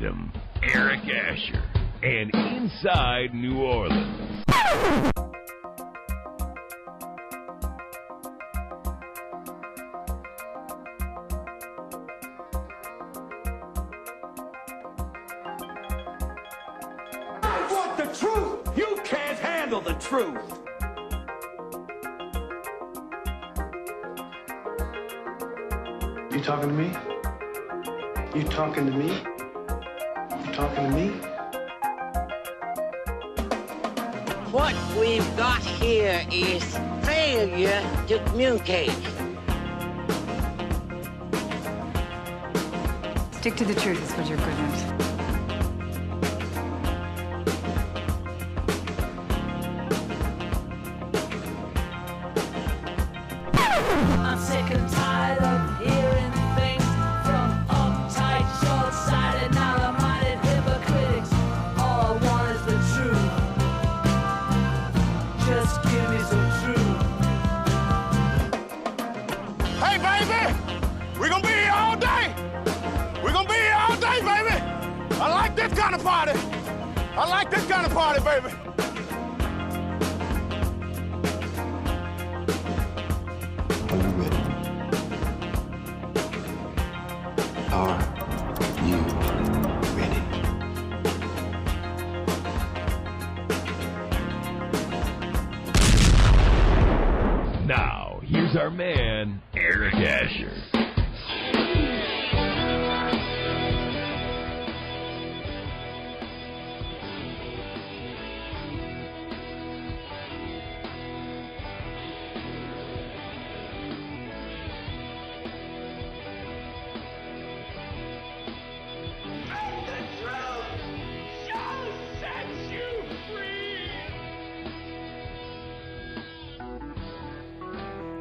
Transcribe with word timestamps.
found 0.00 0.32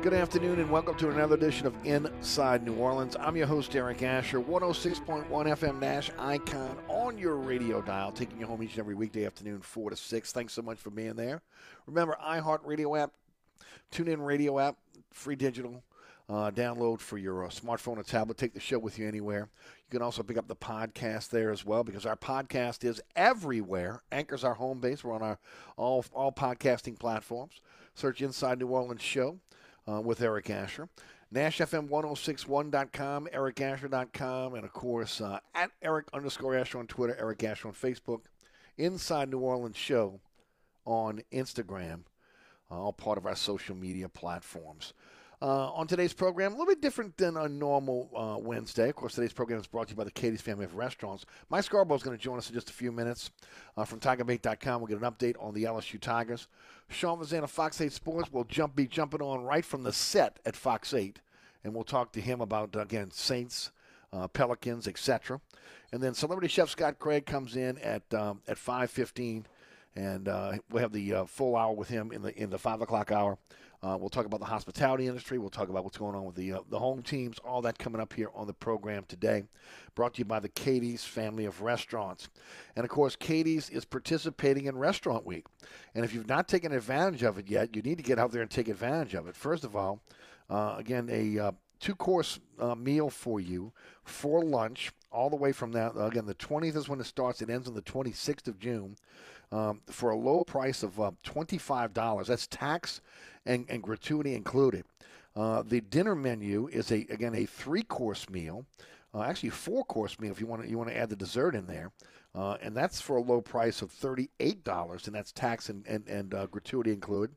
Good 0.10 0.22
afternoon 0.22 0.60
and 0.60 0.72
welcome 0.72 0.96
to 0.96 1.12
another 1.12 1.36
edition 1.36 1.68
of 1.68 1.76
Inside 1.86 2.66
New 2.66 2.74
Orleans. 2.74 3.16
I'm 3.20 3.38
your 3.38 3.46
host, 3.46 3.76
Eric 3.76 4.02
Asher, 4.02 4.42
106.1 4.42 5.28
FM 5.30 5.80
Nash 5.80 6.10
icon 6.18 6.76
on 6.88 7.16
your 7.16 7.36
radio 7.36 7.80
dial, 7.80 8.12
taking 8.12 8.40
you 8.40 8.48
home 8.48 8.64
each 8.64 8.72
and 8.72 8.80
every 8.80 8.96
weekday 8.96 9.28
afternoon, 9.28 9.62
4 9.62 9.92
to 9.92 9.96
6. 9.96 10.32
Thanks 10.32 10.54
so 10.54 10.64
much 10.64 10.80
for 10.80 10.90
being 10.90 11.14
there. 11.14 11.44
Remember, 11.86 12.18
iHeartRadio 12.26 13.00
app, 13.00 13.12
TuneIn 13.92 14.26
Radio 14.26 14.58
app, 14.58 14.78
free 15.12 15.36
digital. 15.36 15.84
Uh, 16.28 16.50
download 16.50 17.00
for 17.02 17.20
your 17.20 17.46
uh, 17.46 17.50
smartphone 17.50 17.98
or 17.98 18.04
tablet. 18.04 18.36
Take 18.36 18.56
the 18.56 18.60
show 18.60 18.80
with 18.80 18.98
you 18.98 19.08
anywhere. 19.08 19.48
You 19.92 20.00
can 20.00 20.02
also 20.02 20.24
pick 20.24 20.40
up 20.40 20.48
the 20.48 20.56
podcast 20.56 21.30
there 21.30 21.52
as 21.52 21.64
well 21.64 21.84
because 21.84 22.08
our 22.08 22.16
podcast 22.16 22.84
is 22.84 23.00
everywhere. 23.16 24.02
Anchor's 24.12 24.44
our 24.44 24.56
home 24.56 24.80
base. 24.80 25.04
We're 25.04 25.14
on 25.14 25.22
our 25.22 25.38
all 25.78 26.04
all 26.14 26.32
podcasting 26.32 26.98
platforms. 26.98 27.62
Search 27.94 28.22
Inside 28.22 28.60
New 28.60 28.68
Orleans 28.68 29.02
Show 29.04 29.40
uh, 29.88 30.02
with 30.02 30.22
Eric 30.22 30.50
Asher. 30.50 30.90
NashFM1061.com, 31.34 33.28
EricAsher.com, 33.34 34.56
and 34.56 34.66
of 34.66 34.74
course 34.74 35.22
uh, 35.22 35.40
at 35.54 35.70
Eric 35.82 36.08
underscore 36.12 36.56
Asher 36.56 36.80
on 36.80 36.88
Twitter, 36.88 37.16
Eric 37.20 37.44
Asher 37.44 37.68
on 37.68 37.74
Facebook, 37.76 38.22
Inside 38.78 39.30
New 39.30 39.40
Orleans 39.40 39.78
Show 39.78 40.20
on 40.86 41.22
Instagram, 41.32 42.02
uh, 42.72 42.82
all 42.82 42.94
part 42.94 43.20
of 43.20 43.28
our 43.28 43.36
social 43.36 43.76
media 43.76 44.10
platforms. 44.10 44.94
Uh, 45.42 45.72
on 45.72 45.88
today's 45.88 46.12
program, 46.12 46.52
a 46.52 46.56
little 46.56 46.66
bit 46.66 46.82
different 46.82 47.16
than 47.16 47.38
a 47.38 47.48
normal 47.48 48.10
uh, 48.14 48.38
Wednesday. 48.38 48.90
Of 48.90 48.96
course, 48.96 49.16
today's 49.16 49.32
program 49.32 49.58
is 49.60 49.68
brought 49.68 49.88
to 49.88 49.92
you 49.94 49.96
by 49.98 50.04
the 50.04 50.12
Katie's 50.12 50.42
Family 50.42 50.66
of 50.66 50.76
Restaurants. 50.76 51.26
Mike 51.50 51.64
Scarborough 51.64 51.96
is 51.96 52.04
going 52.04 52.18
to 52.18 52.22
join 52.22 52.38
us 52.38 52.50
in 52.50 52.56
just 52.56 52.70
a 52.70 52.74
few 52.74 52.92
minutes 52.92 53.32
uh, 53.78 53.86
from 53.86 54.02
TigerBait.com. 54.02 54.82
We'll 54.82 54.88
get 54.88 55.02
an 55.02 55.10
update 55.10 55.42
on 55.42 55.54
the 55.54 55.64
LSU 55.64 55.98
Tigers. 55.98 56.50
Sean 56.90 57.20
Fazende 57.20 57.44
of 57.44 57.52
Fox 57.52 57.80
8 57.80 57.92
Sports 57.92 58.32
will 58.32 58.44
jump 58.44 58.76
be 58.76 58.88
jumping 58.88 59.22
on 59.22 59.44
right 59.44 59.64
from 59.64 59.84
the 59.84 59.94
set 59.94 60.40
at 60.46 60.56
Fox 60.56 60.94
8, 60.94 61.22
and 61.64 61.74
we'll 61.74 61.84
talk 61.84 62.12
to 62.14 62.22
him 62.22 62.42
about, 62.42 62.76
again, 62.76 63.12
Saints 63.12 63.72
uh, 64.12 64.28
Pelicans, 64.28 64.88
etc. 64.88 65.40
And 65.92 66.02
then 66.02 66.14
celebrity 66.14 66.48
chef 66.48 66.70
Scott 66.70 67.00
Craig 67.00 67.26
comes 67.26 67.56
in 67.56 67.78
at 67.80 68.12
um, 68.14 68.42
at 68.48 68.58
5:15, 68.58 69.44
and 69.96 70.28
uh, 70.28 70.54
we'll 70.70 70.82
have 70.82 70.92
the 70.92 71.14
uh, 71.14 71.26
full 71.26 71.56
hour 71.56 71.74
with 71.74 71.90
him 71.90 72.12
in 72.12 72.22
the 72.22 72.38
in 72.38 72.50
the 72.50 72.60
five 72.60 72.82
o'clock 72.82 73.12
hour. 73.12 73.38
Uh, 73.82 73.98
we'll 73.98 74.10
talk 74.10 74.26
about 74.26 74.42
the 74.42 74.46
hospitality 74.46 75.08
industry. 75.08 75.38
We'll 75.38 75.50
talk 75.50 75.70
about 75.70 75.86
what's 75.86 75.98
going 75.98 76.16
on 76.16 76.26
with 76.26 76.36
the 76.36 76.54
uh, 76.54 76.60
the 76.70 76.80
home 76.80 77.02
teams. 77.02 77.40
All 77.40 77.62
that 77.62 77.80
coming 77.80 78.02
up 78.02 78.12
here 78.12 78.30
on 78.36 78.46
the 78.46 78.54
program 78.54 79.06
today. 79.08 79.44
Brought 79.96 80.16
to 80.16 80.20
you 80.20 80.26
by 80.26 80.40
the 80.40 80.50
Katie's 80.50 81.06
family 81.06 81.46
of 81.46 81.62
restaurants, 81.62 82.28
and 82.76 82.84
of 82.84 82.90
course, 82.90 83.16
Katie's 83.16 83.70
is 83.70 83.86
participating 83.86 84.66
in 84.66 84.78
Restaurant 84.78 85.26
Week. 85.26 85.46
And 85.96 86.04
if 86.04 86.14
you've 86.14 86.28
not 86.28 86.48
taken 86.48 86.74
advantage 86.74 87.24
of 87.24 87.38
it 87.38 87.50
yet, 87.50 87.76
you 87.76 87.82
need 87.82 87.98
to 87.98 88.04
get 88.04 88.20
out 88.20 88.32
there 88.32 88.42
and 88.42 88.52
take 88.52 88.68
advantage 88.68 89.14
of 89.14 89.28
it. 89.28 89.36
First 89.36 89.64
of 89.64 89.76
all, 89.76 90.02
uh, 90.50 90.76
again, 90.78 91.08
a 91.10 91.40
uh, 91.40 91.52
two 91.80 91.96
course 91.96 92.40
uh, 92.60 92.76
meal 92.76 93.10
for 93.10 93.40
you 93.40 93.72
for 94.04 94.44
lunch, 94.44 94.92
all 95.12 95.30
the 95.30 95.36
way 95.36 95.52
from 95.52 95.72
that. 95.72 95.94
Again, 95.98 96.26
the 96.26 96.36
20th 96.36 96.76
is 96.76 96.90
when 96.90 97.00
it 97.00 97.06
starts. 97.06 97.42
It 97.42 97.50
ends 97.50 97.68
on 97.68 97.76
the 97.76 97.82
26th 97.82 98.48
of 98.48 98.60
June 98.60 98.98
um, 99.52 99.82
for 99.88 100.12
a 100.12 100.18
low 100.18 100.44
price 100.44 100.84
of 100.84 101.00
uh, 101.00 101.12
$25. 101.26 102.26
That's 102.28 102.48
tax 102.48 103.02
and, 103.46 103.66
and 103.70 103.82
gratuity 103.82 104.36
included. 104.36 104.86
Uh, 105.36 105.64
the 105.66 105.82
dinner 105.82 106.16
menu 106.16 106.68
is 106.68 106.92
a 106.92 107.06
again 107.10 107.36
a 107.36 107.46
three 107.46 107.84
course 107.84 108.30
meal, 108.30 108.66
uh, 109.14 109.22
actually 109.22 109.50
four 109.50 109.86
course 109.86 110.20
meal 110.20 110.32
if 110.32 110.42
you 110.42 110.48
want 110.48 110.64
to 110.64 110.70
you 110.70 110.78
want 110.78 110.90
to 110.90 110.98
add 110.98 111.10
the 111.10 111.16
dessert 111.16 111.56
in 111.56 111.68
there, 111.68 111.92
uh, 112.36 112.58
and 112.62 112.76
that's 112.76 113.00
for 113.00 113.18
a 113.18 113.22
low 113.22 113.40
price 113.40 113.82
of 113.82 113.92
thirty 113.92 114.30
eight 114.40 114.64
dollars, 114.64 115.06
and 115.06 115.16
that's 115.16 115.32
tax 115.32 115.70
and 115.70 115.86
and, 115.88 116.08
and 116.08 116.34
uh, 116.34 116.48
gratuity 116.48 116.92
included. 116.92 117.36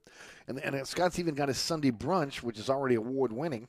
And 0.48 0.58
and 0.60 0.86
Scott's 0.86 1.18
even 1.18 1.34
got 1.34 1.48
his 1.48 1.58
Sunday 1.58 1.90
brunch, 1.90 2.42
which 2.42 2.58
is 2.58 2.70
already 2.70 2.94
award 2.94 3.30
winning, 3.32 3.68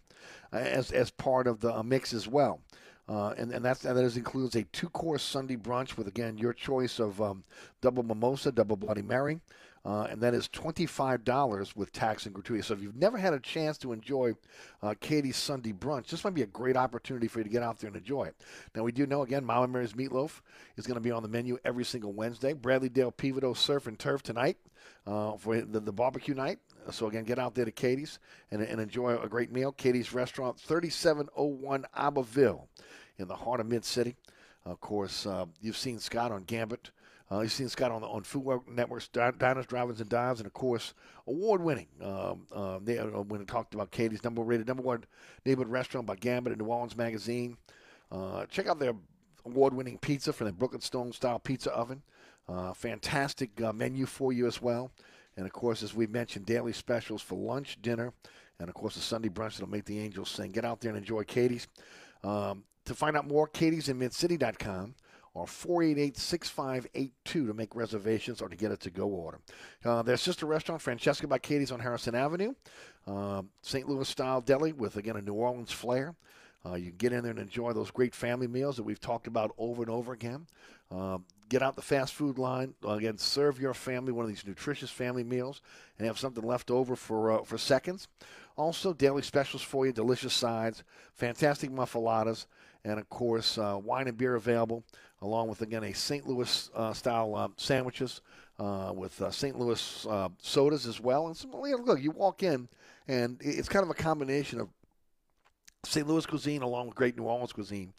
uh, 0.53 0.57
as 0.57 0.91
as 0.91 1.11
part 1.11 1.45
of 1.45 1.59
the 1.59 1.75
uh, 1.75 1.83
mix 1.83 2.13
as 2.13 2.27
well. 2.27 2.61
Uh, 3.07 3.33
and, 3.37 3.51
and 3.51 3.63
that's, 3.63 3.81
that 3.81 3.97
is, 3.97 4.15
includes 4.15 4.55
a 4.55 4.63
two 4.65 4.89
course 4.89 5.23
Sunday 5.23 5.57
brunch 5.57 5.97
with, 5.97 6.07
again, 6.07 6.37
your 6.37 6.53
choice 6.53 6.99
of 6.99 7.21
um, 7.21 7.43
double 7.81 8.03
mimosa, 8.03 8.51
double 8.51 8.77
Bloody 8.77 9.01
Mary. 9.01 9.39
Uh, 9.85 10.07
and 10.09 10.21
that 10.21 10.33
is 10.33 10.47
$25 10.47 11.75
with 11.75 11.91
tax 11.91 12.25
and 12.25 12.33
gratuity. 12.33 12.63
So 12.63 12.73
if 12.73 12.81
you've 12.81 12.95
never 12.95 13.17
had 13.17 13.33
a 13.33 13.39
chance 13.39 13.77
to 13.79 13.91
enjoy 13.91 14.31
uh, 14.81 14.93
Katie's 15.01 15.35
Sunday 15.35 15.73
brunch, 15.73 16.07
this 16.07 16.23
might 16.23 16.33
be 16.33 16.41
a 16.41 16.47
great 16.47 16.77
opportunity 16.77 17.27
for 17.27 17.39
you 17.39 17.43
to 17.43 17.49
get 17.49 17.63
out 17.63 17.79
there 17.79 17.89
and 17.89 17.97
enjoy 17.97 18.23
it. 18.23 18.35
Now, 18.73 18.83
we 18.83 18.93
do 18.93 19.05
know, 19.05 19.23
again, 19.23 19.43
Mama 19.43 19.67
Mary's 19.67 19.91
Meatloaf 19.91 20.39
is 20.77 20.87
going 20.87 20.95
to 20.95 21.01
be 21.01 21.11
on 21.11 21.21
the 21.21 21.27
menu 21.27 21.57
every 21.65 21.83
single 21.83 22.13
Wednesday. 22.13 22.53
Bradley 22.53 22.87
Dale 22.87 23.11
Pivotal 23.11 23.55
Surf 23.55 23.87
and 23.87 23.99
Turf 23.99 24.23
tonight 24.23 24.57
uh, 25.05 25.35
for 25.35 25.59
the, 25.59 25.81
the 25.81 25.91
barbecue 25.91 26.33
night. 26.33 26.59
So 26.91 27.07
again, 27.07 27.25
get 27.25 27.37
out 27.37 27.53
there 27.53 27.65
to 27.65 27.71
Katie's 27.71 28.19
and, 28.51 28.61
and 28.61 28.79
enjoy 28.79 29.17
a 29.17 29.27
great 29.27 29.51
meal. 29.51 29.73
Katie's 29.73 30.13
Restaurant, 30.13 30.57
3701 30.61 31.85
Iberville 31.93 32.69
in 33.17 33.27
the 33.27 33.35
heart 33.35 33.59
of 33.59 33.67
Mid 33.67 33.85
City. 33.85 34.15
Of 34.65 34.79
course, 34.79 35.25
uh, 35.25 35.45
you've 35.61 35.77
seen 35.77 35.99
Scott 35.99 36.31
on 36.31 36.43
Gambit. 36.43 36.91
Uh, 37.31 37.41
you've 37.41 37.51
seen 37.51 37.69
Scott 37.69 37.91
on 37.91 38.01
the, 38.01 38.07
on 38.07 38.23
Food 38.23 38.61
Network's 38.69 39.07
Diners, 39.07 39.65
Drivers, 39.65 39.99
and 39.99 40.09
Dives, 40.09 40.39
and 40.39 40.47
of 40.47 40.53
course, 40.53 40.93
award-winning. 41.27 41.87
Um, 42.01 42.45
uh, 42.53 42.79
they, 42.83 42.97
uh, 42.99 43.07
when 43.07 43.41
it 43.41 43.47
talked 43.47 43.73
about 43.73 43.91
Katie's 43.91 44.23
number 44.23 44.41
rated 44.41 44.67
number 44.67 44.83
one 44.83 45.03
neighborhood 45.45 45.71
restaurant 45.71 46.05
by 46.05 46.15
Gambit 46.15 46.53
in 46.53 46.59
New 46.59 46.65
Orleans 46.65 46.95
Magazine. 46.95 47.57
Uh, 48.11 48.45
check 48.45 48.67
out 48.67 48.79
their 48.79 48.93
award-winning 49.45 49.97
pizza 49.97 50.31
from 50.31 50.47
the 50.47 50.53
Brooklyn 50.53 50.81
Stone 50.81 51.13
Style 51.13 51.39
Pizza 51.39 51.71
Oven. 51.71 52.03
Uh, 52.47 52.73
fantastic 52.73 53.59
menu 53.73 54.05
for 54.05 54.31
you 54.33 54.45
as 54.45 54.61
well. 54.61 54.91
And 55.35 55.45
of 55.45 55.53
course, 55.53 55.81
as 55.81 55.95
we 55.95 56.07
mentioned, 56.07 56.45
daily 56.45 56.73
specials 56.73 57.21
for 57.21 57.35
lunch, 57.35 57.81
dinner, 57.81 58.13
and 58.59 58.69
of 58.69 58.75
course, 58.75 58.95
the 58.95 59.01
Sunday 59.01 59.29
brunch 59.29 59.53
that'll 59.53 59.69
make 59.69 59.85
the 59.85 59.99
Angels 59.99 60.29
sing. 60.29 60.51
Get 60.51 60.65
out 60.65 60.81
there 60.81 60.89
and 60.89 60.97
enjoy 60.97 61.23
Katie's. 61.23 61.67
Um, 62.23 62.63
to 62.85 62.93
find 62.93 63.15
out 63.15 63.27
more, 63.27 63.47
katie'sinmidcity.com 63.47 64.95
or 65.35 65.45
488-6582 65.45 67.11
to 67.23 67.53
make 67.53 67.75
reservations 67.75 68.41
or 68.41 68.49
to 68.49 68.55
get 68.55 68.71
a 68.71 68.77
to-go 68.77 69.07
order. 69.07 69.39
Uh, 69.83 70.03
their 70.03 70.17
sister 70.17 70.45
restaurant, 70.45 70.81
Francesca 70.81 71.27
by 71.27 71.39
Katie's 71.39 71.71
on 71.71 71.79
Harrison 71.79 72.13
Avenue, 72.13 72.53
uh, 73.07 73.41
St. 73.61 73.89
Louis-style 73.89 74.41
deli 74.41 74.73
with, 74.73 74.97
again, 74.97 75.15
a 75.15 75.21
New 75.21 75.33
Orleans 75.33 75.71
flair. 75.71 76.15
Uh, 76.65 76.75
you 76.75 76.89
can 76.89 76.97
get 76.97 77.13
in 77.13 77.23
there 77.23 77.31
and 77.31 77.39
enjoy 77.39 77.73
those 77.73 77.91
great 77.91 78.15
family 78.15 78.47
meals 78.47 78.77
that 78.77 78.83
we've 78.83 78.99
talked 78.99 79.27
about 79.27 79.53
over 79.57 79.81
and 79.81 79.91
over 79.91 80.13
again. 80.13 80.45
Uh, 80.89 81.17
get 81.49 81.61
out 81.61 81.75
the 81.75 81.81
fast 81.81 82.13
food 82.13 82.37
line. 82.37 82.73
Again, 82.87 83.17
serve 83.17 83.59
your 83.59 83.73
family 83.73 84.13
one 84.13 84.23
of 84.23 84.29
these 84.29 84.45
nutritious 84.45 84.89
family 84.89 85.23
meals 85.23 85.61
and 85.97 86.07
have 86.07 86.17
something 86.17 86.43
left 86.43 86.71
over 86.71 86.95
for, 86.95 87.31
uh, 87.31 87.43
for 87.43 87.57
seconds. 87.57 88.07
Also, 88.55 88.93
daily 88.93 89.23
specials 89.23 89.61
for 89.61 89.85
you, 89.85 89.91
delicious 89.91 90.33
sides, 90.33 90.83
fantastic 91.15 91.71
muffulettas, 91.71 92.45
and 92.85 92.99
of 92.99 93.09
course, 93.09 93.57
uh, 93.57 93.79
wine 93.81 94.07
and 94.07 94.17
beer 94.17 94.35
available, 94.35 94.83
along 95.21 95.47
with, 95.47 95.61
again, 95.61 95.83
a 95.83 95.93
St. 95.93 96.27
Louis 96.27 96.69
uh, 96.75 96.93
style 96.93 97.35
uh, 97.35 97.47
sandwiches 97.57 98.21
with 98.93 99.21
uh, 99.21 99.31
St. 99.31 99.57
Louis 99.57 100.07
uh, 100.09 100.29
sodas 100.39 100.85
as 100.85 101.01
well. 101.01 101.27
And 101.27 101.35
some, 101.35 101.51
look, 101.51 102.01
you 102.01 102.11
walk 102.11 102.43
in, 102.43 102.69
and 103.07 103.37
it's 103.41 103.69
kind 103.69 103.83
of 103.83 103.89
a 103.89 103.95
combination 103.95 104.59
of 104.59 104.69
St. 105.85 106.07
Louis 106.07 106.25
cuisine 106.25 106.61
along 106.61 106.87
with 106.87 106.95
great 106.95 107.17
New 107.17 107.23
Orleans 107.23 107.53
cuisine. 107.53 107.93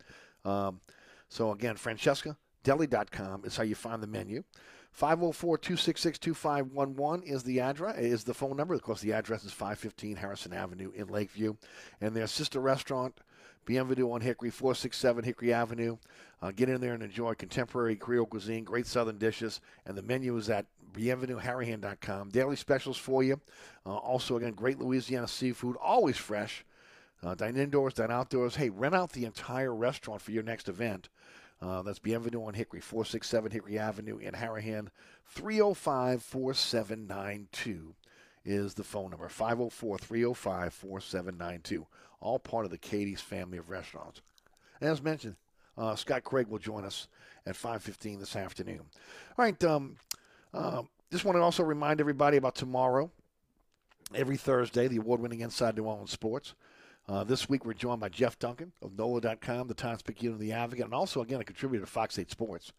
Um, 0.44 0.80
so, 1.28 1.52
again, 1.52 1.76
FrancescaDeli.com 1.76 3.44
is 3.44 3.56
how 3.56 3.62
you 3.62 3.74
find 3.74 4.02
the 4.02 4.06
menu. 4.06 4.44
504-266-2511 4.98 7.24
is 7.24 7.42
the 7.42 7.60
address 7.60 7.98
is 7.98 8.24
the 8.24 8.34
phone 8.34 8.56
number. 8.56 8.74
Of 8.74 8.82
course, 8.82 9.00
the 9.00 9.12
address 9.12 9.44
is 9.44 9.52
515 9.52 10.16
Harrison 10.16 10.52
Avenue 10.52 10.92
in 10.94 11.08
Lakeview, 11.08 11.56
and 12.00 12.14
their 12.14 12.28
sister 12.28 12.60
restaurant, 12.60 13.18
Bienvenue 13.64 14.12
on 14.12 14.20
Hickory, 14.20 14.50
467 14.50 15.24
Hickory 15.24 15.52
Avenue. 15.52 15.96
Uh, 16.42 16.50
get 16.50 16.68
in 16.68 16.80
there 16.80 16.92
and 16.92 17.02
enjoy 17.02 17.34
contemporary 17.34 17.96
Creole 17.96 18.26
cuisine, 18.26 18.64
great 18.64 18.86
Southern 18.86 19.18
dishes, 19.18 19.60
and 19.86 19.96
the 19.96 20.02
menu 20.02 20.36
is 20.36 20.50
at 20.50 20.66
bienvenueharahan.com. 20.92 22.28
Daily 22.28 22.56
specials 22.56 22.98
for 22.98 23.22
you. 23.22 23.40
Uh, 23.86 23.96
also, 23.96 24.36
again, 24.36 24.52
great 24.52 24.78
Louisiana 24.78 25.28
seafood, 25.28 25.76
always 25.82 26.16
fresh. 26.16 26.64
Uh, 27.22 27.34
dine 27.34 27.56
indoors, 27.56 27.94
dine 27.94 28.10
outdoors. 28.10 28.56
Hey, 28.56 28.68
rent 28.68 28.94
out 28.94 29.12
the 29.12 29.24
entire 29.24 29.74
restaurant 29.74 30.20
for 30.20 30.30
your 30.30 30.42
next 30.42 30.68
event. 30.68 31.08
Uh, 31.62 31.80
that's 31.80 31.98
Bienvenue 31.98 32.44
on 32.44 32.52
Hickory, 32.52 32.80
467 32.80 33.50
Hickory 33.50 33.78
Avenue 33.78 34.18
in 34.18 34.34
Harahan. 34.34 34.88
305 35.24 36.22
4792 36.22 37.94
is 38.44 38.74
the 38.74 38.84
phone 38.84 39.10
number 39.10 39.28
504 39.28 39.98
305 39.98 40.74
4792. 40.74 41.86
All 42.24 42.38
part 42.38 42.64
of 42.64 42.70
the 42.70 42.78
Katie's 42.78 43.20
family 43.20 43.58
of 43.58 43.68
restaurants. 43.68 44.22
And 44.80 44.88
as 44.88 45.02
mentioned, 45.02 45.36
uh, 45.76 45.94
Scott 45.94 46.24
Craig 46.24 46.48
will 46.48 46.58
join 46.58 46.84
us 46.84 47.06
at 47.44 47.54
5:15 47.54 48.18
this 48.18 48.34
afternoon. 48.34 48.80
All 48.80 49.44
right. 49.44 49.62
Um, 49.62 49.96
uh, 50.54 50.82
just 51.12 51.24
want 51.24 51.36
to 51.36 51.42
also 51.42 51.62
remind 51.62 52.00
everybody 52.00 52.38
about 52.38 52.54
tomorrow. 52.54 53.10
Every 54.14 54.36
Thursday, 54.36 54.88
the 54.88 54.96
award-winning 54.96 55.40
Inside 55.40 55.76
New 55.76 55.84
Orleans 55.84 56.10
Sports. 56.10 56.54
Uh, 57.06 57.24
this 57.24 57.48
week, 57.48 57.66
we're 57.66 57.74
joined 57.74 58.00
by 58.00 58.08
Jeff 58.08 58.38
Duncan 58.38 58.72
of 58.80 58.96
NOLA.com, 58.96 59.68
the 59.68 59.74
Times 59.74 60.02
Picayune, 60.02 60.38
the 60.38 60.52
Advocate, 60.52 60.86
and 60.86 60.94
also, 60.94 61.20
again, 61.20 61.40
a 61.40 61.44
contributor 61.44 61.84
to 61.84 61.90
Fox 61.90 62.18
8 62.18 62.30
Sports. 62.30 62.72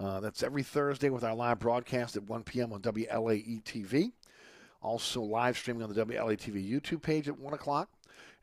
Uh, 0.00 0.20
that's 0.20 0.42
every 0.42 0.62
Thursday 0.62 1.10
with 1.10 1.24
our 1.24 1.34
live 1.34 1.58
broadcast 1.58 2.16
at 2.16 2.22
1 2.24 2.44
p.m. 2.44 2.72
on 2.72 2.80
WLAE 2.80 3.62
TV. 3.64 4.12
Also, 4.82 5.20
live 5.20 5.56
streaming 5.58 5.82
on 5.82 5.92
the 5.92 6.04
WLAE 6.04 6.36
TV 6.38 6.70
YouTube 6.70 7.02
page 7.02 7.28
at 7.28 7.38
1 7.38 7.54
o'clock. 7.54 7.90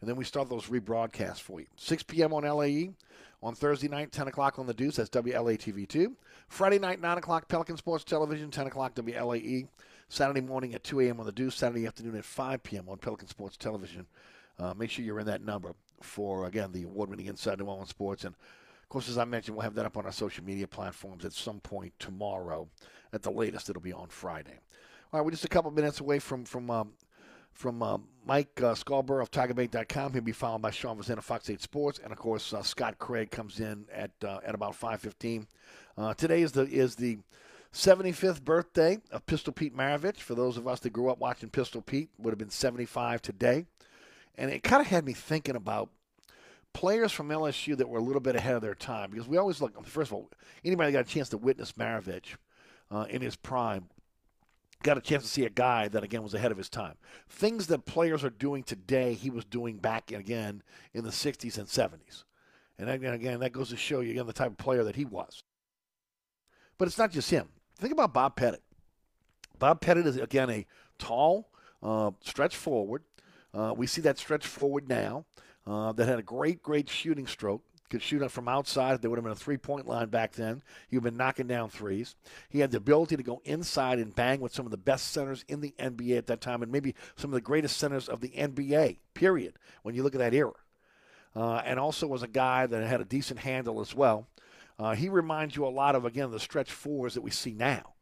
And 0.03 0.09
then 0.09 0.17
we 0.17 0.25
start 0.25 0.49
those 0.49 0.65
rebroadcasts 0.65 1.39
for 1.39 1.61
you. 1.61 1.65
6 1.77 2.03
p.m. 2.03 2.33
on 2.33 2.43
LAE. 2.43 2.89
On 3.41 3.55
Thursday 3.55 3.87
night, 3.87 4.11
10 4.11 4.27
o'clock 4.27 4.59
on 4.59 4.67
the 4.67 4.73
Deuce. 4.73 4.97
That's 4.97 5.09
WLATV 5.11 5.87
2. 5.87 6.13
Friday 6.49 6.77
night, 6.77 6.99
9 6.99 7.19
o'clock, 7.19 7.47
Pelican 7.47 7.77
Sports 7.77 8.03
Television, 8.03 8.51
10 8.51 8.67
o'clock, 8.67 8.95
WLAE. 8.95 9.65
Saturday 10.09 10.41
morning 10.41 10.75
at 10.75 10.83
2 10.83 10.99
a.m. 10.99 11.21
on 11.21 11.25
the 11.25 11.31
Deuce. 11.31 11.55
Saturday 11.55 11.87
afternoon 11.87 12.17
at 12.17 12.25
5 12.25 12.63
p.m. 12.63 12.89
on 12.89 12.97
Pelican 12.97 13.29
Sports 13.29 13.55
Television. 13.55 14.05
Uh, 14.59 14.73
make 14.73 14.89
sure 14.89 15.05
you're 15.05 15.21
in 15.21 15.25
that 15.27 15.41
number 15.41 15.71
for, 16.01 16.47
again, 16.47 16.73
the 16.73 16.83
award 16.83 17.09
winning 17.09 17.27
Inside 17.27 17.59
New 17.59 17.65
Orleans 17.65 17.87
Sports. 17.87 18.25
And, 18.25 18.35
of 18.35 18.89
course, 18.89 19.07
as 19.07 19.17
I 19.17 19.23
mentioned, 19.23 19.55
we'll 19.55 19.63
have 19.63 19.75
that 19.75 19.85
up 19.85 19.95
on 19.95 20.05
our 20.05 20.11
social 20.11 20.43
media 20.43 20.67
platforms 20.67 21.23
at 21.23 21.31
some 21.31 21.61
point 21.61 21.93
tomorrow. 21.97 22.67
At 23.13 23.21
the 23.21 23.31
latest, 23.31 23.69
it'll 23.69 23.81
be 23.81 23.93
on 23.93 24.09
Friday. 24.09 24.59
All 25.13 25.21
right, 25.21 25.23
we're 25.23 25.31
just 25.31 25.45
a 25.45 25.47
couple 25.47 25.71
minutes 25.71 26.01
away 26.01 26.19
from 26.19 26.43
from 26.43 26.69
um, 26.69 26.91
from 27.53 27.81
uh, 27.81 27.97
Mike 28.25 28.61
uh, 28.61 28.75
Scarborough 28.75 29.21
of 29.21 29.31
TigerBait.com. 29.31 30.13
He'll 30.13 30.21
be 30.21 30.31
followed 30.31 30.61
by 30.61 30.71
Sean 30.71 30.97
Fazende 30.97 31.19
of 31.19 31.25
Fox 31.25 31.49
8 31.49 31.61
Sports, 31.61 31.99
and 32.03 32.11
of 32.11 32.17
course 32.17 32.53
uh, 32.53 32.63
Scott 32.63 32.97
Craig 32.99 33.31
comes 33.31 33.59
in 33.59 33.85
at 33.91 34.11
uh, 34.23 34.39
at 34.45 34.55
about 34.55 34.79
5:15. 34.79 35.45
Uh, 35.97 36.13
today 36.13 36.41
is 36.41 36.51
the 36.53 36.63
is 36.63 36.95
the 36.95 37.19
75th 37.73 38.43
birthday 38.43 38.99
of 39.11 39.25
Pistol 39.25 39.53
Pete 39.53 39.75
Maravich. 39.75 40.17
For 40.17 40.35
those 40.35 40.57
of 40.57 40.67
us 40.67 40.79
that 40.81 40.91
grew 40.91 41.09
up 41.09 41.19
watching 41.19 41.49
Pistol 41.49 41.81
Pete, 41.81 42.09
would 42.17 42.31
have 42.31 42.37
been 42.37 42.49
75 42.49 43.21
today, 43.21 43.65
and 44.35 44.51
it 44.51 44.63
kind 44.63 44.81
of 44.81 44.87
had 44.87 45.05
me 45.05 45.13
thinking 45.13 45.55
about 45.55 45.89
players 46.73 47.11
from 47.11 47.29
LSU 47.29 47.77
that 47.77 47.87
were 47.87 47.99
a 47.99 48.03
little 48.03 48.21
bit 48.21 48.35
ahead 48.35 48.55
of 48.55 48.61
their 48.61 48.75
time 48.75 49.11
because 49.11 49.27
we 49.27 49.37
always 49.37 49.61
look. 49.61 49.85
First 49.85 50.11
of 50.11 50.15
all, 50.15 50.29
anybody 50.65 50.91
got 50.91 51.05
a 51.05 51.09
chance 51.09 51.29
to 51.29 51.37
witness 51.37 51.73
Maravich 51.73 52.35
uh, 52.91 53.05
in 53.09 53.21
his 53.21 53.35
prime 53.35 53.89
got 54.83 54.97
a 54.97 55.01
chance 55.01 55.23
to 55.23 55.29
see 55.29 55.45
a 55.45 55.49
guy 55.49 55.87
that 55.87 56.03
again 56.03 56.23
was 56.23 56.33
ahead 56.33 56.51
of 56.51 56.57
his 56.57 56.69
time. 56.69 56.95
Things 57.29 57.67
that 57.67 57.85
players 57.85 58.23
are 58.23 58.29
doing 58.29 58.63
today, 58.63 59.13
he 59.13 59.29
was 59.29 59.45
doing 59.45 59.77
back 59.77 60.11
again 60.11 60.61
in 60.93 61.03
the 61.03 61.09
60s 61.09 61.57
and 61.57 61.67
70s. 61.67 62.23
And 62.77 62.89
again, 62.89 63.39
that 63.39 63.51
goes 63.51 63.69
to 63.69 63.77
show 63.77 64.01
you 64.01 64.11
again 64.11 64.27
the 64.27 64.33
type 64.33 64.51
of 64.51 64.57
player 64.57 64.83
that 64.83 64.95
he 64.95 65.05
was. 65.05 65.43
But 66.77 66.87
it's 66.87 66.97
not 66.97 67.11
just 67.11 67.29
him. 67.29 67.49
Think 67.77 67.93
about 67.93 68.13
Bob 68.13 68.35
Pettit. 68.35 68.63
Bob 69.59 69.81
Pettit 69.81 70.05
is 70.05 70.17
again 70.17 70.49
a 70.49 70.65
tall, 70.97 71.49
uh, 71.81 72.11
stretch 72.21 72.55
forward. 72.55 73.03
Uh, 73.53 73.73
we 73.75 73.87
see 73.87 74.01
that 74.01 74.17
stretch 74.17 74.45
forward 74.45 74.89
now. 74.89 75.25
Uh, 75.65 75.93
that 75.93 76.09
had 76.09 76.19
a 76.19 76.23
great, 76.23 76.61
great 76.61 76.89
shooting 76.89 77.25
stroke. 77.25 77.63
Could 77.89 78.01
shoot 78.01 78.27
from 78.31 78.47
outside. 78.47 79.01
There 79.01 79.09
would 79.09 79.17
have 79.17 79.23
been 79.23 79.33
a 79.33 79.35
three-point 79.35 79.87
line 79.87 80.09
back 80.09 80.33
then. 80.33 80.63
He'd 80.89 81.03
been 81.03 81.17
knocking 81.17 81.47
down 81.47 81.69
threes. 81.69 82.15
He 82.49 82.59
had 82.59 82.71
the 82.71 82.77
ability 82.77 83.17
to 83.17 83.23
go 83.23 83.41
inside 83.45 83.99
and 83.99 84.15
bang 84.15 84.39
with 84.39 84.53
some 84.53 84.65
of 84.65 84.71
the 84.71 84.77
best 84.77 85.11
centers 85.11 85.45
in 85.47 85.61
the 85.61 85.75
NBA 85.77 86.17
at 86.17 86.27
that 86.27 86.41
time, 86.41 86.63
and 86.63 86.71
maybe 86.71 86.95
some 87.15 87.29
of 87.29 87.35
the 87.35 87.41
greatest 87.41 87.77
centers 87.77 88.09
of 88.09 88.21
the 88.21 88.29
NBA. 88.29 88.97
Period. 89.13 89.59
When 89.83 89.93
you 89.93 90.01
look 90.01 90.15
at 90.15 90.19
that 90.19 90.33
era, 90.33 90.53
uh, 91.35 91.61
and 91.65 91.79
also 91.79 92.07
was 92.07 92.23
a 92.23 92.27
guy 92.27 92.65
that 92.65 92.83
had 92.87 93.01
a 93.01 93.05
decent 93.05 93.39
handle 93.39 93.81
as 93.81 93.93
well. 93.93 94.27
Uh, 94.79 94.95
he 94.95 95.09
reminds 95.09 95.55
you 95.55 95.65
a 95.65 95.69
lot 95.69 95.95
of 95.95 96.05
again 96.05 96.31
the 96.31 96.39
stretch 96.39 96.71
fours 96.71 97.13
that 97.13 97.21
we 97.21 97.31
see 97.31 97.53
now, 97.53 97.93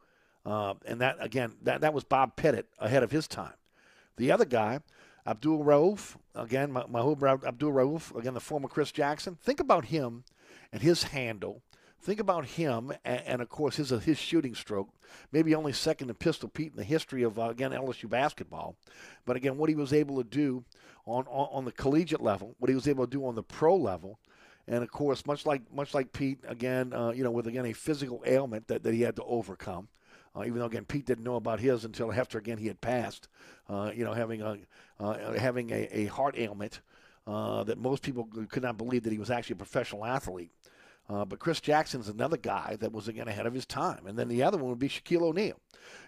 uh, 0.45 0.73
and 0.85 1.01
that 1.01 1.17
again 1.19 1.53
that 1.63 1.81
that 1.81 1.93
was 1.93 2.03
Bob 2.03 2.35
Pettit 2.35 2.67
ahead 2.79 3.03
of 3.03 3.11
his 3.11 3.27
time. 3.27 3.53
The 4.17 4.31
other 4.31 4.45
guy, 4.45 4.79
Abdul 5.25 5.63
Rauf, 5.63 6.17
again 6.35 6.71
Mahmoud 6.71 7.23
Abdul 7.23 7.71
Rauf, 7.71 8.17
again 8.17 8.33
the 8.33 8.39
former 8.39 8.67
Chris 8.67 8.91
Jackson. 8.91 9.37
Think 9.41 9.59
about 9.59 9.85
him 9.85 10.23
and 10.71 10.81
his 10.81 11.03
handle. 11.03 11.61
Think 11.99 12.19
about 12.19 12.45
him 12.45 12.91
and, 13.05 13.21
and 13.25 13.41
of 13.41 13.49
course 13.49 13.75
his 13.75 13.89
his 13.89 14.17
shooting 14.17 14.55
stroke. 14.55 14.89
Maybe 15.31 15.53
only 15.53 15.73
second 15.73 16.07
to 16.07 16.13
Pistol 16.13 16.49
Pete 16.49 16.71
in 16.71 16.77
the 16.77 16.83
history 16.83 17.23
of 17.23 17.37
uh, 17.37 17.49
again 17.49 17.71
LSU 17.71 18.09
basketball, 18.09 18.75
but 19.25 19.35
again 19.35 19.57
what 19.57 19.69
he 19.69 19.75
was 19.75 19.93
able 19.93 20.17
to 20.17 20.27
do 20.27 20.63
on, 21.05 21.25
on 21.27 21.47
on 21.51 21.65
the 21.65 21.71
collegiate 21.71 22.21
level, 22.21 22.55
what 22.59 22.69
he 22.69 22.75
was 22.75 22.87
able 22.87 23.05
to 23.05 23.11
do 23.11 23.25
on 23.25 23.35
the 23.35 23.43
pro 23.43 23.75
level 23.75 24.19
and 24.67 24.83
of 24.83 24.91
course, 24.91 25.25
much 25.25 25.45
like 25.45 25.61
much 25.73 25.93
like 25.93 26.13
Pete, 26.13 26.39
again, 26.47 26.93
uh, 26.93 27.11
you 27.11 27.23
know, 27.23 27.31
with 27.31 27.47
again 27.47 27.65
a 27.65 27.73
physical 27.73 28.23
ailment 28.25 28.67
that, 28.67 28.83
that 28.83 28.93
he 28.93 29.01
had 29.01 29.15
to 29.15 29.23
overcome. 29.23 29.87
Uh, 30.35 30.43
even 30.45 30.59
though 30.59 30.65
again 30.65 30.85
Pete 30.85 31.05
didn't 31.05 31.23
know 31.23 31.35
about 31.35 31.59
his 31.59 31.83
until 31.83 32.11
after 32.11 32.37
again 32.37 32.57
he 32.57 32.67
had 32.67 32.79
passed, 32.79 33.27
uh, 33.69 33.91
you 33.93 34.05
know, 34.05 34.13
having 34.13 34.41
a 34.41 34.57
uh, 34.99 35.33
having 35.33 35.71
a, 35.71 35.87
a, 35.91 36.05
heart 36.05 36.35
ailment 36.37 36.81
uh, 37.27 37.63
that 37.63 37.77
most 37.77 38.03
people 38.03 38.27
could 38.49 38.63
not 38.63 38.77
believe 38.77 39.03
that 39.03 39.11
he 39.11 39.17
was 39.17 39.31
actually 39.31 39.53
a 39.53 39.57
professional 39.57 40.05
athlete. 40.05 40.51
Uh, 41.09 41.25
but 41.25 41.39
Chris 41.39 41.59
Jackson's 41.59 42.07
another 42.07 42.37
guy 42.37 42.77
that 42.79 42.93
was 42.93 43.07
again 43.07 43.27
ahead 43.27 43.45
of 43.45 43.53
his 43.53 43.65
time, 43.65 44.07
and 44.07 44.17
then 44.17 44.29
the 44.29 44.43
other 44.43 44.57
one 44.57 44.69
would 44.69 44.79
be 44.79 44.87
Shaquille 44.87 45.23
O'Neal. 45.23 45.59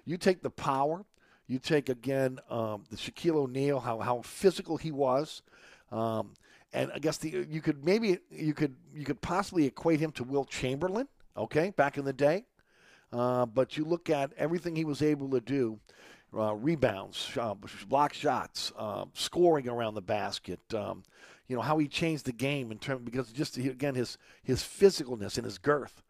You 0.06 0.18
take 0.18 0.42
the 0.42 0.50
power, 0.50 1.04
you 1.48 1.60
take 1.60 1.90
again 1.90 2.40
um, 2.50 2.84
the 2.90 2.96
Shaquille 2.96 3.36
O'Neal, 3.36 3.82
how 3.82 4.00
how 4.00 4.22
physical 4.22 4.78
he 4.78 4.92
was. 4.92 5.42
Um, 5.92 6.34
and 6.72 6.92
I 6.94 7.00
guess 7.00 7.18
the 7.18 7.46
you 7.50 7.62
could 7.62 7.84
maybe 7.84 8.20
you 8.32 8.54
could 8.54 8.76
you 8.94 9.06
could 9.06 9.22
possibly 9.22 9.66
equate 9.66 10.00
him 10.00 10.12
to 10.14 10.24
Wilt 10.24 10.50
Chamberlain, 10.50 11.08
okay, 11.38 11.72
back 11.72 11.98
in 11.98 12.06
the 12.06 12.14
day. 12.14 12.46
Uh, 13.14 13.46
but 13.46 13.78
you 13.78 13.86
look 13.86 14.10
at 14.10 14.34
everything 14.38 14.76
he 14.76 14.86
was 14.86 15.02
able 15.02 15.30
to 15.30 15.40
do. 15.40 15.80
Uh, 16.36 16.56
rebounds, 16.56 17.30
uh, 17.40 17.54
block 17.88 18.12
shots, 18.12 18.74
uh, 18.76 19.06
scoring 19.14 19.70
around 19.70 19.94
the 19.94 20.02
basket. 20.02 20.60
Um, 20.74 21.04
you 21.48 21.56
know 21.56 21.62
how 21.62 21.78
he 21.78 21.88
changed 21.88 22.26
the 22.26 22.32
game 22.32 22.72
in 22.72 22.80
terms 22.80 23.02
because 23.06 23.32
just 23.32 23.56
again 23.58 23.94
his 23.94 24.18
his 24.42 24.64
physicalness 24.64 25.38
and 25.38 25.46
his 25.46 25.60
girth. 25.60 26.02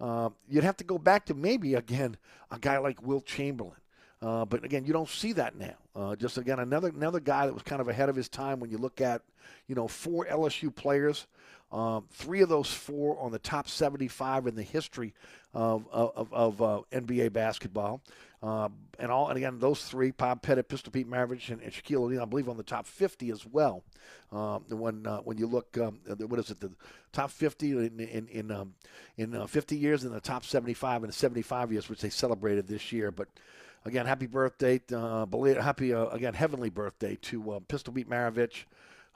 Uh, 0.00 0.30
you'd 0.48 0.62
have 0.62 0.76
to 0.76 0.84
go 0.84 0.98
back 0.98 1.26
to 1.26 1.34
maybe 1.34 1.74
again 1.74 2.16
a 2.52 2.58
guy 2.60 2.78
like 2.78 3.02
Wilt 3.02 3.26
Chamberlain. 3.26 3.76
Uh, 4.20 4.44
but 4.44 4.64
again, 4.64 4.84
you 4.84 4.92
don't 4.92 5.08
see 5.08 5.32
that 5.32 5.56
now. 5.58 5.74
Uh, 5.96 6.14
just 6.14 6.38
again, 6.38 6.60
another 6.60 6.88
another 6.88 7.18
guy 7.18 7.46
that 7.46 7.52
was 7.52 7.64
kind 7.64 7.80
of 7.80 7.88
ahead 7.88 8.08
of 8.08 8.14
his 8.14 8.28
time 8.28 8.60
when 8.60 8.70
you 8.70 8.78
look 8.78 9.00
at, 9.00 9.22
you 9.66 9.74
know, 9.74 9.88
four 9.88 10.26
LSU 10.26 10.72
players, 10.72 11.26
um, 11.72 12.04
three 12.10 12.42
of 12.42 12.48
those 12.48 12.70
four 12.70 13.18
on 13.18 13.32
the 13.32 13.38
top 13.38 13.68
75 13.68 14.46
in 14.46 14.54
the 14.54 14.62
history 14.62 15.14
of 15.54 15.86
of, 15.90 16.32
of 16.32 16.62
uh, 16.62 16.80
NBA 16.92 17.32
basketball, 17.32 18.02
uh, 18.42 18.68
and 18.98 19.10
all 19.10 19.28
and 19.28 19.36
again 19.36 19.58
those 19.58 19.82
three: 19.84 20.10
Bob 20.10 20.42
Pettit, 20.42 20.68
Pistol 20.68 20.92
Pete 20.92 21.08
Maravich, 21.08 21.48
and, 21.50 21.60
and 21.62 21.72
Shaquille 21.72 22.04
O'Neal, 22.04 22.22
I 22.22 22.26
believe, 22.26 22.48
on 22.48 22.56
the 22.56 22.62
top 22.62 22.86
50 22.86 23.30
as 23.30 23.46
well. 23.46 23.82
Um, 24.30 24.64
when 24.68 25.06
uh, 25.06 25.18
when 25.18 25.38
you 25.38 25.46
look, 25.46 25.76
um, 25.78 25.98
what 26.26 26.38
is 26.38 26.50
it, 26.50 26.60
the 26.60 26.70
top 27.12 27.30
50 27.30 27.70
in 27.70 28.00
in 28.00 28.28
in, 28.28 28.50
um, 28.50 28.74
in 29.16 29.46
50 29.46 29.76
years, 29.76 30.04
and 30.04 30.14
the 30.14 30.20
top 30.20 30.44
75 30.44 31.02
in 31.04 31.06
the 31.08 31.12
75 31.12 31.72
years, 31.72 31.88
which 31.88 32.00
they 32.00 32.10
celebrated 32.10 32.68
this 32.68 32.92
year, 32.92 33.10
but 33.10 33.28
again, 33.84 34.06
happy 34.06 34.26
birthday, 34.26 34.80
uh, 34.92 35.26
happy 35.60 35.92
uh, 35.92 36.06
again 36.06 36.34
heavenly 36.34 36.70
birthday 36.70 37.16
to 37.22 37.52
uh, 37.52 37.60
Pistol 37.60 37.92
Pete 37.94 38.08
Maravich, 38.08 38.64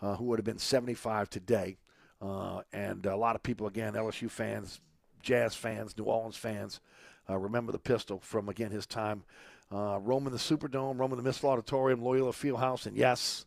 uh, 0.00 0.16
who 0.16 0.24
would 0.24 0.38
have 0.38 0.44
been 0.44 0.58
75 0.58 1.30
today, 1.30 1.76
uh, 2.20 2.62
and 2.72 3.04
a 3.06 3.16
lot 3.16 3.36
of 3.36 3.42
people 3.42 3.66
again, 3.66 3.94
LSU 3.94 4.30
fans, 4.30 4.80
Jazz 5.22 5.54
fans, 5.54 5.96
New 5.96 6.04
Orleans 6.04 6.36
fans, 6.36 6.80
uh, 7.28 7.36
remember 7.36 7.72
the 7.72 7.78
pistol 7.78 8.20
from 8.20 8.48
again 8.48 8.70
his 8.70 8.86
time 8.86 9.24
roaming 9.70 10.32
the 10.32 10.38
Superdome, 10.38 10.98
roaming 10.98 11.16
the 11.16 11.22
Missile 11.22 11.50
Auditorium, 11.50 12.02
Loyola 12.02 12.32
Fieldhouse, 12.32 12.86
and 12.86 12.96
yes. 12.96 13.46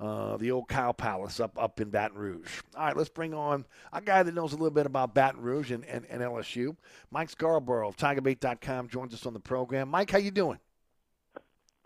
Uh, 0.00 0.36
the 0.36 0.52
old 0.52 0.68
Cow 0.68 0.92
Palace 0.92 1.40
up 1.40 1.60
up 1.60 1.80
in 1.80 1.90
Baton 1.90 2.16
Rouge. 2.16 2.60
All 2.76 2.84
right, 2.86 2.96
let's 2.96 3.08
bring 3.08 3.34
on 3.34 3.66
a 3.92 4.00
guy 4.00 4.22
that 4.22 4.32
knows 4.32 4.52
a 4.52 4.54
little 4.54 4.70
bit 4.70 4.86
about 4.86 5.12
Baton 5.12 5.40
Rouge 5.40 5.72
and, 5.72 5.84
and, 5.86 6.06
and 6.08 6.22
LSU. 6.22 6.76
Mike 7.10 7.30
Scarborough 7.30 7.88
of 7.88 7.96
TigerBait.com 7.96 8.90
joins 8.90 9.12
us 9.12 9.26
on 9.26 9.32
the 9.32 9.40
program. 9.40 9.88
Mike, 9.88 10.12
how 10.12 10.18
you 10.18 10.30
doing? 10.30 10.60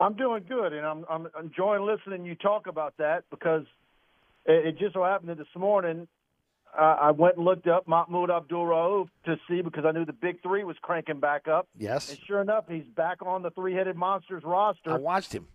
I'm 0.02 0.14
doing 0.14 0.44
good, 0.48 0.72
and 0.72 0.84
I'm 0.84 1.04
I'm 1.08 1.28
enjoying 1.40 1.86
listening 1.86 2.26
you 2.26 2.34
talk 2.34 2.66
about 2.66 2.94
that 2.98 3.24
because 3.30 3.64
it, 4.44 4.66
it 4.66 4.78
just 4.78 4.94
so 4.94 5.04
happened 5.04 5.30
that 5.30 5.38
this 5.38 5.46
morning 5.56 6.08
uh, 6.78 6.96
I 7.00 7.10
went 7.10 7.36
and 7.36 7.44
looked 7.44 7.66
up 7.66 7.86
Mahmoud 7.86 8.30
Abdul 8.30 8.64
Rauf 8.64 9.08
to 9.24 9.36
see 9.48 9.60
because 9.60 9.84
I 9.84 9.92
knew 9.92 10.04
the 10.04 10.12
Big 10.12 10.42
Three 10.42 10.64
was 10.64 10.76
cranking 10.80 11.20
back 11.20 11.46
up. 11.48 11.68
Yes, 11.78 12.10
and 12.10 12.18
sure 12.26 12.40
enough, 12.40 12.64
he's 12.68 12.86
back 12.96 13.18
on 13.24 13.42
the 13.42 13.50
Three-Headed 13.50 13.96
Monsters 13.96 14.42
roster. 14.44 14.92
I 14.92 14.98
watched 14.98 15.32
him. 15.32 15.48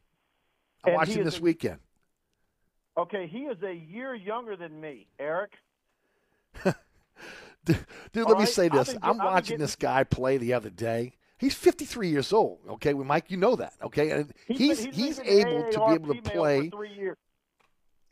I 0.83 0.91
watched 0.91 1.13
him 1.13 1.23
this 1.23 1.39
a, 1.39 1.41
weekend. 1.41 1.79
Okay, 2.97 3.27
he 3.27 3.39
is 3.39 3.61
a 3.63 3.73
year 3.73 4.15
younger 4.15 4.55
than 4.55 4.79
me, 4.79 5.07
Eric. 5.19 5.51
dude, 6.63 6.75
dude 7.65 7.77
let 8.15 8.27
All 8.27 8.39
me 8.39 8.45
say 8.45 8.69
this. 8.69 8.93
Been- 8.93 8.99
I'm 9.03 9.17
watching 9.17 9.43
getting- 9.43 9.59
this 9.59 9.75
guy 9.75 10.03
play 10.03 10.37
the 10.37 10.53
other 10.53 10.69
day. 10.69 11.13
He's 11.39 11.53
53 11.53 12.09
years 12.09 12.33
old. 12.33 12.59
Okay, 12.67 12.95
well, 12.95 13.05
Mike, 13.05 13.29
you 13.29 13.37
know 13.37 13.55
that. 13.55 13.73
Okay, 13.83 14.09
and 14.09 14.33
He's 14.47 14.57
he's 14.57 14.85
been- 14.85 14.93
he's, 14.93 15.19
able 15.19 15.71
to 15.71 15.79
be 15.79 15.93
able 15.93 16.15
to 16.15 16.21
play. 16.21 16.71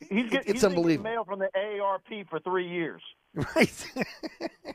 He's 0.00 0.30
get, 0.30 0.42
It's 0.42 0.52
he's 0.54 0.64
unbelievable. 0.64 1.10
mail 1.10 1.24
from 1.24 1.38
the 1.38 1.48
AARP 1.56 2.28
for 2.28 2.38
three 2.40 2.68
years. 2.68 3.02
Right. 3.34 3.86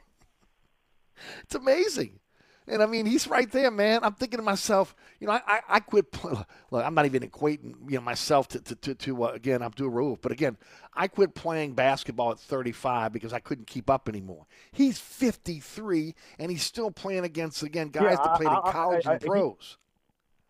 it's 1.43 1.55
amazing. 1.55 2.19
And 2.67 2.81
I 2.81 2.85
mean, 2.85 3.05
he's 3.07 3.27
right 3.27 3.51
there, 3.51 3.71
man. 3.71 4.01
I'm 4.03 4.13
thinking 4.13 4.37
to 4.37 4.43
myself, 4.43 4.95
you 5.19 5.27
know, 5.27 5.33
I, 5.33 5.41
I, 5.47 5.59
I 5.67 5.79
quit. 5.79 6.05
Look, 6.71 6.85
I'm 6.85 6.93
not 6.93 7.05
even 7.05 7.23
equating, 7.23 7.73
you 7.89 7.95
know, 7.97 8.01
myself 8.01 8.47
to, 8.49 8.59
to, 8.61 8.75
to, 8.75 8.95
to 8.95 9.23
uh, 9.25 9.27
again, 9.29 9.61
Abdul 9.63 9.89
Rauf. 9.89 10.19
But 10.21 10.31
again, 10.31 10.57
I 10.93 11.07
quit 11.07 11.33
playing 11.33 11.73
basketball 11.73 12.31
at 12.31 12.39
35 12.39 13.11
because 13.13 13.33
I 13.33 13.39
couldn't 13.39 13.65
keep 13.67 13.89
up 13.89 14.07
anymore. 14.07 14.45
He's 14.71 14.99
53, 14.99 16.13
and 16.39 16.51
he's 16.51 16.63
still 16.63 16.91
playing 16.91 17.25
against, 17.25 17.63
again, 17.63 17.89
guys 17.89 18.03
Yeah, 18.03 18.15
that 18.27 18.35
played 18.37 18.49
I- 18.49 18.55
in 18.57 18.71
college 18.71 19.05
and 19.05 19.21
he- 19.21 19.27
pros. 19.27 19.77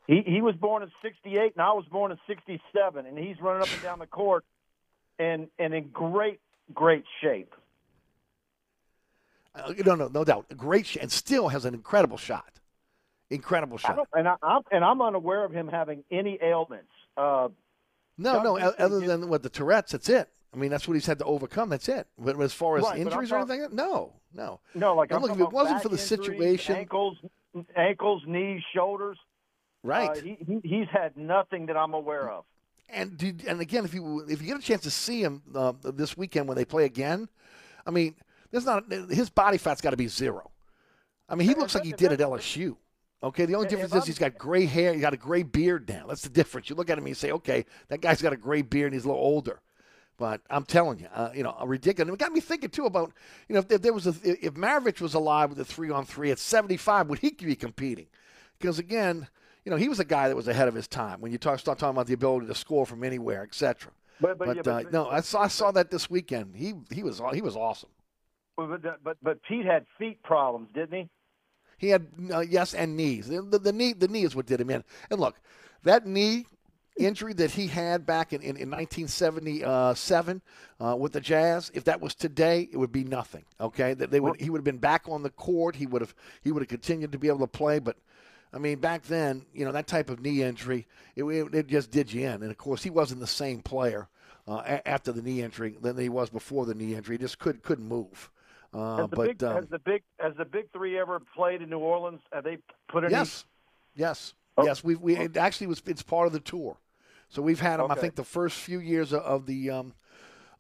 He 0.07 0.23
he 0.25 0.41
was 0.41 0.55
born 0.55 0.81
in 0.83 0.91
'68, 1.03 1.53
and 1.55 1.61
I 1.61 1.71
was 1.73 1.85
born 1.89 2.11
in 2.11 2.17
'67, 2.27 3.05
and 3.05 3.17
he's 3.17 3.39
running 3.39 3.61
up 3.61 3.69
and 3.71 3.81
down 3.83 3.99
the 3.99 4.07
court, 4.07 4.43
and 5.21 5.47
and 5.59 5.73
in 5.73 5.87
great 5.89 6.39
great 6.73 7.03
shape. 7.21 7.53
Uh, 9.53 9.73
no, 9.85 9.95
no, 9.95 10.07
no 10.07 10.23
doubt. 10.23 10.45
Great 10.57 10.85
shot, 10.85 11.03
and 11.03 11.11
still 11.11 11.49
has 11.49 11.65
an 11.65 11.73
incredible 11.73 12.17
shot. 12.17 12.59
Incredible 13.29 13.77
shot. 13.77 13.95
don't, 13.97 14.09
and 14.13 14.27
I, 14.27 14.35
I'm 14.41 14.61
and 14.71 14.83
I'm 14.83 15.01
unaware 15.01 15.43
of 15.45 15.51
him 15.51 15.67
having 15.67 16.03
any 16.11 16.37
ailments. 16.41 16.91
Uh, 17.17 17.49
No, 18.17 18.41
no, 18.41 18.57
other 18.57 18.99
did- 19.01 19.09
than 19.09 19.29
what 19.29 19.43
the 19.43 19.49
Tourette's, 19.49 19.91
that's 19.91 20.09
it. 20.09 20.29
I 20.53 20.57
mean, 20.57 20.69
that's 20.69 20.85
what 20.85 20.95
he's 20.95 21.05
had 21.05 21.17
to 21.19 21.25
overcome. 21.25 21.69
That's 21.69 21.87
it. 21.87 22.07
But 22.17 22.37
as 22.41 22.53
far 22.53 22.77
as 22.77 22.83
Right, 22.83 22.99
injuries 22.99 23.31
or 23.31 23.37
anything, 23.37 23.67
no, 23.71 24.11
no. 24.33 24.59
no, 24.75 24.95
like 24.95 25.13
I'm 25.13 25.21
look, 25.21 25.31
if 25.31 25.39
it 25.39 25.49
wasn't 25.51 25.81
for 25.81 25.87
the 25.87 25.95
injuries, 25.95 26.09
situation- 26.09 26.75
ankles, 26.75 27.17
ankles, 27.75 28.23
knees, 28.27 28.61
shoulders. 28.75 29.17
Right. 29.83 30.09
Uh, 30.09 30.15
he, 30.21 30.37
he 30.45 30.59
he's 30.63 30.87
had 30.91 31.15
nothing 31.17 31.67
that 31.67 31.77
I'm 31.77 31.93
aware 31.93 32.29
of. 32.29 32.43
And 32.91 33.17
did, 33.17 33.45
and 33.47 33.61
again, 33.61 33.85
if 33.85 33.93
you 33.93 34.25
if 34.27 34.41
you 34.41 34.47
get 34.47 34.57
a 34.57 34.61
chance 34.61 34.81
to 34.83 34.91
see 34.91 35.23
him 35.23 35.41
uh, 35.55 35.73
this 35.83 36.17
weekend 36.17 36.47
when 36.47 36.57
they 36.57 36.65
play 36.65 36.85
again, 36.85 37.29
I 37.85 37.91
mean, 37.91 38.15
there's 38.51 38.65
not 38.65 38.91
his 38.91 39.29
body 39.29 39.57
fat's 39.57 39.81
got 39.81 39.91
to 39.91 39.97
be 39.97 40.07
zero. 40.07 40.51
I 41.27 41.35
mean, 41.35 41.47
he 41.47 41.55
looks 41.55 41.73
like 41.75 41.85
he 41.85 41.93
did 41.93 42.11
at 42.11 42.19
LSU. 42.19 42.75
Okay, 43.23 43.45
the 43.45 43.55
only 43.55 43.67
difference 43.67 43.93
is 43.93 44.05
he's 44.05 44.17
got 44.17 44.37
gray 44.37 44.65
hair. 44.65 44.93
He 44.93 44.99
got 44.99 45.13
a 45.13 45.17
gray 45.17 45.43
beard 45.43 45.87
now. 45.87 46.07
That's 46.07 46.23
the 46.23 46.29
difference. 46.29 46.69
You 46.69 46.75
look 46.75 46.89
at 46.89 46.97
him 46.97 47.03
and 47.03 47.09
you 47.09 47.15
say, 47.15 47.31
okay, 47.31 47.65
that 47.87 48.01
guy's 48.01 48.21
got 48.21 48.33
a 48.33 48.37
gray 48.37 48.63
beard 48.63 48.87
and 48.87 48.95
he's 48.95 49.05
a 49.05 49.07
little 49.07 49.21
older. 49.21 49.61
But 50.17 50.41
I'm 50.49 50.65
telling 50.65 50.99
you, 50.99 51.07
uh, 51.13 51.29
you 51.33 51.43
know, 51.43 51.55
a 51.59 51.67
ridiculous. 51.67 52.09
And 52.09 52.15
it 52.15 52.19
got 52.19 52.31
me 52.31 52.39
thinking 52.39 52.71
too 52.71 52.85
about, 52.85 53.13
you 53.47 53.53
know, 53.53 53.59
if, 53.59 53.71
if 53.71 53.81
there 53.81 53.93
was 53.93 54.07
a, 54.07 54.13
if 54.23 54.55
Maravich 54.55 55.01
was 55.01 55.13
alive 55.13 55.49
with 55.49 55.59
a 55.59 55.65
three 55.65 55.91
on 55.91 56.05
three 56.05 56.31
at 56.31 56.39
75, 56.39 57.09
would 57.09 57.19
he 57.19 57.31
be 57.31 57.55
competing? 57.55 58.07
Because 58.59 58.79
again, 58.79 59.27
you 59.65 59.71
know, 59.71 59.77
he 59.77 59.89
was 59.89 59.99
a 59.99 60.05
guy 60.05 60.27
that 60.27 60.35
was 60.35 60.47
ahead 60.47 60.67
of 60.67 60.73
his 60.73 60.87
time. 60.87 61.21
When 61.21 61.31
you 61.31 61.37
talk, 61.37 61.59
start 61.59 61.77
talking 61.77 61.95
about 61.95 62.07
the 62.07 62.13
ability 62.13 62.47
to 62.47 62.55
score 62.55 62.85
from 62.85 63.03
anywhere, 63.03 63.43
etc. 63.43 63.91
But 64.19 64.37
but, 64.37 64.47
But, 64.47 64.65
yeah, 64.65 64.73
uh, 64.73 64.83
no, 64.91 65.09
I 65.09 65.21
saw 65.21 65.41
I 65.41 65.47
saw 65.47 65.71
that 65.71 65.89
this 65.89 66.09
weekend. 66.09 66.55
He 66.55 66.73
he 66.91 67.03
was 67.03 67.21
he 67.33 67.41
was 67.41 67.55
awesome. 67.55 67.89
but, 68.55 69.03
but 69.03 69.17
but 69.21 69.43
Pete 69.43 69.65
had 69.65 69.85
feet 69.97 70.21
problems, 70.23 70.69
didn't 70.73 70.93
he? 70.93 71.09
He 71.77 71.89
had 71.89 72.07
uh, 72.31 72.41
yes, 72.41 72.75
and 72.75 72.95
knees. 72.95 73.27
The, 73.27 73.41
the, 73.41 73.57
the 73.57 73.73
knee, 73.73 73.93
the 73.93 74.07
knee 74.07 74.23
is 74.23 74.35
what 74.35 74.45
did 74.45 74.61
him 74.61 74.69
in. 74.69 74.83
And 75.09 75.19
look, 75.19 75.39
that 75.83 76.05
knee 76.05 76.45
injury 76.95 77.33
that 77.33 77.49
he 77.49 77.65
had 77.67 78.05
back 78.05 78.33
in, 78.33 78.41
in, 78.41 78.57
in 78.57 78.69
1977 78.69 80.41
uh, 80.79 80.95
with 80.99 81.13
the 81.13 81.21
Jazz, 81.21 81.71
if 81.73 81.85
that 81.85 81.99
was 81.99 82.13
today, 82.13 82.69
it 82.71 82.77
would 82.77 82.91
be 82.91 83.03
nothing. 83.03 83.45
Okay, 83.59 83.95
that 83.95 84.11
they 84.11 84.19
would 84.19 84.39
he 84.39 84.51
would 84.51 84.59
have 84.59 84.65
been 84.65 84.77
back 84.77 85.07
on 85.09 85.23
the 85.23 85.31
court. 85.31 85.75
He 85.75 85.87
would 85.87 86.01
have 86.01 86.13
he 86.43 86.51
would 86.51 86.61
have 86.61 86.69
continued 86.69 87.11
to 87.11 87.17
be 87.17 87.27
able 87.27 87.39
to 87.39 87.47
play, 87.47 87.79
but. 87.79 87.97
I 88.53 88.57
mean, 88.57 88.79
back 88.79 89.03
then, 89.03 89.45
you 89.53 89.63
know, 89.65 89.71
that 89.71 89.87
type 89.87 90.09
of 90.09 90.19
knee 90.21 90.43
injury, 90.43 90.85
it, 91.15 91.23
it, 91.23 91.55
it 91.55 91.67
just 91.67 91.89
did 91.91 92.11
you 92.11 92.25
in. 92.27 92.41
And 92.43 92.51
of 92.51 92.57
course, 92.57 92.83
he 92.83 92.89
wasn't 92.89 93.21
the 93.21 93.27
same 93.27 93.61
player 93.61 94.09
uh, 94.47 94.61
a- 94.65 94.87
after 94.87 95.11
the 95.13 95.21
knee 95.21 95.41
injury 95.41 95.77
than 95.81 95.97
he 95.97 96.09
was 96.09 96.29
before 96.29 96.65
the 96.65 96.73
knee 96.75 96.93
injury. 96.95 97.15
He 97.15 97.21
just 97.21 97.39
could, 97.39 97.63
couldn't 97.63 97.87
move. 97.87 98.29
Uh, 98.73 98.97
Has 98.97 99.09
the 99.09 99.15
but 99.15 99.27
big 99.27 99.43
um, 99.43 99.55
has 99.55 99.65
the 99.69 99.79
big 99.79 100.01
has 100.19 100.33
the 100.37 100.45
big 100.45 100.71
three 100.71 100.97
ever 100.97 101.19
played 101.35 101.61
in 101.61 101.69
New 101.69 101.79
Orleans? 101.79 102.21
Have 102.31 102.43
they 102.45 102.57
put 102.87 103.03
any? 103.03 103.11
Yes, 103.11 103.43
yes, 103.95 104.33
Oh. 104.57 104.63
yes. 104.65 104.81
We 104.81 104.95
we 104.95 105.17
it 105.17 105.35
actually 105.35 105.67
was 105.67 105.81
it's 105.85 106.01
part 106.03 106.27
of 106.27 106.31
the 106.31 106.39
tour, 106.39 106.77
so 107.27 107.41
we've 107.41 107.59
had 107.59 107.81
them. 107.81 107.91
I 107.91 107.95
think 107.95 108.15
the 108.15 108.23
first 108.23 108.57
few 108.57 108.79
years 108.79 109.11
of, 109.11 109.45
the 109.45 109.71
um, 109.71 109.93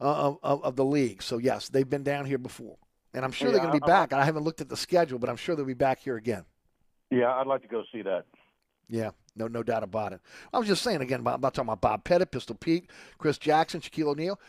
uh, 0.01 0.03
of, 0.27 0.39
of 0.43 0.61
of 0.65 0.75
the 0.75 0.83
league. 0.83 1.23
So 1.23 1.37
yes, 1.37 1.69
they've 1.69 1.89
been 1.89 2.03
down 2.03 2.25
here 2.25 2.37
before, 2.37 2.75
and 3.13 3.23
I'm 3.23 3.31
sure 3.31 3.49
they're 3.49 3.61
going 3.61 3.71
to 3.71 3.79
be 3.79 3.83
I- 3.83 3.95
I- 3.95 3.99
back. 4.07 4.11
I 4.13 4.25
haven't 4.25 4.43
looked 4.43 4.59
at 4.59 4.67
the 4.67 4.75
schedule, 4.77 5.17
but 5.17 5.29
I'm 5.29 5.37
sure 5.37 5.55
they'll 5.55 5.63
be 5.65 5.73
back 5.73 5.99
here 5.99 6.17
again. 6.17 6.43
Yeah, 7.11 7.33
I'd 7.35 7.45
like 7.47 7.61
to 7.61 7.67
go 7.67 7.83
see 7.91 8.01
that. 8.03 8.25
Yeah, 8.89 9.11
no, 9.35 9.47
no 9.47 9.63
doubt 9.63 9.83
about 9.83 10.13
it. 10.13 10.21
I 10.53 10.57
was 10.57 10.67
just 10.67 10.81
saying 10.81 11.01
again. 11.01 11.19
about- 11.19 11.41
not 11.41 11.53
talking 11.53 11.67
about 11.69 11.81
Bob 11.81 12.03
Pettit, 12.03 12.31
Pistol 12.31 12.55
Pete, 12.55 12.89
Chris 13.17 13.37
Jackson, 13.37 13.79
Shaquille 13.81 14.07
O'Neal. 14.07 14.39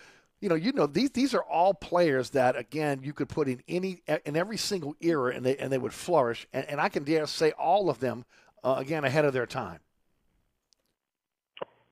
You 0.40 0.48
know, 0.48 0.54
you 0.56 0.72
know 0.72 0.86
these 0.86 1.10
these 1.10 1.34
are 1.34 1.44
all 1.44 1.72
players 1.74 2.30
that 2.30 2.56
again 2.56 3.00
you 3.04 3.12
could 3.12 3.28
put 3.28 3.46
in 3.46 3.62
any 3.68 4.02
in 4.24 4.36
every 4.36 4.56
single 4.56 4.96
era 5.00 5.32
and 5.34 5.46
they 5.46 5.56
and 5.56 5.72
they 5.72 5.78
would 5.78 5.94
flourish. 5.94 6.48
And, 6.52 6.64
and 6.68 6.80
I 6.80 6.88
can 6.88 7.04
dare 7.04 7.26
say 7.26 7.52
all 7.52 7.88
of 7.90 8.00
them 8.00 8.24
uh, 8.64 8.74
again 8.78 9.04
ahead 9.04 9.24
of 9.24 9.32
their 9.32 9.46
time. 9.46 9.78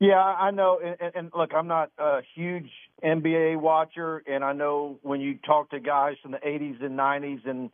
Yeah, 0.00 0.18
I 0.20 0.50
know. 0.50 0.80
And- 0.80 1.12
and 1.14 1.30
look, 1.36 1.52
I'm 1.54 1.66
not 1.68 1.90
a 1.98 2.22
huge 2.34 2.70
NBA 3.04 3.56
watcher, 3.60 4.22
and 4.26 4.42
I 4.42 4.52
know 4.52 4.98
when 5.02 5.20
you 5.20 5.38
talk 5.46 5.70
to 5.70 5.78
guys 5.80 6.16
from 6.22 6.32
the 6.32 6.38
80s 6.44 6.82
and 6.82 6.96
90s, 6.98 7.46
and 7.46 7.70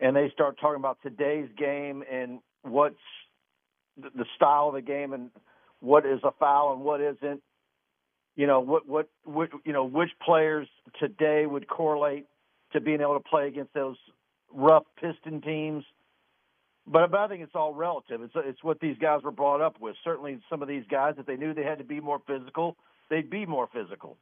and 0.00 0.14
they 0.14 0.30
start 0.32 0.58
talking 0.60 0.78
about 0.78 0.98
today's 1.02 1.48
game 1.56 2.02
and 2.10 2.40
what's 2.62 2.96
the, 3.96 4.24
style 4.36 4.68
of 4.68 4.74
the 4.74 4.82
game 4.82 5.12
and 5.12 5.30
what 5.80 6.04
is 6.04 6.20
a 6.24 6.32
foul 6.38 6.72
and 6.72 6.82
what 6.82 7.00
isn't. 7.00 7.42
You 8.34 8.46
know 8.46 8.60
what 8.60 8.86
what 8.86 9.08
what 9.24 9.48
you 9.64 9.72
know 9.72 9.84
which 9.84 10.10
players 10.22 10.68
today 11.00 11.46
would 11.46 11.66
correlate 11.68 12.26
to 12.74 12.80
being 12.80 13.00
able 13.00 13.14
to 13.14 13.28
play 13.28 13.48
against 13.48 13.72
those 13.72 13.96
rough 14.52 14.84
Piston 15.00 15.40
teams. 15.40 15.84
But, 16.86 17.10
but 17.10 17.18
I 17.18 17.28
think 17.28 17.42
it's 17.42 17.54
all 17.54 17.72
relative. 17.72 18.20
It's 18.22 18.34
it's 18.36 18.62
what 18.62 18.78
these 18.78 18.96
guys 18.98 19.22
were 19.22 19.30
brought 19.30 19.62
up 19.62 19.80
with. 19.80 19.96
Certainly, 20.04 20.40
some 20.50 20.60
of 20.60 20.68
these 20.68 20.84
guys, 20.90 21.14
if 21.16 21.24
they 21.24 21.36
knew 21.36 21.54
they 21.54 21.64
had 21.64 21.78
to 21.78 21.84
be 21.84 21.98
more 21.98 22.20
physical, 22.26 22.76
they'd 23.08 23.30
be 23.30 23.46
more 23.46 23.68
physical. 23.72 24.18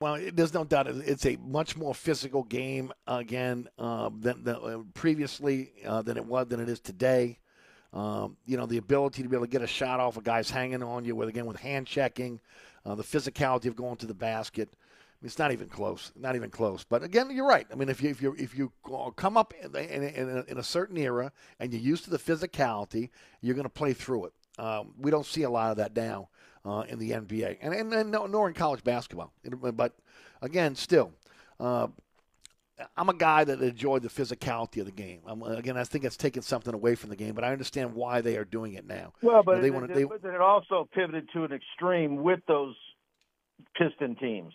Well, 0.00 0.20
there's 0.32 0.54
no 0.54 0.62
doubt 0.62 0.86
it- 0.86 1.08
it's 1.08 1.26
a 1.26 1.36
much 1.36 1.76
more 1.76 1.92
physical 1.92 2.44
game 2.44 2.92
again 3.08 3.68
um, 3.78 4.20
than, 4.20 4.44
than 4.44 4.54
uh, 4.56 4.82
previously 4.94 5.72
uh, 5.84 6.02
than 6.02 6.16
it 6.16 6.24
was 6.24 6.46
than 6.46 6.60
it 6.60 6.68
is 6.68 6.78
today. 6.78 7.38
Um, 7.92 8.36
you 8.46 8.56
know, 8.56 8.66
the 8.66 8.76
ability 8.76 9.24
to 9.24 9.28
be 9.28 9.34
able 9.34 9.46
to 9.46 9.50
get 9.50 9.62
a 9.62 9.66
shot 9.66 9.98
off 9.98 10.16
a 10.16 10.20
guy's 10.20 10.50
hanging 10.50 10.84
on 10.84 11.04
you 11.04 11.16
with 11.16 11.28
again 11.28 11.46
with 11.46 11.56
hand 11.58 11.88
checking, 11.88 12.38
uh, 12.86 12.94
the 12.94 13.02
physicality 13.02 13.66
of 13.66 13.74
going 13.74 13.96
to 13.96 14.06
the 14.06 14.14
basket. 14.14 14.68
I 14.72 14.76
mean, 15.20 15.26
it's 15.26 15.38
not 15.38 15.50
even 15.50 15.68
close. 15.68 16.12
Not 16.14 16.36
even 16.36 16.50
close. 16.50 16.84
But 16.84 17.02
again, 17.02 17.28
you're 17.32 17.48
right. 17.48 17.66
I 17.72 17.74
mean, 17.74 17.88
if 17.88 18.00
you 18.00 18.10
if 18.10 18.22
you 18.22 18.36
if 18.38 18.56
you 18.56 18.70
come 19.16 19.36
up 19.36 19.52
in, 19.60 19.74
in, 19.74 20.02
in, 20.04 20.28
a, 20.28 20.42
in 20.42 20.58
a 20.58 20.62
certain 20.62 20.96
era 20.96 21.32
and 21.58 21.72
you're 21.72 21.82
used 21.82 22.04
to 22.04 22.10
the 22.10 22.18
physicality, 22.18 23.10
you're 23.40 23.56
going 23.56 23.64
to 23.64 23.68
play 23.68 23.94
through 23.94 24.26
it. 24.26 24.32
Um, 24.60 24.94
we 24.96 25.10
don't 25.10 25.26
see 25.26 25.42
a 25.42 25.50
lot 25.50 25.72
of 25.72 25.76
that 25.78 25.96
now 25.96 26.28
uh, 26.68 26.80
in 26.88 26.98
the 26.98 27.10
NBA, 27.12 27.58
and, 27.62 27.72
and, 27.74 27.92
and 27.92 28.10
nor 28.10 28.48
in 28.48 28.54
college 28.54 28.84
basketball. 28.84 29.32
But 29.72 29.94
again, 30.42 30.74
still, 30.74 31.12
uh, 31.58 31.86
I'm 32.96 33.08
a 33.08 33.14
guy 33.14 33.44
that 33.44 33.60
enjoyed 33.60 34.02
the 34.02 34.08
physicality 34.08 34.78
of 34.80 34.86
the 34.86 34.92
game. 34.92 35.20
I'm, 35.26 35.42
again, 35.42 35.76
I 35.76 35.84
think 35.84 36.04
it's 36.04 36.16
taken 36.16 36.42
something 36.42 36.72
away 36.74 36.94
from 36.94 37.10
the 37.10 37.16
game, 37.16 37.34
but 37.34 37.42
I 37.42 37.50
understand 37.52 37.94
why 37.94 38.20
they 38.20 38.36
are 38.36 38.44
doing 38.44 38.74
it 38.74 38.86
now. 38.86 39.12
Well, 39.22 39.38
You 39.38 39.42
but 39.42 39.54
know, 39.56 39.60
they 39.62 39.66
it, 39.68 39.74
want 39.74 39.90
it, 39.90 39.94
they, 39.94 40.04
but 40.04 40.24
it 40.24 40.40
also 40.40 40.88
pivoted 40.94 41.28
to 41.32 41.44
an 41.44 41.52
extreme 41.52 42.22
with 42.22 42.40
those 42.46 42.76
Piston 43.76 44.14
teams, 44.16 44.52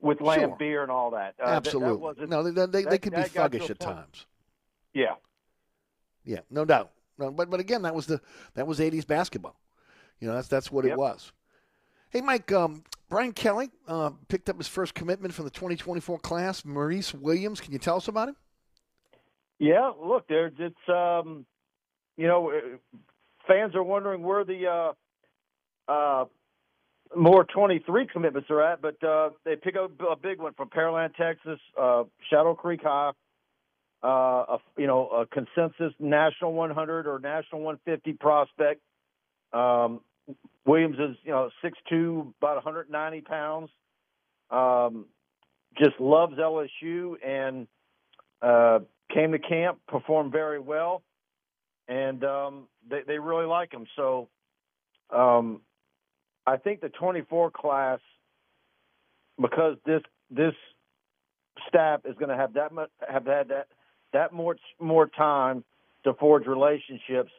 with 0.00 0.18
Sure. 0.18 0.26
Laimbeer 0.26 0.82
and 0.82 0.90
all 0.90 1.12
that. 1.12 1.34
Uh, 1.40 1.46
that- 1.46 1.64
that 1.64 1.66
absolutely 1.68 2.26
no. 2.26 2.42
They, 2.42 2.50
they, 2.50 2.66
they 2.66 2.82
that- 2.90 2.98
could 3.02 3.14
be 3.14 3.22
that 3.22 3.30
thuggish 3.32 3.70
at 3.70 3.78
point- 3.78 3.96
times. 3.96 4.26
Yeah. 4.92 5.14
Yeah, 6.24 6.40
no 6.50 6.64
doubt. 6.64 6.90
No, 7.18 7.30
but 7.30 7.48
but 7.48 7.60
again, 7.60 7.82
that 7.82 7.94
was 7.94 8.06
the 8.06 8.20
that 8.54 8.66
was 8.66 8.78
'80s 8.80 9.06
basketball. 9.06 9.56
You 10.20 10.28
know, 10.28 10.34
that's 10.34 10.48
that's 10.48 10.70
what 10.72 10.84
it 10.84 10.96
was. 10.96 11.32
Hey, 12.10 12.20
Mike. 12.20 12.50
Um, 12.52 12.82
Brian 13.08 13.32
Kelly 13.32 13.70
uh, 13.86 14.10
picked 14.28 14.48
up 14.48 14.56
his 14.56 14.66
first 14.66 14.94
commitment 14.94 15.32
from 15.32 15.44
the 15.44 15.50
2024 15.50 16.18
class. 16.18 16.64
Maurice 16.64 17.14
Williams. 17.14 17.60
Can 17.60 17.72
you 17.72 17.78
tell 17.78 17.96
us 17.96 18.08
about 18.08 18.28
him? 18.30 18.36
Yeah, 19.58 19.92
look, 20.02 20.26
there's 20.28 20.52
it's 20.58 20.76
um, 20.88 21.46
you 22.16 22.26
know, 22.26 22.50
uh, 22.50 22.98
fans 23.46 23.74
are 23.74 23.82
wondering 23.82 24.22
where 24.22 24.44
the 24.44 24.94
uh, 25.88 25.90
uh, 25.90 26.24
more 27.14 27.44
23 27.44 28.06
commitments 28.12 28.50
are 28.50 28.62
at, 28.62 28.82
but 28.82 29.02
uh, 29.02 29.30
they 29.44 29.56
pick 29.56 29.76
up 29.76 29.92
a 30.00 30.16
big 30.16 30.40
one 30.40 30.52
from 30.54 30.68
Pearland, 30.68 31.14
Texas, 31.14 31.60
uh, 31.80 32.04
Shadow 32.30 32.54
Creek 32.54 32.80
High. 32.82 33.12
Uh, 34.02 34.08
a, 34.56 34.58
you 34.76 34.86
know, 34.86 35.08
a 35.08 35.26
consensus 35.26 35.92
national 35.98 36.52
100 36.52 37.06
or 37.06 37.18
national 37.18 37.62
150 37.62 38.12
prospect. 38.12 38.80
Um, 39.52 40.00
Williams 40.66 40.96
is, 40.98 41.16
you 41.22 41.30
know, 41.30 41.48
6'2", 41.64 42.34
about 42.38 42.56
190 42.56 43.20
pounds. 43.22 43.70
Um, 44.50 45.06
just 45.78 45.98
loves 46.00 46.34
LSU 46.34 47.14
and 47.24 47.66
uh, 48.42 48.80
came 49.12 49.32
to 49.32 49.38
camp, 49.38 49.78
performed 49.88 50.32
very 50.32 50.58
well, 50.58 51.02
and 51.88 52.24
um, 52.24 52.68
they, 52.88 53.00
they 53.06 53.18
really 53.18 53.46
like 53.46 53.72
him. 53.72 53.86
So 53.96 54.28
um, 55.10 55.60
I 56.46 56.56
think 56.56 56.80
the 56.80 56.88
24 56.88 57.50
class, 57.50 58.00
because 59.40 59.76
this 59.84 60.02
this 60.30 60.54
staff 61.68 62.00
is 62.04 62.16
going 62.18 62.30
to 62.30 62.36
have 62.36 62.54
that 62.54 62.72
much 62.72 62.90
have 63.08 63.26
had 63.26 63.48
that 63.48 63.68
that 64.12 64.32
more 64.32 64.56
more 64.80 65.06
time 65.06 65.64
to 66.04 66.14
forge 66.14 66.46
relationships, 66.46 67.30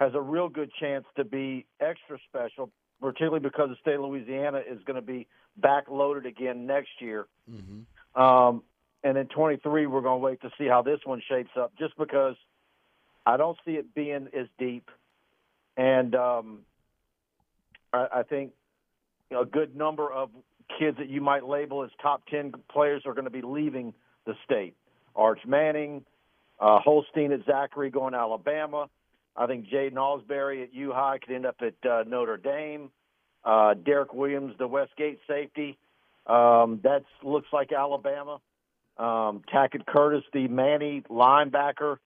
has 0.00 0.12
a 0.14 0.20
real 0.20 0.48
good 0.48 0.70
chance 0.78 1.04
to 1.16 1.24
be 1.24 1.66
extra 1.80 2.18
special, 2.28 2.70
particularly 3.00 3.40
because 3.40 3.70
the 3.70 3.76
state 3.80 3.94
of 3.94 4.02
Louisiana 4.02 4.58
is 4.58 4.82
going 4.84 4.96
to 4.96 5.02
be 5.02 5.26
backloaded 5.60 6.26
again 6.26 6.66
next 6.66 7.00
year. 7.00 7.26
Mm-hmm. 7.50 8.20
Um, 8.20 8.62
and 9.02 9.16
then 9.16 9.26
23, 9.26 9.86
we're 9.86 10.00
going 10.00 10.20
to 10.20 10.24
wait 10.24 10.40
to 10.42 10.50
see 10.58 10.66
how 10.66 10.82
this 10.82 11.00
one 11.04 11.22
shapes 11.28 11.50
up, 11.58 11.72
just 11.78 11.96
because 11.96 12.36
I 13.24 13.36
don't 13.36 13.56
see 13.64 13.72
it 13.72 13.94
being 13.94 14.28
as 14.38 14.46
deep, 14.58 14.90
and 15.76 16.14
um, 16.14 16.58
I, 17.92 18.06
I 18.16 18.22
think 18.22 18.52
a 19.30 19.44
good 19.44 19.76
number 19.76 20.10
of 20.10 20.30
kids 20.78 20.98
that 20.98 21.08
you 21.08 21.20
might 21.20 21.46
label 21.46 21.84
as 21.84 21.90
top 22.02 22.22
10 22.28 22.52
players 22.70 23.02
are 23.06 23.12
going 23.12 23.24
to 23.24 23.30
be 23.30 23.42
leaving 23.42 23.94
the 24.26 24.34
state. 24.44 24.74
Arch 25.14 25.40
Manning, 25.46 26.04
uh, 26.60 26.78
Holstein 26.80 27.32
at 27.32 27.44
Zachary 27.46 27.90
going 27.90 28.12
to 28.12 28.18
Alabama. 28.18 28.88
I 29.36 29.46
think 29.46 29.68
Jaden 29.68 29.96
Alsbury 29.96 30.62
at 30.62 30.74
U 30.74 30.92
High 30.92 31.18
could 31.18 31.34
end 31.34 31.46
up 31.46 31.56
at 31.60 31.88
uh, 31.88 32.04
Notre 32.06 32.36
Dame. 32.36 32.90
Uh, 33.44 33.74
Derek 33.74 34.12
Williams, 34.12 34.54
the 34.58 34.66
Westgate 34.66 35.20
safety, 35.28 35.78
um, 36.26 36.80
that 36.82 37.04
looks 37.22 37.46
like 37.52 37.70
Alabama. 37.70 38.40
Um, 38.98 39.42
Tackett 39.52 39.86
Curtis, 39.86 40.24
the 40.32 40.48
Many 40.48 41.02
linebacker, 41.02 41.98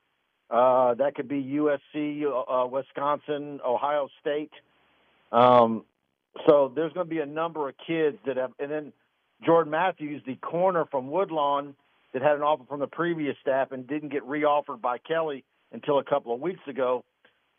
uh, 0.51 0.95
that 0.95 1.15
could 1.15 1.29
be 1.29 1.43
USC, 1.43 2.25
uh, 2.25 2.67
Wisconsin, 2.67 3.61
Ohio 3.65 4.09
State. 4.21 4.51
Um, 5.31 5.85
so 6.47 6.73
there's 6.75 6.93
going 6.93 7.07
to 7.07 7.11
be 7.11 7.21
a 7.21 7.27
number 7.27 7.69
of 7.69 7.77
kids 7.87 8.19
that 8.27 8.37
have, 8.37 8.53
and 8.59 8.71
then 8.71 8.93
Jordan 9.45 9.71
Matthews, 9.71 10.23
the 10.27 10.35
corner 10.37 10.85
from 10.91 11.11
Woodlawn, 11.11 11.75
that 12.13 12.23
had 12.23 12.35
an 12.35 12.43
offer 12.43 12.65
from 12.69 12.81
the 12.81 12.89
previous 12.89 13.37
staff 13.41 13.71
and 13.71 13.87
didn't 13.87 14.09
get 14.09 14.27
reoffered 14.27 14.81
by 14.81 14.99
Kelly 14.99 15.45
until 15.73 16.01
a 16.01 16.05
couple 16.05 16.35
of 16.35 16.41
weeks 16.41 16.61
ago. 16.67 17.05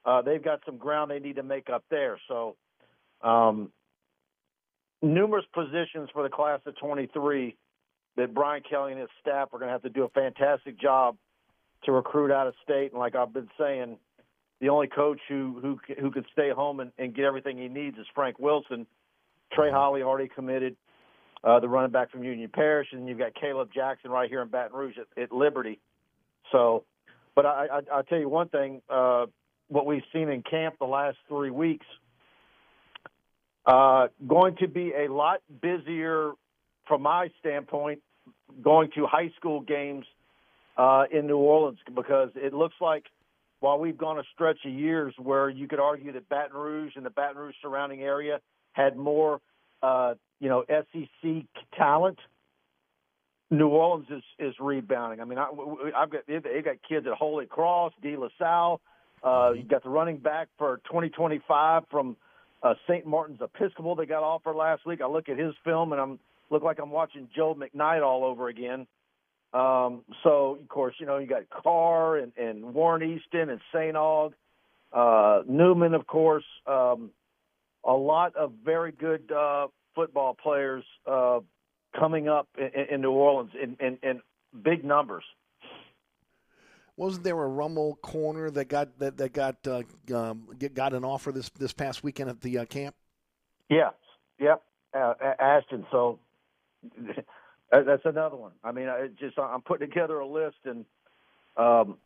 Uh, 0.05 0.21
they've 0.21 0.43
got 0.43 0.61
some 0.65 0.77
ground 0.77 1.11
they 1.11 1.19
need 1.19 1.35
to 1.35 1.43
make 1.43 1.69
up 1.69 1.83
there. 1.89 2.19
So, 2.27 2.55
um, 3.23 3.71
numerous 5.01 5.45
positions 5.53 6.09
for 6.13 6.23
the 6.23 6.29
class 6.29 6.59
of 6.65 6.77
23 6.77 7.57
that 8.17 8.33
Brian 8.33 8.63
Kelly 8.69 8.91
and 8.91 9.01
his 9.01 9.09
staff 9.21 9.49
are 9.53 9.59
going 9.59 9.69
to 9.69 9.73
have 9.73 9.83
to 9.83 9.89
do 9.89 10.03
a 10.03 10.09
fantastic 10.09 10.79
job 10.79 11.17
to 11.85 11.91
recruit 11.91 12.31
out 12.31 12.47
of 12.47 12.53
state. 12.63 12.91
And 12.91 12.99
like 12.99 13.15
I've 13.15 13.33
been 13.33 13.49
saying, 13.59 13.97
the 14.59 14.69
only 14.69 14.87
coach 14.87 15.19
who 15.27 15.59
who 15.61 15.79
who 15.99 16.11
could 16.11 16.25
stay 16.33 16.51
home 16.51 16.79
and, 16.79 16.91
and 16.97 17.15
get 17.15 17.25
everything 17.25 17.57
he 17.57 17.67
needs 17.67 17.97
is 17.97 18.05
Frank 18.13 18.39
Wilson. 18.39 18.87
Trey 19.53 19.71
Holly 19.71 20.03
already 20.03 20.29
committed. 20.29 20.75
uh, 21.43 21.59
the 21.59 21.67
running 21.67 21.91
back 21.91 22.11
from 22.11 22.23
Union 22.23 22.49
Parish, 22.53 22.89
and 22.91 23.07
you've 23.07 23.17
got 23.17 23.33
Caleb 23.33 23.69
Jackson 23.73 24.11
right 24.11 24.29
here 24.29 24.41
in 24.41 24.47
Baton 24.49 24.77
Rouge 24.77 24.95
at, 24.97 25.21
at 25.21 25.31
Liberty. 25.31 25.79
So, 26.51 26.83
but 27.35 27.45
I, 27.45 27.67
I, 27.71 27.79
I'll 27.95 28.03
tell 28.03 28.19
you 28.19 28.29
one 28.29 28.49
thing: 28.49 28.81
uh, 28.89 29.25
what 29.71 29.85
we've 29.85 30.03
seen 30.11 30.29
in 30.29 30.43
camp 30.43 30.75
the 30.79 30.85
last 30.85 31.17
three 31.29 31.49
weeks, 31.49 31.85
uh, 33.65 34.07
going 34.27 34.57
to 34.57 34.67
be 34.67 34.91
a 34.91 35.11
lot 35.11 35.39
busier 35.61 36.33
from 36.87 37.01
my 37.03 37.29
standpoint, 37.39 38.01
going 38.61 38.89
to 38.95 39.07
high 39.07 39.31
school 39.37 39.61
games 39.61 40.05
uh, 40.77 41.03
in 41.09 41.25
New 41.25 41.37
Orleans 41.37 41.79
because 41.95 42.29
it 42.35 42.53
looks 42.53 42.75
like 42.81 43.05
while 43.61 43.79
we've 43.79 43.97
gone 43.97 44.19
a 44.19 44.23
stretch 44.33 44.57
of 44.65 44.73
years 44.73 45.13
where 45.17 45.49
you 45.49 45.69
could 45.69 45.79
argue 45.79 46.11
that 46.11 46.27
Baton 46.27 46.57
Rouge 46.57 46.93
and 46.97 47.05
the 47.05 47.09
Baton 47.09 47.37
Rouge 47.37 47.55
surrounding 47.61 48.01
area 48.01 48.39
had 48.73 48.97
more, 48.97 49.39
uh, 49.81 50.15
you 50.41 50.49
know, 50.49 50.65
SEC 50.67 51.45
talent. 51.77 52.19
New 53.49 53.67
Orleans 53.67 54.07
is 54.09 54.23
is 54.39 54.55
rebounding. 54.59 55.21
I 55.21 55.25
mean, 55.25 55.37
I, 55.37 55.49
I've 55.95 56.09
got 56.09 56.21
they've 56.27 56.63
got 56.63 56.77
kids 56.87 57.05
at 57.05 57.13
Holy 57.13 57.45
Cross, 57.45 57.93
De 58.01 58.17
La 58.17 58.29
Salle. 58.37 58.81
Uh, 59.23 59.51
you 59.55 59.63
got 59.63 59.83
the 59.83 59.89
running 59.89 60.17
back 60.17 60.47
for 60.57 60.77
2025 60.85 61.83
from 61.91 62.17
uh, 62.63 62.73
St. 62.87 63.05
Martin's 63.05 63.41
Episcopal. 63.41 63.95
They 63.95 64.05
got 64.05 64.23
offered 64.23 64.55
last 64.55 64.85
week. 64.85 65.01
I 65.01 65.07
look 65.07 65.29
at 65.29 65.37
his 65.37 65.53
film 65.63 65.91
and 65.91 66.01
I'm 66.01 66.19
look 66.49 66.63
like 66.63 66.79
I'm 66.79 66.91
watching 66.91 67.29
Joe 67.35 67.55
McKnight 67.55 68.03
all 68.03 68.25
over 68.25 68.49
again. 68.49 68.87
Um, 69.53 70.03
so 70.23 70.57
of 70.61 70.67
course, 70.67 70.95
you 70.99 71.05
know, 71.05 71.17
you 71.17 71.27
got 71.27 71.49
Karr 71.49 72.17
and, 72.17 72.31
and 72.37 72.73
Warren 72.73 73.03
Easton 73.03 73.49
and 73.49 73.59
St. 73.73 73.95
Aug, 73.95 74.33
uh, 74.93 75.43
Newman, 75.47 75.93
of 75.93 76.07
course, 76.07 76.43
um, 76.67 77.11
a 77.83 77.93
lot 77.93 78.35
of 78.35 78.53
very 78.63 78.91
good 78.91 79.31
uh, 79.31 79.67
football 79.95 80.35
players 80.41 80.83
uh, 81.09 81.39
coming 81.97 82.27
up 82.27 82.47
in, 82.57 82.95
in 82.95 83.01
New 83.01 83.11
Orleans 83.11 83.51
in, 83.61 83.77
in, 83.85 83.97
in 84.03 84.21
big 84.63 84.83
numbers. 84.83 85.23
Wasn't 86.97 87.23
there 87.23 87.41
a 87.41 87.47
Rummel 87.47 87.95
corner 88.01 88.51
that 88.51 88.65
got 88.65 88.99
that 88.99 89.17
that 89.17 89.33
got 89.33 89.55
uh, 89.67 89.83
um, 90.13 90.47
get, 90.59 90.73
got 90.73 90.93
an 90.93 91.03
offer 91.03 91.31
this 91.31 91.49
this 91.49 91.73
past 91.73 92.03
weekend 92.03 92.29
at 92.29 92.41
the 92.41 92.59
uh, 92.59 92.65
camp? 92.65 92.95
Yeah, 93.69 93.91
yep, 94.39 94.61
uh, 94.93 95.13
Ashton. 95.39 95.85
So 95.91 96.19
that's 97.71 98.05
another 98.05 98.35
one. 98.35 98.51
I 98.63 98.71
mean, 98.71 98.89
I 98.89 99.07
just 99.19 99.39
I'm 99.39 99.61
putting 99.61 99.89
together 99.89 100.19
a 100.19 100.27
list, 100.27 100.57
and 100.65 100.85
um, 101.57 101.97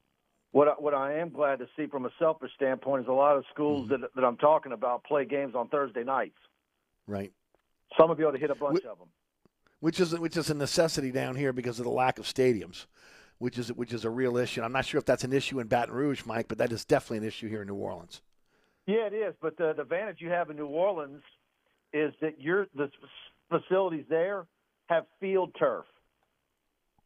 what 0.51 0.67
I, 0.67 0.71
what 0.71 0.93
I 0.93 1.19
am 1.19 1.29
glad 1.29 1.59
to 1.59 1.67
see 1.75 1.87
from 1.87 2.05
a 2.05 2.11
selfish 2.19 2.51
standpoint 2.55 3.03
is 3.03 3.07
a 3.09 3.13
lot 3.13 3.35
of 3.35 3.43
schools 3.53 3.89
mm-hmm. 3.89 4.01
that 4.01 4.15
that 4.15 4.23
I'm 4.23 4.37
talking 4.37 4.71
about 4.71 5.03
play 5.03 5.25
games 5.25 5.55
on 5.55 5.67
Thursday 5.67 6.03
nights. 6.03 6.37
Right. 7.07 7.31
Some 7.97 8.11
of 8.11 8.19
you 8.19 8.27
ought 8.27 8.31
to 8.31 8.39
hit 8.39 8.51
a 8.51 8.55
bunch 8.55 8.83
of 8.85 8.99
them. 8.99 9.09
Which 9.79 9.99
is 9.99 10.17
which 10.17 10.37
is 10.37 10.49
a 10.49 10.53
necessity 10.53 11.11
down 11.11 11.35
here 11.35 11.53
because 11.53 11.79
of 11.79 11.85
the 11.85 11.91
lack 11.91 12.17
of 12.19 12.25
stadiums, 12.25 12.85
which 13.45 13.59
is 13.59 13.71
which 13.71 13.93
is 13.93 14.05
a 14.05 14.09
real 14.09 14.37
issue. 14.37 14.63
I'm 14.63 14.71
not 14.71 14.85
sure 14.85 14.97
if 14.97 15.05
that's 15.05 15.23
an 15.23 15.31
issue 15.31 15.59
in 15.59 15.67
Baton 15.67 15.93
Rouge, 15.93 16.25
Mike, 16.25 16.47
but 16.47 16.57
that 16.57 16.71
is 16.71 16.83
definitely 16.83 17.19
an 17.19 17.25
issue 17.25 17.47
here 17.47 17.61
in 17.61 17.67
New 17.67 17.75
Orleans. 17.75 18.23
Yeah, 18.87 19.05
it 19.05 19.13
is. 19.13 19.35
But 19.39 19.55
the, 19.55 19.73
the 19.75 19.83
advantage 19.83 20.17
you 20.19 20.31
have 20.31 20.49
in 20.49 20.57
New 20.57 20.65
Orleans 20.65 21.21
is 21.93 22.11
that 22.21 22.41
your 22.41 22.65
the 22.75 22.89
facilities 23.51 24.05
there 24.09 24.47
have 24.87 25.05
field 25.19 25.55
turf. 25.59 25.85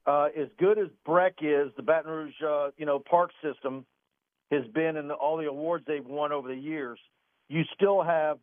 Uh, 0.07 0.29
as 0.35 0.47
good 0.57 0.79
as 0.79 0.87
BREC 1.05 1.33
is, 1.41 1.73
the 1.75 1.83
Baton 1.83 2.09
Rouge, 2.09 2.33
uh, 2.41 2.69
you 2.77 2.85
know, 2.85 2.99
park 2.99 3.31
system 3.43 3.85
has 4.49 4.65
been 4.73 4.95
in 4.95 5.09
the, 5.09 5.15
all 5.15 5.35
the 5.35 5.45
awards 5.45 5.83
they've 5.85 6.05
won 6.05 6.31
over 6.31 6.47
the 6.47 6.55
years. 6.55 6.99
You 7.49 7.63
still 7.75 8.01
have 8.01 8.39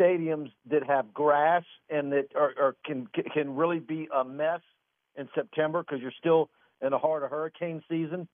stadiums 0.00 0.50
that 0.70 0.82
have 0.86 1.12
grass 1.12 1.64
and 1.90 2.10
that 2.12 2.28
are, 2.34 2.54
are 2.58 2.76
can 2.86 3.06
can 3.34 3.54
really 3.54 3.80
be 3.80 4.08
a 4.16 4.24
mess 4.24 4.62
in 5.16 5.28
September 5.34 5.82
because 5.82 6.00
you're 6.00 6.18
still 6.18 6.48
in 6.84 6.90
the 6.90 6.98
heart 6.98 7.24
of 7.24 7.30
hurricane 7.30 7.82
season. 7.88 8.28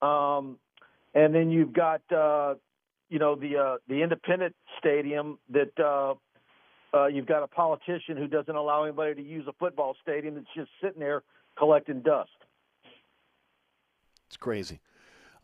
Um, 0.00 0.58
and 1.14 1.34
then 1.34 1.50
you've 1.50 1.72
got 1.72 2.00
uh, 2.10 2.54
you 3.10 3.18
know 3.18 3.34
the 3.34 3.56
uh, 3.56 3.76
the 3.88 4.02
independent 4.02 4.54
stadium 4.78 5.38
that 5.50 5.78
uh, 5.78 6.14
uh, 6.96 7.06
you've 7.06 7.26
got 7.26 7.42
a 7.42 7.48
politician 7.48 8.16
who 8.16 8.26
doesn't 8.26 8.54
allow 8.54 8.84
anybody 8.84 9.14
to 9.14 9.22
use 9.22 9.44
a 9.48 9.52
football 9.54 9.94
stadium 10.00 10.34
that's 10.36 10.46
just 10.56 10.70
sitting 10.82 11.00
there 11.00 11.22
collecting 11.58 12.00
dust. 12.00 12.30
It's 14.28 14.36
crazy. 14.36 14.80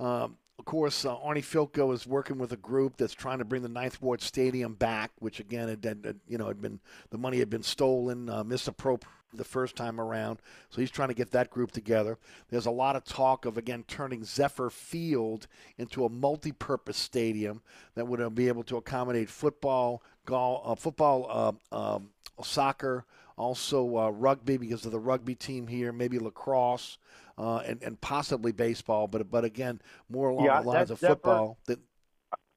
Um, 0.00 0.38
of 0.58 0.64
course, 0.64 1.04
uh, 1.04 1.14
Arnie 1.14 1.44
Fielkow 1.44 1.92
is 1.92 2.06
working 2.06 2.38
with 2.38 2.52
a 2.52 2.56
group 2.56 2.96
that's 2.96 3.14
trying 3.14 3.38
to 3.38 3.44
bring 3.44 3.62
the 3.62 3.68
Ninth 3.68 4.02
Ward 4.02 4.20
Stadium 4.20 4.74
back, 4.74 5.12
which 5.18 5.38
again, 5.38 5.68
had, 5.68 5.84
had, 5.84 6.20
you 6.26 6.36
know, 6.38 6.48
had 6.48 6.60
been 6.60 6.80
the 7.10 7.18
money 7.18 7.38
had 7.38 7.50
been 7.50 7.62
stolen, 7.62 8.28
uh, 8.28 8.42
misappropriated 8.42 9.17
the 9.34 9.44
first 9.44 9.76
time 9.76 10.00
around. 10.00 10.40
So 10.70 10.80
he's 10.80 10.90
trying 10.90 11.08
to 11.08 11.14
get 11.14 11.30
that 11.32 11.50
group 11.50 11.70
together. 11.70 12.18
There's 12.50 12.66
a 12.66 12.70
lot 12.70 12.96
of 12.96 13.04
talk 13.04 13.44
of 13.44 13.58
again 13.58 13.84
turning 13.86 14.24
Zephyr 14.24 14.70
Field 14.70 15.46
into 15.76 16.04
a 16.04 16.08
multi-purpose 16.08 16.96
stadium 16.96 17.62
that 17.94 18.06
would 18.06 18.20
uh, 18.20 18.30
be 18.30 18.48
able 18.48 18.64
to 18.64 18.76
accommodate 18.76 19.28
football, 19.28 20.02
golf, 20.24 20.62
uh, 20.64 20.74
football, 20.74 21.58
uh, 21.72 21.76
um, 21.96 22.10
soccer, 22.42 23.04
also 23.36 23.96
uh, 23.98 24.10
rugby 24.10 24.56
because 24.56 24.84
of 24.84 24.92
the 24.92 24.98
rugby 24.98 25.34
team 25.34 25.66
here, 25.66 25.92
maybe 25.92 26.18
lacrosse, 26.18 26.98
uh, 27.36 27.58
and, 27.58 27.82
and 27.82 28.00
possibly 28.00 28.52
baseball. 28.52 29.06
But 29.06 29.30
but 29.30 29.44
again, 29.44 29.80
more 30.08 30.30
along 30.30 30.46
yeah, 30.46 30.62
the 30.62 30.68
lines 30.68 30.90
of 30.90 30.98
Zephyr, 30.98 31.14
football. 31.14 31.58
That, 31.66 31.78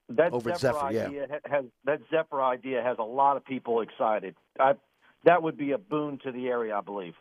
that 0.09 0.33
over 0.33 0.49
Zephyr, 0.55 0.73
Zephyr 0.73 0.85
idea 0.85 1.27
yeah. 1.29 1.37
has 1.45 1.65
that 1.85 1.99
Zephyr 2.09 2.41
idea 2.41 2.81
has 2.81 2.97
a 2.99 3.03
lot 3.03 3.37
of 3.37 3.45
people 3.45 3.81
excited. 3.81 4.35
I, 4.59 4.73
that 5.23 5.41
would 5.43 5.57
be 5.57 5.71
a 5.71 5.77
boon 5.77 6.19
to 6.23 6.31
the 6.31 6.47
area, 6.47 6.75
I 6.75 6.81
believe. 6.81 7.13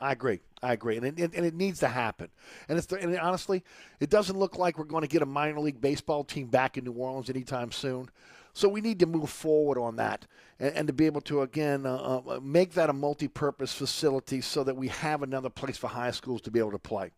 I 0.00 0.12
agree. 0.12 0.40
I 0.62 0.72
agree, 0.72 0.96
and 0.96 1.06
it, 1.06 1.18
and 1.18 1.46
it 1.46 1.54
needs 1.54 1.80
to 1.80 1.88
happen. 1.88 2.28
And 2.68 2.78
it's 2.78 2.90
and 2.92 3.18
honestly, 3.18 3.62
it 3.98 4.10
doesn't 4.10 4.38
look 4.38 4.56
like 4.58 4.78
we're 4.78 4.84
going 4.84 5.02
to 5.02 5.08
get 5.08 5.22
a 5.22 5.26
minor 5.26 5.60
league 5.60 5.80
baseball 5.80 6.24
team 6.24 6.46
back 6.46 6.76
in 6.76 6.84
New 6.84 6.92
Orleans 6.92 7.30
anytime 7.30 7.70
soon. 7.70 8.08
So 8.52 8.68
we 8.68 8.80
need 8.80 8.98
to 9.00 9.06
move 9.06 9.30
forward 9.30 9.78
on 9.78 9.96
that 9.96 10.26
and, 10.58 10.74
and 10.74 10.86
to 10.88 10.92
be 10.92 11.06
able 11.06 11.20
to, 11.22 11.42
again, 11.42 11.86
uh, 11.86 12.20
uh, 12.26 12.40
make 12.42 12.72
that 12.74 12.90
a 12.90 12.92
multi 12.92 13.28
purpose 13.28 13.72
facility 13.72 14.40
so 14.40 14.64
that 14.64 14.76
we 14.76 14.88
have 14.88 15.22
another 15.22 15.50
place 15.50 15.76
for 15.76 15.88
high 15.88 16.10
schools 16.10 16.40
to 16.42 16.50
be 16.50 16.58
able 16.58 16.72
to 16.72 16.78
play. 16.78 17.12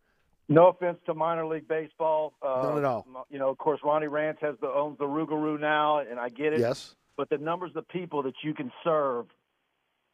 No 0.48 0.68
offense 0.68 0.98
to 1.06 1.14
minor 1.14 1.46
league 1.46 1.68
baseball. 1.68 2.34
Uh, 2.42 2.62
None 2.64 2.78
at 2.78 2.84
all. 2.84 3.06
You 3.30 3.38
know, 3.38 3.48
of 3.48 3.58
course, 3.58 3.80
Ronnie 3.82 4.08
Rance 4.08 4.38
has 4.42 4.56
the 4.60 4.68
owns 4.68 4.98
the 4.98 5.04
Rougarou 5.04 5.58
now, 5.58 5.98
and 5.98 6.18
I 6.18 6.28
get 6.28 6.52
it. 6.52 6.60
Yes. 6.60 6.94
But 7.16 7.30
the 7.30 7.38
numbers 7.38 7.72
of 7.76 7.88
people 7.88 8.22
that 8.24 8.34
you 8.42 8.52
can 8.52 8.70
serve, 8.84 9.26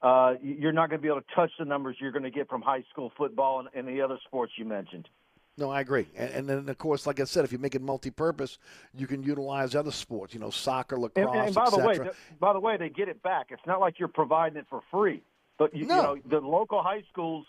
uh, 0.02 0.34
you're 0.42 0.72
not 0.72 0.90
going 0.90 1.00
to 1.00 1.02
be 1.02 1.08
able 1.08 1.20
to 1.20 1.26
touch 1.34 1.50
the 1.58 1.64
numbers 1.64 1.96
you're 1.98 2.12
going 2.12 2.24
to 2.24 2.30
get 2.30 2.48
from 2.48 2.62
high 2.62 2.84
school 2.90 3.12
football 3.16 3.60
and, 3.60 3.68
and 3.74 3.88
the 3.88 4.00
other 4.02 4.18
sports 4.26 4.52
you 4.56 4.64
mentioned. 4.64 5.08
No, 5.56 5.70
I 5.70 5.80
agree. 5.80 6.06
And, 6.16 6.30
and, 6.30 6.48
then, 6.48 6.68
of 6.68 6.78
course, 6.78 7.04
like 7.04 7.18
I 7.18 7.24
said, 7.24 7.44
if 7.44 7.50
you 7.50 7.58
make 7.58 7.74
it 7.74 7.82
multi-purpose, 7.82 8.58
you 8.94 9.08
can 9.08 9.24
utilize 9.24 9.74
other 9.74 9.90
sports. 9.90 10.32
You 10.32 10.38
know, 10.38 10.50
soccer, 10.50 10.96
lacrosse, 10.96 11.34
and, 11.34 11.46
and 11.46 11.54
by 11.54 11.68
the 11.68 11.78
way, 11.78 11.98
by 12.38 12.52
the 12.52 12.60
way, 12.60 12.76
they 12.76 12.88
get 12.88 13.08
it 13.08 13.20
back. 13.24 13.46
It's 13.50 13.66
not 13.66 13.80
like 13.80 13.98
you're 13.98 14.06
providing 14.06 14.56
it 14.56 14.66
for 14.70 14.82
free. 14.92 15.20
But 15.58 15.74
you, 15.74 15.86
No. 15.86 15.96
you 15.96 16.02
know, 16.02 16.40
the 16.40 16.46
local 16.46 16.80
high 16.80 17.02
schools, 17.10 17.44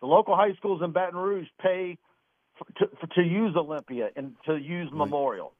the 0.00 0.06
local 0.08 0.34
high 0.34 0.54
schools 0.54 0.82
in 0.82 0.90
Baton 0.90 1.16
Rouge 1.16 1.46
pay 1.60 1.98
for, 2.58 2.64
to, 2.80 2.90
for, 3.00 3.06
to 3.14 3.22
use 3.22 3.54
Olympia 3.56 4.10
and 4.16 4.34
to 4.46 4.56
use 4.56 4.90
Memorial. 4.92 5.52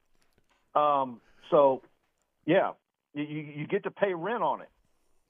Um, 0.75 1.21
so, 1.49 1.83
yeah, 2.45 2.71
you 3.13 3.23
you 3.23 3.67
get 3.67 3.83
to 3.83 3.91
pay 3.91 4.13
rent 4.13 4.43
on 4.43 4.61
it. 4.61 4.69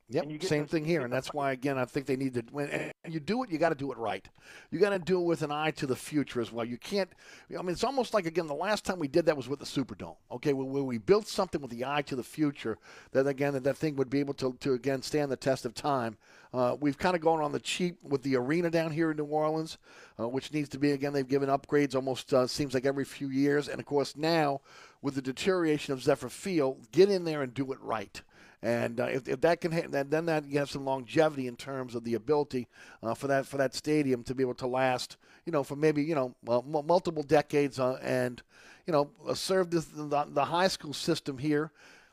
Yep, 0.10 0.24
and 0.24 0.32
you 0.32 0.38
get 0.38 0.50
same 0.50 0.66
thing 0.66 0.84
here, 0.84 1.02
and 1.02 1.13
that's 1.13 1.34
why 1.34 1.54
again 1.54 1.78
I 1.78 1.86
think 1.86 2.06
they 2.06 2.18
need 2.18 2.34
to. 2.34 2.44
When 2.52 2.92
you 3.08 3.22
do 3.22 3.42
it, 3.44 3.50
you 3.50 3.58
got 3.58 3.70
to 3.70 3.76
do 3.76 3.92
it 3.92 3.98
right. 3.98 4.28
You 4.70 4.80
got 4.80 4.89
to 4.89 5.00
do 5.00 5.20
it 5.22 5.24
with 5.24 5.44
an 5.44 5.52
eye 5.52 5.72
to 5.72 5.88
the 5.88 5.96
future 5.96 6.42
as 6.42 6.52
well. 6.52 6.66
You 6.66 6.78
can't. 6.78 7.10
I 7.58 7.62
mean, 7.62 7.70
it's 7.70 7.86
almost 7.86 8.13
like 8.13 8.26
again 8.26 8.48
the 8.48 8.54
last 8.54 8.84
time 8.84 9.00
we 9.00 9.08
did 9.08 9.26
that 9.26 9.38
was 9.38 9.48
with 9.48 9.60
the 9.60 9.66
Superdome. 9.66 10.18
Okay, 10.30 10.52
where, 10.52 10.68
where 10.68 10.84
we 10.84 10.98
built 10.98 11.28
something 11.28 11.62
with 11.62 11.72
the 11.72 11.86
eye 11.86 12.02
to 12.04 12.18
the 12.18 12.24
future 12.24 12.78
that 13.13 13.28
again 13.28 13.54
that, 13.54 13.63
that 13.63 13.78
thing 13.78 13.96
would 13.96 14.10
be 14.10 14.20
able 14.20 14.34
to 14.36 14.58
to 14.60 14.74
again 14.74 15.02
stand 15.02 15.32
the 15.32 15.38
test 15.38 15.66
of 15.66 15.74
time. 15.74 16.18
Uh, 16.54 16.76
we've 16.80 16.98
kind 16.98 17.16
of 17.16 17.22
gone 17.22 17.42
on 17.42 17.52
the 17.52 17.60
cheap 17.60 17.98
with 18.04 18.22
the 18.24 18.36
arena 18.36 18.70
down 18.70 18.92
here 18.92 19.10
in 19.10 19.18
New 19.18 19.24
Orleans, 19.24 19.78
uh, 20.20 20.28
which 20.28 20.54
needs 20.54 20.70
to 20.70 20.78
be 20.78 20.92
again. 20.92 21.13
They've 21.13 21.28
given 21.28 21.50
upgrades 21.50 21.96
almost 21.96 22.34
uh, 22.34 22.46
seems 22.46 22.74
like 22.74 22.86
every 22.86 23.06
few 23.06 23.30
years, 23.30 23.70
and 23.70 23.80
of 23.80 23.86
course 23.86 24.18
now 24.18 24.60
with 25.02 25.16
the 25.16 25.22
deterioration 25.22 25.94
of 25.94 26.04
Zephyr 26.04 26.30
Field, 26.30 26.88
get 26.92 27.10
in 27.10 27.26
there 27.26 27.42
and 27.42 27.54
do 27.54 27.72
it 27.72 27.80
right. 27.82 28.22
And 28.63 29.02
uh, 29.02 29.06
if, 29.08 29.28
if 29.28 29.41
that 29.41 29.60
can 29.60 29.73
hit, 29.73 29.91
then, 29.91 30.10
then 30.10 30.26
that 30.28 30.45
you 30.47 30.58
have 30.58 30.69
some 30.69 30.86
longevity 30.86 31.47
in 31.47 31.58
terms 31.58 31.95
of 31.95 32.06
the 32.06 32.13
ability 32.13 32.69
uh, 33.04 33.13
for 33.13 33.28
that 33.28 33.45
for 33.45 33.58
that 33.58 33.76
stadium 33.76 34.23
to 34.23 34.34
be 34.34 34.41
able 34.41 34.54
to 34.56 34.67
last, 34.67 35.17
you 35.45 35.52
know, 35.52 35.63
for 35.63 35.76
maybe 35.76 36.02
you 36.02 36.15
know 36.15 36.34
well, 36.45 36.63
m- 36.65 36.88
multiple 36.88 37.23
decades, 37.23 37.78
uh, 37.78 37.99
and 38.02 38.41
you 38.88 38.93
know 38.93 39.10
uh, 39.28 39.34
serve 39.34 39.69
this, 39.69 39.84
the, 39.86 40.26
the 40.30 40.45
high 40.45 40.69
school 40.69 40.93
system 40.93 41.38
here, 41.38 41.71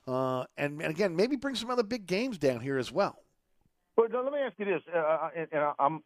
uh, 0.08 0.44
and, 0.56 0.82
and 0.82 0.90
again 0.90 1.14
maybe 1.14 1.36
bring 1.36 1.54
some 1.54 1.70
other 1.70 1.84
big 1.84 2.04
games 2.04 2.36
down 2.36 2.58
here 2.58 2.78
as 2.78 2.90
well. 2.90 3.22
But 3.96 4.12
let 4.12 4.32
me 4.32 4.40
ask 4.40 4.54
you 4.58 4.64
this, 4.64 4.82
uh, 4.92 5.28
and, 5.36 5.46
and 5.52 5.72
I'm 5.78 6.02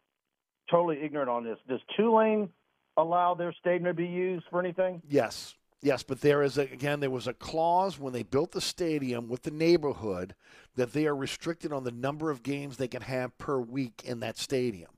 totally 0.69 1.01
ignorant 1.01 1.29
on 1.29 1.43
this. 1.43 1.57
Does 1.67 1.79
Tulane 1.97 2.49
allow 2.97 3.33
their 3.33 3.53
stadium 3.59 3.85
to 3.85 3.93
be 3.95 4.05
used 4.05 4.45
for 4.51 4.59
anything? 4.59 5.01
Yes, 5.09 5.55
Yes, 5.85 6.01
but 6.01 6.21
there 6.21 6.41
is 6.41 6.57
a, 6.57 6.61
again 6.61 6.99
there 6.99 7.11
was 7.11 7.27
a 7.27 7.33
clause 7.33 7.99
when 7.99 8.11
they 8.11 8.23
built 8.23 8.51
the 8.53 8.59
stadium 8.59 9.27
with 9.27 9.43
the 9.43 9.51
neighborhood 9.51 10.33
that 10.75 10.93
they 10.93 11.05
are 11.05 11.15
restricted 11.15 11.71
on 11.71 11.83
the 11.83 11.91
number 11.91 12.31
of 12.31 12.41
games 12.41 12.77
they 12.77 12.87
can 12.87 13.03
have 13.03 13.37
per 13.37 13.59
week 13.59 14.01
in 14.03 14.19
that 14.21 14.39
stadium. 14.39 14.89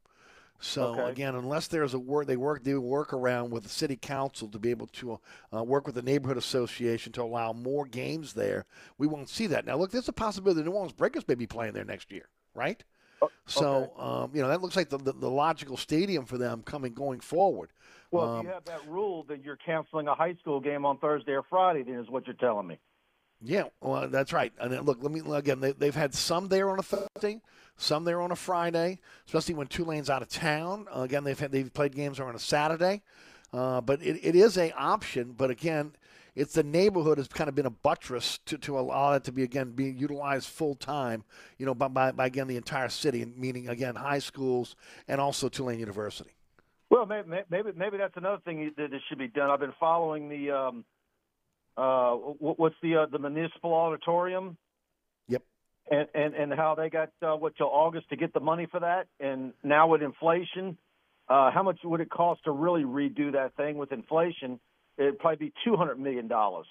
So 0.62 0.94
Okay. 0.94 1.12
again, 1.12 1.36
unless 1.36 1.68
there's 1.68 1.94
a 1.94 2.00
work, 2.00 2.26
they 2.28 2.38
work, 2.38 2.64
they 2.64 2.74
work 2.74 3.12
around 3.12 3.52
with 3.52 3.64
the 3.64 3.70
city 3.70 3.98
council 3.98 4.48
to 4.48 4.58
be 4.60 4.70
able 4.70 4.88
to 4.88 5.20
uh, 5.54 5.62
work 5.62 5.86
with 5.86 5.96
the 5.96 6.02
neighborhood 6.02 6.38
association 6.38 7.12
to 7.14 7.22
allow 7.22 7.52
more 7.52 7.86
games 7.86 8.32
there. 8.32 8.66
We 8.98 9.08
won't 9.08 9.28
see 9.28 9.48
that 9.48 9.66
now. 9.66 9.76
Look, 9.76 9.92
there's 9.92 10.08
a 10.08 10.14
possibility 10.14 10.62
the 10.62 10.70
New 10.70 10.76
Orleans 10.76 10.94
Breakers 10.94 11.28
may 11.28 11.36
be 11.36 11.48
playing 11.48 11.74
there 11.74 11.84
next 11.84 12.14
year, 12.14 12.30
right? 12.56 12.82
So 13.46 13.94
um, 13.98 14.32
you 14.34 14.42
know 14.42 14.50
that 14.50 14.62
looks 14.62 14.76
like 14.76 14.90
the, 14.90 14.98
the, 14.98 15.14
the 15.14 15.30
logical 15.30 15.78
stadium 15.78 16.26
for 16.26 16.38
them 16.38 16.64
coming 16.64 16.94
going 16.94 17.20
forward. 17.22 17.72
Well, 18.12 18.30
Um, 18.30 18.40
if 18.40 18.44
you 18.46 18.50
have 18.52 18.66
that 18.66 18.88
rule, 18.88 19.24
then 19.28 19.42
you're 19.44 19.58
canceling 19.58 20.08
a 20.08 20.16
high 20.16 20.36
school 20.36 20.60
game 20.60 20.86
on 20.86 20.98
Thursday 20.98 21.34
or 21.34 21.44
Friday. 21.44 21.84
Then 21.84 21.96
is 21.96 22.10
what 22.10 22.26
you're 22.26 22.36
telling 22.36 22.68
me. 22.68 22.80
Yeah, 23.42 23.66
well, 23.82 24.08
that's 24.08 24.34
right. 24.34 24.52
And 24.60 24.72
then, 24.72 24.82
look, 24.82 24.98
let 25.02 25.12
me 25.12 25.22
again. 25.36 25.60
They, 25.60 25.72
they've 25.72 25.94
had 25.94 26.16
some 26.16 26.48
there 26.48 26.70
on 26.72 26.80
a 26.80 26.84
Thursday, 26.84 27.42
some 27.76 28.04
there 28.04 28.20
on 28.20 28.32
a 28.32 28.36
Friday, 28.36 28.98
especially 29.28 29.54
when 29.54 29.68
Tulane's 29.68 30.10
out 30.10 30.24
of 30.24 30.30
town. 30.30 30.88
Uh, 30.96 31.02
again, 31.02 31.24
they've 31.24 31.40
had 31.40 31.52
they've 31.52 31.72
played 31.72 31.96
games 31.96 32.20
on 32.20 32.34
a 32.34 32.40
Saturday, 32.40 33.04
uh, 33.54 33.82
but 33.82 34.02
it, 34.02 34.20
it 34.24 34.36
is 34.36 34.58
a 34.58 34.72
option. 34.72 35.36
But 35.38 35.52
again, 35.52 35.92
it's 36.34 36.54
the 36.54 36.64
neighborhood 36.64 37.20
has 37.20 37.28
kind 37.28 37.48
of 37.48 37.54
been 37.54 37.68
a 37.68 37.72
buttress 37.72 38.40
to, 38.46 38.58
to 38.58 38.80
allow 38.80 39.14
it 39.14 39.24
to 39.26 39.32
be 39.32 39.44
again 39.44 39.72
being 39.72 39.98
utilized 39.98 40.48
full 40.48 40.74
time. 40.74 41.24
You 41.60 41.68
know, 41.68 41.76
by, 41.76 41.90
by, 41.90 42.12
by 42.14 42.26
again 42.26 42.48
the 42.48 42.58
entire 42.58 42.90
city, 42.90 43.24
meaning 43.36 43.70
again 43.70 43.94
high 43.96 44.20
schools 44.20 44.76
and 45.08 45.22
also 45.22 45.48
Tulane 45.48 45.80
University. 45.80 46.32
Well, 46.90 47.06
maybe 47.06 47.28
maybe 47.50 47.72
maybe 47.76 47.98
that's 47.98 48.16
another 48.16 48.42
thing 48.46 48.72
that 48.78 48.90
should 49.10 49.18
be 49.18 49.28
done. 49.28 49.50
I've 49.50 49.60
been 49.60 49.74
following 49.80 50.30
the 50.30 50.52
um, 50.52 50.86
uh, 51.76 52.12
what's 52.14 52.76
the 52.82 52.96
uh, 52.98 53.06
the 53.08 53.20
municipal 53.20 53.74
auditorium. 53.74 54.58
Yep. 55.28 55.44
And 55.92 56.08
and 56.14 56.34
and 56.34 56.54
how 56.54 56.76
they 56.76 56.90
got 56.90 57.10
uh, 57.22 57.36
what 57.36 57.56
till 57.58 57.68
August 57.68 58.10
to 58.10 58.16
get 58.16 58.34
the 58.34 58.40
money 58.40 58.68
for 58.72 58.80
that, 58.80 59.08
and 59.20 59.54
now 59.64 59.88
with 59.88 60.02
inflation, 60.02 60.78
uh, 61.28 61.52
how 61.52 61.64
much 61.64 61.80
would 61.84 62.00
it 62.00 62.10
cost 62.10 62.44
to 62.46 62.52
really 62.52 62.84
redo 62.84 63.34
that 63.34 63.56
thing 63.58 63.78
with 63.78 63.92
inflation? 63.92 64.60
It'd 64.98 65.20
probably 65.20 65.48
be 65.48 65.54
two 65.66 65.76
hundred 65.76 66.00
million 66.00 66.28
dollars. 66.30 66.68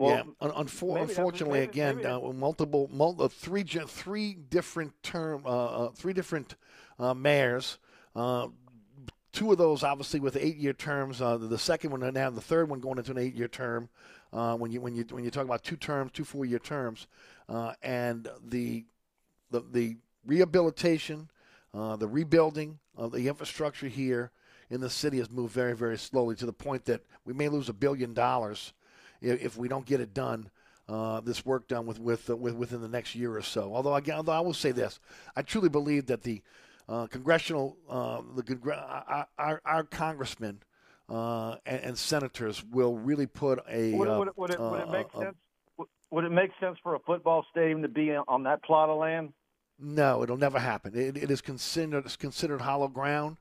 yeah, 0.00 0.22
un- 0.40 0.50
unfor- 0.50 0.94
maybe 0.94 1.10
unfortunately, 1.10 1.60
maybe- 1.60 1.70
again, 1.70 1.96
maybe 1.96 2.08
uh, 2.08 2.32
multiple, 2.32 2.90
mul- 2.92 3.22
uh, 3.22 3.28
three, 3.28 3.62
three 3.62 4.34
different 4.34 5.00
term, 5.04 5.46
uh, 5.46 5.50
uh, 5.50 5.88
three 5.90 6.12
different 6.12 6.56
uh, 6.98 7.14
mayors. 7.14 7.78
Two 9.32 9.50
of 9.50 9.58
those, 9.58 9.82
obviously, 9.82 10.20
with 10.20 10.36
eight-year 10.36 10.74
terms. 10.74 11.22
Uh, 11.22 11.38
the 11.38 11.58
second 11.58 11.90
one, 11.90 12.02
and 12.02 12.14
now 12.14 12.28
the 12.28 12.40
third 12.40 12.68
one, 12.68 12.80
going 12.80 12.98
into 12.98 13.12
an 13.12 13.18
eight-year 13.18 13.48
term. 13.48 13.88
Uh, 14.32 14.56
when 14.56 14.70
you 14.70 14.80
when 14.80 14.94
you 14.94 15.04
when 15.10 15.24
you 15.24 15.30
talk 15.30 15.44
about 15.44 15.62
two 15.62 15.76
terms, 15.76 16.10
two 16.12 16.24
four-year 16.24 16.58
terms, 16.58 17.06
uh, 17.48 17.72
and 17.82 18.28
the 18.46 18.84
the 19.50 19.62
the 19.72 19.96
rehabilitation, 20.26 21.28
uh, 21.74 21.96
the 21.96 22.06
rebuilding 22.06 22.78
of 22.96 23.12
the 23.12 23.28
infrastructure 23.28 23.88
here 23.88 24.30
in 24.70 24.80
the 24.80 24.90
city 24.90 25.18
has 25.18 25.30
moved 25.30 25.52
very, 25.52 25.74
very 25.74 25.98
slowly 25.98 26.34
to 26.36 26.46
the 26.46 26.52
point 26.52 26.84
that 26.86 27.02
we 27.24 27.34
may 27.34 27.48
lose 27.48 27.68
a 27.68 27.74
billion 27.74 28.14
dollars 28.14 28.72
if, 29.20 29.42
if 29.42 29.56
we 29.56 29.68
don't 29.68 29.86
get 29.86 30.00
it 30.00 30.14
done. 30.14 30.50
Uh, 30.88 31.20
this 31.20 31.46
work 31.46 31.68
done 31.68 31.86
with, 31.86 32.00
with, 32.00 32.28
uh, 32.28 32.36
with 32.36 32.54
within 32.54 32.82
the 32.82 32.88
next 32.88 33.14
year 33.14 33.36
or 33.36 33.42
so. 33.42 33.74
Although, 33.74 33.94
again, 33.94 34.16
although 34.16 34.32
I 34.32 34.40
will 34.40 34.52
say 34.52 34.72
this, 34.72 34.98
I 35.36 35.42
truly 35.42 35.68
believe 35.68 36.06
that 36.06 36.22
the 36.22 36.42
uh, 36.92 37.06
congressional, 37.06 37.76
uh, 37.88 38.20
the 38.36 38.42
congr- 38.42 38.76
our, 39.08 39.26
our, 39.38 39.62
our 39.64 39.84
congressmen 39.84 40.60
uh, 41.08 41.56
and, 41.64 41.80
and 41.82 41.98
senators 41.98 42.62
will 42.70 42.96
really 42.98 43.26
put 43.26 43.58
a. 43.68 43.92
Would, 43.94 44.08
it- 44.08 44.12
uh, 44.12 44.18
would, 44.18 44.28
would, 44.36 44.50
it, 44.50 44.60
would 44.60 44.80
uh, 44.80 44.82
it 44.82 44.90
make 44.90 45.06
uh, 45.14 45.20
sense? 45.20 45.36
would- 46.10 46.24
it 46.24 46.30
make 46.32 46.50
sense 46.60 46.76
for 46.82 46.94
a 46.94 46.98
football 47.00 47.46
stadium 47.50 47.80
to 47.82 47.88
be 47.88 48.10
on 48.12 48.42
that 48.42 48.62
plot 48.62 48.90
of 48.90 48.98
land? 48.98 49.32
No, 49.78 50.22
it'll 50.22 50.36
never 50.36 50.58
happen. 50.58 50.94
It, 50.94 51.16
it 51.16 51.30
is 51.30 51.40
considered 51.40 52.04
it's 52.04 52.16
considered 52.16 52.60
hollow 52.60 52.88
ground. 52.88 53.38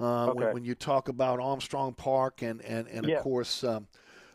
Uh, 0.00 0.28
Okay. 0.28 0.44
when, 0.44 0.54
when 0.54 0.64
you 0.64 0.74
talk 0.74 1.08
about 1.08 1.40
Armstrong 1.40 1.94
Park 1.94 2.42
and 2.42 2.60
and, 2.62 2.86
and 2.88 3.06
Yeah. 3.06 3.16
of 3.16 3.22
course, 3.24 3.64
um, 3.64 3.88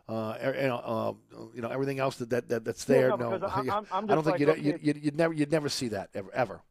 uh, 0.10 0.38
er- 0.44 0.56
you, 0.62 0.68
know, 0.68 0.78
uh, 0.78 1.14
you 1.56 1.62
know 1.62 1.70
everything 1.70 2.00
else 2.00 2.18
that, 2.18 2.30
that, 2.30 2.50
that 2.50 2.66
that's 2.66 2.88
Yeah, 2.88 2.96
there. 2.96 3.10
no, 3.18 3.38
no, 3.38 3.48
I, 3.48 3.60
I'm, 3.60 3.88
I'm 3.92 4.12
I 4.12 4.16
don't 4.16 4.24
think 4.24 4.26
like, 4.34 4.40
you'd, 4.42 4.50
okay, 4.50 4.62
you'd, 4.62 4.84
you'd, 4.84 5.06
you'd 5.06 5.18
never 5.18 5.34
you'd 5.34 5.52
never 5.52 5.70
see 5.70 5.88
that 5.88 6.10
ever 6.14 6.30
ever. 6.34 6.62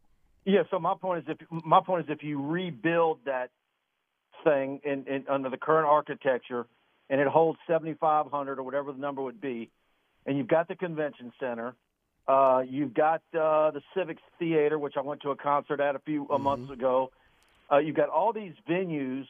Yeah. 0.47 0.63
So 0.71 0.79
my 0.79 0.95
point 0.95 1.25
is, 1.29 1.37
if 1.39 1.65
my 1.65 1.81
point 1.85 2.07
is, 2.09 2.11
if 2.11 2.23
you 2.23 2.41
rebuild 2.41 3.19
that 3.27 3.51
thing 4.45 4.81
in, 4.85 5.05
in 5.07 5.25
under 5.29 5.51
the 5.51 5.59
current 5.59 5.87
architecture, 5.87 6.67
and 7.11 7.21
it 7.21 7.27
holds 7.27 7.59
7,500 7.67 8.59
or 8.59 8.63
whatever 8.63 8.93
the 8.93 8.99
number 8.99 9.23
would 9.23 9.41
be, 9.41 9.71
and 10.25 10.39
you've 10.39 10.49
got 10.49 10.69
the 10.69 10.77
convention 10.77 11.33
center, 11.39 11.75
uh, 12.29 12.63
you've 12.69 12.95
got 12.95 13.23
uh, 13.35 13.71
the 13.73 13.83
Civic 13.97 14.19
Theater, 14.39 14.79
which 14.79 14.95
I 14.97 15.01
went 15.01 15.21
to 15.23 15.31
a 15.31 15.37
concert 15.37 15.81
at 15.81 15.95
a 15.95 16.01
few 16.01 16.29
uh, 16.31 16.39
months 16.39 16.73
ago. 16.73 17.11
Uh, 17.71 17.79
you've 17.79 17.97
got 17.97 18.09
all 18.09 18.33
these 18.33 18.55
venues. 18.69 19.27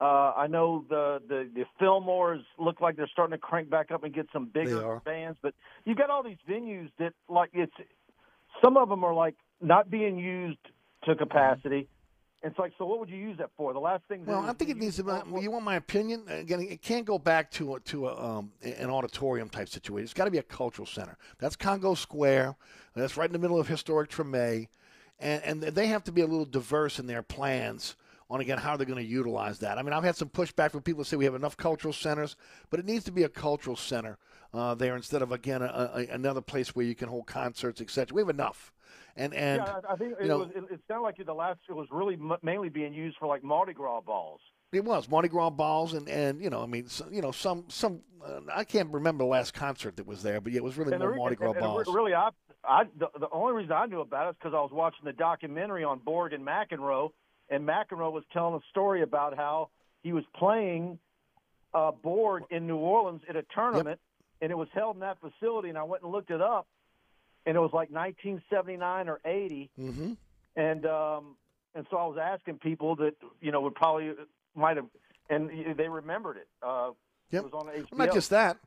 Uh, 0.00 0.32
I 0.36 0.46
know 0.48 0.84
the, 0.90 1.22
the 1.26 1.48
the 1.54 1.64
Fillmores 1.80 2.42
look 2.58 2.80
like 2.80 2.96
they're 2.96 3.08
starting 3.10 3.32
to 3.32 3.38
crank 3.38 3.70
back 3.70 3.90
up 3.90 4.04
and 4.04 4.12
get 4.12 4.26
some 4.32 4.46
bigger 4.46 5.00
bands, 5.04 5.38
but 5.40 5.54
you've 5.84 5.96
got 5.96 6.10
all 6.10 6.22
these 6.22 6.36
venues 6.48 6.90
that 6.98 7.14
like 7.28 7.50
it's 7.54 7.72
some 8.62 8.76
of 8.76 8.88
them 8.88 9.04
are 9.04 9.14
like 9.14 9.34
not 9.60 9.90
being 9.90 10.18
used 10.18 10.58
to 11.04 11.14
capacity. 11.14 11.88
It's 12.42 12.58
like, 12.58 12.72
so 12.78 12.84
what 12.86 13.00
would 13.00 13.08
you 13.08 13.16
use 13.16 13.38
that 13.38 13.50
for? 13.56 13.72
The 13.72 13.80
last 13.80 14.04
thing. 14.08 14.24
Well, 14.24 14.44
I 14.44 14.52
think 14.52 14.70
it 14.70 14.76
needs 14.76 14.96
to. 14.96 15.04
be- 15.04 15.40
You 15.42 15.50
want 15.50 15.64
my 15.64 15.76
opinion? 15.76 16.24
Again, 16.28 16.60
it 16.60 16.82
can't 16.82 17.04
go 17.04 17.18
back 17.18 17.50
to 17.52 17.74
a, 17.76 17.80
to 17.80 18.08
a, 18.08 18.24
um, 18.38 18.52
an 18.62 18.90
auditorium 18.90 19.48
type 19.48 19.68
situation. 19.68 20.04
It's 20.04 20.14
got 20.14 20.26
to 20.26 20.30
be 20.30 20.38
a 20.38 20.42
cultural 20.42 20.86
center. 20.86 21.16
That's 21.38 21.56
Congo 21.56 21.94
Square. 21.94 22.56
That's 22.94 23.16
right 23.16 23.28
in 23.28 23.32
the 23.32 23.38
middle 23.38 23.58
of 23.58 23.66
historic 23.68 24.10
Treme, 24.10 24.68
and 25.18 25.42
and 25.42 25.62
they 25.62 25.88
have 25.88 26.04
to 26.04 26.12
be 26.12 26.20
a 26.20 26.26
little 26.26 26.44
diverse 26.44 26.98
in 26.98 27.06
their 27.06 27.22
plans 27.22 27.96
on 28.28 28.40
again 28.40 28.58
how 28.58 28.76
they're 28.76 28.86
going 28.86 29.02
to 29.02 29.10
utilize 29.10 29.58
that. 29.60 29.78
I 29.78 29.82
mean, 29.82 29.92
I've 29.92 30.04
had 30.04 30.16
some 30.16 30.28
pushback 30.28 30.72
from 30.72 30.82
people 30.82 31.00
who 31.00 31.04
say 31.04 31.16
we 31.16 31.24
have 31.24 31.34
enough 31.34 31.56
cultural 31.56 31.92
centers, 31.92 32.36
but 32.70 32.80
it 32.80 32.86
needs 32.86 33.04
to 33.04 33.12
be 33.12 33.22
a 33.22 33.28
cultural 33.28 33.76
center 33.76 34.18
uh, 34.52 34.74
there 34.74 34.96
instead 34.96 35.22
of 35.22 35.32
again 35.32 35.62
a, 35.62 35.90
a, 35.94 36.06
another 36.14 36.40
place 36.40 36.74
where 36.74 36.84
you 36.84 36.94
can 36.94 37.08
hold 37.08 37.26
concerts, 37.26 37.80
etc. 37.80 38.14
We 38.14 38.22
have 38.22 38.28
enough, 38.28 38.72
and 39.16 39.32
and 39.34 39.62
yeah, 39.64 39.80
I 39.88 39.96
think 39.96 40.14
it, 40.20 40.26
know, 40.26 40.38
was, 40.38 40.48
it, 40.54 40.64
it 40.70 40.80
sounded 40.88 41.02
like 41.02 41.16
the 41.24 41.34
last. 41.34 41.60
It 41.68 41.74
was 41.74 41.86
really 41.90 42.14
m- 42.14 42.38
mainly 42.42 42.68
being 42.68 42.92
used 42.92 43.16
for 43.18 43.26
like 43.26 43.44
Mardi 43.44 43.72
Gras 43.72 44.00
balls. 44.00 44.40
It 44.72 44.84
was 44.84 45.08
Mardi 45.08 45.28
Gras 45.28 45.50
balls, 45.50 45.94
and, 45.94 46.08
and 46.08 46.42
you 46.42 46.50
know, 46.50 46.62
I 46.62 46.66
mean, 46.66 46.88
so, 46.88 47.06
you 47.10 47.22
know, 47.22 47.30
some 47.30 47.64
some 47.68 48.00
uh, 48.26 48.40
I 48.52 48.64
can't 48.64 48.92
remember 48.92 49.24
the 49.24 49.28
last 49.28 49.54
concert 49.54 49.96
that 49.96 50.06
was 50.06 50.22
there, 50.22 50.40
but 50.40 50.52
yeah, 50.52 50.58
it 50.58 50.64
was 50.64 50.76
really 50.76 50.92
And 50.92 51.00
more 51.00 51.12
re- 51.12 51.18
Mardi 51.18 51.36
Gras 51.36 51.52
and 51.52 51.60
balls. 51.60 51.86
Really, 51.86 52.14
I, 52.14 52.30
I 52.64 52.84
the, 52.98 53.08
the 53.18 53.28
only 53.30 53.54
reason 53.54 53.72
I 53.72 53.86
knew 53.86 54.00
about 54.00 54.26
it 54.26 54.30
is 54.30 54.36
because 54.40 54.54
I 54.54 54.60
was 54.60 54.72
watching 54.72 55.04
the 55.04 55.12
documentary 55.12 55.84
on 55.84 56.00
Borg 56.00 56.32
and 56.32 56.44
McEnroe, 56.44 57.10
and 57.50 57.66
McEnroe 57.66 58.12
was 58.12 58.24
telling 58.32 58.54
a 58.54 58.60
story 58.70 59.02
about 59.02 59.36
how 59.36 59.70
he 60.02 60.12
was 60.12 60.24
playing 60.34 60.98
uh, 61.74 61.90
Borg 61.92 62.44
in 62.50 62.66
New 62.66 62.76
Orleans 62.76 63.22
at 63.28 63.36
a 63.36 63.44
tournament, 63.54 64.00
and 64.40 64.50
it 64.50 64.56
was 64.56 64.68
held 64.72 64.96
in 64.96 65.00
that 65.00 65.18
facility. 65.20 65.68
And 65.68 65.78
I 65.78 65.82
went 65.84 66.02
and 66.02 66.12
looked 66.12 66.30
it 66.30 66.40
up, 66.40 66.66
and 67.44 67.56
it 67.56 67.60
was 67.60 67.72
like 67.72 67.90
1979 67.90 69.08
or 69.08 69.20
80. 69.24 69.70
hmm 69.76 70.12
and 70.58 70.86
um 70.86 71.36
and 71.74 71.86
so 71.90 71.98
I 71.98 72.06
was 72.06 72.16
asking 72.18 72.58
people 72.60 72.96
that 72.96 73.14
you 73.42 73.52
know 73.52 73.60
would 73.60 73.74
probably 73.74 74.12
might 74.54 74.76
have 74.76 74.86
and 75.28 75.50
they 75.76 75.88
remembered 75.88 76.38
it. 76.38 76.48
Uh, 76.62 76.92
Yep. 77.32 77.42
It 77.44 77.52
was 77.52 77.66
on 77.66 77.74
HBO. 77.74 77.98
Not 77.98 78.12
just 78.12 78.30
that, 78.30 78.58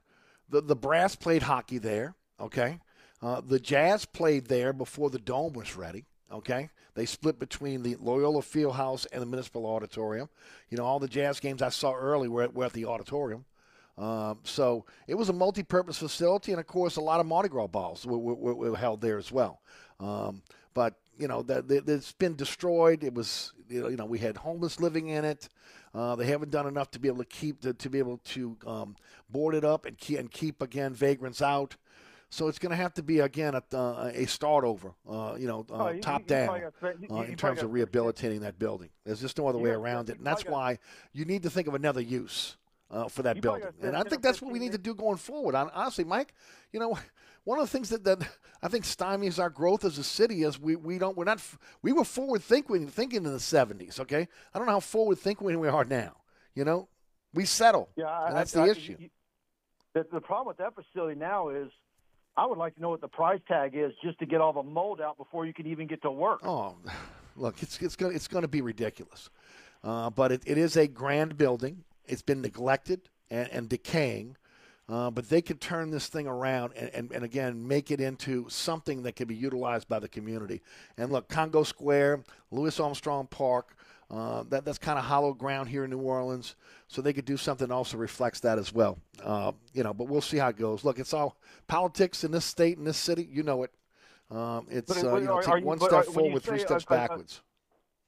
the 0.49 0.59
the 0.61 0.75
brass 0.75 1.15
played 1.15 1.43
hockey 1.43 1.77
there. 1.77 2.15
Okay, 2.39 2.79
uh, 3.21 3.39
the 3.41 3.57
Jazz 3.59 4.03
played 4.05 4.47
there 4.47 4.73
before 4.73 5.09
the 5.09 5.17
dome 5.17 5.53
was 5.53 5.77
ready. 5.77 6.05
Okay, 6.31 6.69
they 6.93 7.05
split 7.05 7.39
between 7.39 7.81
the 7.81 7.95
Loyola 7.95 8.41
Fieldhouse 8.41 9.07
and 9.11 9.21
the 9.21 9.25
Municipal 9.25 9.65
Auditorium. 9.65 10.29
You 10.69 10.77
know, 10.77 10.85
all 10.85 10.99
the 10.99 11.07
Jazz 11.07 11.39
games 11.39 11.61
I 11.61 11.69
saw 11.69 11.93
early 11.93 12.27
were 12.27 12.43
at, 12.43 12.53
were 12.53 12.65
at 12.65 12.73
the 12.73 12.85
auditorium. 12.85 13.45
Um, 13.97 14.39
so 14.43 14.85
it 15.07 15.15
was 15.15 15.29
a 15.29 15.33
multi-purpose 15.33 15.97
facility, 15.97 16.51
and 16.51 16.59
of 16.59 16.67
course, 16.67 16.95
a 16.95 17.01
lot 17.01 17.19
of 17.19 17.25
Mardi 17.25 17.49
Gras 17.49 17.67
balls 17.67 18.05
were, 18.05 18.17
were, 18.17 18.53
were 18.53 18.77
held 18.77 19.01
there 19.01 19.17
as 19.17 19.31
well. 19.31 19.59
Um, 19.99 20.41
but 20.73 20.95
you 21.17 21.27
know, 21.27 21.41
that 21.43 21.69
it's 21.69 22.13
been 22.13 22.35
destroyed. 22.35 23.03
It 23.03 23.13
was, 23.13 23.51
you 23.67 23.97
know, 23.97 24.05
we 24.05 24.19
had 24.19 24.37
homeless 24.37 24.79
living 24.79 25.09
in 25.09 25.25
it. 25.25 25.49
Uh, 25.93 26.15
they 26.15 26.25
haven't 26.25 26.51
done 26.51 26.65
enough 26.65 26.91
to 26.91 26.99
be 26.99 27.09
able 27.09 27.17
to 27.17 27.25
keep 27.25 27.61
to 27.61 27.89
be 27.89 27.99
able 27.99 28.19
to 28.19 28.55
um, 28.65 28.95
board 29.29 29.53
it 29.53 29.65
up 29.65 29.85
and 29.85 29.97
and 30.17 30.31
keep 30.31 30.61
again 30.61 30.93
vagrants 30.93 31.41
out. 31.41 31.75
So 32.31 32.47
it's 32.47 32.59
going 32.59 32.69
to 32.69 32.75
have 32.75 32.93
to 32.93 33.03
be 33.03 33.19
again 33.19 33.55
a, 33.55 33.63
uh, 33.75 34.11
a 34.13 34.25
start 34.27 34.63
over. 34.63 34.93
Uh, 35.07 35.35
you 35.37 35.47
know, 35.47 35.65
uh, 35.71 35.73
Oh, 35.73 35.87
you- 35.89 35.95
you- 35.95 36.01
top 36.01 36.21
you 36.21 36.27
down 36.27 36.47
probably 36.47 36.61
got 36.61 37.01
you- 37.01 37.17
uh, 37.17 37.21
in 37.23 37.35
terms 37.35 37.63
of 37.63 37.73
rehabilitating 37.73 38.41
that 38.41 38.59
building. 38.59 38.89
There's 39.03 39.19
just 39.21 39.37
no 39.37 39.47
other 39.47 39.57
way 39.57 39.71
around 39.71 40.09
it, 40.09 40.17
and 40.17 40.25
that's 40.25 40.45
why 40.45 40.77
you 41.11 41.25
need 41.25 41.43
to 41.43 41.49
think 41.49 41.67
of 41.67 41.73
another 41.73 42.01
use 42.01 42.55
uh, 42.91 43.07
for 43.07 43.23
that 43.23 43.41
building. 43.41 43.67
And 43.81 43.95
I 43.95 44.03
think 44.03 44.21
that's 44.21 44.41
what 44.41 44.51
we 44.51 44.59
need 44.59 44.71
to 44.73 44.77
do 44.77 44.93
going 44.95 45.17
forward. 45.17 45.55
Hon- 45.55 45.69
Honestly, 45.73 46.03
Mike, 46.03 46.33
you 46.71 46.79
know, 46.79 46.97
one 47.45 47.59
of 47.59 47.65
the 47.65 47.71
things 47.71 47.89
that, 47.89 48.03
that 48.03 48.19
I 48.61 48.67
think 48.67 48.83
stymies 48.85 49.39
our 49.39 49.49
growth 49.49 49.83
as 49.85 49.97
a 49.97 50.03
city 50.03 50.43
is 50.43 50.59
we, 50.59 50.75
we 50.75 50.97
don't 50.99 51.17
we're 51.17 51.23
not 51.25 51.41
we 51.81 51.93
were 51.93 52.03
forward 52.05 52.43
thinking 52.43 52.87
thinking 52.87 53.25
in 53.25 53.31
the 53.31 53.37
70s. 53.39 53.99
Okay, 53.99 54.27
I 54.53 54.57
don't 54.59 54.67
know 54.67 54.73
how 54.73 54.79
forward 54.81 55.17
thinking 55.17 55.59
we 55.59 55.67
are 55.67 55.85
now. 55.85 56.17
You 56.55 56.63
know, 56.65 56.89
we 57.33 57.45
settle, 57.45 57.89
Yeah, 57.95 58.07
I, 58.09 58.33
that's 58.33 58.55
I- 58.55 58.65
the 58.65 58.67
I- 58.67 58.71
issue. 58.71 58.97
The 59.95 60.21
problem 60.21 60.47
with 60.47 60.57
that 60.57 60.75
facility 60.75 61.19
now 61.19 61.49
is, 61.49 61.71
I 62.37 62.45
would 62.45 62.57
like 62.57 62.75
to 62.75 62.81
know 62.81 62.89
what 62.89 63.01
the 63.01 63.07
price 63.07 63.41
tag 63.47 63.75
is 63.75 63.91
just 64.03 64.19
to 64.19 64.25
get 64.25 64.41
all 64.41 64.53
the 64.53 64.63
mold 64.63 65.01
out 65.01 65.17
before 65.17 65.45
you 65.45 65.53
can 65.53 65.67
even 65.67 65.87
get 65.87 66.01
to 66.03 66.11
work. 66.11 66.39
Oh, 66.43 66.75
look, 67.35 67.61
it's 67.61 67.81
it's 67.81 67.95
going 67.95 68.15
it's 68.15 68.27
going 68.27 68.43
to 68.43 68.47
be 68.47 68.61
ridiculous, 68.61 69.29
uh, 69.83 70.09
but 70.09 70.31
it, 70.31 70.43
it 70.45 70.57
is 70.57 70.77
a 70.77 70.87
grand 70.87 71.37
building. 71.37 71.83
It's 72.05 72.21
been 72.21 72.41
neglected 72.41 73.01
and, 73.29 73.49
and 73.51 73.69
decaying. 73.69 74.35
Uh, 74.87 75.11
but 75.11 75.29
they 75.29 75.39
could 75.39 75.61
turn 75.61 75.91
this 75.91 76.07
thing 76.07 76.25
around 76.25 76.73
and, 76.75 76.89
and, 76.95 77.11
and, 77.11 77.23
again 77.23 77.67
make 77.67 77.91
it 77.91 78.01
into 78.01 78.49
something 78.49 79.03
that 79.03 79.15
can 79.15 79.27
be 79.27 79.35
utilized 79.35 79.87
by 79.87 79.99
the 79.99 80.07
community. 80.07 80.63
And 80.97 81.11
look, 81.11 81.29
Congo 81.29 81.61
Square, 81.61 82.23
Louis 82.49 82.79
Armstrong 82.79 83.27
Park, 83.27 83.77
uh, 84.11 84.43
that, 84.49 84.65
that's 84.65 84.77
kind 84.77 84.97
of 84.97 85.05
hollow 85.05 85.33
ground 85.33 85.69
here 85.69 85.83
in 85.83 85.91
New 85.91 85.99
Orleans. 85.99 86.55
So 86.87 87.01
they 87.01 87.13
could 87.13 87.25
do 87.25 87.37
something 87.37 87.71
also 87.71 87.97
reflects 87.97 88.39
that 88.41 88.57
as 88.57 88.73
well. 88.73 88.97
Uh, 89.23 89.51
you 89.73 89.83
know, 89.83 89.93
but 89.93 90.07
we'll 90.07 90.21
see 90.21 90.37
how 90.37 90.49
it 90.49 90.57
goes. 90.57 90.83
Look, 90.83 90.97
it's 90.97 91.13
all 91.13 91.37
politics 91.67 92.23
in 92.23 92.31
this 92.31 92.45
state, 92.45 92.77
in 92.77 92.83
this 92.83 92.97
city. 92.97 93.27
You 93.31 93.43
know 93.43 93.63
it. 93.63 93.71
Um, 94.31 94.67
it's 94.69 94.93
But, 94.93 95.03
uh, 95.03 95.17
you 95.17 95.25
know, 95.25 95.33
are- 95.33 95.41
take 95.43 95.53
are 95.55 95.61
one 95.61 95.79
step 95.79 96.05
forward, 96.05 96.43
three 96.43 96.59
say, 96.59 96.65
steps 96.65 96.85
uh, 96.89 96.93
uh, 96.93 96.97
uh, 96.97 96.99
backwards. 96.99 97.41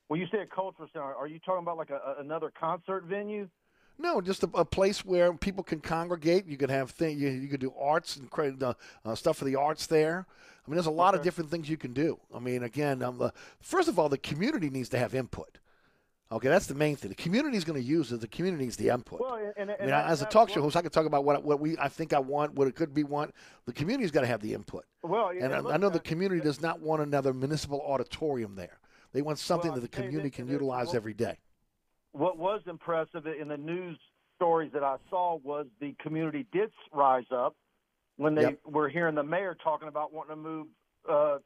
When 0.08 0.20
you 0.20 0.28
say 0.32 0.40
a 0.40 0.46
cultural 0.46 0.90
center, 0.92 1.16
are 1.16 1.28
you 1.28 1.40
talking 1.40 1.64
about 1.64 1.78
like 1.78 1.90
a, 1.90 2.16
another 2.20 2.52
concert 2.60 3.06
venue? 3.06 3.48
No, 3.98 4.20
just 4.20 4.44
a, 4.44 4.50
a 4.56 4.66
place 4.66 5.06
where 5.06 5.32
people 5.34 5.64
can 5.64 5.80
congregate. 5.80 6.46
You 6.48 6.58
could 6.58 6.72
have 6.72 6.92
thing. 6.92 7.20
You, 7.20 7.30
you 7.30 7.48
could 7.48 7.60
do 7.60 7.74
arts 7.80 8.18
and 8.18 8.30
create 8.30 8.62
uh, 8.62 8.74
uh, 9.06 9.16
stuff 9.16 9.38
for 9.38 9.46
the 9.46 9.56
arts 9.56 9.86
there. 9.88 10.26
I 10.66 10.70
mean, 10.70 10.76
there's 10.76 10.88
a 10.88 10.92
lot 10.92 11.16
of 11.16 11.22
different 11.22 11.50
things 11.50 11.70
you 11.70 11.78
can 11.78 11.94
do. 11.94 12.20
I 12.34 12.40
mean, 12.40 12.64
again, 12.64 13.02
um, 13.04 13.18
the, 13.18 13.34
first 13.62 13.88
of 13.88 13.98
all, 13.98 14.10
the 14.10 14.18
community 14.18 14.70
needs 14.70 14.90
to 14.90 14.98
have 14.98 15.16
input. 15.16 15.58
Okay, 16.32 16.48
that's 16.48 16.66
the 16.68 16.76
main 16.76 16.96
thing. 16.96 17.10
The 17.10 17.16
community 17.16 17.58
is 17.58 17.66
going 17.66 17.80
to 17.82 17.86
use 17.86 18.10
it. 18.12 18.22
The 18.22 18.28
community 18.28 18.66
is 18.66 18.78
the 18.78 18.88
input. 18.90 19.20
Well, 19.20 19.36
and, 19.36 19.54
and, 19.58 19.72
I 19.72 19.78
mean, 19.82 19.90
that- 19.90 20.10
as 20.10 20.22
a 20.22 20.26
talk 20.26 20.50
show 20.50 20.62
host, 20.62 20.78
I 20.78 20.82
can 20.82 20.90
talk 20.92 21.06
about 21.06 21.26
what 21.26 21.44
what 21.44 21.60
we 21.60 21.78
I 21.78 21.90
think 21.90 22.14
I 22.14 22.20
want, 22.20 22.54
what 22.54 22.68
it 22.68 22.76
could 22.76 22.94
be 22.94 23.04
want. 23.04 23.34
The 23.66 23.74
community's 23.74 24.12
got 24.12 24.22
to 24.22 24.28
have 24.28 24.42
the 24.42 24.54
input. 24.54 24.86
Well, 25.04 25.30
And 25.30 25.54
I, 25.54 25.60
look, 25.60 25.74
I 25.74 25.78
know 25.78 25.90
the 25.90 26.00
uh, 26.00 26.04
community 26.04 26.42
does 26.42 26.62
not 26.62 26.80
want 26.80 27.02
another 27.02 27.34
municipal 27.34 27.82
auditorium 27.82 28.56
there. 28.56 28.80
They 29.12 29.22
want 29.22 29.40
something 29.40 29.72
Well, 29.72 29.82
that 29.82 29.92
the 29.92 29.96
community 30.02 30.30
this- 30.30 30.36
can 30.38 30.48
utilize 30.48 30.88
well- 30.88 30.96
every 30.96 31.14
day. 31.14 31.38
What 32.14 32.38
was 32.38 32.62
impressive 32.68 33.26
in 33.26 33.48
the 33.48 33.58
news 33.58 33.98
stories 34.36 34.72
that 34.74 34.84
I 34.84 34.98
saw 35.10 35.36
was 35.44 35.66
the 35.80 35.94
community 36.00 36.46
did 36.52 36.72
rise 36.94 37.26
up 37.32 37.56
when 38.18 38.36
they 38.36 38.42
Yep. 38.42 38.60
were 38.66 38.90
hearing 38.90 39.16
the 39.16 39.24
mayor 39.24 39.56
talking 39.64 39.88
about 39.88 40.12
wanting 40.14 40.36
to 40.36 40.42
move 40.42 40.68
uh, 41.10 41.40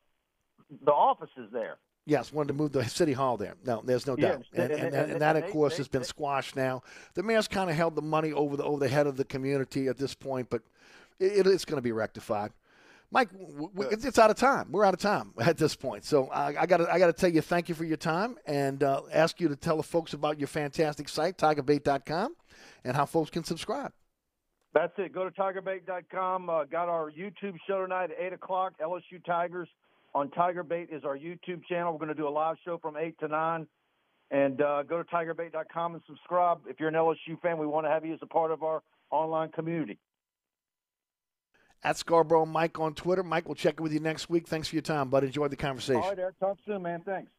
the 0.84 0.92
offices 0.92 1.50
there. 1.52 1.78
Yes, 2.08 2.32
wanted 2.32 2.50
to 2.50 2.54
move 2.54 2.72
the 2.72 2.86
city 2.86 3.14
hall 3.14 3.36
there. 3.36 3.56
No, 3.66 3.82
there's 3.84 4.06
no 4.06 4.16
doubt, 4.16 4.44
Yes, 4.54 4.64
and, 4.64 4.72
and- 4.72 4.94
and, 4.96 5.12
and- 5.14 5.22
that, 5.22 5.36
of 5.36 5.50
course, 5.50 5.78
has 5.78 5.88
been 5.88 6.04
squashed 6.04 6.56
now. 6.56 6.84
The 7.16 7.24
mayor's 7.24 7.48
kind 7.48 7.70
of 7.70 7.76
held 7.76 7.96
the 7.96 8.02
money 8.04 8.32
over 8.32 8.56
the 8.58 8.64
over 8.64 8.80
the 8.80 8.88
head 8.90 9.08
of 9.08 9.18
the 9.18 9.26
community 9.26 9.88
at 9.88 9.98
this 9.98 10.14
point, 10.14 10.50
but 10.52 10.62
it, 11.20 11.48
it's 11.48 11.66
going 11.66 11.78
to 11.78 11.82
be 11.82 11.92
rectified. 11.92 12.52
Mike, 13.12 13.32
w- 13.32 13.70
w- 13.74 13.90
it's, 13.92 14.20
out 14.20 14.30
of 14.30 14.36
time. 14.36 14.72
We're 14.72 14.84
out 14.84 14.94
of 14.94 15.00
time 15.00 15.32
at 15.40 15.58
this 15.58 15.76
point. 15.76 16.04
So 16.06 16.28
I, 16.28 16.62
I 16.62 16.66
got 16.66 16.82
I 16.90 17.00
got 17.00 17.08
to 17.08 17.14
tell 17.14 17.30
you 17.32 17.42
thank 17.42 17.70
you 17.70 17.76
for 17.76 17.86
your 17.86 17.98
time 17.98 18.36
and 18.46 18.84
uh, 18.84 19.02
ask 19.12 19.40
you 19.40 19.48
to 19.48 19.56
tell 19.56 19.78
the 19.78 19.84
folks 19.84 20.14
about 20.14 20.38
your 20.40 20.48
fantastic 20.48 21.08
site, 21.10 21.38
TigerBait.com, 21.38 22.36
and 22.84 22.96
how 22.96 23.06
folks 23.06 23.30
can 23.32 23.44
subscribe. 23.44 23.92
That's 24.74 24.92
it. 24.98 25.14
Go 25.14 25.24
to 25.24 25.32
tigerbait.com. 25.32 26.50
Uh, 26.50 26.66
got 26.66 26.90
our 26.90 27.10
YouTube 27.12 27.56
show 27.68 27.82
tonight 27.82 28.12
at 28.12 28.18
8 28.28 28.34
o'clock. 28.34 28.74
LSU 28.82 29.24
Tigers 29.26 29.70
on 30.16 30.30
Tigerbait 30.30 30.96
is 30.96 31.04
our 31.04 31.18
YouTube 31.18 31.66
channel. 31.70 31.92
We're 31.92 32.00
going 32.00 32.08
to 32.08 32.16
do 32.16 32.28
a 32.28 32.30
live 32.30 32.56
show 32.64 32.78
from 32.78 32.96
8 32.98 33.20
to 33.20 33.28
9. 33.28 33.68
And 34.32 34.62
uh, 34.62 34.84
go 34.84 35.04
to 35.04 35.04
tigerbait.com 35.04 35.94
and 35.94 36.04
subscribe. 36.08 36.62
If 36.68 36.80
you're 36.80 36.90
an 36.90 36.96
LSU 36.96 37.40
fan, 37.44 37.60
we 37.60 37.68
want 37.68 37.86
to 37.86 37.92
have 37.92 38.06
you 38.06 38.14
as 38.14 38.20
a 38.24 38.26
part 38.26 38.52
of 38.52 38.64
our 38.64 38.82
online 39.12 39.50
community. 39.50 40.00
At 41.84 41.98
Scarborough 41.98 42.48
Mike 42.48 42.80
on 42.80 42.96
Twitter. 42.96 43.22
Mike, 43.22 43.48
we'll 43.48 43.54
check 43.54 43.76
in 43.78 43.84
with 43.84 43.94
you 43.94 44.00
next 44.00 44.28
week. 44.28 44.48
Thanks 44.48 44.70
for 44.70 44.76
your 44.76 44.82
time, 44.82 45.10
bud. 45.10 45.24
Enjoy 45.24 45.48
the 45.48 45.56
conversation. 45.56 46.02
All 46.02 46.10
right, 46.10 46.18
Eric. 46.18 46.40
Talk 46.40 46.58
soon, 46.66 46.82
man. 46.82 47.02
Thanks. 47.06 47.30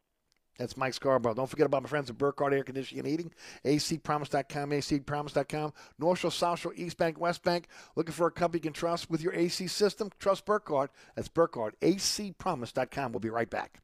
That's 0.58 0.76
Mike 0.76 0.94
Scarborough. 0.94 1.34
Don't 1.34 1.48
forget 1.48 1.66
about 1.66 1.82
my 1.82 1.88
friends 1.88 2.10
at 2.10 2.18
Burkhardt 2.18 2.52
Air 2.52 2.62
Conditioning 2.62 3.00
and 3.00 3.08
Heating, 3.08 3.32
acpromise.com, 3.64 4.70
acpromise.com, 4.70 5.72
North 5.98 6.18
Shore, 6.18 6.30
South 6.30 6.60
Shore, 6.60 6.74
East 6.76 6.96
Bank, 6.96 7.20
West 7.20 7.42
Bank. 7.42 7.68
Looking 7.94 8.12
for 8.12 8.26
a 8.26 8.30
company 8.30 8.58
you 8.58 8.62
can 8.62 8.72
trust 8.72 9.10
with 9.10 9.22
your 9.22 9.34
AC 9.34 9.66
system? 9.66 10.10
Trust 10.18 10.46
Burkhardt. 10.46 10.90
That's 11.14 11.28
Burkhardt, 11.28 11.78
acpromise.com. 11.80 13.12
We'll 13.12 13.20
be 13.20 13.30
right 13.30 13.50
back. 13.50 13.80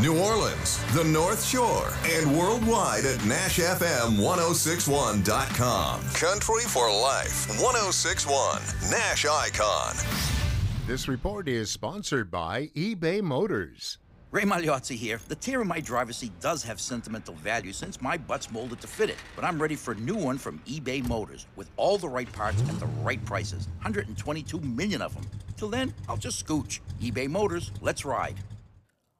New 0.00 0.18
Orleans, 0.18 0.82
the 0.94 1.04
North 1.04 1.44
Shore, 1.44 1.92
and 2.04 2.38
worldwide 2.38 3.04
at 3.04 3.18
NashFM1061.com. 3.18 6.00
Country 6.14 6.62
for 6.62 6.90
Life 6.90 7.46
1061, 7.60 8.62
Nash 8.90 9.26
Icon. 9.26 10.39
This 10.86 11.06
report 11.06 11.46
is 11.46 11.70
sponsored 11.70 12.30
by 12.30 12.68
eBay 12.74 13.22
Motors. 13.22 13.98
Ray 14.32 14.42
Magliozzi 14.42 14.96
here. 14.96 15.20
The 15.28 15.34
tear 15.34 15.60
in 15.60 15.68
my 15.68 15.78
driver's 15.78 16.16
seat 16.16 16.32
does 16.40 16.64
have 16.64 16.80
sentimental 16.80 17.34
value 17.34 17.72
since 17.72 18.00
my 18.00 18.16
butt's 18.16 18.50
molded 18.50 18.80
to 18.80 18.86
fit 18.86 19.10
it. 19.10 19.16
But 19.36 19.44
I'm 19.44 19.60
ready 19.60 19.76
for 19.76 19.92
a 19.92 19.96
new 19.96 20.16
one 20.16 20.38
from 20.38 20.58
eBay 20.60 21.06
Motors 21.06 21.46
with 21.54 21.70
all 21.76 21.98
the 21.98 22.08
right 22.08 22.30
parts 22.32 22.60
at 22.62 22.80
the 22.80 22.86
right 23.02 23.22
prices. 23.24 23.68
122 23.78 24.58
million 24.60 25.02
of 25.02 25.14
them. 25.14 25.24
Till 25.56 25.68
then, 25.68 25.92
I'll 26.08 26.16
just 26.16 26.44
scooch. 26.44 26.80
eBay 27.00 27.28
Motors, 27.28 27.70
let's 27.80 28.04
ride. 28.04 28.36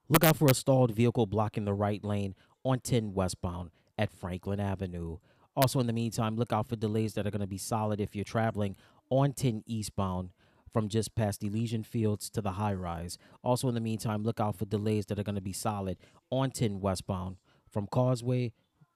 Look 0.09 0.25
out 0.25 0.37
for 0.37 0.49
a 0.49 0.55
stalled 0.55 0.93
vehicle 0.93 1.27
blocking 1.27 1.67
the 1.67 1.75
right 1.75 2.03
lane 2.03 2.35
on 2.65 2.81
10 2.81 3.13
westbound 3.13 3.71
at 3.99 4.11
Franklin 4.11 4.61
Avenue. 4.61 5.19
Also, 5.55 5.79
in 5.79 5.87
the 5.87 5.93
meantime, 5.93 6.37
look 6.37 6.53
out 6.53 6.69
for 6.69 6.77
delays 6.77 7.15
that 7.15 7.27
are 7.27 7.31
going 7.31 7.41
to 7.41 7.47
be 7.47 7.59
solid 7.59 8.01
if 8.01 8.17
you're 8.17 8.25
traveling 8.25 8.77
on 9.11 9.33
10 9.33 9.63
eastbound 9.67 10.31
from 10.73 10.89
just 10.89 11.15
past 11.15 11.43
Elysian 11.43 11.83
Fields 11.83 12.31
to 12.31 12.41
the 12.41 12.53
high 12.53 12.75
rise. 12.75 13.19
Also, 13.43 13.69
in 13.69 13.75
the 13.75 13.81
meantime, 13.81 14.23
look 14.23 14.41
out 14.41 14.57
for 14.57 14.65
delays 14.65 15.07
that 15.07 15.19
are 15.19 15.25
going 15.25 15.35
to 15.35 15.41
be 15.41 15.53
solid 15.53 15.99
on 16.31 16.51
10 16.51 16.81
westbound 16.81 17.37
from 17.71 17.87
Causeway 17.87 18.53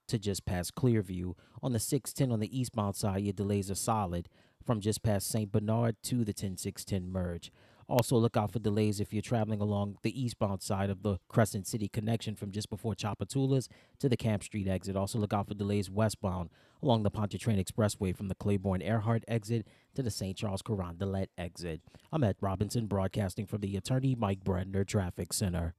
to 0.09 0.19
just 0.19 0.45
past 0.45 0.75
Clearview. 0.75 1.35
On 1.63 1.73
the 1.73 1.79
610 1.79 2.33
on 2.33 2.41
the 2.41 2.59
eastbound 2.59 2.97
side, 2.97 3.23
your 3.23 3.33
delays 3.33 3.71
are 3.71 3.77
solid 3.77 4.29
from 4.65 4.81
just 4.81 5.03
past 5.03 5.29
St. 5.29 5.51
Bernard 5.51 5.97
to 6.05 6.25
the 6.25 6.33
10610 6.33 7.11
merge. 7.11 7.53
Also, 7.89 8.17
look 8.17 8.37
out 8.37 8.53
for 8.53 8.59
delays 8.59 9.01
if 9.01 9.13
you're 9.13 9.23
traveling 9.23 9.61
along 9.61 9.99
the 10.03 10.23
eastbound 10.23 10.63
side 10.63 10.91
of 10.91 11.03
the 11.03 11.19
Crescent 11.29 11.67
City 11.67 11.89
connection 11.89 12.35
from 12.35 12.51
just 12.51 12.71
before 12.71 12.95
Tchoupitoulas 12.95 13.69
to 13.99 14.09
the 14.09 14.17
Camp 14.17 14.43
Street 14.43 14.67
exit. 14.69 14.97
Also, 14.97 15.19
look 15.19 15.33
out 15.33 15.49
for 15.49 15.55
delays 15.55 15.91
westbound 15.91 16.51
along 16.83 17.03
the 17.03 17.11
Pontchartrain 17.11 17.63
Expressway 17.63 18.17
from 18.17 18.29
the 18.29 18.35
Claiborne 18.35 18.83
Earhart 18.83 19.25
exit 19.29 19.67
to 19.95 20.03
the 20.03 20.11
St. 20.11 20.37
Charles 20.37 20.63
Carondelet 20.63 21.29
exit. 21.37 21.81
I'm 22.13 22.25
Ed 22.25 22.37
Robinson, 22.41 22.87
broadcasting 22.87 23.47
from 23.47 23.61
the 23.61 23.77
Attorney 23.77 24.15
Mike 24.15 24.45
Brenner 24.45 24.85
Traffic 24.85 25.33
Center. 25.33 25.75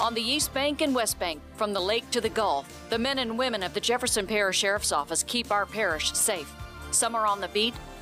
On 0.00 0.14
the 0.14 0.22
East 0.22 0.54
Bank 0.54 0.80
and 0.80 0.94
West 0.94 1.18
Bank, 1.18 1.42
from 1.56 1.74
the 1.74 1.80
lake 1.80 2.10
to 2.10 2.22
the 2.22 2.30
Gulf, 2.30 2.88
the 2.88 2.98
men 2.98 3.18
and 3.18 3.36
women 3.36 3.62
of 3.62 3.74
the 3.74 3.80
Jefferson 3.80 4.26
Parish 4.26 4.56
Sheriff's 4.56 4.92
Office 4.92 5.22
keep 5.22 5.50
our 5.50 5.66
parish 5.66 6.12
safe. 6.12 6.50
Some 6.90 7.14
are 7.14 7.26
on 7.26 7.40
the 7.40 7.48
beat, 7.48 7.74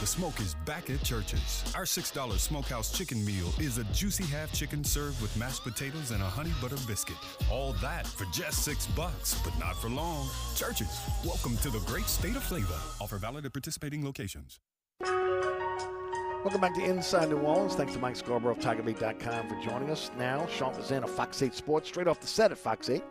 The 0.00 0.06
smoke 0.06 0.38
is 0.38 0.54
back 0.64 0.90
at 0.90 1.02
Churches. 1.02 1.64
Our 1.74 1.82
$6 1.82 2.38
smokehouse 2.38 2.96
chicken 2.96 3.24
meal 3.24 3.52
is 3.58 3.78
a 3.78 3.84
juicy 3.86 4.22
half 4.22 4.52
chicken 4.52 4.84
served 4.84 5.20
with 5.20 5.36
mashed 5.36 5.64
potatoes 5.64 6.12
and 6.12 6.22
a 6.22 6.24
honey 6.24 6.52
butter 6.62 6.76
biscuit. 6.86 7.16
All 7.50 7.72
that 7.82 8.06
for 8.06 8.24
just 8.26 8.62
six 8.64 8.86
bucks, 8.86 9.34
but 9.42 9.58
not 9.58 9.74
for 9.74 9.88
long. 9.88 10.28
Churches, 10.54 11.00
welcome 11.24 11.56
to 11.56 11.70
the 11.70 11.80
great 11.80 12.04
state 12.04 12.36
of 12.36 12.44
flavor. 12.44 12.78
Offer 13.00 13.18
valid 13.18 13.44
at 13.46 13.52
participating 13.52 14.04
locations. 14.04 14.60
Welcome 15.00 16.60
back 16.60 16.74
to 16.74 16.84
Inside 16.84 17.30
New 17.30 17.38
Orleans. 17.38 17.74
Thanks 17.74 17.94
to 17.94 17.98
Mike 17.98 18.14
Scarborough 18.14 18.52
of 18.52 18.60
TigerBait.com 18.60 19.48
for 19.48 19.60
joining 19.68 19.90
us. 19.90 20.12
Now, 20.16 20.46
Sean 20.46 20.72
Fazende 20.74 21.02
of 21.02 21.10
Fox 21.10 21.42
8 21.42 21.52
Sports, 21.52 21.88
straight 21.88 22.06
off 22.06 22.20
the 22.20 22.28
set 22.28 22.52
at 22.52 22.58
Fox 22.58 22.88
8. 22.88 23.02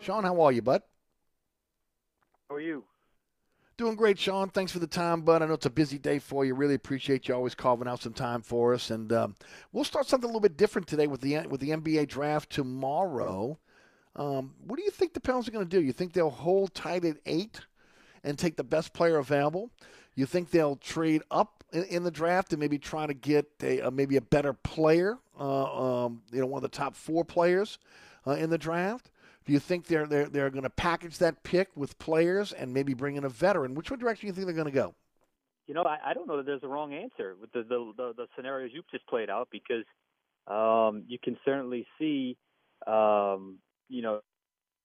Sean, 0.00 0.24
how 0.24 0.40
are 0.40 0.50
you, 0.50 0.62
bud? 0.62 0.82
How 2.50 2.56
are 2.56 2.60
you? 2.60 2.82
Doing 3.78 3.94
great, 3.94 4.18
Sean. 4.18 4.48
Thanks 4.48 4.72
for 4.72 4.80
the 4.80 4.88
time, 4.88 5.20
bud. 5.20 5.40
I 5.40 5.46
know 5.46 5.52
it's 5.52 5.64
a 5.64 5.70
busy 5.70 5.98
day 5.98 6.18
for 6.18 6.44
you. 6.44 6.52
Really 6.52 6.74
appreciate 6.74 7.28
you 7.28 7.34
always 7.34 7.54
carving 7.54 7.86
out 7.86 8.02
some 8.02 8.12
time 8.12 8.42
for 8.42 8.74
us. 8.74 8.90
And 8.90 9.12
um, 9.12 9.36
we'll 9.70 9.84
start 9.84 10.08
something 10.08 10.24
a 10.24 10.26
little 10.26 10.40
bit 10.40 10.56
different 10.56 10.88
today 10.88 11.06
with 11.06 11.20
the 11.20 11.46
with 11.46 11.60
the 11.60 11.70
NBA 11.70 12.08
draft 12.08 12.50
tomorrow. 12.50 13.56
Um, 14.16 14.54
what 14.66 14.78
do 14.78 14.82
you 14.82 14.90
think 14.90 15.14
the 15.14 15.20
Pelicans 15.20 15.46
are 15.46 15.52
going 15.52 15.64
to 15.64 15.76
do? 15.76 15.80
You 15.80 15.92
think 15.92 16.12
they'll 16.12 16.28
hold 16.28 16.74
tight 16.74 17.04
at 17.04 17.18
eight 17.24 17.60
and 18.24 18.36
take 18.36 18.56
the 18.56 18.64
best 18.64 18.92
player 18.94 19.18
available? 19.18 19.70
You 20.16 20.26
think 20.26 20.50
they'll 20.50 20.74
trade 20.74 21.22
up 21.30 21.62
in, 21.72 21.84
in 21.84 22.02
the 22.02 22.10
draft 22.10 22.52
and 22.52 22.58
maybe 22.58 22.80
try 22.80 23.06
to 23.06 23.14
get 23.14 23.46
a, 23.62 23.92
maybe 23.92 24.16
a 24.16 24.20
better 24.20 24.54
player? 24.54 25.18
Uh, 25.38 26.06
um, 26.06 26.22
you 26.32 26.40
know, 26.40 26.46
one 26.46 26.58
of 26.58 26.68
the 26.68 26.76
top 26.76 26.96
four 26.96 27.24
players 27.24 27.78
uh, 28.26 28.32
in 28.32 28.50
the 28.50 28.58
draft. 28.58 29.12
Do 29.48 29.54
you 29.54 29.60
think 29.60 29.86
they're 29.86 30.06
they're 30.06 30.28
they're 30.28 30.50
going 30.50 30.64
to 30.64 30.70
package 30.70 31.16
that 31.18 31.42
pick 31.42 31.74
with 31.74 31.98
players 31.98 32.52
and 32.52 32.74
maybe 32.74 32.92
bring 32.92 33.16
in 33.16 33.24
a 33.24 33.30
veteran? 33.30 33.74
Which 33.74 33.90
one 33.90 33.98
direction 33.98 34.26
do 34.26 34.28
you 34.28 34.32
think 34.34 34.44
they're 34.44 34.62
going 34.62 34.66
to 34.66 34.78
go? 34.78 34.94
You 35.66 35.72
know, 35.72 35.84
I, 35.84 36.10
I 36.10 36.12
don't 36.12 36.28
know 36.28 36.36
that 36.36 36.44
there's 36.44 36.62
a 36.62 36.68
wrong 36.68 36.92
answer 36.92 37.34
with 37.40 37.50
the 37.52 37.62
the, 37.62 37.92
the, 37.96 38.12
the 38.14 38.26
scenarios 38.36 38.72
you've 38.74 38.90
just 38.90 39.06
played 39.06 39.30
out 39.30 39.48
because 39.50 39.86
um, 40.48 41.04
you 41.08 41.18
can 41.18 41.38
certainly 41.46 41.86
see, 41.98 42.36
um, 42.86 43.56
you 43.88 44.02
know, 44.02 44.20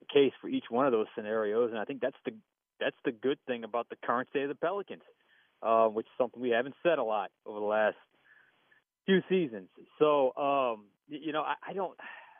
the 0.00 0.06
case 0.06 0.32
for 0.40 0.48
each 0.48 0.64
one 0.70 0.86
of 0.86 0.92
those 0.92 1.08
scenarios, 1.14 1.68
and 1.70 1.78
I 1.78 1.84
think 1.84 2.00
that's 2.00 2.16
the 2.24 2.32
that's 2.80 2.96
the 3.04 3.12
good 3.12 3.38
thing 3.46 3.64
about 3.64 3.90
the 3.90 3.96
current 4.02 4.30
state 4.30 4.44
of 4.44 4.48
the 4.48 4.54
Pelicans, 4.54 5.02
uh, 5.62 5.88
which 5.88 6.06
is 6.06 6.12
something 6.16 6.40
we 6.40 6.50
haven't 6.50 6.74
said 6.82 6.98
a 6.98 7.04
lot 7.04 7.30
over 7.44 7.60
the 7.60 7.66
last 7.66 7.96
few 9.04 9.20
seasons. 9.28 9.68
So, 9.98 10.34
um, 10.38 10.86
you 11.06 11.34
know, 11.34 11.42
I, 11.42 11.56
I 11.68 11.72
don't 11.74 11.98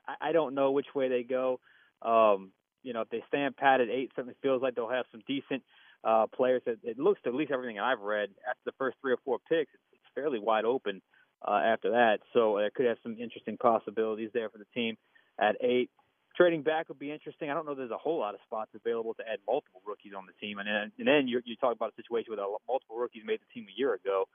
I, 0.09 0.31
I 0.31 0.33
don't 0.33 0.55
know 0.55 0.71
which 0.71 0.95
way 0.95 1.11
they 1.11 1.23
go. 1.23 1.61
Um, 2.05 2.53
you 2.83 2.93
know, 2.93 3.01
if 3.01 3.09
they 3.09 3.23
stand 3.29 3.57
pat 3.57 3.81
at 3.81 3.89
eight, 3.89 4.13
certainly 4.15 4.37
feels 4.43 4.63
like 4.63 4.75
they'll 4.75 4.89
have 4.89 5.07
some 5.11 5.23
decent 5.27 5.63
uh, 6.05 6.27
players. 6.27 6.63
It, 6.67 6.79
it 6.83 6.99
looks 6.99 7.21
to 7.23 7.31
at 7.31 7.35
least 7.35 7.51
everything 7.51 7.79
I've 7.79 8.01
read 8.01 8.29
after 8.49 8.61
the 8.67 8.73
first 8.79 8.97
three 9.01 9.13
or 9.13 9.19
four 9.25 9.39
picks, 9.49 9.73
it's, 9.75 10.01
fairly 10.15 10.39
wide 10.39 10.65
open 10.65 11.03
uh, 11.45 11.61
after 11.65 11.91
that. 11.91 12.21
So 12.33 12.59
it 12.59 12.73
could 12.75 12.87
have 12.87 12.99
some 13.03 13.17
interesting 13.19 13.57
possibilities 13.57 14.31
there 14.33 14.49
for 14.49 14.59
the 14.59 14.67
team 14.73 14.97
at 15.41 15.57
eight. 15.61 15.91
Trading 16.37 16.63
back 16.63 16.89
would 16.89 17.01
be 17.01 17.11
interesting. 17.11 17.51
I 17.51 17.55
don't 17.55 17.67
know. 17.67 17.75
There's 17.75 17.91
a 17.91 17.97
whole 17.97 18.21
lot 18.21 18.35
of 18.35 18.41
spots 18.47 18.71
available 18.77 19.15
to 19.15 19.23
add 19.23 19.41
multiple 19.45 19.83
rookies 19.85 20.13
on 20.17 20.27
the 20.27 20.33
team, 20.35 20.59
and 20.59 20.69
then 20.69 20.93
and 20.99 21.09
then 21.09 21.27
you 21.27 21.41
you 21.45 21.57
talk 21.57 21.75
about 21.75 21.93
a 21.93 21.97
situation 21.97 22.33
a, 22.35 22.47
multiple 22.69 22.97
rookies 22.97 23.23
made 23.25 23.41
the 23.41 23.53
team 23.53 23.67
a 23.69 23.77
year 23.77 23.95
ago, 23.95 24.29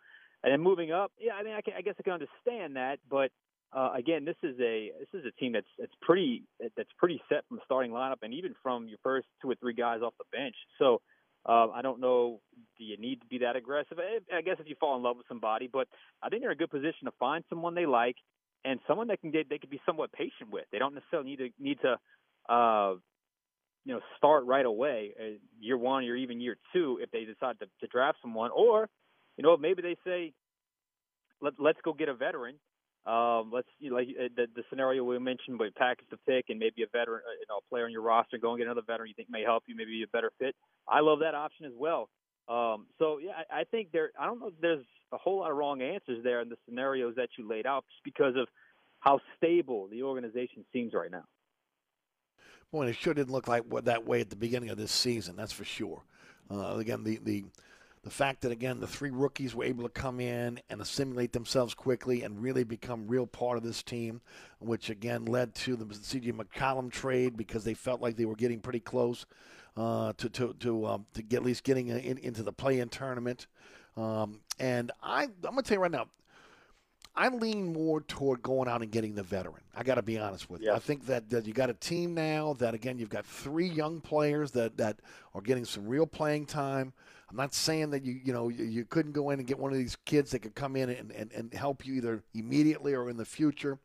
and 0.44 0.52
then 0.52 0.60
moving 0.60 0.92
up. 0.92 1.12
Yeah, 1.18 1.34
I 1.34 1.44
mean, 1.44 1.54
I, 1.54 1.62
can, 1.62 1.74
I 1.78 1.82
guess 1.82 1.96
I 2.00 2.04
can 2.04 2.14
understand 2.14 2.76
that, 2.76 3.00
but 3.10 3.32
uh, 3.72 3.92
again, 3.96 4.26
this 4.26 4.36
is 4.42 4.56
a 4.60 4.92
this 5.00 5.22
is 5.22 5.26
a 5.26 5.32
team 5.40 5.54
that's 5.54 5.68
that's 5.78 5.94
pretty 6.02 6.44
that's 6.76 6.90
pretty 6.98 7.22
set 7.30 7.46
from 7.48 7.58
the 7.58 7.64
starting 7.66 7.92
lineup, 7.92 8.18
and 8.24 8.34
even 8.34 8.56
from 8.64 8.88
your 8.88 8.98
first 9.04 9.28
two 9.42 9.50
or 9.50 9.56
three 9.56 9.74
guys 9.74 10.02
off 10.02 10.14
the 10.18 10.26
bench. 10.36 10.56
So 10.80 11.02
uh, 11.46 11.68
I 11.70 11.82
don't 11.82 12.00
know. 12.00 12.42
Do 12.78 12.84
you 12.84 12.98
need 12.98 13.22
to 13.22 13.28
be 13.28 13.40
that 13.40 13.56
aggressive? 13.56 13.98
I, 14.00 14.42
guess 14.42 14.58
if 14.60 14.68
you 14.68 14.76
fall 14.80 14.96
in 14.98 15.04
love 15.04 15.18
with 15.18 15.28
somebody, 15.28 15.70
but 15.72 15.88
I 16.22 16.30
think 16.30 16.42
they're 16.42 16.52
in 16.52 16.58
a 16.58 16.60
good 16.60 16.72
position 16.72 17.06
to 17.06 17.12
find 17.20 17.44
someone 17.50 17.76
they 17.76 17.86
like 17.86 18.16
and 18.66 18.80
someone 18.88 19.08
that 19.08 19.22
can 19.22 19.32
get 19.32 19.50
they 19.50 19.60
could 19.60 19.70
be 19.70 19.82
somewhat 19.86 20.12
patient 20.12 20.52
with. 20.52 20.66
They 20.72 20.80
don't 20.80 20.96
necessarily 20.96 21.30
need 21.30 21.38
to 21.38 21.50
need 21.60 21.78
to 21.82 22.54
uh, 22.54 22.96
you 23.86 23.94
know 23.94 24.00
start 24.18 24.46
right 24.46 24.66
away, 24.66 25.14
uh, 25.20 25.38
year 25.60 25.78
one 25.78 26.06
or 26.06 26.16
even 26.16 26.42
year 26.42 26.58
two, 26.74 27.00
if 27.02 27.12
they 27.12 27.24
decide 27.24 27.60
to, 27.60 27.68
to 27.82 27.88
draft 27.88 28.18
someone, 28.24 28.50
or 28.50 28.90
you 29.38 29.44
know 29.44 29.56
maybe 29.58 29.84
they 29.84 29.96
say 30.04 30.34
Let, 31.40 31.54
let's 31.60 31.80
go 31.84 31.94
get 31.94 32.10
a 32.10 32.16
veteran 32.16 32.56
um, 33.10 33.50
let's 33.52 33.68
you 33.80 33.90
know, 33.90 33.96
like 33.96 34.10
uh, 34.20 34.28
the, 34.36 34.46
the 34.56 34.64
scenario 34.70 35.04
we 35.04 35.18
mentioned, 35.18 35.58
but 35.58 35.74
package 35.76 36.06
the 36.12 36.18
pick 36.28 36.46
and 36.50 36.60
maybe 36.60 36.84
a 36.84 36.88
veteran, 36.92 37.22
uh, 37.26 37.34
you 37.40 37.46
know, 37.50 37.58
a 37.58 37.70
player 37.70 37.86
on 37.86 37.92
your 37.92 38.04
roster, 38.04 38.38
go 38.38 38.52
and 38.52 38.60
get 38.60 38.68
another 38.68 38.84
veteran 38.86 39.10
you 39.10 39.16
think 39.16 39.30
may 39.32 39.42
help 39.42 39.64
you, 39.66 39.76
maybe 39.76 39.92
be 39.92 40.04
a 40.04 40.08
better 40.08 40.32
fit. 40.38 40.56
I 40.88 41.00
love 41.00 41.20
that 41.20 41.34
option 41.34 41.66
as 41.66 41.72
well. 41.76 42.10
Um, 42.48 42.86
so 43.00 43.18
yeah, 43.18 43.32
I, 43.50 43.62
I 43.62 43.64
think 43.64 43.92
there. 43.92 44.12
I 44.20 44.26
don't 44.26 44.40
know. 44.40 44.48
If 44.48 44.54
there's 44.62 44.86
a 45.12 45.18
whole 45.18 45.40
lot 45.40 45.50
of 45.50 45.58
wrong 45.58 45.82
answers 45.82 46.24
there 46.24 46.42
in 46.42 46.50
the 46.50 46.58
scenarios 46.68 47.16
that 47.16 47.30
you 47.38 47.48
laid 47.50 47.66
out, 47.66 47.84
just 47.90 48.04
because 48.04 48.36
of 48.36 48.48
how 49.00 49.20
stable 49.38 49.88
the 49.90 50.04
organization 50.04 50.64
seems 50.72 50.94
right 50.94 51.12
now. 51.12 51.24
Boy, 52.72 52.88
it 52.88 52.96
sure 52.96 53.16
didn't 53.16 53.32
look 53.32 53.48
like 53.48 53.64
that 53.86 54.06
way 54.06 54.22
at 54.22 54.30
the 54.30 54.36
beginning 54.36 54.70
of 54.70 54.78
this 54.78 54.92
season. 54.92 55.36
That's 55.36 55.52
for 55.52 55.66
sure. 55.66 56.04
Uh, 56.52 56.76
again, 56.76 57.04
the 57.04 57.20
the 57.24 57.46
the 58.04 58.10
fact 58.10 58.42
that 58.42 58.52
again 58.52 58.80
the 58.80 58.88
three 58.88 59.10
rookies 59.10 59.54
were 59.54 59.64
able 59.64 59.84
to 59.84 59.90
come 59.90 60.20
in 60.20 60.60
and 60.70 60.82
assimilate 60.82 61.34
themselves 61.34 61.74
quickly 61.74 62.24
and 62.24 62.42
really 62.42 62.64
become 62.64 63.08
real 63.08 63.28
part 63.28 63.58
of 63.58 63.64
this 63.64 63.84
team, 63.84 64.22
which 64.60 64.90
again 64.90 65.26
led 65.26 65.54
to 65.56 65.76
the 65.76 65.94
C.J. 65.94 66.32
McCollum 66.32 66.92
trade 66.92 67.36
because 67.36 67.64
they 67.64 67.74
felt 67.74 68.02
like 68.02 68.16
they 68.16 68.26
were 68.26 68.36
getting 68.36 68.60
pretty 68.60 68.80
close 68.80 69.26
uh, 69.76 70.14
to 70.18 70.30
to 70.30 70.54
to 70.60 70.86
um, 70.86 71.06
to 71.14 71.22
get 71.22 71.38
at 71.38 71.44
least 71.44 71.64
getting 71.64 71.88
in, 71.88 72.18
into 72.18 72.44
the 72.44 72.54
play-in 72.54 72.90
tournament. 72.90 73.48
Um, 73.98 74.42
and 74.60 74.92
I 75.04 75.24
I'm 75.24 75.32
gonna 75.42 75.62
tell 75.64 75.78
you 75.78 75.82
right 75.82 75.92
now. 75.92 76.08
I 77.16 77.28
lean 77.28 77.74
more 77.74 78.00
toward 78.02 78.42
going 78.42 78.70
out 78.70 78.82
and 78.82 78.90
getting 78.92 79.16
the 79.16 79.24
veteran. 79.24 79.64
I 79.76 79.84
got 79.84 79.96
to 79.96 80.02
be 80.02 80.18
honest 80.18 80.50
with 80.50 80.62
you. 80.62 80.72
I 80.72 80.80
think 80.80 81.08
that, 81.08 81.30
that 81.32 81.48
you 81.48 81.54
got 81.54 81.70
a 81.70 81.74
team 81.74 82.14
now 82.14 82.54
that 82.60 82.74
again 82.74 82.98
you've 82.98 83.10
got 83.10 83.26
three 83.26 83.68
young 83.68 84.00
players 84.00 84.52
that 84.52 84.78
that 84.78 85.00
are 85.34 85.42
getting 85.42 85.66
some 85.66 85.88
real 85.88 86.08
playing 86.08 86.46
time. 86.46 86.94
I'm 87.30 87.38
not 87.38 87.54
saying 87.54 87.92
that 87.92 88.04
you 88.04 88.20
you 88.24 88.34
know 88.34 88.50
you, 88.50 88.86
couldn't 88.86 89.12
go 89.12 89.30
in 89.30 89.40
and 89.40 89.48
get 89.48 89.60
one 89.60 89.72
of 89.72 89.78
these 89.78 89.98
kids 90.06 90.32
that 90.32 90.40
could 90.40 90.56
come 90.56 90.76
in 90.76 90.90
and, 90.90 91.12
and, 91.12 91.32
and 91.32 91.54
help 91.54 91.86
you 91.86 91.94
either 91.96 92.24
immediately 92.34 92.94
or 92.94 93.10
in 93.10 93.18
the 93.18 93.26
future. 93.26 93.78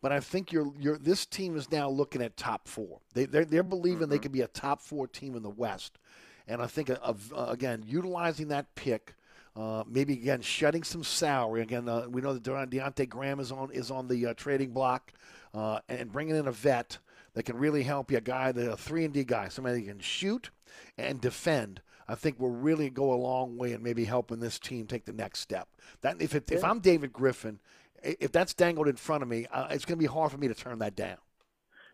But 0.00 0.12
I 0.12 0.20
think 0.20 0.52
you're 0.52 0.72
you're 0.78 0.98
this 0.98 1.26
team 1.26 1.56
is 1.56 1.70
now 1.72 1.88
looking 1.88 2.22
at 2.22 2.36
top 2.36 2.68
four. 2.68 3.00
They 3.14 3.24
they're, 3.24 3.44
they're 3.44 3.62
believing 3.62 4.02
mm-hmm. 4.02 4.10
they 4.10 4.18
could 4.18 4.32
be 4.32 4.42
a 4.42 4.48
top 4.48 4.80
four 4.80 5.08
team 5.08 5.34
in 5.34 5.42
the 5.42 5.50
West, 5.50 5.98
and 6.46 6.62
I 6.62 6.66
think 6.66 6.90
of, 6.90 7.32
uh, 7.32 7.46
again 7.48 7.82
utilizing 7.86 8.48
that 8.48 8.74
pick. 8.74 9.14
Uh, 9.56 9.84
maybe 9.86 10.14
again 10.14 10.42
shedding 10.42 10.82
some 10.82 11.04
salary. 11.04 11.62
Again, 11.62 11.88
uh, 11.88 12.06
we 12.08 12.20
know 12.20 12.34
that 12.34 12.42
De- 12.42 12.50
Devonte' 12.50 13.08
Graham 13.08 13.38
is 13.38 13.52
on 13.52 13.70
is 13.70 13.90
on 13.90 14.08
the 14.08 14.26
uh, 14.26 14.34
trading 14.34 14.70
block, 14.70 15.12
uh, 15.54 15.78
and 15.88 16.10
bringing 16.10 16.34
in 16.34 16.48
a 16.48 16.52
vet 16.52 16.98
that 17.34 17.44
can 17.44 17.56
really 17.56 17.84
help 17.84 18.10
you. 18.10 18.18
A 18.18 18.20
guy, 18.20 18.50
the 18.50 18.76
three 18.76 19.04
and 19.04 19.14
D 19.14 19.22
guy, 19.22 19.48
somebody 19.48 19.80
that 19.80 19.86
can 19.88 20.00
shoot 20.00 20.50
and 20.98 21.20
defend. 21.20 21.82
I 22.08 22.14
think 22.14 22.38
will 22.38 22.50
really 22.50 22.90
go 22.90 23.12
a 23.12 23.16
long 23.16 23.56
way 23.56 23.72
in 23.72 23.82
maybe 23.82 24.04
helping 24.04 24.40
this 24.40 24.58
team 24.58 24.86
take 24.86 25.04
the 25.04 25.12
next 25.12 25.40
step. 25.40 25.68
That 26.02 26.20
if 26.20 26.34
it, 26.34 26.50
if 26.50 26.62
I'm 26.62 26.80
David 26.80 27.12
Griffin, 27.12 27.60
if 28.02 28.32
that's 28.32 28.54
dangled 28.54 28.88
in 28.88 28.96
front 28.96 29.22
of 29.22 29.28
me, 29.28 29.46
uh, 29.50 29.68
it's 29.70 29.84
going 29.84 29.98
to 29.98 30.02
be 30.02 30.12
hard 30.12 30.30
for 30.30 30.38
me 30.38 30.48
to 30.48 30.54
turn 30.54 30.78
that 30.80 30.94
down. 30.94 31.16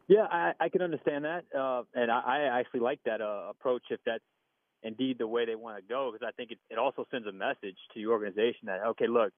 Yeah, 0.09 0.27
I, 0.29 0.53
I 0.59 0.69
can 0.69 0.83
understand 0.83 1.25
that, 1.25 1.45
uh, 1.57 1.85
and 1.95 2.11
I, 2.11 2.21
I 2.21 2.59
actually 2.59 2.81
like 2.81 2.99
that 3.05 3.21
uh, 3.21 3.51
approach 3.51 3.83
if 3.91 4.01
that's 4.05 4.25
indeed 4.83 5.19
the 5.19 5.27
way 5.29 5.47
they 5.47 5.55
want 5.55 5.77
to 5.77 5.89
go, 5.89 6.11
because 6.13 6.27
I 6.27 6.33
think 6.33 6.51
it, 6.51 6.59
it 6.69 6.79
also 6.79 7.07
sends 7.13 7.29
a 7.29 7.33
message 7.33 7.77
to 7.95 8.01
your 8.01 8.13
organization 8.13 8.67
that 8.67 8.81
okay, 8.89 9.07
look, 9.07 9.33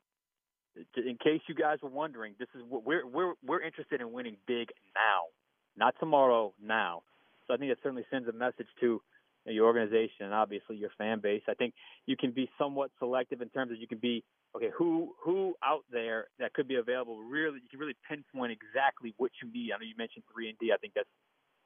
in 0.97 1.19
case 1.23 1.43
you 1.47 1.55
guys 1.55 1.79
were 1.83 1.91
wondering, 1.91 2.35
this 2.39 2.49
is 2.55 2.63
what 2.67 2.87
we're 2.87 3.07
we're 3.07 3.35
we're 3.45 3.61
interested 3.61 4.01
in 4.01 4.13
winning 4.13 4.39
big 4.47 4.69
now, 4.95 5.29
not 5.77 5.95
tomorrow, 6.01 6.55
now. 6.63 7.03
So 7.47 7.53
I 7.53 7.59
think 7.59 7.71
it 7.71 7.79
certainly 7.83 8.07
sends 8.11 8.27
a 8.29 8.33
message 8.33 8.69
to 8.81 9.03
your 9.47 9.67
organization 9.67 10.27
and 10.27 10.35
obviously 10.35 10.77
your 10.77 10.91
fan 10.99 11.21
base. 11.21 11.43
I 11.49 11.55
think 11.55 11.75
you 12.07 12.17
can 12.17 12.31
be 12.31 12.49
somewhat 12.59 12.91
selective 12.99 13.41
in 13.41 13.49
terms 13.49 13.73
of 13.73 13.79
you 13.79 13.89
can 13.89 13.99
be 13.99 14.25
okay 14.57 14.71
who 14.77 15.15
who 15.23 15.55
out 15.65 15.85
there 15.91 16.27
that 16.39 16.55
could 16.55 16.69
be 16.69 16.77
available. 16.77 17.19
Really, 17.19 17.57
you 17.57 17.69
can 17.71 17.81
really 17.81 17.97
pinpoint 18.09 18.53
exactly 18.53 19.15
what 19.17 19.31
you 19.43 19.51
need. 19.53 19.73
I 19.73 19.79
know 19.79 19.85
you 19.85 19.95
mentioned 19.99 20.25
three 20.33 20.49
and 20.49 20.59
D. 20.59 20.71
I 20.73 20.77
think 20.77 20.95
that's 20.95 21.09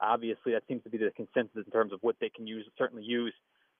obviously 0.01 0.53
that 0.53 0.63
seems 0.67 0.83
to 0.83 0.89
be 0.89 0.97
the 0.97 1.11
consensus 1.15 1.65
in 1.65 1.71
terms 1.71 1.93
of 1.93 1.99
what 2.01 2.15
they 2.19 2.29
can 2.29 2.47
use 2.47 2.65
certainly 2.77 3.03
use 3.03 3.33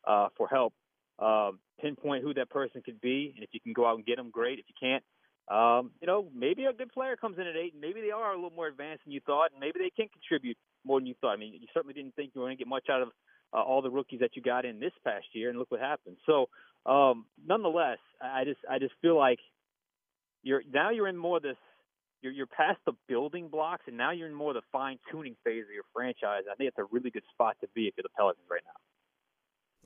uh, 0.08 0.28
for 0.38 0.48
help. 0.48 0.74
Um, 1.20 1.60
pinpoint 1.82 2.24
who 2.24 2.34
that 2.36 2.52
person 2.52 2.84
could 2.86 3.02
be, 3.02 3.34
and 3.36 3.44
if 3.44 3.50
you 3.52 3.60
can 3.60 3.74
go 3.74 3.88
out 3.88 3.96
and 3.96 4.06
get 4.06 4.18
them, 4.18 4.30
great. 4.30 4.60
If 4.60 4.66
you 4.70 4.76
can't, 4.80 5.04
um, 5.50 5.92
you 6.02 6.08
know, 6.08 6.28
maybe 6.36 6.66
a 6.66 6.74
good 6.74 6.92
player 6.92 7.16
comes 7.16 7.38
in 7.40 7.48
at 7.48 7.56
eight, 7.56 7.74
and 7.74 7.82
maybe 7.82 8.02
they 8.02 8.12
are 8.12 8.34
a 8.34 8.36
little 8.36 8.52
more 8.52 8.68
advanced 8.68 9.06
than 9.06 9.14
you 9.14 9.22
thought, 9.26 9.52
and 9.52 9.60
maybe 9.60 9.80
they 9.80 9.90
can 9.90 10.10
contribute 10.10 10.58
more 10.86 11.00
than 11.00 11.08
you 11.08 11.16
thought. 11.22 11.32
I 11.32 11.38
mean, 11.38 11.54
you 11.54 11.68
certainly 11.74 11.94
didn't 11.94 12.16
think 12.16 12.32
you 12.36 12.42
were 12.42 12.48
going 12.48 12.58
to 12.58 12.60
get 12.60 12.68
much 12.68 12.90
out 12.92 13.02
of 13.02 13.10
uh, 13.54 13.62
all 13.62 13.82
the 13.82 13.90
rookies 13.90 14.20
that 14.20 14.36
you 14.36 14.42
got 14.42 14.66
in 14.66 14.80
this 14.80 14.94
past 15.04 15.26
year, 15.34 15.50
and 15.50 15.58
look 15.58 15.72
what 15.72 15.80
happened. 15.80 16.18
So, 16.26 16.48
um, 16.86 17.26
nonetheless, 17.46 18.00
I 18.22 18.44
just 18.44 18.60
I 18.70 18.80
just 18.80 18.94
feel 19.02 19.18
like 19.18 19.40
you're 20.44 20.64
now 20.72 20.90
you're 20.92 21.08
in 21.08 21.18
more 21.18 21.40
this 21.40 21.58
you're 22.22 22.34
you're 22.34 22.48
past 22.48 22.80
the 22.86 22.94
building 23.08 23.50
blocks, 23.50 23.84
and 23.88 23.98
now 23.98 24.12
you're 24.12 24.28
in 24.28 24.34
more 24.34 24.54
the 24.54 24.62
fine 24.72 25.00
tuning 25.12 25.36
phase 25.44 25.64
of 25.68 25.74
your 25.74 25.86
franchise. 25.94 26.44
I 26.52 26.56
think 26.56 26.70
it's 26.70 26.80
a 26.80 26.86
really 26.92 27.10
good 27.10 27.24
spot 27.32 27.58
to 27.62 27.68
be 27.74 27.88
if 27.88 27.94
you're 27.98 28.04
the 28.04 28.16
Pelicans 28.18 28.48
right 28.50 28.62
now. 28.66 28.80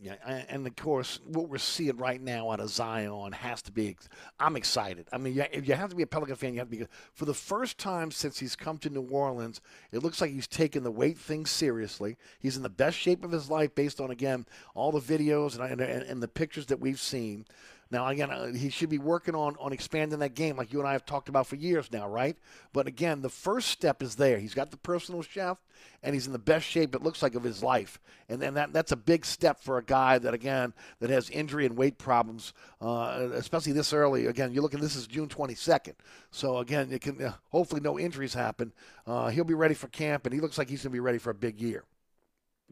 Yeah, 0.03 0.15
and 0.49 0.65
of 0.65 0.75
course, 0.75 1.19
what 1.25 1.47
we're 1.47 1.59
seeing 1.59 1.95
right 1.97 2.19
now 2.19 2.49
out 2.49 2.59
of 2.59 2.69
Zion 2.69 3.33
has 3.33 3.61
to 3.61 3.71
be. 3.71 3.95
I'm 4.39 4.55
excited. 4.55 5.05
I 5.13 5.19
mean, 5.19 5.45
if 5.53 5.67
you 5.67 5.75
have 5.75 5.91
to 5.91 5.95
be 5.95 6.01
a 6.01 6.07
Pelican 6.07 6.35
fan, 6.37 6.53
you 6.53 6.59
have 6.59 6.71
to 6.71 6.75
be. 6.75 6.85
For 7.13 7.25
the 7.25 7.35
first 7.35 7.77
time 7.77 8.09
since 8.09 8.39
he's 8.39 8.55
come 8.55 8.79
to 8.79 8.89
New 8.89 9.03
Orleans, 9.03 9.61
it 9.91 10.01
looks 10.01 10.19
like 10.19 10.31
he's 10.31 10.47
taken 10.47 10.81
the 10.81 10.89
weight 10.89 11.19
thing 11.19 11.45
seriously. 11.45 12.17
He's 12.39 12.57
in 12.57 12.63
the 12.63 12.69
best 12.69 12.97
shape 12.97 13.23
of 13.23 13.31
his 13.31 13.51
life, 13.51 13.75
based 13.75 14.01
on 14.01 14.09
again 14.09 14.47
all 14.73 14.91
the 14.91 14.99
videos 14.99 15.59
and 15.59 15.79
and, 15.79 16.01
and 16.01 16.23
the 16.23 16.27
pictures 16.27 16.65
that 16.65 16.79
we've 16.79 16.99
seen. 16.99 17.45
Now, 17.91 18.07
again, 18.07 18.31
uh, 18.31 18.53
he 18.53 18.69
should 18.69 18.89
be 18.89 18.97
working 18.97 19.35
on, 19.35 19.57
on 19.59 19.73
expanding 19.73 20.19
that 20.19 20.33
game 20.33 20.55
like 20.55 20.71
you 20.71 20.79
and 20.79 20.87
I 20.87 20.93
have 20.93 21.05
talked 21.05 21.27
about 21.27 21.45
for 21.45 21.57
years 21.57 21.91
now, 21.91 22.07
right? 22.07 22.37
But 22.71 22.87
again, 22.87 23.21
the 23.21 23.29
first 23.29 23.67
step 23.67 24.01
is 24.01 24.15
there. 24.15 24.39
He's 24.39 24.53
got 24.53 24.71
the 24.71 24.77
personal 24.77 25.21
chef, 25.21 25.57
and 26.01 26.13
he's 26.13 26.25
in 26.25 26.31
the 26.31 26.39
best 26.39 26.65
shape, 26.65 26.95
it 26.95 27.03
looks 27.03 27.21
like, 27.21 27.35
of 27.35 27.43
his 27.43 27.61
life. 27.61 27.99
And, 28.29 28.41
and 28.41 28.55
that, 28.55 28.71
that's 28.71 28.93
a 28.93 28.95
big 28.95 29.25
step 29.25 29.59
for 29.59 29.77
a 29.77 29.83
guy 29.83 30.17
that, 30.19 30.33
again, 30.33 30.73
that 31.01 31.09
has 31.09 31.29
injury 31.29 31.65
and 31.65 31.75
weight 31.75 31.97
problems, 31.97 32.53
uh, 32.79 33.27
especially 33.33 33.73
this 33.73 33.91
early. 33.91 34.27
Again, 34.27 34.53
you're 34.53 34.63
looking, 34.63 34.79
this 34.79 34.95
is 34.95 35.05
June 35.05 35.27
22nd. 35.27 35.95
So, 36.31 36.59
again, 36.59 36.93
it 36.93 37.01
can 37.01 37.21
uh, 37.21 37.33
hopefully 37.49 37.81
no 37.81 37.99
injuries 37.99 38.33
happen. 38.33 38.71
Uh, 39.05 39.27
he'll 39.29 39.43
be 39.43 39.53
ready 39.53 39.73
for 39.73 39.87
camp, 39.87 40.25
and 40.25 40.33
he 40.33 40.39
looks 40.39 40.57
like 40.57 40.69
he's 40.69 40.83
going 40.83 40.91
to 40.91 40.95
be 40.95 41.01
ready 41.01 41.17
for 41.17 41.31
a 41.31 41.35
big 41.35 41.59
year. 41.59 41.83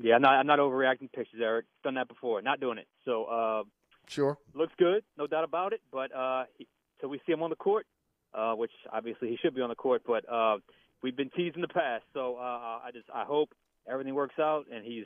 Yeah, 0.01 0.15
I'm 0.15 0.21
not 0.21 0.33
I'm 0.35 0.47
not 0.47 0.59
overreacting 0.59 1.11
pictures, 1.11 1.41
Eric. 1.43 1.65
Done 1.83 1.95
that 1.95 2.07
before. 2.07 2.41
Not 2.41 2.61
doing 2.61 2.77
it. 2.77 2.87
So 3.03 3.25
uh, 3.25 3.63
Sure. 4.09 4.37
looks 4.55 4.73
good, 4.77 5.03
no 5.17 5.27
doubt 5.27 5.43
about 5.43 5.71
it. 5.71 5.81
But 5.91 6.13
uh, 6.13 6.45
he, 6.57 6.67
till 6.99 7.09
we 7.09 7.21
see 7.25 7.31
him 7.31 7.43
on 7.43 7.51
the 7.51 7.55
court, 7.55 7.85
uh, 8.33 8.53
which 8.53 8.71
obviously 8.91 9.29
he 9.29 9.37
should 9.37 9.55
be 9.55 9.61
on 9.61 9.69
the 9.69 9.75
court, 9.75 10.01
but 10.05 10.27
uh, 10.31 10.57
we've 11.01 11.15
been 11.15 11.29
teased 11.29 11.55
in 11.55 11.61
the 11.61 11.67
past. 11.67 12.03
So 12.13 12.35
uh, 12.35 12.79
I 12.83 12.89
just 12.93 13.05
I 13.13 13.23
hope 13.23 13.49
everything 13.89 14.15
works 14.15 14.35
out 14.39 14.65
and 14.73 14.83
he's 14.83 15.05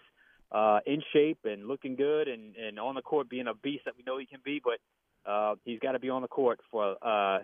uh, 0.52 0.80
in 0.86 1.02
shape 1.12 1.40
and 1.44 1.68
looking 1.68 1.96
good 1.96 2.28
and, 2.28 2.56
and 2.56 2.80
on 2.80 2.96
the 2.96 3.02
court 3.02 3.30
being 3.30 3.48
a 3.48 3.54
beast 3.54 3.86
that 3.86 3.96
we 3.98 4.04
know 4.04 4.18
he 4.18 4.26
can 4.26 4.40
be. 4.44 4.62
But 4.64 5.30
uh, 5.30 5.56
he's 5.66 5.80
got 5.80 5.94
to 5.94 6.00
be 6.00 6.10
on 6.10 6.22
the 6.22 6.28
court 6.28 6.60
for 6.72 6.96
a 7.02 7.40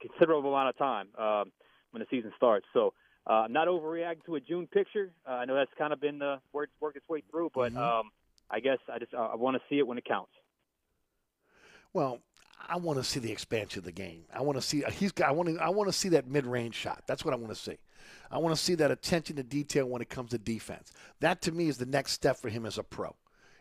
considerable 0.00 0.54
amount 0.54 0.68
of 0.70 0.78
time 0.78 1.08
um, 1.18 1.52
when 1.90 2.00
the 2.00 2.06
season 2.10 2.32
starts. 2.36 2.66
So. 2.72 2.94
Uh, 3.26 3.44
I'm 3.44 3.52
not 3.52 3.68
overreacting 3.68 4.24
to 4.24 4.36
a 4.36 4.40
June 4.40 4.66
picture. 4.66 5.12
Uh, 5.28 5.32
I 5.32 5.44
know 5.44 5.54
that's 5.54 5.70
kind 5.76 5.92
of 5.92 6.00
been 6.00 6.18
the 6.18 6.40
it's 6.54 6.72
worked 6.80 6.96
its 6.96 7.06
way 7.06 7.22
through, 7.30 7.50
but 7.54 7.76
um, 7.76 8.10
I 8.50 8.60
guess 8.60 8.78
I 8.90 8.98
just 8.98 9.12
uh, 9.12 9.18
I 9.18 9.36
want 9.36 9.56
to 9.56 9.62
see 9.68 9.78
it 9.78 9.86
when 9.86 9.98
it 9.98 10.06
counts. 10.06 10.32
Well, 11.92 12.20
I 12.68 12.76
want 12.76 12.98
to 12.98 13.04
see 13.04 13.20
the 13.20 13.32
expansion 13.32 13.80
of 13.80 13.84
the 13.84 13.92
game. 13.92 14.24
I 14.32 14.42
want 14.42 14.56
to 14.56 14.62
see 14.62 14.84
he's 14.92 15.12
got. 15.12 15.28
I 15.28 15.32
want 15.32 15.48
to. 15.48 15.56
I 15.56 15.70
want 15.70 15.88
to 15.88 15.92
see 15.92 16.10
that 16.10 16.28
mid-range 16.28 16.74
shot. 16.74 17.02
That's 17.06 17.24
what 17.24 17.34
I 17.34 17.36
want 17.36 17.54
to 17.54 17.60
see. 17.60 17.78
I 18.30 18.38
want 18.38 18.54
to 18.54 18.62
see 18.62 18.74
that 18.76 18.90
attention 18.90 19.36
to 19.36 19.42
detail 19.42 19.86
when 19.86 20.00
it 20.02 20.08
comes 20.08 20.30
to 20.30 20.38
defense. 20.38 20.92
That 21.20 21.42
to 21.42 21.52
me 21.52 21.68
is 21.68 21.78
the 21.78 21.86
next 21.86 22.12
step 22.12 22.36
for 22.36 22.48
him 22.48 22.64
as 22.64 22.78
a 22.78 22.82
pro. 22.82 23.14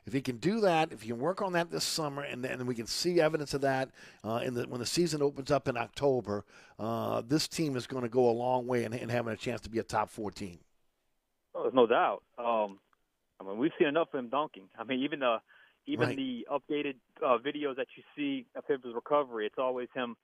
If 0.06 0.14
he 0.14 0.22
can 0.22 0.38
do 0.38 0.62
that, 0.62 0.92
if 0.92 1.02
he 1.02 1.10
can 1.10 1.20
work 1.20 1.42
on 1.42 1.54
that 1.54 1.70
this 1.70 1.84
summer, 1.84 2.24
and 2.24 2.44
then 2.44 2.66
we 2.66 2.74
can 2.74 2.88
see 2.88 3.20
evidence 3.20 3.54
of 3.54 3.62
that 3.62 3.90
uh, 4.24 4.42
in 4.44 4.54
the, 4.54 4.64
when 4.64 4.80
the 4.80 4.86
season 4.86 5.22
opens 5.22 5.52
up 5.52 5.68
in 5.68 5.78
October, 5.78 6.46
uh, 6.80 7.22
this 7.28 7.48
team 7.48 7.76
is 7.76 7.86
going 7.86 8.04
to 8.04 8.10
go 8.10 8.30
a 8.30 8.32
long 8.32 8.66
way 8.66 8.86
in, 8.86 8.94
in 8.94 9.10
having 9.10 9.34
a 9.34 9.38
chance 9.38 9.62
to 9.62 9.70
be 9.70 9.80
a 9.80 9.84
top 9.84 10.10
four 10.10 10.32
team. 10.32 10.60
Oh, 11.54 11.64
there's 11.64 11.76
no 11.76 11.86
doubt. 11.86 12.24
Um, 12.38 12.80
I 13.40 13.44
mean, 13.44 13.58
we've 13.58 13.72
seen 13.78 13.88
enough 13.88 14.08
of 14.14 14.20
him 14.20 14.30
dunking. 14.30 14.70
I 14.78 14.84
mean, 14.84 15.02
even 15.02 15.20
the 15.20 15.38
even 15.92 16.08
Right. 16.10 16.18
the 16.18 16.48
updated 16.52 16.96
uh, 17.26 17.38
videos 17.38 17.76
that 17.78 17.88
you 17.98 18.04
see 18.16 18.46
of 18.56 18.64
his 18.68 18.94
recovery, 18.94 19.46
it's 19.46 19.58
always 19.58 19.90
him 19.94 20.16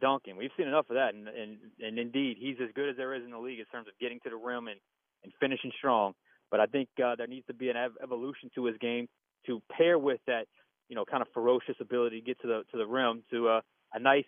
dunking. 0.00 0.36
We've 0.36 0.50
seen 0.56 0.66
enough 0.68 0.90
of 0.90 0.94
that, 0.96 1.14
and 1.14 1.28
and, 1.28 1.58
and 1.80 1.98
indeed, 1.98 2.36
he's 2.38 2.56
as 2.62 2.70
good 2.74 2.88
as 2.90 2.96
there 2.96 3.14
is 3.14 3.22
in 3.24 3.30
the 3.30 3.38
league 3.38 3.60
in 3.60 3.66
terms 3.66 3.88
of 3.88 3.94
getting 4.00 4.20
to 4.24 4.30
the 4.30 4.36
rim 4.36 4.68
and 4.68 4.80
and 5.22 5.32
finishing 5.40 5.72
strong. 5.78 6.14
But 6.50 6.60
I 6.60 6.66
think 6.66 6.88
uh, 7.02 7.16
there 7.16 7.26
needs 7.26 7.46
to 7.46 7.54
be 7.54 7.70
an 7.70 7.76
ev- 7.76 7.96
evolution 8.02 8.50
to 8.54 8.64
his 8.66 8.76
game 8.78 9.08
to 9.46 9.62
pair 9.70 9.98
with 9.98 10.20
that, 10.26 10.46
you 10.88 10.96
know, 10.96 11.04
kind 11.04 11.22
of 11.22 11.28
ferocious 11.32 11.76
ability 11.80 12.20
to 12.20 12.26
get 12.26 12.40
to 12.42 12.46
the 12.46 12.62
to 12.72 12.76
the 12.78 12.86
rim 12.86 13.22
to 13.30 13.48
uh, 13.48 13.60
a 13.92 13.98
nice 13.98 14.24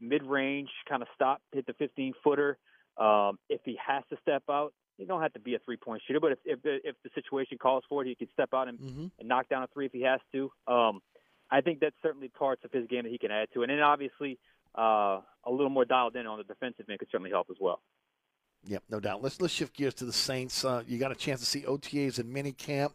mid-range 0.00 0.68
kind 0.88 1.02
of 1.02 1.08
stop, 1.14 1.40
hit 1.52 1.66
the 1.66 1.74
15 1.74 2.14
footer. 2.24 2.58
Um, 2.98 3.38
if 3.48 3.60
he 3.64 3.78
has 3.86 4.02
to 4.10 4.16
step 4.20 4.42
out, 4.50 4.72
you 5.02 5.08
don't 5.08 5.20
have 5.20 5.32
to 5.34 5.40
be 5.40 5.54
a 5.54 5.58
three-point 5.58 6.02
shooter, 6.06 6.20
but 6.20 6.32
if 6.32 6.38
if 6.44 6.62
the, 6.62 6.78
if 6.84 6.96
the 7.02 7.10
situation 7.14 7.58
calls 7.58 7.84
for 7.88 8.02
it, 8.02 8.08
he 8.08 8.14
can 8.14 8.28
step 8.32 8.50
out 8.54 8.68
and, 8.68 8.78
and 9.18 9.28
knock 9.28 9.48
down 9.48 9.62
a 9.62 9.66
three 9.66 9.86
if 9.86 9.92
he 9.92 10.02
has 10.02 10.20
to. 10.32 10.50
Um, 10.66 11.00
I 11.50 11.60
think 11.60 11.80
that's 11.80 11.96
certainly 12.02 12.28
parts 12.28 12.64
of 12.64 12.72
his 12.72 12.86
game 12.86 13.02
that 13.02 13.10
he 13.10 13.18
can 13.18 13.30
add 13.30 13.48
to, 13.54 13.62
and 13.62 13.70
then 13.70 13.80
obviously 13.80 14.38
uh, 14.78 15.20
a 15.44 15.50
little 15.50 15.70
more 15.70 15.84
dialed 15.84 16.16
in 16.16 16.26
on 16.26 16.38
the 16.38 16.44
defensive 16.44 16.86
end 16.88 16.98
could 16.98 17.08
certainly 17.10 17.30
help 17.30 17.48
as 17.50 17.56
well. 17.60 17.80
Yep, 18.64 18.84
no 18.90 19.00
doubt. 19.00 19.22
Let's 19.22 19.40
let's 19.40 19.52
shift 19.52 19.74
gears 19.74 19.94
to 19.94 20.04
the 20.04 20.12
Saints. 20.12 20.64
Uh, 20.64 20.82
you 20.86 20.98
got 20.98 21.10
a 21.10 21.16
chance 21.16 21.40
to 21.40 21.46
see 21.46 21.62
OTAs 21.62 22.18
and 22.18 22.32
mini 22.32 22.52
camp. 22.52 22.94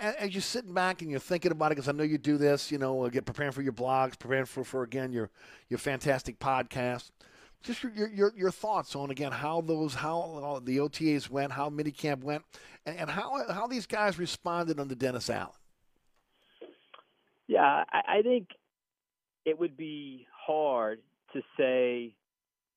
As 0.00 0.32
you're 0.32 0.40
sitting 0.40 0.72
back 0.72 1.02
and 1.02 1.10
you're 1.10 1.20
thinking 1.20 1.50
about 1.50 1.72
it, 1.72 1.76
because 1.76 1.88
I 1.88 1.92
know 1.92 2.04
you 2.04 2.18
do 2.18 2.36
this, 2.36 2.70
you 2.70 2.78
know, 2.78 3.08
get 3.08 3.24
preparing 3.24 3.52
for 3.52 3.62
your 3.62 3.72
blogs, 3.72 4.18
preparing 4.18 4.44
for, 4.44 4.62
for 4.62 4.82
again 4.82 5.12
your 5.12 5.30
your 5.68 5.78
fantastic 5.78 6.38
podcast. 6.38 7.10
Just 7.62 7.82
your, 7.82 8.08
your 8.08 8.32
your 8.36 8.50
thoughts 8.50 8.96
on 8.96 9.10
again 9.10 9.32
how 9.32 9.60
those 9.60 9.94
how 9.94 10.60
the 10.64 10.78
OTAs 10.78 11.30
went, 11.30 11.52
how 11.52 11.70
mini 11.70 11.90
camp 11.90 12.22
went, 12.24 12.42
and, 12.84 12.98
and 12.98 13.10
how 13.10 13.40
how 13.52 13.66
these 13.66 13.86
guys 13.86 14.18
responded 14.18 14.80
under 14.80 14.94
Dennis 14.94 15.30
Allen. 15.30 15.52
Yeah, 17.46 17.84
I, 17.90 18.18
I 18.18 18.22
think 18.22 18.48
it 19.44 19.58
would 19.58 19.76
be 19.76 20.26
hard 20.46 21.00
to 21.34 21.42
say 21.56 22.14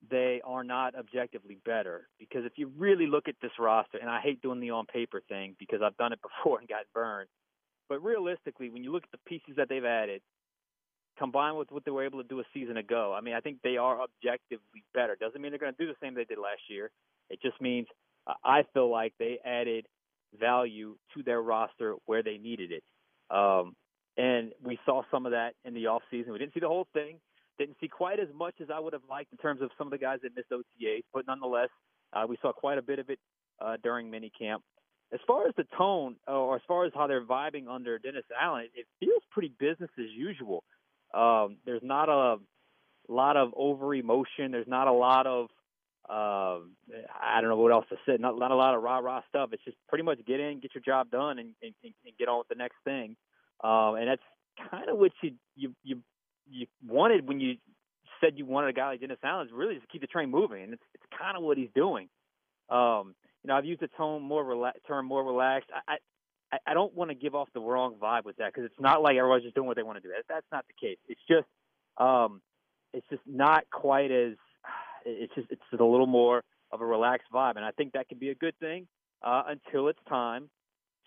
they 0.09 0.41
are 0.45 0.63
not 0.63 0.95
objectively 0.95 1.57
better 1.65 2.07
because 2.19 2.45
if 2.45 2.53
you 2.57 2.71
really 2.77 3.07
look 3.07 3.27
at 3.27 3.35
this 3.41 3.51
roster, 3.57 3.97
and 3.97 4.09
I 4.09 4.21
hate 4.21 4.41
doing 4.41 4.59
the 4.59 4.71
on 4.71 4.85
paper 4.85 5.21
thing 5.27 5.55
because 5.59 5.79
I've 5.83 5.97
done 5.97 6.13
it 6.13 6.19
before 6.43 6.59
and 6.59 6.67
got 6.67 6.85
burned, 6.93 7.29
but 7.89 8.03
realistically, 8.03 8.69
when 8.69 8.83
you 8.83 8.91
look 8.91 9.03
at 9.03 9.11
the 9.11 9.29
pieces 9.29 9.55
that 9.57 9.69
they've 9.69 9.85
added, 9.85 10.21
combined 11.17 11.57
with 11.57 11.71
what 11.71 11.85
they 11.85 11.91
were 11.91 12.05
able 12.05 12.21
to 12.21 12.27
do 12.27 12.39
a 12.39 12.43
season 12.53 12.77
ago, 12.77 13.15
I 13.17 13.21
mean, 13.21 13.33
I 13.33 13.39
think 13.39 13.57
they 13.63 13.77
are 13.77 14.01
objectively 14.01 14.83
better. 14.93 15.15
Doesn't 15.19 15.41
mean 15.41 15.51
they're 15.51 15.59
going 15.59 15.73
to 15.73 15.85
do 15.85 15.87
the 15.87 15.97
same 16.01 16.15
they 16.15 16.25
did 16.25 16.37
last 16.37 16.61
year. 16.69 16.91
It 17.29 17.39
just 17.41 17.59
means 17.61 17.87
uh, 18.27 18.33
I 18.43 18.63
feel 18.73 18.89
like 18.89 19.13
they 19.19 19.39
added 19.45 19.87
value 20.39 20.95
to 21.15 21.23
their 21.23 21.41
roster 21.41 21.95
where 22.05 22.23
they 22.23 22.37
needed 22.37 22.71
it. 22.71 22.83
Um, 23.29 23.75
and 24.17 24.51
we 24.63 24.79
saw 24.85 25.03
some 25.11 25.25
of 25.25 25.31
that 25.31 25.53
in 25.63 25.73
the 25.73 25.87
off 25.87 26.01
season. 26.09 26.31
We 26.31 26.39
didn't 26.39 26.53
see 26.53 26.59
the 26.59 26.67
whole 26.67 26.87
thing. 26.93 27.17
Didn't 27.57 27.77
see 27.79 27.87
quite 27.87 28.19
as 28.19 28.27
much 28.33 28.55
as 28.61 28.67
I 28.73 28.79
would 28.79 28.93
have 28.93 29.03
liked 29.09 29.31
in 29.31 29.37
terms 29.37 29.61
of 29.61 29.69
some 29.77 29.87
of 29.87 29.91
the 29.91 29.97
guys 29.97 30.19
that 30.23 30.35
missed 30.35 30.51
OTAs, 30.51 31.03
but 31.13 31.25
nonetheless, 31.27 31.69
uh, 32.13 32.25
we 32.27 32.37
saw 32.41 32.51
quite 32.51 32.77
a 32.77 32.81
bit 32.81 32.99
of 32.99 33.09
it 33.09 33.19
uh, 33.61 33.77
during 33.81 34.11
minicamp. 34.11 34.59
As 35.13 35.19
far 35.27 35.47
as 35.47 35.53
the 35.55 35.65
tone, 35.77 36.15
or 36.27 36.55
as 36.55 36.61
far 36.67 36.85
as 36.85 36.91
how 36.93 37.07
they're 37.07 37.23
vibing 37.23 37.67
under 37.69 37.97
Dennis 37.99 38.25
Allen, 38.39 38.67
it 38.73 38.85
feels 38.99 39.21
pretty 39.31 39.53
business 39.59 39.89
as 39.97 40.07
usual. 40.15 40.63
Um, 41.15 41.57
there's 41.65 41.83
not 41.83 42.09
a 42.09 42.37
lot 43.07 43.37
of 43.37 43.53
over 43.55 43.93
emotion. 43.95 44.51
There's 44.51 44.67
not 44.67 44.87
a 44.87 44.93
lot 44.93 45.27
of 45.27 45.47
uh, 46.07 46.59
I 47.19 47.41
don't 47.41 47.49
know 47.49 47.57
what 47.57 47.71
else 47.71 47.85
to 47.89 47.95
say. 48.05 48.17
Not, 48.19 48.37
not 48.37 48.51
a 48.51 48.55
lot 48.55 48.75
of 48.75 48.83
rah 48.83 48.99
rah 48.99 49.21
stuff. 49.29 49.49
It's 49.53 49.63
just 49.63 49.77
pretty 49.89 50.03
much 50.03 50.19
get 50.27 50.39
in, 50.39 50.59
get 50.59 50.75
your 50.75 50.83
job 50.83 51.09
done, 51.09 51.39
and, 51.39 51.53
and, 51.63 51.73
and 51.83 52.17
get 52.19 52.27
on 52.27 52.39
with 52.39 52.47
the 52.47 52.55
next 52.55 52.75
thing. 52.83 53.15
Um, 53.63 53.95
and 53.95 54.07
that's 54.07 54.21
kind 54.69 54.89
of 54.89 54.97
what 54.97 55.11
you 55.23 55.31
you 55.55 55.73
you 55.83 56.01
you 56.47 56.67
wanted 56.85 57.27
when 57.27 57.39
you 57.39 57.55
said 58.21 58.33
you 58.37 58.45
wanted 58.45 58.69
a 58.69 58.73
guy 58.73 58.89
like 58.89 59.01
Dennis 59.01 59.17
Allen. 59.23 59.47
Is 59.47 59.53
really 59.53 59.75
just 59.75 59.89
keep 59.89 60.01
the 60.01 60.07
train 60.07 60.29
moving, 60.29 60.63
and 60.63 60.73
it's 60.73 60.83
it's 60.93 61.03
kind 61.17 61.35
of 61.35 61.43
what 61.43 61.57
he's 61.57 61.69
doing. 61.73 62.07
Um, 62.69 63.15
you 63.43 63.47
know, 63.47 63.55
I've 63.55 63.65
used 63.65 63.81
the 63.81 63.89
tone 63.97 64.21
more 64.21 64.43
rela- 64.43 64.73
term 64.87 65.07
more 65.07 65.23
relaxed. 65.23 65.69
I 65.73 65.93
I, 65.93 65.97
I 66.65 66.73
don't 66.73 66.93
want 66.93 67.09
to 67.09 67.15
give 67.15 67.35
off 67.35 67.49
the 67.53 67.59
wrong 67.59 67.95
vibe 68.01 68.25
with 68.25 68.37
that 68.37 68.53
because 68.53 68.65
it's 68.65 68.79
not 68.79 69.01
like 69.01 69.17
everyone's 69.17 69.43
just 69.43 69.55
doing 69.55 69.67
what 69.67 69.75
they 69.75 69.83
want 69.83 69.97
to 69.97 70.01
do. 70.01 70.09
That, 70.09 70.25
that's 70.29 70.45
not 70.51 70.65
the 70.67 70.87
case. 70.87 70.97
It's 71.07 71.21
just 71.27 71.47
um, 71.97 72.41
it's 72.93 73.05
just 73.09 73.23
not 73.25 73.63
quite 73.71 74.11
as 74.11 74.33
it's 75.05 75.33
just 75.35 75.47
it's 75.49 75.61
just 75.71 75.81
a 75.81 75.85
little 75.85 76.07
more 76.07 76.43
of 76.71 76.81
a 76.81 76.85
relaxed 76.85 77.27
vibe, 77.33 77.55
and 77.55 77.65
I 77.65 77.71
think 77.71 77.93
that 77.93 78.09
can 78.09 78.17
be 78.17 78.29
a 78.29 78.35
good 78.35 78.57
thing 78.59 78.87
uh, 79.23 79.43
until 79.47 79.87
it's 79.87 79.99
time 80.07 80.49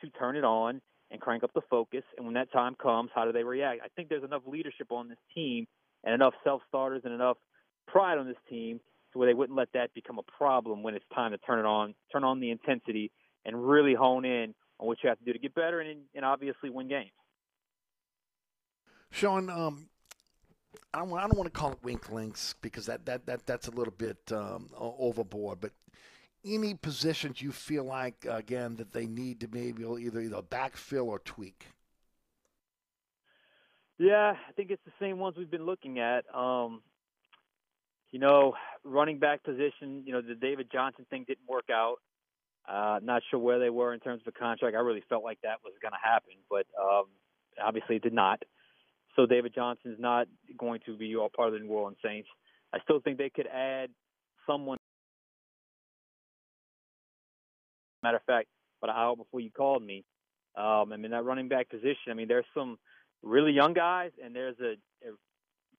to 0.00 0.10
turn 0.10 0.36
it 0.36 0.44
on 0.44 0.80
and 1.10 1.20
crank 1.20 1.42
up 1.42 1.52
the 1.54 1.62
focus. 1.70 2.04
And 2.16 2.26
when 2.26 2.34
that 2.34 2.52
time 2.52 2.74
comes, 2.80 3.10
how 3.14 3.24
do 3.24 3.32
they 3.32 3.42
react? 3.42 3.80
I 3.84 3.88
think 3.96 4.08
there's 4.08 4.24
enough 4.24 4.42
leadership 4.46 4.90
on 4.90 5.08
this 5.08 5.18
team 5.34 5.66
and 6.04 6.14
enough 6.14 6.34
self 6.44 6.62
starters 6.68 7.02
and 7.04 7.14
enough 7.14 7.38
pride 7.86 8.18
on 8.18 8.26
this 8.26 8.36
team 8.48 8.80
to 9.12 9.18
where 9.18 9.28
they 9.28 9.34
wouldn't 9.34 9.56
let 9.56 9.68
that 9.72 9.94
become 9.94 10.18
a 10.18 10.36
problem 10.36 10.82
when 10.82 10.94
it's 10.94 11.04
time 11.14 11.32
to 11.32 11.38
turn 11.38 11.58
it 11.58 11.66
on, 11.66 11.94
turn 12.12 12.24
on 12.24 12.40
the 12.40 12.50
intensity, 12.50 13.10
and 13.44 13.68
really 13.68 13.94
hone 13.94 14.24
in 14.24 14.54
on 14.78 14.86
what 14.86 14.98
you 15.02 15.08
have 15.08 15.18
to 15.18 15.24
do 15.24 15.32
to 15.32 15.38
get 15.38 15.54
better 15.54 15.80
and, 15.80 16.00
and 16.14 16.24
obviously 16.24 16.70
win 16.70 16.88
games. 16.88 17.10
Sean, 19.10 19.48
um, 19.48 19.88
I 20.92 20.98
don't, 20.98 21.12
I 21.12 21.22
don't 21.22 21.36
want 21.36 21.52
to 21.52 21.58
call 21.58 21.72
it 21.72 21.78
wink 21.82 22.10
links 22.10 22.54
because 22.60 22.86
that, 22.86 23.06
that, 23.06 23.26
that 23.26 23.46
that's 23.46 23.68
a 23.68 23.70
little 23.70 23.94
bit 23.96 24.18
um, 24.32 24.70
overboard. 24.76 25.60
But 25.60 25.72
any 26.44 26.74
positions 26.74 27.42
you 27.42 27.52
feel 27.52 27.84
like 27.84 28.26
again 28.28 28.76
that 28.76 28.92
they 28.92 29.06
need 29.06 29.40
to 29.40 29.48
maybe 29.50 29.82
either 29.82 30.20
either 30.20 30.42
backfill 30.42 31.06
or 31.06 31.18
tweak? 31.20 31.66
Yeah, 33.98 34.34
I 34.48 34.52
think 34.52 34.70
it's 34.70 34.84
the 34.84 34.92
same 35.00 35.18
ones 35.18 35.36
we've 35.36 35.50
been 35.50 35.66
looking 35.66 35.98
at. 35.98 36.24
Um, 36.32 36.82
you 38.10 38.18
know, 38.18 38.54
running 38.84 39.18
back 39.18 39.42
position. 39.42 40.02
You 40.06 40.12
know, 40.12 40.22
the 40.22 40.34
David 40.34 40.68
Johnson 40.72 41.04
thing 41.10 41.24
didn't 41.26 41.48
work 41.48 41.68
out. 41.70 41.96
Uh, 42.68 42.98
not 43.02 43.22
sure 43.30 43.40
where 43.40 43.58
they 43.58 43.70
were 43.70 43.94
in 43.94 44.00
terms 44.00 44.20
of 44.26 44.34
a 44.34 44.38
contract. 44.38 44.76
I 44.76 44.80
really 44.80 45.02
felt 45.08 45.24
like 45.24 45.38
that 45.42 45.58
was 45.64 45.72
going 45.80 45.92
to 45.92 45.98
happen, 46.02 46.34
but 46.50 46.66
um, 46.78 47.04
obviously 47.64 47.96
it 47.96 48.02
did 48.02 48.12
not. 48.12 48.42
So 49.16 49.24
David 49.24 49.52
Johnson's 49.54 49.98
not 49.98 50.28
going 50.58 50.80
to 50.84 50.96
be 50.96 51.16
all 51.16 51.30
part 51.34 51.48
of 51.48 51.54
the 51.54 51.60
New 51.60 51.72
Orleans 51.72 51.96
Saints. 52.04 52.28
I 52.72 52.78
still 52.80 53.00
think 53.00 53.16
they 53.16 53.30
could 53.30 53.46
add 53.46 53.88
someone. 54.46 54.76
Matter 58.02 58.18
of 58.18 58.22
fact, 58.24 58.48
but 58.80 58.90
an 58.90 58.96
hour 58.96 59.16
before 59.16 59.40
you 59.40 59.50
called 59.50 59.82
me, 59.82 60.04
um, 60.56 60.92
I 60.92 60.96
mean 60.98 61.10
that 61.10 61.24
running 61.24 61.48
back 61.48 61.68
position. 61.70 62.10
I 62.10 62.14
mean 62.14 62.28
there's 62.28 62.44
some 62.54 62.78
really 63.22 63.52
young 63.52 63.72
guys, 63.72 64.10
and 64.22 64.36
there's 64.36 64.56
a, 64.60 64.74
a 65.08 65.12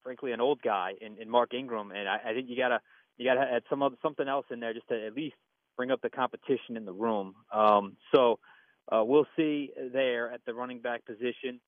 frankly 0.04 0.32
an 0.32 0.42
old 0.42 0.62
guy 0.62 0.94
in, 1.00 1.18
in 1.22 1.30
Mark 1.30 1.54
Ingram, 1.54 1.92
and 1.92 2.10
I, 2.10 2.32
I 2.32 2.34
think 2.34 2.50
you 2.50 2.58
gotta 2.58 2.80
you 3.18 3.26
gotta 3.26 3.48
add 3.50 3.64
some 3.70 3.84
other 3.84 3.96
something 4.02 4.28
else 4.28 4.48
in 4.52 4.60
there 4.60 4.74
just 4.74 4.88
to 4.90 5.06
at 5.06 5.14
least 5.14 5.36
bring 5.80 5.92
up 5.92 6.02
the 6.02 6.10
competition 6.10 6.76
in 6.76 6.84
the 6.84 6.92
room. 6.92 7.34
Um, 7.54 7.96
so 8.14 8.38
uh, 8.92 9.02
we'll 9.02 9.28
see 9.38 9.72
there 9.94 10.30
at 10.30 10.42
the 10.46 10.54
running 10.54 10.82
back 10.82 11.06
position. 11.06 11.62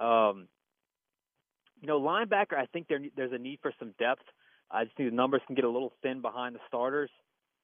Um, 0.00 0.46
you 1.80 1.88
know, 1.88 2.00
linebacker, 2.00 2.56
I 2.56 2.66
think 2.72 2.86
there, 2.86 3.00
there's 3.16 3.32
a 3.32 3.38
need 3.38 3.58
for 3.62 3.72
some 3.80 3.92
depth. 3.98 4.22
I 4.70 4.84
just 4.84 4.96
think 4.96 5.10
the 5.10 5.16
numbers 5.16 5.40
can 5.48 5.56
get 5.56 5.64
a 5.64 5.68
little 5.68 5.92
thin 6.00 6.22
behind 6.22 6.54
the 6.54 6.60
starters. 6.68 7.10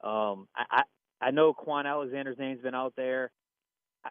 Um, 0.03 0.49
I, 0.57 0.65
I, 0.73 0.83
I 1.29 1.31
know 1.31 1.55
Kwon 1.55 1.87
Alexander's 1.87 2.37
name's 2.37 2.63
been 2.63 2.75
out 2.75 2.95
there. 2.97 3.31
I, 4.05 4.09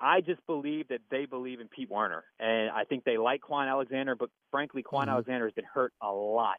I 0.00 0.20
just 0.22 0.44
believe 0.48 0.88
that 0.88 0.98
they 1.12 1.26
believe 1.26 1.60
in 1.60 1.68
Pete 1.68 1.88
Werner, 1.88 2.24
and 2.40 2.70
I 2.70 2.82
think 2.82 3.04
they 3.04 3.18
like 3.18 3.42
Kwon 3.48 3.68
Alexander. 3.68 4.16
But 4.16 4.30
frankly, 4.50 4.82
Kwon 4.82 5.02
mm-hmm. 5.02 5.10
Alexander 5.10 5.46
has 5.46 5.54
been 5.54 5.64
hurt 5.72 5.92
a 6.02 6.10
lot 6.10 6.58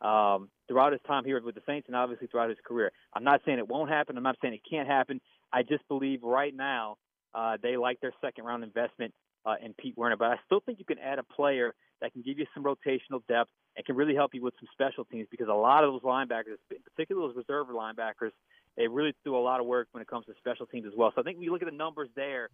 um, 0.00 0.48
throughout 0.68 0.92
his 0.92 1.00
time 1.06 1.24
here 1.24 1.40
with 1.42 1.54
the 1.54 1.62
Saints, 1.66 1.86
and 1.88 1.96
obviously 1.96 2.26
throughout 2.26 2.48
his 2.48 2.58
career. 2.64 2.92
I'm 3.14 3.24
not 3.24 3.40
saying 3.44 3.58
it 3.58 3.68
won't 3.68 3.90
happen. 3.90 4.16
I'm 4.16 4.22
not 4.22 4.36
saying 4.40 4.54
it 4.54 4.62
can't 4.68 4.88
happen. 4.88 5.20
I 5.52 5.62
just 5.62 5.86
believe 5.88 6.22
right 6.22 6.54
now 6.54 6.96
uh, 7.34 7.56
they 7.62 7.76
like 7.76 8.00
their 8.00 8.12
second 8.20 8.44
round 8.44 8.64
investment 8.64 9.12
uh, 9.44 9.54
in 9.62 9.74
Pete 9.74 9.96
Werner. 9.96 10.16
But 10.16 10.28
I 10.28 10.36
still 10.46 10.60
think 10.60 10.78
you 10.78 10.84
can 10.84 10.98
add 10.98 11.18
a 11.18 11.22
player 11.22 11.74
that 12.00 12.12
can 12.12 12.22
give 12.22 12.38
you 12.38 12.46
some 12.54 12.64
rotational 12.64 13.20
depth 13.28 13.50
and 13.76 13.84
can 13.84 13.96
really 13.96 14.14
help 14.14 14.34
you 14.34 14.42
with 14.42 14.54
some 14.58 14.68
special 14.72 15.04
teams 15.04 15.28
because 15.30 15.48
a 15.48 15.52
lot 15.52 15.84
of 15.84 15.92
those 15.92 16.02
linebackers, 16.02 16.56
particularly 16.94 17.28
those 17.28 17.36
reserve 17.36 17.68
linebackers, 17.68 18.30
they 18.76 18.88
really 18.88 19.14
do 19.24 19.36
a 19.36 19.38
lot 19.38 19.60
of 19.60 19.66
work 19.66 19.88
when 19.92 20.00
it 20.00 20.08
comes 20.08 20.26
to 20.26 20.32
special 20.38 20.66
teams 20.66 20.86
as 20.86 20.92
well. 20.96 21.12
So 21.14 21.20
I 21.20 21.24
think 21.24 21.36
when 21.36 21.44
you 21.44 21.52
look 21.52 21.62
at 21.62 21.70
the 21.70 21.76
numbers 21.76 22.08
there, 22.16 22.48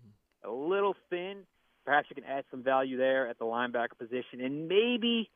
a 0.45 0.51
little 0.51 0.95
thin. 1.11 1.39
Perhaps 1.85 2.09
you 2.11 2.17
can 2.17 2.25
add 2.25 2.45
some 2.51 2.63
value 2.63 2.97
there 2.97 3.29
at 3.29 3.39
the 3.39 3.45
linebacker 3.45 3.97
position, 3.97 4.41
and 4.41 4.69
maybe 4.69 5.31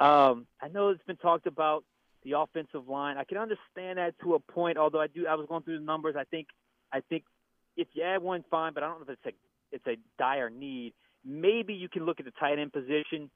um, 0.00 0.46
I 0.60 0.68
know 0.68 0.88
it's 0.88 1.04
been 1.04 1.16
talked 1.16 1.46
about 1.46 1.84
the 2.24 2.32
offensive 2.38 2.88
line. 2.88 3.16
I 3.18 3.24
can 3.24 3.38
understand 3.38 3.98
that 3.98 4.14
to 4.22 4.34
a 4.34 4.40
point. 4.40 4.78
Although 4.78 5.00
I 5.00 5.06
do, 5.06 5.26
I 5.26 5.34
was 5.34 5.46
going 5.48 5.62
through 5.62 5.78
the 5.78 5.84
numbers. 5.84 6.14
I 6.18 6.24
think, 6.24 6.48
I 6.92 7.00
think 7.00 7.24
if 7.76 7.88
you 7.92 8.02
add 8.02 8.22
one, 8.22 8.44
fine. 8.50 8.72
But 8.74 8.82
I 8.82 8.88
don't 8.88 9.00
know 9.00 9.12
if 9.12 9.18
it's 9.24 9.26
a 9.26 9.32
it's 9.72 9.86
a 9.86 9.96
dire 10.18 10.50
need. 10.50 10.94
Maybe 11.24 11.74
you 11.74 11.88
can 11.88 12.04
look 12.04 12.20
at 12.20 12.26
the 12.26 12.32
tight 12.32 12.58
end 12.58 12.72
position. 12.72 13.30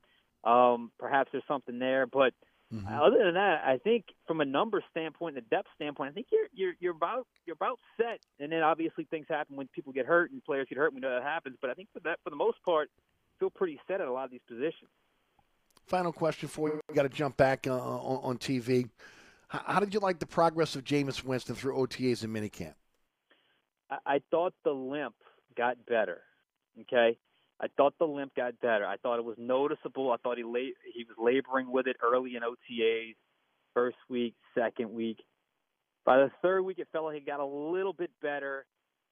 Um, 0.45 0.91
perhaps 0.99 1.31
there's 1.33 1.45
something 1.49 1.79
there, 1.79 2.07
but 2.07 2.33
mm-hmm. 2.73 2.87
other 2.87 3.25
than 3.25 3.35
that, 3.35 3.63
I 3.65 3.79
think 3.79 4.05
from 4.27 4.41
a 4.41 4.45
number 4.45 4.83
standpoint, 4.91 5.35
the 5.35 5.41
depth 5.41 5.69
standpoint, 5.75 6.11
I 6.11 6.13
think 6.13 6.29
you're 6.31 6.47
you're 6.53 6.75
you're 6.81 6.95
about 6.95 7.27
you're 7.45 7.57
about 7.57 7.79
set. 7.97 8.21
And 8.39 8.53
then 8.53 8.63
obviously 8.63 9.05
things 9.05 9.27
happen 9.29 9.57
when 9.57 9.69
people 9.69 9.93
get 9.93 10.07
hurt 10.07 10.31
and 10.31 10.45
players 10.45 10.67
get 10.69 10.79
hurt. 10.79 10.95
We 10.95 11.01
know 11.01 11.11
that 11.11 11.25
happens, 11.25 11.57
but 11.61 11.71
I 11.71 11.75
think 11.75 11.89
for 11.93 12.01
that 12.01 12.19
for 12.23 12.31
the 12.31 12.37
most 12.37 12.59
part, 12.65 12.89
feel 13.39 13.51
pretty 13.51 13.81
set 13.89 14.01
at 14.01 14.09
a 14.09 14.13
lot 14.13 14.25
of 14.25 14.31
these 14.31 14.41
positions. 14.49 14.91
Final 15.89 16.13
question 16.13 16.49
for 16.51 16.69
you. 16.69 16.81
We 16.89 16.95
got 16.95 17.05
to 17.05 17.09
jump 17.09 17.39
back 17.39 17.67
uh, 17.67 17.73
on, 17.73 18.21
on, 18.23 18.39
TV. 18.39 18.91
How, 19.49 19.63
how, 19.65 19.81
did 19.81 19.95
you 19.95 20.01
like 20.01 20.19
the 20.19 20.27
progress 20.27 20.77
of 20.77 20.85
Jameis 20.85 21.25
Winston 21.25 21.55
through 21.55 21.77
OTAs 21.77 22.23
and 22.25 22.35
minicamp? 22.35 22.75
I, 23.91 23.97
I 24.05 24.23
thought 24.31 24.53
the 24.65 24.73
limp 24.73 25.15
got 25.57 25.79
better. 25.87 26.21
Okay, 26.83 27.17
I 27.59 27.67
thought 27.79 27.95
the 27.99 28.05
limp 28.05 28.35
got 28.35 28.61
better. 28.61 28.85
I 28.85 28.99
thought 28.99 29.19
it 29.19 29.25
was 29.25 29.37
noticeable. 29.39 30.13
I 30.13 30.17
thought 30.19 30.37
he 30.37 30.45
la- 30.45 30.77
he 30.95 31.05
was 31.09 31.17
laboring 31.19 31.73
with 31.73 31.87
it 31.87 31.97
early 32.05 32.37
in 32.37 32.43
OTAs, 32.43 33.17
first 33.73 33.97
week, 34.11 34.35
second 34.55 34.93
week. 34.93 35.25
By 36.05 36.19
the 36.19 36.31
third 36.43 36.63
week, 36.63 36.79
it 36.79 36.89
felt 36.93 37.07
like 37.07 37.15
he 37.15 37.21
got 37.21 37.41
a 37.41 37.47
little 37.47 37.95
bit 37.95 38.11
better. 38.21 38.67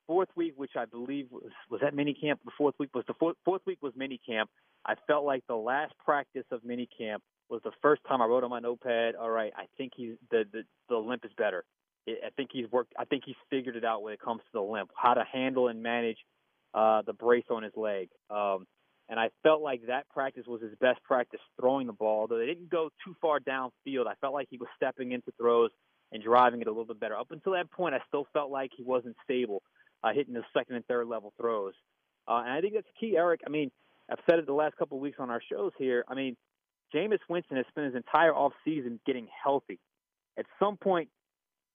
Fourth 0.06 0.28
week, 0.36 0.54
which 0.56 0.72
I 0.76 0.84
believe 0.84 1.26
was 1.30 1.50
was 1.70 1.80
that 1.80 1.94
mini 1.94 2.14
camp. 2.14 2.40
The 2.44 2.52
fourth 2.56 2.74
week 2.78 2.90
was 2.94 3.04
the 3.08 3.14
fourth, 3.14 3.36
fourth 3.44 3.62
week 3.66 3.78
was 3.82 3.92
mini 3.96 4.20
camp. 4.24 4.50
I 4.84 4.94
felt 5.06 5.24
like 5.24 5.42
the 5.48 5.56
last 5.56 5.94
practice 6.04 6.44
of 6.52 6.64
mini 6.64 6.88
camp 6.96 7.22
was 7.48 7.60
the 7.64 7.72
first 7.82 8.02
time 8.08 8.22
I 8.22 8.26
wrote 8.26 8.44
on 8.44 8.50
my 8.50 8.60
notepad. 8.60 9.16
All 9.16 9.30
right, 9.30 9.52
I 9.56 9.64
think 9.76 9.92
he's 9.96 10.14
the 10.30 10.44
the, 10.52 10.62
the 10.88 10.96
limp 10.96 11.24
is 11.24 11.32
better. 11.36 11.64
I 12.08 12.30
think 12.36 12.50
he's 12.52 12.70
worked. 12.70 12.92
I 12.96 13.04
think 13.04 13.24
he's 13.26 13.34
figured 13.50 13.74
it 13.74 13.84
out 13.84 14.02
when 14.02 14.12
it 14.12 14.20
comes 14.20 14.40
to 14.42 14.52
the 14.52 14.60
limp, 14.60 14.90
how 14.94 15.14
to 15.14 15.24
handle 15.24 15.68
and 15.68 15.82
manage 15.82 16.18
uh, 16.72 17.02
the 17.02 17.12
brace 17.12 17.46
on 17.50 17.64
his 17.64 17.72
leg. 17.76 18.08
Um, 18.30 18.66
and 19.08 19.18
I 19.18 19.30
felt 19.42 19.60
like 19.60 19.86
that 19.86 20.08
practice 20.08 20.44
was 20.46 20.62
his 20.62 20.74
best 20.80 21.02
practice 21.02 21.40
throwing 21.60 21.86
the 21.86 21.92
ball. 21.92 22.20
Although 22.22 22.38
they 22.38 22.46
didn't 22.46 22.70
go 22.70 22.90
too 23.04 23.14
far 23.20 23.40
downfield, 23.40 24.06
I 24.06 24.14
felt 24.20 24.34
like 24.34 24.48
he 24.50 24.58
was 24.58 24.68
stepping 24.76 25.12
into 25.12 25.32
throws 25.38 25.70
and 26.12 26.22
driving 26.22 26.60
it 26.60 26.66
a 26.66 26.70
little 26.70 26.84
bit 26.84 27.00
better. 27.00 27.16
Up 27.16 27.30
until 27.30 27.52
that 27.52 27.70
point, 27.70 27.94
I 27.94 28.00
still 28.08 28.26
felt 28.32 28.50
like 28.50 28.70
he 28.76 28.82
wasn't 28.82 29.16
stable, 29.24 29.62
uh, 30.06 30.12
hitting 30.14 30.34
the 30.34 30.42
second 30.56 30.76
and 30.76 30.86
third 30.86 31.08
level 31.08 31.32
throws. 31.40 31.74
Uh, 32.28 32.42
and 32.44 32.52
I 32.52 32.60
think 32.60 32.74
that's 32.74 32.86
key, 32.98 33.16
Eric. 33.16 33.40
I 33.46 33.50
mean, 33.50 33.70
I've 34.10 34.18
said 34.28 34.38
it 34.38 34.46
the 34.46 34.52
last 34.52 34.76
couple 34.76 34.98
of 34.98 35.02
weeks 35.02 35.16
on 35.18 35.30
our 35.30 35.42
shows 35.50 35.72
here. 35.78 36.04
I 36.08 36.14
mean, 36.14 36.36
Jameis 36.94 37.18
Winston 37.28 37.56
has 37.56 37.66
spent 37.68 37.86
his 37.86 37.94
entire 37.96 38.34
off 38.34 38.52
season 38.64 39.00
getting 39.06 39.26
healthy. 39.42 39.80
At 40.38 40.46
some 40.60 40.76
point, 40.76 41.08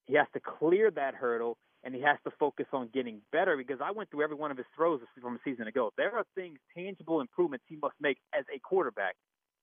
he 0.05 0.15
has 0.15 0.27
to 0.33 0.39
clear 0.39 0.91
that 0.91 1.15
hurdle 1.15 1.57
and 1.83 1.95
he 1.95 2.01
has 2.01 2.17
to 2.23 2.31
focus 2.39 2.67
on 2.73 2.89
getting 2.93 3.21
better 3.31 3.57
because 3.57 3.79
I 3.83 3.91
went 3.91 4.11
through 4.11 4.23
every 4.23 4.35
one 4.35 4.51
of 4.51 4.57
his 4.57 4.67
throws 4.75 5.01
from 5.19 5.35
a 5.35 5.39
season 5.43 5.67
ago. 5.67 5.91
There 5.97 6.15
are 6.15 6.23
things, 6.35 6.59
tangible 6.75 7.21
improvements 7.21 7.65
he 7.67 7.77
must 7.81 7.95
make 7.99 8.17
as 8.37 8.45
a 8.55 8.59
quarterback. 8.59 9.15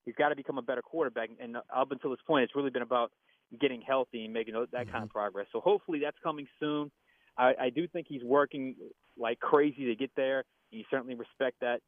He's 0.05 0.17
got 0.17 0.31
to 0.31 0.37
become 0.37 0.59
a 0.59 0.63
better 0.63 0.83
quarterback, 0.83 1.29
and 1.39 1.57
up 1.57 1.93
until 1.93 2.11
this 2.11 2.21
point, 2.27 2.45
it's 2.45 2.57
really 2.57 2.71
been 2.71 2.83
about 2.83 3.13
getting 3.61 3.83
healthy 3.83 4.25
and 4.25 4.33
making 4.33 4.55
that 4.55 4.71
mm-hmm. 4.73 4.91
kind 4.91 5.05
of 5.05 5.11
progress. 5.11 5.47
So 5.53 5.61
hopefully 5.61 6.01
that's 6.03 6.17
coming 6.23 6.47
soon. 6.59 6.91
I, 7.39 7.55
I 7.61 7.71
do 7.71 7.87
think 7.89 8.07
he's 8.09 8.25
working 8.25 8.75
like 9.17 9.41
crazy 9.41 9.87
to 9.87 9.95
get 9.95 10.11
there. 10.17 10.45
You 10.71 10.85
certainly 10.91 11.15
respect 11.15 11.61
that. 11.61 11.81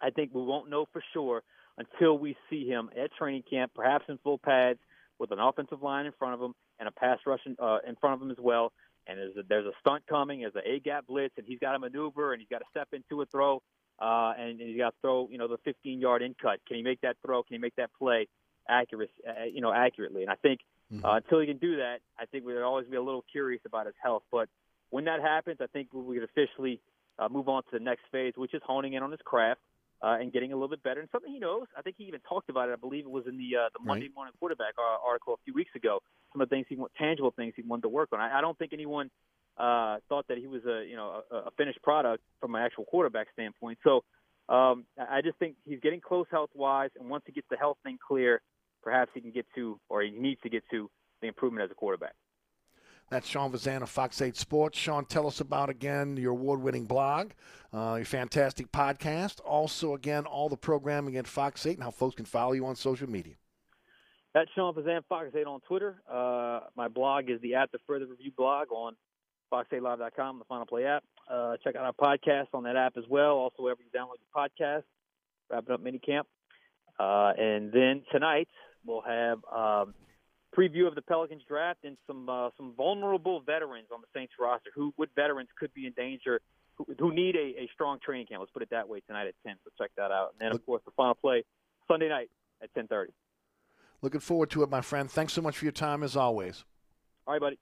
I 0.00 0.10
think 0.10 0.30
we 0.32 0.42
won't 0.42 0.70
know 0.70 0.86
for 0.92 1.02
sure 1.12 1.42
until 1.76 2.18
we 2.18 2.36
see 2.48 2.66
him 2.66 2.90
at 2.96 3.12
training 3.14 3.42
camp, 3.48 3.72
perhaps 3.74 4.04
in 4.08 4.18
full 4.18 4.38
pads, 4.38 4.78
with 5.18 5.32
an 5.32 5.38
offensive 5.38 5.82
line 5.82 6.06
in 6.06 6.12
front 6.18 6.34
of 6.34 6.40
him 6.40 6.54
and 6.78 6.88
a 6.88 6.92
pass 6.92 7.18
rush 7.26 7.40
in, 7.44 7.56
uh, 7.58 7.78
in 7.86 7.96
front 7.96 8.14
of 8.14 8.22
him 8.22 8.30
as 8.30 8.38
well 8.40 8.72
and 9.06 9.18
there's 9.18 9.36
a, 9.36 9.42
there's 9.48 9.66
a 9.66 9.72
stunt 9.80 10.06
coming, 10.06 10.40
there's 10.40 10.54
an 10.54 10.62
A 10.64 10.78
gap 10.80 11.06
blitz, 11.06 11.34
and 11.36 11.46
he's 11.46 11.58
got 11.58 11.72
to 11.72 11.78
maneuver 11.78 12.32
and 12.32 12.40
he's 12.40 12.48
got 12.48 12.58
to 12.58 12.64
step 12.70 12.88
into 12.92 13.22
a 13.22 13.26
throw. 13.26 13.62
uh, 13.98 14.32
and, 14.38 14.60
and 14.60 14.68
he's 14.68 14.78
got 14.78 14.90
to 14.90 14.96
throw, 15.02 15.28
you 15.30 15.38
know, 15.38 15.48
the 15.48 15.58
15-yard 15.58 16.22
in 16.22 16.34
cut. 16.40 16.58
Can 16.66 16.76
he 16.76 16.82
make 16.82 17.00
that 17.02 17.16
throw? 17.24 17.42
Can 17.42 17.54
he 17.54 17.58
make 17.58 17.76
that 17.76 17.90
play 17.98 18.28
accurate, 18.68 19.10
uh, 19.28 19.44
you 19.44 19.60
know, 19.60 19.72
accurately? 19.72 20.22
And 20.22 20.30
I 20.30 20.36
think 20.36 20.60
uh, 21.04 21.14
until 21.14 21.40
he 21.40 21.46
can 21.46 21.58
do 21.58 21.76
that, 21.76 21.98
I 22.18 22.26
think 22.26 22.44
we'd 22.44 22.58
always 22.58 22.86
be 22.86 22.96
a 22.96 23.02
little 23.02 23.24
curious 23.30 23.62
about 23.66 23.86
his 23.86 23.94
health. 24.02 24.22
But 24.30 24.48
when 24.90 25.04
that 25.04 25.20
happens, 25.20 25.58
I 25.60 25.66
think 25.66 25.88
we 25.92 26.18
could 26.18 26.28
officially 26.28 26.80
uh, 27.18 27.28
move 27.28 27.48
on 27.48 27.62
to 27.64 27.68
the 27.72 27.80
next 27.80 28.02
phase, 28.12 28.34
which 28.36 28.54
is 28.54 28.62
honing 28.64 28.94
in 28.94 29.02
on 29.02 29.10
his 29.10 29.20
craft 29.24 29.60
uh, 30.02 30.16
and 30.20 30.32
getting 30.32 30.52
a 30.52 30.56
little 30.56 30.68
bit 30.68 30.82
better. 30.82 31.00
And 31.00 31.08
something 31.12 31.32
he 31.32 31.38
knows, 31.38 31.66
I 31.76 31.82
think 31.82 31.96
he 31.98 32.04
even 32.04 32.20
talked 32.28 32.48
about 32.50 32.68
it. 32.68 32.72
I 32.72 32.76
believe 32.76 33.04
it 33.04 33.10
was 33.10 33.24
in 33.26 33.36
the 33.36 33.56
uh, 33.56 33.68
the 33.72 33.84
Monday 33.84 34.06
Right. 34.06 34.14
Morning 34.14 34.34
Quarterback 34.38 34.74
uh, 34.78 35.06
article 35.06 35.34
a 35.34 35.36
few 35.44 35.54
weeks 35.54 35.70
ago. 35.74 36.00
Some 36.32 36.40
of 36.40 36.48
the 36.48 36.54
things 36.54 36.66
he 36.68 36.76
tangible 36.98 37.32
things 37.36 37.54
he 37.56 37.62
wanted 37.62 37.82
to 37.82 37.88
work 37.88 38.10
on. 38.12 38.20
I, 38.20 38.38
I 38.38 38.40
don't 38.40 38.58
think 38.58 38.72
anyone 38.72 39.10
uh, 39.58 39.98
thought 40.08 40.26
that 40.28 40.38
he 40.38 40.46
was 40.46 40.64
a 40.64 40.84
you 40.88 40.96
know 40.96 41.22
a, 41.30 41.36
a 41.36 41.50
finished 41.56 41.82
product 41.82 42.22
from 42.40 42.54
an 42.54 42.62
actual 42.62 42.84
quarterback 42.84 43.28
standpoint. 43.32 43.78
So 43.84 44.04
um, 44.48 44.84
I 44.98 45.18
I 45.18 45.20
just 45.22 45.38
think 45.38 45.56
he's 45.64 45.80
getting 45.80 46.00
close 46.00 46.26
health 46.30 46.50
wise, 46.54 46.90
and 46.98 47.08
once 47.10 47.24
he 47.26 47.32
gets 47.32 47.46
the 47.50 47.56
health 47.56 47.76
thing 47.82 47.98
clear, 48.06 48.40
perhaps 48.82 49.10
he 49.14 49.20
can 49.20 49.30
get 49.32 49.46
to 49.54 49.78
or 49.88 50.02
he 50.02 50.10
needs 50.10 50.40
to 50.42 50.48
get 50.48 50.64
to 50.70 50.90
the 51.20 51.28
improvement 51.28 51.64
as 51.64 51.70
a 51.70 51.74
quarterback. 51.74 52.14
That's 53.10 53.28
Sean 53.28 53.50
Fazende 53.50 53.82
of 53.82 53.90
Fox 53.90 54.22
8 54.22 54.36
Sports. 54.36 54.78
Sean, 54.78 55.04
tell 55.04 55.26
us 55.26 55.40
about, 55.40 55.68
again, 55.68 56.16
your 56.16 56.30
award 56.30 56.62
winning 56.62 56.84
blog, 56.84 57.32
uh, 57.74 57.94
your 57.96 58.04
fantastic 58.04 58.70
podcast. 58.70 59.40
Also, 59.44 59.94
again, 59.94 60.26
all 60.26 60.48
the 60.48 60.56
programming 60.56 61.16
at 61.16 61.26
Fox 61.26 61.66
8 61.66 61.74
and 61.74 61.82
how 61.82 61.90
folks 61.90 62.14
can 62.14 62.24
follow 62.24 62.52
you 62.52 62.64
on 62.66 62.76
social 62.76 63.10
media. 63.10 63.34
That's 64.32 64.48
Sean 64.54 64.72
Fazende, 64.74 65.02
Fox 65.08 65.30
8 65.34 65.44
on 65.44 65.60
Twitter. 65.62 66.00
Uh, 66.08 66.60
my 66.76 66.86
blog 66.86 67.28
is 67.30 67.40
the 67.40 67.56
At 67.56 67.72
the 67.72 67.78
Further 67.84 68.06
Review 68.06 68.30
blog 68.36 68.70
on 68.70 68.94
fox8live.com, 69.52 70.38
the 70.38 70.44
Final 70.44 70.66
Play 70.66 70.84
app. 70.84 71.02
Uh, 71.28 71.56
check 71.64 71.74
out 71.74 71.84
our 71.84 71.92
podcast 71.92 72.46
on 72.54 72.62
that 72.62 72.76
app 72.76 72.96
as 72.96 73.04
well. 73.08 73.32
Also, 73.32 73.64
wherever 73.64 73.80
you 73.82 73.90
download 73.90 74.18
your 74.20 74.30
podcast, 74.36 74.84
wrapping 75.50 75.74
up 75.74 75.82
minicamp. 75.82 76.26
Uh, 77.00 77.32
and 77.36 77.72
then 77.72 78.04
tonight 78.12 78.48
we'll 78.86 79.00
have 79.00 79.38
um, 79.52 79.94
preview 80.56 80.86
of 80.86 80.94
the 80.94 81.02
Pelicans 81.02 81.42
draft 81.46 81.84
and 81.84 81.96
some 82.06 82.28
uh, 82.28 82.50
some 82.56 82.72
vulnerable 82.76 83.40
veterans 83.40 83.88
on 83.92 84.00
the 84.00 84.06
Saints 84.14 84.32
roster. 84.38 84.70
Who 84.74 84.92
what 84.96 85.08
veterans 85.14 85.48
could 85.58 85.72
be 85.74 85.86
in 85.86 85.92
danger? 85.92 86.40
Who, 86.76 86.86
who 86.98 87.14
need 87.14 87.36
a, 87.36 87.62
a 87.62 87.70
strong 87.74 87.98
training 88.04 88.26
camp? 88.26 88.40
Let's 88.40 88.52
put 88.52 88.62
it 88.62 88.70
that 88.70 88.88
way 88.88 89.00
tonight 89.06 89.26
at 89.26 89.34
ten. 89.46 89.56
So 89.64 89.70
check 89.78 89.90
that 89.96 90.10
out. 90.10 90.32
And 90.32 90.40
then 90.40 90.52
of 90.52 90.64
course 90.64 90.82
the 90.84 90.92
Final 90.92 91.14
Play 91.14 91.44
Sunday 91.88 92.08
night 92.08 92.30
at 92.62 92.72
ten 92.74 92.86
thirty. 92.86 93.12
Looking 94.02 94.20
forward 94.20 94.50
to 94.50 94.62
it, 94.62 94.70
my 94.70 94.80
friend. 94.80 95.10
Thanks 95.10 95.34
so 95.34 95.42
much 95.42 95.58
for 95.58 95.66
your 95.66 95.72
time, 95.72 96.02
as 96.02 96.16
always. 96.16 96.64
All 97.26 97.34
right, 97.34 97.40
buddy. 97.40 97.58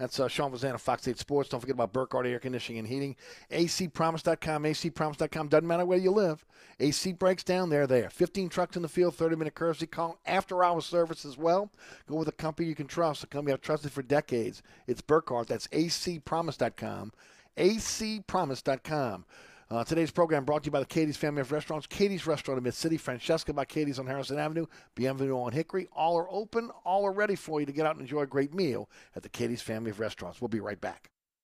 That's 0.00 0.18
uh, 0.18 0.28
Sean 0.28 0.50
Fazende 0.50 0.76
of 0.76 0.80
Fox 0.80 1.06
8 1.06 1.18
Sports. 1.18 1.50
Don't 1.50 1.60
forget 1.60 1.74
about 1.74 1.92
Burkhardt 1.92 2.26
Air 2.26 2.38
Conditioning 2.38 2.78
and 2.78 2.88
Heating. 2.88 3.16
acpromise.com, 3.50 4.64
acpromise.com. 4.64 5.48
Doesn't 5.48 5.66
matter 5.66 5.84
where 5.84 5.98
you 5.98 6.10
live. 6.10 6.46
AC 6.80 7.12
breaks 7.12 7.44
down, 7.44 7.68
they're 7.68 7.86
there. 7.86 8.08
15 8.08 8.48
trucks 8.48 8.76
in 8.76 8.82
the 8.82 8.88
field, 8.88 9.14
30 9.14 9.36
minute 9.36 9.54
courtesy 9.54 9.86
call, 9.86 10.18
after 10.24 10.64
hour 10.64 10.80
service 10.80 11.26
as 11.26 11.36
well. 11.36 11.70
Go 12.08 12.16
with 12.16 12.28
a 12.28 12.32
company 12.32 12.66
you 12.66 12.74
can 12.74 12.86
trust, 12.86 13.24
a 13.24 13.26
company 13.26 13.52
I've 13.52 13.60
trusted 13.60 13.92
for 13.92 14.00
decades. 14.00 14.62
It's 14.86 15.02
Burkhardt. 15.02 15.48
That's 15.48 15.66
acpromise.com. 15.68 17.12
acpromise.com. 17.58 19.24
Uh, 19.70 19.84
today's 19.84 20.10
program 20.10 20.44
brought 20.44 20.64
to 20.64 20.66
you 20.66 20.72
by 20.72 20.80
the 20.80 20.86
Katie's 20.86 21.16
Family 21.16 21.42
of 21.42 21.52
Restaurants. 21.52 21.86
Katie's 21.86 22.26
Restaurant 22.26 22.58
in 22.58 22.64
Mid 22.64 22.74
City, 22.74 22.96
Francesca 22.96 23.52
by 23.52 23.64
Katie's 23.64 24.00
on 24.00 24.06
Harrison 24.08 24.36
Avenue, 24.36 24.66
Bienvenue 24.96 25.38
on 25.38 25.52
Hickory. 25.52 25.86
All 25.92 26.18
are 26.18 26.26
open, 26.28 26.72
all 26.84 27.06
are 27.06 27.12
ready 27.12 27.36
for 27.36 27.60
you 27.60 27.66
to 27.66 27.72
get 27.72 27.86
out 27.86 27.94
and 27.94 28.00
enjoy 28.00 28.22
a 28.22 28.26
great 28.26 28.52
meal 28.52 28.90
at 29.14 29.22
the 29.22 29.28
Katie's 29.28 29.62
Family 29.62 29.92
of 29.92 30.00
Restaurants. 30.00 30.40
We'll 30.40 30.48
be 30.48 30.58
right 30.58 30.80
back. 30.80 31.12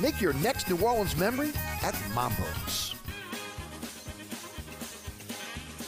Make 0.00 0.20
your 0.20 0.32
next 0.34 0.68
New 0.68 0.78
Orleans 0.78 1.16
memory 1.16 1.52
at 1.82 1.94
Mambo's. 2.14 2.94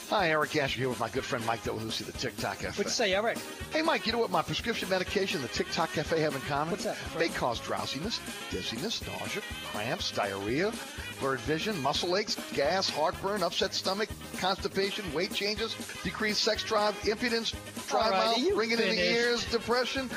Hi, 0.09 0.29
Eric 0.29 0.55
Asher 0.55 0.79
here 0.79 0.89
with 0.89 1.01
my 1.01 1.09
good 1.09 1.25
friend 1.25 1.45
Mike 1.45 1.63
Delahousie, 1.63 2.05
the 2.05 2.13
TikTok 2.13 2.59
Cafe. 2.59 2.67
What'd 2.67 2.85
you 2.85 2.89
say, 2.91 3.13
Eric? 3.13 3.37
Hey, 3.73 3.81
Mike, 3.81 4.07
you 4.07 4.13
know 4.13 4.19
what 4.19 4.31
my 4.31 4.41
prescription 4.41 4.87
medication 4.89 5.41
and 5.41 5.49
the 5.49 5.53
TikTok 5.53 5.91
Cafe 5.91 6.21
have 6.21 6.33
in 6.33 6.39
common? 6.41 6.71
What's 6.71 6.85
that, 6.85 6.95
my 7.13 7.19
They 7.19 7.27
cause 7.27 7.59
drowsiness, 7.59 8.21
dizziness, 8.49 9.05
nausea, 9.05 9.41
cramps, 9.73 10.11
diarrhea, 10.11 10.71
blurred 11.19 11.41
vision, 11.41 11.79
muscle 11.81 12.15
aches, 12.15 12.37
gas, 12.53 12.89
heartburn, 12.89 13.43
upset 13.43 13.73
stomach, 13.73 14.07
constipation, 14.37 15.03
weight 15.13 15.33
changes, 15.33 15.75
decreased 16.03 16.41
sex 16.41 16.63
drive, 16.63 16.95
impotence, 17.05 17.53
dry 17.89 18.09
right, 18.09 18.37
mouth, 18.37 18.57
ringing 18.57 18.79
in 18.79 18.95
the 18.95 19.11
ears, 19.11 19.43
depression. 19.51 20.09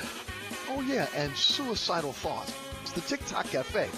Oh, 0.68 0.82
yeah, 0.82 1.08
and 1.16 1.34
suicidal 1.36 2.12
thoughts. 2.12 2.52
It's 2.92 3.08
the 3.08 3.16
TikTok 3.16 3.46
Cafe, 3.46 3.88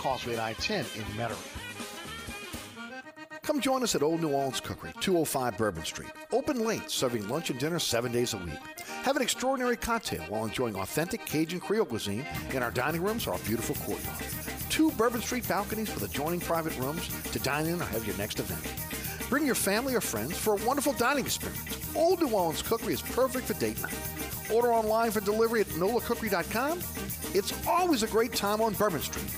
Causeway 0.00 0.32
and 0.32 0.42
I-10 0.42 0.80
in 0.96 1.04
Metairie. 1.16 1.36
Come 3.42 3.60
join 3.60 3.84
us 3.84 3.94
at 3.94 4.02
Old 4.02 4.20
New 4.20 4.32
Orleans 4.32 4.58
Cookery, 4.58 4.92
205 4.98 5.56
Bourbon 5.56 5.84
Street. 5.84 6.10
Open 6.32 6.64
late, 6.66 6.90
serving 6.90 7.28
lunch 7.28 7.50
and 7.50 7.60
dinner 7.60 7.78
seven 7.78 8.10
days 8.10 8.34
a 8.34 8.38
week. 8.38 8.58
Have 9.04 9.14
an 9.14 9.22
extraordinary 9.22 9.76
cocktail 9.76 10.22
while 10.22 10.44
enjoying 10.44 10.74
authentic 10.74 11.24
Cajun 11.24 11.60
Creole 11.60 11.86
cuisine 11.86 12.26
in 12.50 12.60
our 12.60 12.72
dining 12.72 13.04
rooms 13.04 13.28
or 13.28 13.34
our 13.34 13.38
beautiful 13.40 13.76
courtyard. 13.76 14.18
Two 14.68 14.90
Bourbon 14.92 15.20
Street 15.20 15.46
balconies 15.46 15.94
with 15.94 16.02
adjoining 16.02 16.40
private 16.40 16.76
rooms 16.78 17.08
to 17.30 17.38
dine 17.38 17.66
in 17.66 17.80
or 17.80 17.84
have 17.84 18.04
your 18.04 18.16
next 18.16 18.40
event. 18.40 19.30
Bring 19.30 19.46
your 19.46 19.54
family 19.54 19.94
or 19.94 20.00
friends 20.00 20.36
for 20.36 20.54
a 20.54 20.66
wonderful 20.66 20.94
dining 20.94 21.24
experience. 21.24 21.88
Old 21.94 22.20
New 22.20 22.30
Orleans 22.30 22.62
Cookery 22.62 22.94
is 22.94 23.02
perfect 23.02 23.46
for 23.46 23.54
date 23.54 23.80
night. 23.80 23.94
Order 24.52 24.72
online 24.72 25.10
for 25.10 25.20
delivery 25.20 25.60
at 25.60 25.66
nolacookery.com. 25.68 26.78
It's 27.34 27.66
always 27.66 28.02
a 28.02 28.06
great 28.06 28.32
time 28.32 28.60
on 28.60 28.74
Bourbon 28.74 29.00
Street 29.00 29.30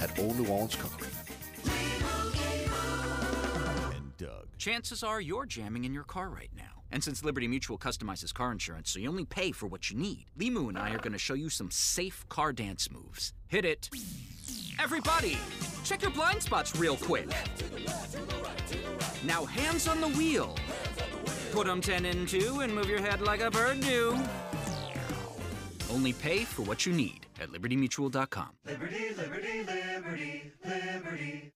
at 0.00 0.18
Old 0.18 0.38
New 0.38 0.46
Orleans 0.48 0.76
Cookery. 0.76 1.08
And 3.94 4.16
Doug. 4.16 4.46
Chances 4.58 5.02
are 5.02 5.20
you're 5.20 5.46
jamming 5.46 5.84
in 5.84 5.92
your 5.92 6.04
car 6.04 6.28
right 6.28 6.50
now. 6.56 6.82
And 6.90 7.02
since 7.02 7.24
Liberty 7.24 7.48
Mutual 7.48 7.78
customizes 7.78 8.34
car 8.34 8.52
insurance 8.52 8.90
so 8.90 8.98
you 8.98 9.08
only 9.08 9.24
pay 9.24 9.50
for 9.50 9.66
what 9.66 9.90
you 9.90 9.96
need, 9.96 10.26
Limu 10.38 10.68
and 10.68 10.78
I 10.78 10.90
are 10.90 10.98
going 10.98 11.12
to 11.12 11.18
show 11.18 11.34
you 11.34 11.48
some 11.48 11.70
safe 11.70 12.26
car 12.28 12.52
dance 12.52 12.90
moves. 12.90 13.32
Hit 13.48 13.64
it. 13.64 13.88
Everybody, 14.78 15.38
check 15.84 16.02
your 16.02 16.10
blind 16.10 16.42
spots 16.42 16.76
real 16.76 16.96
quick. 16.96 17.28
Now 19.24 19.44
hands 19.44 19.88
on 19.88 20.00
the 20.00 20.08
wheel. 20.08 20.56
Put 21.52 21.66
'em 21.66 21.80
10 21.80 22.04
in 22.04 22.26
2 22.26 22.60
and 22.60 22.74
move 22.74 22.88
your 22.88 23.00
head 23.00 23.20
like 23.20 23.40
a 23.40 23.50
bird 23.50 23.80
do. 23.80 24.18
Only 25.92 26.14
pay 26.14 26.44
for 26.44 26.62
what 26.62 26.86
you 26.86 26.92
need 26.92 27.26
at 27.40 27.50
libertymutual.com. 27.50 28.48
Liberty, 28.64 29.14
liberty, 29.14 29.62
liberty, 29.62 30.52
liberty. 30.64 31.52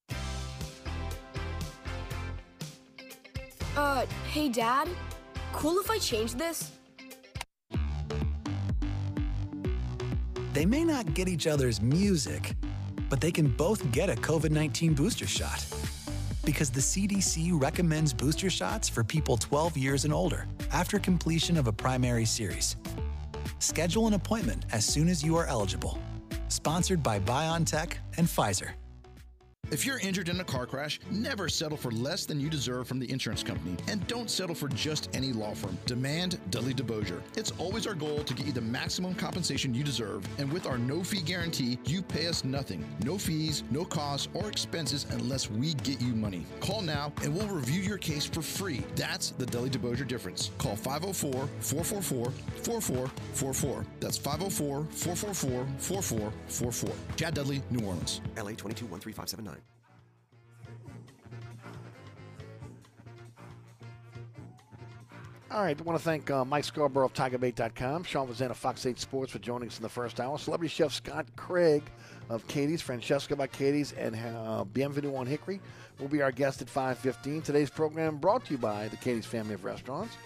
Uh, 3.74 4.04
hey, 4.30 4.48
Dad. 4.50 4.88
Cool 5.52 5.78
if 5.78 5.90
I 5.90 5.98
change 5.98 6.34
this? 6.34 6.72
They 10.52 10.66
may 10.66 10.84
not 10.84 11.14
get 11.14 11.28
each 11.28 11.46
other's 11.46 11.80
music, 11.80 12.54
but 13.08 13.22
they 13.22 13.30
can 13.30 13.48
both 13.48 13.90
get 13.90 14.10
a 14.10 14.14
COVID 14.14 14.50
19 14.50 14.92
booster 14.92 15.26
shot. 15.26 15.64
Because 16.44 16.70
the 16.70 16.80
CDC 16.80 17.58
recommends 17.60 18.12
booster 18.12 18.50
shots 18.50 18.88
for 18.88 19.02
people 19.02 19.38
12 19.38 19.76
years 19.78 20.04
and 20.04 20.12
older 20.12 20.46
after 20.72 20.98
completion 20.98 21.56
of 21.56 21.66
a 21.68 21.72
primary 21.72 22.26
series. 22.26 22.76
Schedule 23.58 24.06
an 24.06 24.14
appointment 24.14 24.66
as 24.72 24.84
soon 24.84 25.08
as 25.08 25.22
you 25.22 25.36
are 25.36 25.46
eligible. 25.46 25.98
Sponsored 26.48 27.02
by 27.02 27.18
BioNTech 27.20 27.94
and 28.16 28.26
Pfizer. 28.26 28.70
If 29.72 29.84
you're 29.84 29.98
injured 29.98 30.28
in 30.28 30.38
a 30.38 30.44
car 30.44 30.64
crash, 30.64 31.00
never 31.10 31.48
settle 31.48 31.76
for 31.76 31.90
less 31.90 32.24
than 32.24 32.38
you 32.38 32.48
deserve 32.48 32.86
from 32.86 33.00
the 33.00 33.10
insurance 33.10 33.42
company. 33.42 33.76
And 33.88 34.06
don't 34.06 34.30
settle 34.30 34.54
for 34.54 34.68
just 34.68 35.10
any 35.12 35.32
law 35.32 35.54
firm. 35.54 35.76
Demand 35.86 36.38
Dudley 36.50 36.72
DeBosier. 36.72 37.20
It's 37.36 37.50
always 37.58 37.84
our 37.84 37.94
goal 37.94 38.22
to 38.22 38.32
get 38.34 38.46
you 38.46 38.52
the 38.52 38.60
maximum 38.60 39.16
compensation 39.16 39.74
you 39.74 39.82
deserve. 39.82 40.24
And 40.38 40.52
with 40.52 40.66
our 40.66 40.78
no 40.78 41.02
fee 41.02 41.20
guarantee, 41.20 41.78
you 41.84 42.00
pay 42.00 42.28
us 42.28 42.44
nothing. 42.44 42.84
No 43.04 43.18
fees, 43.18 43.64
no 43.72 43.84
costs, 43.84 44.28
or 44.34 44.48
expenses 44.48 45.04
unless 45.10 45.50
we 45.50 45.74
get 45.74 46.00
you 46.00 46.14
money. 46.14 46.46
Call 46.60 46.80
now 46.80 47.12
and 47.24 47.34
we'll 47.34 47.48
review 47.48 47.80
your 47.80 47.98
case 47.98 48.24
for 48.24 48.42
free. 48.42 48.84
That's 48.94 49.30
the 49.30 49.46
Dudley 49.46 49.70
DeBosier 49.70 50.06
difference. 50.06 50.52
Call 50.58 50.76
504 50.76 51.48
444 51.60 52.30
4444. 52.62 53.84
That's 53.98 54.16
504 54.16 54.86
444 54.90 55.66
4444. 55.78 57.16
Chad 57.16 57.34
Dudley, 57.34 57.62
New 57.70 57.84
Orleans. 57.84 58.20
LA 58.36 58.52
2213579. 58.52 59.55
All 65.48 65.62
right, 65.62 65.78
I 65.78 65.82
want 65.84 65.96
to 65.96 66.04
thank 66.04 66.28
uh, 66.28 66.44
Mike 66.44 66.64
Scarborough 66.64 67.06
of 67.06 67.14
TigerBait.com, 67.14 68.02
Sean 68.02 68.26
Fazende 68.26 68.50
of 68.50 68.56
Fox 68.56 68.84
8 68.84 68.98
Sports 68.98 69.30
for 69.30 69.38
joining 69.38 69.68
us 69.68 69.76
in 69.76 69.84
the 69.84 69.88
first 69.88 70.18
hour, 70.18 70.36
Celebrity 70.38 70.74
Chef 70.74 70.92
Scott 70.92 71.24
Craig 71.36 71.84
of 72.28 72.44
Katie's, 72.48 72.82
Francesca 72.82 73.36
by 73.36 73.46
Katie's, 73.46 73.92
and 73.92 74.16
uh, 74.16 74.64
Bienvenue 74.64 75.14
on 75.14 75.24
Hickory 75.24 75.60
will 76.00 76.08
be 76.08 76.20
our 76.20 76.32
guest 76.32 76.62
at 76.62 76.68
5.15. 76.68 77.44
Today's 77.44 77.70
program 77.70 78.16
brought 78.16 78.44
to 78.46 78.52
you 78.52 78.58
by 78.58 78.88
the 78.88 78.96
Katie's 78.96 79.24
family 79.24 79.54
of 79.54 79.64
restaurants. 79.64 80.16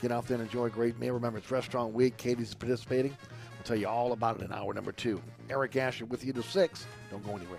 Get 0.00 0.12
out 0.12 0.26
there 0.26 0.38
and 0.38 0.46
enjoy 0.46 0.64
a 0.64 0.70
great 0.70 0.98
meal. 0.98 1.12
Remember, 1.12 1.38
it's 1.38 1.50
Restaurant 1.50 1.92
Week. 1.92 2.16
Katie's 2.16 2.48
is 2.48 2.54
participating. 2.54 3.14
We'll 3.58 3.64
tell 3.64 3.76
you 3.76 3.86
all 3.86 4.12
about 4.12 4.40
it 4.40 4.44
in 4.44 4.52
hour 4.52 4.72
number 4.72 4.92
two. 4.92 5.20
Eric 5.50 5.76
Asher 5.76 6.06
with 6.06 6.24
you 6.24 6.32
to 6.32 6.42
6. 6.42 6.86
Don't 7.10 7.26
go 7.26 7.36
anywhere. 7.36 7.58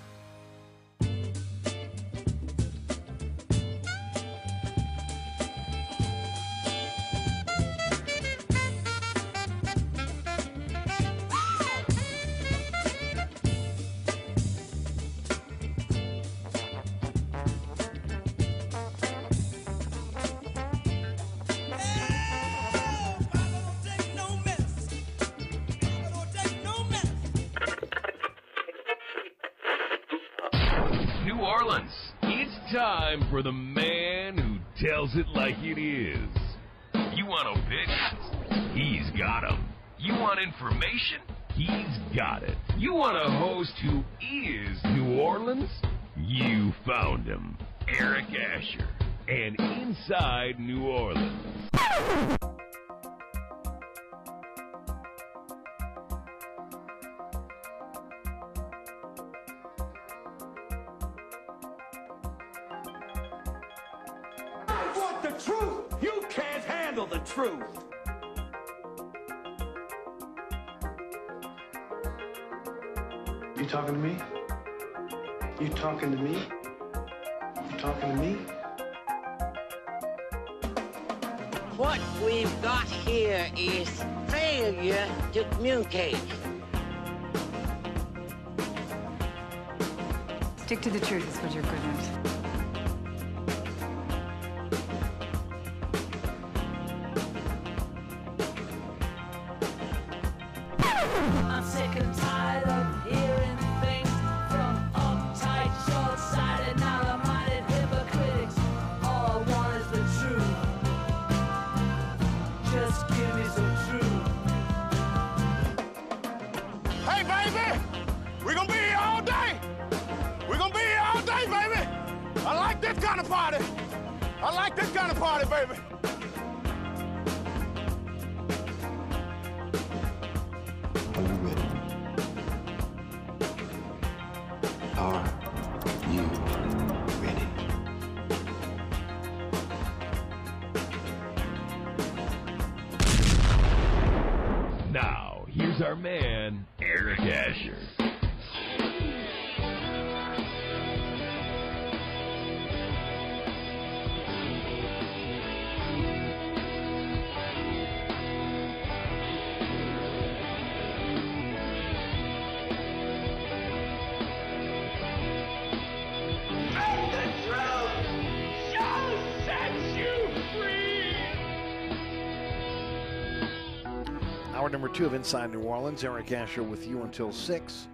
number 174.81 174.97
two 174.97 175.05
of 175.05 175.13
Inside 175.13 175.51
New 175.51 175.61
Orleans. 175.61 176.03
Eric 176.03 176.31
Asher 176.31 176.63
with 176.63 176.87
you 176.87 177.03
until 177.03 177.31
6. 177.31 177.87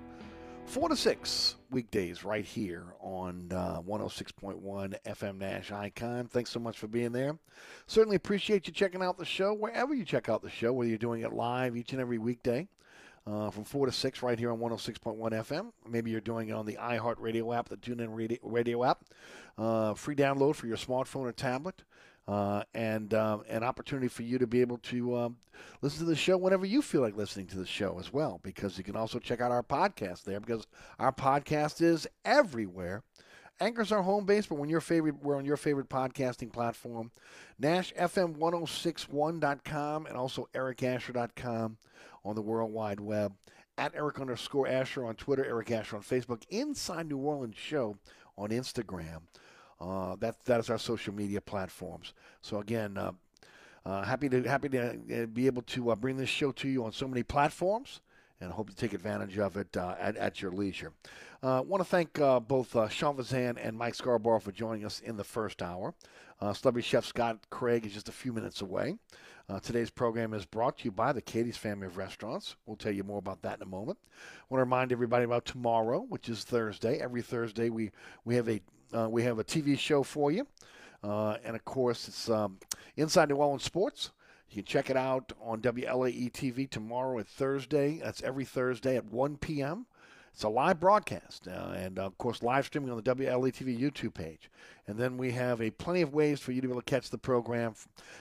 4 0.67 0.87
to 0.87 0.95
6 0.95 1.55
weekdays 1.69 2.23
right 2.23 2.45
here 2.45 2.85
on 3.01 3.51
uh, 3.51 3.81
106.1 3.81 4.95
FM 5.05 5.37
Nash 5.37 5.69
Icon. 5.73 6.27
Thanks 6.27 6.49
so 6.49 6.61
much 6.61 6.77
for 6.77 6.87
being 6.87 7.11
there. 7.11 7.37
Certainly 7.87 8.15
appreciate 8.15 8.67
you 8.67 8.73
checking 8.73 9.03
out 9.03 9.17
the 9.17 9.25
show 9.25 9.53
wherever 9.53 9.93
you 9.93 10.05
check 10.05 10.29
out 10.29 10.41
the 10.41 10.49
show, 10.49 10.71
whether 10.71 10.87
you're 10.87 10.97
doing 10.97 11.23
it 11.23 11.33
live 11.33 11.75
each 11.75 11.91
and 11.91 11.99
every 11.99 12.19
weekday. 12.19 12.69
Uh, 13.25 13.49
from 13.49 13.65
4 13.65 13.87
to 13.87 13.91
6 13.91 14.23
right 14.23 14.39
here 14.39 14.53
on 14.53 14.59
106.1 14.59 15.17
FM. 15.17 15.73
Maybe 15.85 16.09
you're 16.11 16.21
doing 16.21 16.47
it 16.47 16.53
on 16.53 16.65
the 16.65 16.77
iHeart 16.81 17.15
Radio 17.17 17.51
app, 17.51 17.67
the 17.67 17.75
TuneIn 17.75 18.15
radio, 18.15 18.37
radio 18.43 18.85
app. 18.85 19.03
Uh, 19.57 19.93
free 19.93 20.15
download 20.15 20.55
for 20.55 20.67
your 20.67 20.77
smartphone 20.77 21.25
or 21.25 21.33
tablet 21.33 21.83
uh, 22.27 22.63
and 22.73 23.13
um, 23.13 23.43
an 23.47 23.63
opportunity 23.63 24.07
for 24.07 24.23
you 24.23 24.37
to 24.37 24.47
be 24.47 24.61
able 24.61 24.77
to 24.79 25.15
um, 25.15 25.37
listen 25.81 25.99
to 25.99 26.05
the 26.05 26.15
show 26.15 26.37
whenever 26.37 26.65
you 26.65 26.81
feel 26.81 27.01
like 27.01 27.15
listening 27.15 27.45
to 27.47 27.57
the 27.57 27.65
show 27.65 27.97
as 27.99 28.11
well. 28.11 28.39
Because 28.43 28.77
you 28.77 28.83
can 28.83 28.97
also 28.97 29.19
check 29.19 29.39
out 29.39 29.51
our 29.51 29.63
podcast 29.63 30.23
there 30.23 30.39
because 30.39 30.67
our 30.99 31.13
podcast 31.13 31.81
is 31.81 32.07
everywhere. 32.25 33.03
Anchor's 33.59 33.91
our 33.91 34.03
home 34.03 34.25
base, 34.25 34.45
but 34.45 34.59
when 34.59 34.69
your 34.69 34.81
favorite, 34.81 35.15
we're 35.23 35.35
on 35.35 35.45
your 35.45 35.57
favorite 35.57 35.89
podcasting 35.89 36.53
platform, 36.53 37.09
NashFM1061.com 37.61 40.05
and 40.05 40.15
also 40.15 40.47
EricAsher.com 40.53 41.77
on 42.23 42.35
the 42.35 42.41
World 42.41 42.71
Wide 42.71 42.99
Web. 42.99 43.33
At 43.79 43.95
Eric 43.95 44.19
underscore 44.19 44.67
Asher 44.67 45.05
on 45.05 45.15
Twitter, 45.15 45.43
Eric 45.45 45.71
Asher 45.71 45.97
on 45.97 46.03
Facebook, 46.03 46.43
Inside 46.49 47.07
New 47.07 47.17
Orleans 47.17 47.57
Show 47.57 47.97
on 48.37 48.49
Instagram. 48.49 49.21
Uh, 49.79 50.15
that 50.15 50.43
that 50.45 50.59
is 50.59 50.69
our 50.69 50.79
social 50.79 51.13
media 51.13 51.39
platforms. 51.39 52.13
So 52.41 52.59
again, 52.59 52.97
uh, 52.97 53.11
uh, 53.85 54.03
happy 54.03 54.27
to 54.29 54.41
happy 54.43 54.69
to 54.69 55.23
uh, 55.23 55.25
be 55.27 55.45
able 55.45 55.61
to 55.63 55.91
uh, 55.91 55.95
bring 55.95 56.17
this 56.17 56.29
show 56.29 56.51
to 56.53 56.67
you 56.67 56.83
on 56.83 56.91
so 56.91 57.07
many 57.07 57.23
platforms, 57.23 58.01
and 58.41 58.51
hope 58.51 58.69
you 58.69 58.75
take 58.75 58.93
advantage 58.93 59.37
of 59.37 59.55
it 59.55 59.77
uh, 59.77 59.95
at, 59.99 60.17
at 60.17 60.41
your 60.41 60.51
leisure. 60.51 60.93
I 61.43 61.59
want 61.59 61.81
to 61.81 61.89
thank 61.89 62.13
both 62.47 62.71
Sean 62.91 63.15
Fazende 63.15 63.59
and 63.61 63.77
Mike 63.77 63.93
Scarborough 63.93 64.39
for 64.39 64.51
joining 64.51 64.83
us 64.83 64.99
in 64.99 65.15
the 65.15 65.23
first 65.23 65.61
hour. 65.61 65.93
Celebrity 66.53 66.87
Chef 66.87 67.05
Scott 67.05 67.37
Craig 67.51 67.85
is 67.85 67.93
just 67.93 68.09
a 68.09 68.11
few 68.11 68.33
minutes 68.33 68.61
away. 68.61 68.97
Uh, 69.49 69.59
today's 69.61 69.89
program 69.89 70.33
is 70.33 70.45
brought 70.45 70.77
to 70.77 70.85
you 70.85 70.91
by 70.91 71.13
the 71.13 71.21
Katie's 71.21 71.55
Family 71.55 71.87
of 71.87 71.95
Restaurants. 71.95 72.57
We'll 72.65 72.75
tell 72.75 72.91
you 72.91 73.05
more 73.05 73.19
about 73.19 73.43
that 73.43 73.57
in 73.57 73.61
a 73.61 73.69
moment. 73.69 73.97
I 74.11 74.45
want 74.49 74.59
to 74.59 74.65
remind 74.65 74.91
everybody 74.91 75.23
about 75.23 75.45
tomorrow, 75.45 76.05
which 76.09 76.27
is 76.27 76.43
Thursday. 76.43 76.99
Every 76.99 77.21
Thursday, 77.21 77.69
we, 77.69 77.91
we 78.25 78.35
have 78.35 78.49
a 78.49 78.59
uh, 78.93 79.07
we 79.09 79.23
have 79.23 79.39
a 79.39 79.43
TV 79.43 79.77
show 79.77 80.03
for 80.03 80.31
you. 80.31 80.47
Uh, 81.03 81.37
and 81.43 81.55
of 81.55 81.63
course, 81.65 82.07
it's 82.07 82.29
um, 82.29 82.57
Inside 82.95 83.29
New 83.29 83.35
Orleans 83.35 83.63
Sports. 83.63 84.11
You 84.49 84.63
can 84.63 84.65
check 84.65 84.89
it 84.89 84.97
out 84.97 85.33
on 85.41 85.61
WLAE 85.61 86.31
TV 86.31 86.69
tomorrow 86.69 87.17
and 87.17 87.27
Thursday. 87.27 87.99
That's 88.03 88.23
every 88.23 88.45
Thursday 88.45 88.95
at 88.95 89.05
1 89.05 89.37
p.m. 89.37 89.85
It's 90.37 90.43
a 90.43 90.49
live 90.49 90.79
broadcast, 90.79 91.47
uh, 91.47 91.73
and 91.75 91.97
uh, 91.97 92.03
of 92.03 92.15
course, 92.19 92.43
live 92.43 92.67
streaming 92.67 92.91
on 92.91 92.97
the 92.97 93.15
WLA 93.15 93.51
TV 93.51 93.75
YouTube 93.75 94.13
page. 94.13 94.51
And 94.85 94.95
then 94.95 95.17
we 95.17 95.31
have 95.31 95.59
a 95.63 95.71
plenty 95.71 96.03
of 96.03 96.13
ways 96.13 96.39
for 96.39 96.51
you 96.51 96.61
to 96.61 96.67
be 96.67 96.71
able 96.71 96.79
to 96.79 96.85
catch 96.85 97.09
the 97.09 97.17
program. 97.17 97.73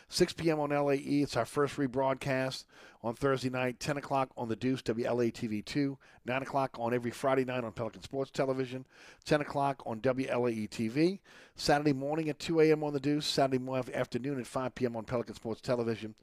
6 0.08 0.32
p.m. 0.32 0.58
on 0.58 0.70
LAE, 0.70 1.20
it's 1.20 1.36
our 1.36 1.44
first 1.44 1.76
rebroadcast 1.76 2.64
on 3.02 3.16
Thursday 3.16 3.50
night. 3.50 3.80
10 3.80 3.98
o'clock 3.98 4.30
on 4.34 4.48
the 4.48 4.56
Deuce 4.56 4.80
WLA 4.80 5.30
TV 5.30 5.62
2. 5.62 5.98
9 6.24 6.42
o'clock 6.42 6.74
on 6.80 6.94
every 6.94 7.10
Friday 7.10 7.44
night 7.44 7.64
on 7.64 7.72
Pelican 7.72 8.02
Sports 8.02 8.30
Television. 8.30 8.86
10 9.26 9.42
o'clock 9.42 9.82
on 9.84 10.00
WLAE 10.00 10.70
TV. 10.70 11.18
Saturday 11.54 11.92
morning 11.92 12.30
at 12.30 12.38
2 12.38 12.60
a.m. 12.60 12.82
on 12.82 12.94
the 12.94 13.00
Deuce. 13.00 13.26
Saturday 13.26 13.62
afternoon 13.92 14.40
at 14.40 14.46
5 14.46 14.74
p.m. 14.74 14.96
on 14.96 15.04
Pelican 15.04 15.34
Sports 15.34 15.60
Television. 15.60 16.14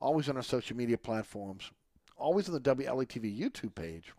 Always 0.00 0.28
on 0.28 0.36
our 0.36 0.44
social 0.44 0.76
media 0.76 0.96
platforms. 0.96 1.72
Always 2.16 2.48
on 2.48 2.54
the 2.54 2.60
WLA 2.60 3.04
TV 3.04 3.36
YouTube 3.36 3.74
page 3.74 4.12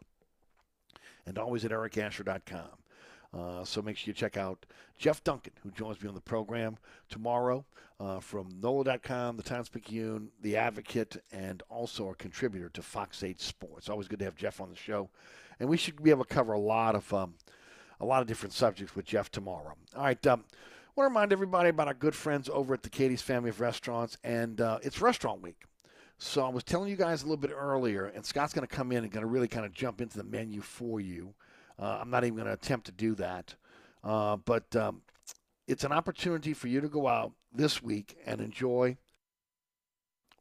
and 1.25 1.37
always 1.37 1.65
at 1.65 1.71
ericasher.com. 1.71 2.69
Uh, 3.33 3.63
so 3.63 3.81
make 3.81 3.97
sure 3.97 4.09
you 4.09 4.13
check 4.13 4.35
out 4.35 4.65
Jeff 4.97 5.23
Duncan, 5.23 5.53
who 5.63 5.71
joins 5.71 6.01
me 6.01 6.09
on 6.09 6.15
the 6.15 6.21
program 6.21 6.77
tomorrow 7.09 7.65
uh, 7.99 8.19
from 8.19 8.49
NOLA.com, 8.61 9.37
the 9.37 9.43
Times 9.43 9.69
Picayune, 9.69 10.29
The 10.41 10.57
Advocate, 10.57 11.17
and 11.31 11.63
also 11.69 12.09
a 12.09 12.15
contributor 12.15 12.69
to 12.69 12.81
Fox 12.81 13.23
8 13.23 13.39
Sports. 13.39 13.89
Always 13.89 14.07
good 14.07 14.19
to 14.19 14.25
have 14.25 14.35
Jeff 14.35 14.59
on 14.59 14.69
the 14.69 14.75
show. 14.75 15.09
And 15.59 15.69
we 15.69 15.77
should 15.77 16.01
be 16.01 16.09
able 16.09 16.25
to 16.25 16.33
cover 16.33 16.53
a 16.53 16.59
lot 16.59 16.95
of 16.95 17.13
um, 17.13 17.35
a 17.99 18.05
lot 18.05 18.21
of 18.21 18.27
different 18.27 18.53
subjects 18.53 18.95
with 18.95 19.05
Jeff 19.05 19.29
tomorrow. 19.31 19.75
All 19.95 20.03
right. 20.03 20.27
Um, 20.27 20.43
I 20.49 20.91
want 20.95 21.05
to 21.05 21.13
remind 21.13 21.31
everybody 21.31 21.69
about 21.69 21.87
our 21.87 21.93
good 21.93 22.15
friends 22.15 22.49
over 22.51 22.73
at 22.73 22.81
the 22.81 22.89
Katie's 22.89 23.21
Family 23.21 23.51
of 23.51 23.61
Restaurants, 23.61 24.17
and 24.23 24.59
uh, 24.59 24.79
it's 24.81 24.99
Restaurant 24.99 25.41
Week. 25.41 25.63
So 26.23 26.45
I 26.45 26.49
was 26.49 26.63
telling 26.63 26.87
you 26.87 26.95
guys 26.95 27.23
a 27.23 27.25
little 27.25 27.35
bit 27.35 27.51
earlier, 27.51 28.05
and 28.05 28.23
Scott's 28.23 28.53
going 28.53 28.65
to 28.65 28.73
come 28.73 28.91
in 28.91 29.03
and 29.03 29.11
going 29.11 29.23
to 29.23 29.27
really 29.27 29.47
kind 29.47 29.65
of 29.65 29.73
jump 29.73 30.01
into 30.01 30.17
the 30.17 30.23
menu 30.23 30.61
for 30.61 31.01
you. 31.01 31.33
Uh, 31.79 31.97
I'm 31.99 32.11
not 32.11 32.23
even 32.23 32.35
going 32.35 32.45
to 32.45 32.53
attempt 32.53 32.85
to 32.85 32.91
do 32.91 33.15
that, 33.15 33.55
uh, 34.03 34.37
but 34.37 34.75
um, 34.75 35.01
it's 35.67 35.83
an 35.83 35.91
opportunity 35.91 36.53
for 36.53 36.67
you 36.67 36.79
to 36.79 36.87
go 36.87 37.07
out 37.07 37.31
this 37.51 37.81
week 37.81 38.17
and 38.23 38.39
enjoy 38.39 38.97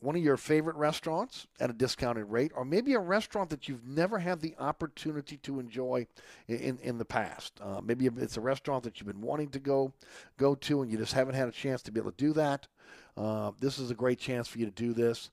one 0.00 0.16
of 0.16 0.22
your 0.22 0.36
favorite 0.36 0.76
restaurants 0.76 1.46
at 1.58 1.70
a 1.70 1.72
discounted 1.72 2.26
rate, 2.26 2.52
or 2.54 2.66
maybe 2.66 2.92
a 2.92 3.00
restaurant 3.00 3.48
that 3.48 3.66
you've 3.66 3.86
never 3.86 4.18
had 4.18 4.42
the 4.42 4.54
opportunity 4.58 5.38
to 5.38 5.60
enjoy 5.60 6.06
in, 6.46 6.78
in 6.82 6.98
the 6.98 7.04
past. 7.06 7.58
Uh, 7.62 7.80
maybe 7.82 8.06
it's 8.18 8.36
a 8.36 8.40
restaurant 8.40 8.84
that 8.84 9.00
you've 9.00 9.08
been 9.08 9.22
wanting 9.22 9.48
to 9.48 9.58
go 9.58 9.94
go 10.36 10.54
to, 10.54 10.82
and 10.82 10.92
you 10.92 10.98
just 10.98 11.14
haven't 11.14 11.34
had 11.34 11.48
a 11.48 11.52
chance 11.52 11.80
to 11.80 11.90
be 11.90 12.00
able 12.00 12.10
to 12.12 12.16
do 12.18 12.34
that. 12.34 12.66
Uh, 13.16 13.52
this 13.60 13.78
is 13.78 13.90
a 13.90 13.94
great 13.94 14.18
chance 14.18 14.46
for 14.46 14.58
you 14.58 14.66
to 14.66 14.72
do 14.72 14.92
this. 14.92 15.30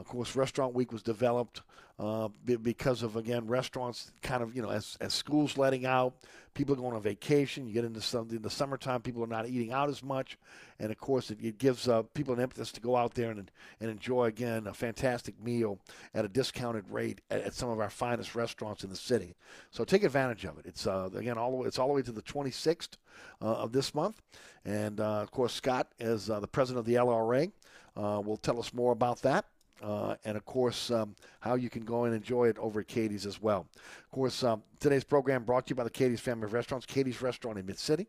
Of 0.00 0.08
course, 0.08 0.34
Restaurant 0.34 0.74
Week 0.74 0.92
was 0.92 1.02
developed 1.02 1.60
uh, 1.98 2.28
because 2.62 3.02
of 3.02 3.16
again 3.16 3.46
restaurants 3.46 4.10
kind 4.22 4.42
of 4.42 4.56
you 4.56 4.62
know 4.62 4.70
as 4.70 4.96
as 5.02 5.12
schools 5.12 5.58
letting 5.58 5.84
out, 5.84 6.14
people 6.54 6.74
are 6.74 6.78
going 6.78 6.94
on 6.94 7.02
vacation. 7.02 7.66
You 7.66 7.74
get 7.74 7.84
into 7.84 8.00
some 8.00 8.30
in 8.30 8.40
the 8.40 8.48
summertime, 8.48 9.02
people 9.02 9.22
are 9.22 9.26
not 9.26 9.46
eating 9.46 9.72
out 9.72 9.90
as 9.90 10.02
much, 10.02 10.38
and 10.78 10.90
of 10.90 10.96
course 10.96 11.30
it, 11.30 11.38
it 11.42 11.58
gives 11.58 11.86
uh, 11.86 12.02
people 12.14 12.32
an 12.32 12.40
impetus 12.40 12.72
to 12.72 12.80
go 12.80 12.96
out 12.96 13.12
there 13.12 13.30
and 13.30 13.50
and 13.80 13.90
enjoy 13.90 14.24
again 14.24 14.66
a 14.66 14.72
fantastic 14.72 15.38
meal 15.44 15.78
at 16.14 16.24
a 16.24 16.28
discounted 16.28 16.88
rate 16.88 17.20
at, 17.30 17.42
at 17.42 17.52
some 17.52 17.68
of 17.68 17.78
our 17.78 17.90
finest 17.90 18.34
restaurants 18.34 18.82
in 18.82 18.88
the 18.88 18.96
city. 18.96 19.36
So 19.70 19.84
take 19.84 20.02
advantage 20.02 20.46
of 20.46 20.58
it. 20.58 20.64
It's 20.64 20.86
uh, 20.86 21.10
again 21.14 21.36
all 21.36 21.50
the 21.50 21.58
way, 21.58 21.66
it's 21.66 21.78
all 21.78 21.88
the 21.88 21.94
way 21.94 22.02
to 22.02 22.12
the 22.12 22.22
26th 22.22 22.96
uh, 23.42 23.44
of 23.44 23.72
this 23.72 23.94
month, 23.94 24.22
and 24.64 24.98
uh, 25.00 25.20
of 25.20 25.30
course 25.30 25.52
Scott 25.52 25.88
is 25.98 26.30
uh, 26.30 26.40
the 26.40 26.48
president 26.48 26.78
of 26.78 26.86
the 26.86 26.94
LRA. 26.94 27.52
will 27.94 28.38
tell 28.38 28.58
us 28.58 28.72
more 28.72 28.92
about 28.92 29.20
that. 29.20 29.44
Uh, 29.82 30.14
and 30.24 30.36
of 30.36 30.44
course, 30.44 30.90
um, 30.90 31.14
how 31.40 31.54
you 31.54 31.70
can 31.70 31.84
go 31.84 32.04
and 32.04 32.14
enjoy 32.14 32.48
it 32.48 32.58
over 32.58 32.80
at 32.80 32.88
Katie's 32.88 33.24
as 33.24 33.40
well. 33.40 33.66
Of 33.76 34.10
course, 34.10 34.42
um, 34.44 34.62
today's 34.78 35.04
program 35.04 35.44
brought 35.44 35.66
to 35.66 35.70
you 35.70 35.76
by 35.76 35.84
the 35.84 35.90
Katie's 35.90 36.20
Family 36.20 36.44
of 36.44 36.52
Restaurants, 36.52 36.86
Katie's 36.86 37.22
Restaurant 37.22 37.58
in 37.58 37.66
Mid 37.66 37.78
City. 37.78 38.08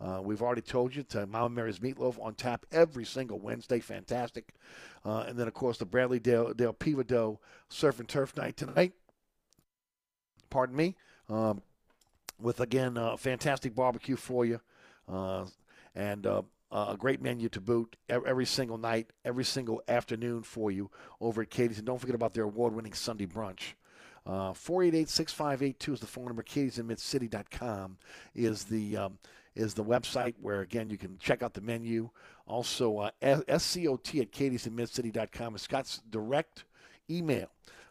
Uh, 0.00 0.20
we've 0.22 0.42
already 0.42 0.60
told 0.60 0.94
you 0.94 1.02
to 1.02 1.26
Mama 1.26 1.48
Mary's 1.48 1.80
Meatloaf 1.80 2.22
on 2.22 2.34
tap 2.34 2.64
every 2.70 3.04
single 3.04 3.40
Wednesday. 3.40 3.80
Fantastic. 3.80 4.54
Uh, 5.04 5.24
and 5.26 5.36
then, 5.36 5.48
of 5.48 5.54
course, 5.54 5.78
the 5.78 5.84
Bradley 5.84 6.20
Dale, 6.20 6.54
Dale 6.54 6.72
Pivadeau 6.72 7.38
Surf 7.68 7.98
and 7.98 8.08
Turf 8.08 8.36
Night 8.36 8.56
tonight. 8.56 8.92
Pardon 10.50 10.76
me. 10.76 10.96
Um, 11.28 11.62
with, 12.40 12.60
again, 12.60 12.96
uh, 12.96 13.16
fantastic 13.16 13.74
barbecue 13.74 14.14
for 14.14 14.44
you. 14.44 14.60
Uh, 15.08 15.46
and 15.96 16.26
uh, 16.70 16.86
a 16.90 16.96
great 16.96 17.22
menu 17.22 17.48
to 17.48 17.60
boot 17.60 17.96
every 18.08 18.44
single 18.46 18.78
night, 18.78 19.10
every 19.24 19.44
single 19.44 19.82
afternoon 19.88 20.42
for 20.42 20.70
you 20.70 20.90
over 21.20 21.42
at 21.42 21.50
Katie's. 21.50 21.78
And 21.78 21.86
don't 21.86 21.98
forget 21.98 22.14
about 22.14 22.34
their 22.34 22.44
award 22.44 22.74
winning 22.74 22.92
Sunday 22.92 23.26
brunch. 23.26 23.74
Uh, 24.26 24.52
488 24.52 25.08
6582 25.08 25.92
is 25.94 26.00
the 26.00 26.06
phone 26.06 26.26
number. 26.26 26.42
Catie'sInMidCity.com 26.42 27.96
is 28.34 28.64
the. 28.64 28.96
Um, 28.96 29.18
is 29.54 29.74
the 29.74 29.82
website 29.82 30.34
where 30.40 30.60
again 30.60 30.88
you 30.88 30.96
can 30.96 31.18
check 31.18 31.42
out 31.42 31.52
the 31.52 31.60
menu. 31.60 32.08
Also, 32.46 32.98
uh, 32.98 33.10
SCOT 33.58 34.20
at 34.20 34.30
Katie's 34.30 34.66
in 34.68 34.74
katie'sinmidcity.com 34.74 35.56
is 35.56 35.62
Scott's 35.62 36.00
direct 36.08 36.64
email. 37.10 37.48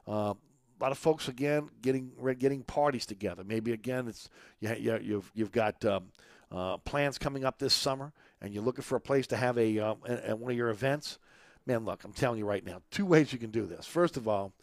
Uh, 0.07 0.33
a 0.79 0.83
lot 0.83 0.91
of 0.91 0.97
folks 0.97 1.27
again 1.27 1.69
getting 1.81 2.11
getting 2.39 2.63
parties 2.63 3.05
together. 3.05 3.43
Maybe 3.43 3.73
again 3.73 4.07
it's 4.07 4.29
you, 4.59 4.73
you, 4.75 4.99
you've 5.01 5.31
you've 5.35 5.51
got 5.51 5.83
um, 5.83 6.05
uh, 6.51 6.77
plans 6.77 7.17
coming 7.17 7.43
up 7.43 7.59
this 7.59 7.73
summer 7.73 8.13
and 8.41 8.53
you're 8.53 8.63
looking 8.63 8.83
for 8.83 8.95
a 8.95 9.01
place 9.01 9.27
to 9.27 9.37
have 9.37 9.57
a, 9.57 9.79
uh, 9.79 9.95
at 10.07 10.37
one 10.39 10.51
of 10.51 10.57
your 10.57 10.69
events, 10.69 11.19
man, 11.65 11.85
look, 11.85 12.03
I'm 12.03 12.13
telling 12.13 12.39
you 12.39 12.45
right 12.45 12.65
now, 12.65 12.81
two 12.91 13.05
ways 13.05 13.33
you 13.33 13.39
can 13.39 13.51
do 13.51 13.65
this. 13.65 13.85
First 13.85 14.17
of 14.17 14.27
all, 14.27 14.53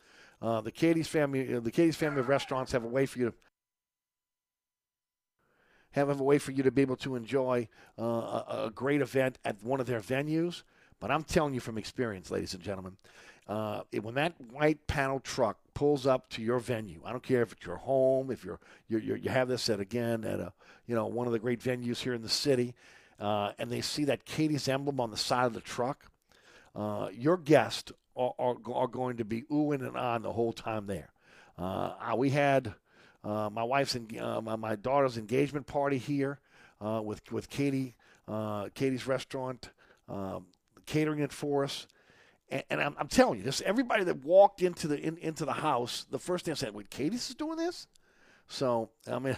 uh, 0.40 0.60
the 0.60 0.70
Katie's 0.70 1.08
family, 1.08 1.54
uh, 1.54 1.60
the 1.60 1.70
Katie's 1.70 1.96
family 1.96 2.20
of 2.20 2.28
restaurants 2.28 2.72
have 2.72 2.84
a 2.84 2.88
way 2.88 3.06
for 3.06 3.18
you 3.18 3.26
to 3.26 3.34
have 5.92 6.10
a 6.10 6.22
way 6.22 6.38
for 6.38 6.50
you 6.50 6.64
to 6.64 6.72
be 6.72 6.82
able 6.82 6.96
to 6.96 7.14
enjoy 7.14 7.68
uh, 7.98 8.02
a, 8.02 8.64
a, 8.66 8.70
great 8.74 9.00
event 9.00 9.38
at 9.44 9.62
one 9.62 9.78
of 9.78 9.86
their 9.86 10.00
venues. 10.00 10.64
But 10.98 11.12
I'm 11.12 11.22
telling 11.22 11.54
you 11.54 11.60
from 11.60 11.78
experience, 11.78 12.32
ladies 12.32 12.52
and 12.52 12.62
gentlemen, 12.62 12.96
uh, 13.46 13.82
it, 13.92 14.02
when 14.02 14.14
that 14.14 14.34
white 14.50 14.86
panel 14.88 15.20
truck 15.20 15.56
pulls 15.72 16.04
up 16.06 16.28
to 16.30 16.42
your 16.42 16.58
venue, 16.58 17.00
I 17.04 17.12
don't 17.12 17.22
care 17.22 17.42
if 17.42 17.52
it's 17.52 17.64
your 17.64 17.76
home, 17.76 18.30
if 18.30 18.44
you're, 18.44 18.58
you're, 18.88 19.00
you're 19.00 19.16
you 19.16 19.30
have 19.30 19.48
this 19.48 19.68
at 19.68 19.80
again 19.80 20.24
at 20.24 20.40
a 20.40 20.52
you 20.86 20.94
know 20.94 21.06
one 21.06 21.26
of 21.26 21.32
the 21.32 21.38
great 21.38 21.60
venues 21.60 21.98
here 21.98 22.14
in 22.14 22.22
the 22.22 22.28
city, 22.28 22.74
uh, 23.20 23.52
and 23.58 23.70
they 23.70 23.80
see 23.80 24.04
that 24.04 24.24
Katie's 24.24 24.68
emblem 24.68 25.00
on 25.00 25.10
the 25.10 25.16
side 25.16 25.46
of 25.46 25.54
the 25.54 25.60
truck, 25.60 26.10
uh, 26.74 27.08
your 27.12 27.36
guests 27.36 27.92
are, 28.16 28.34
are, 28.38 28.56
are 28.72 28.88
going 28.88 29.16
to 29.18 29.24
be 29.24 29.42
oohing 29.42 29.86
and 29.86 29.96
on 29.96 30.22
the 30.22 30.32
whole 30.32 30.52
time 30.52 30.86
there. 30.86 31.10
Uh, 31.56 32.14
we 32.16 32.30
had 32.30 32.74
uh, 33.22 33.48
my 33.50 33.62
wife's 33.62 33.94
and 33.94 34.18
uh, 34.18 34.40
my, 34.40 34.56
my, 34.56 34.76
daughter's 34.76 35.16
engagement 35.16 35.66
party 35.66 35.98
here 35.98 36.40
with 36.80 37.30
with 37.32 37.48
Katie, 37.48 37.94
Katie's 38.74 39.06
restaurant, 39.06 39.70
um, 40.08 40.46
catering 40.84 41.20
it 41.20 41.32
for 41.32 41.64
us. 41.64 41.86
And, 42.50 42.62
and 42.68 42.80
I'm, 42.80 42.94
I'm, 42.98 43.08
telling 43.08 43.38
you, 43.38 43.44
this 43.44 43.62
everybody 43.62 44.04
that 44.04 44.24
walked 44.24 44.62
into 44.62 44.88
the 44.88 45.00
in, 45.00 45.16
into 45.18 45.44
the 45.44 45.52
house, 45.52 46.06
the 46.10 46.18
first 46.18 46.44
thing 46.44 46.52
I 46.52 46.56
said, 46.56 46.74
"Wait, 46.74 46.90
Katie's 46.90 47.30
is 47.30 47.36
doing 47.36 47.56
this?" 47.56 47.86
So 48.48 48.90
I 49.10 49.18
mean, 49.18 49.36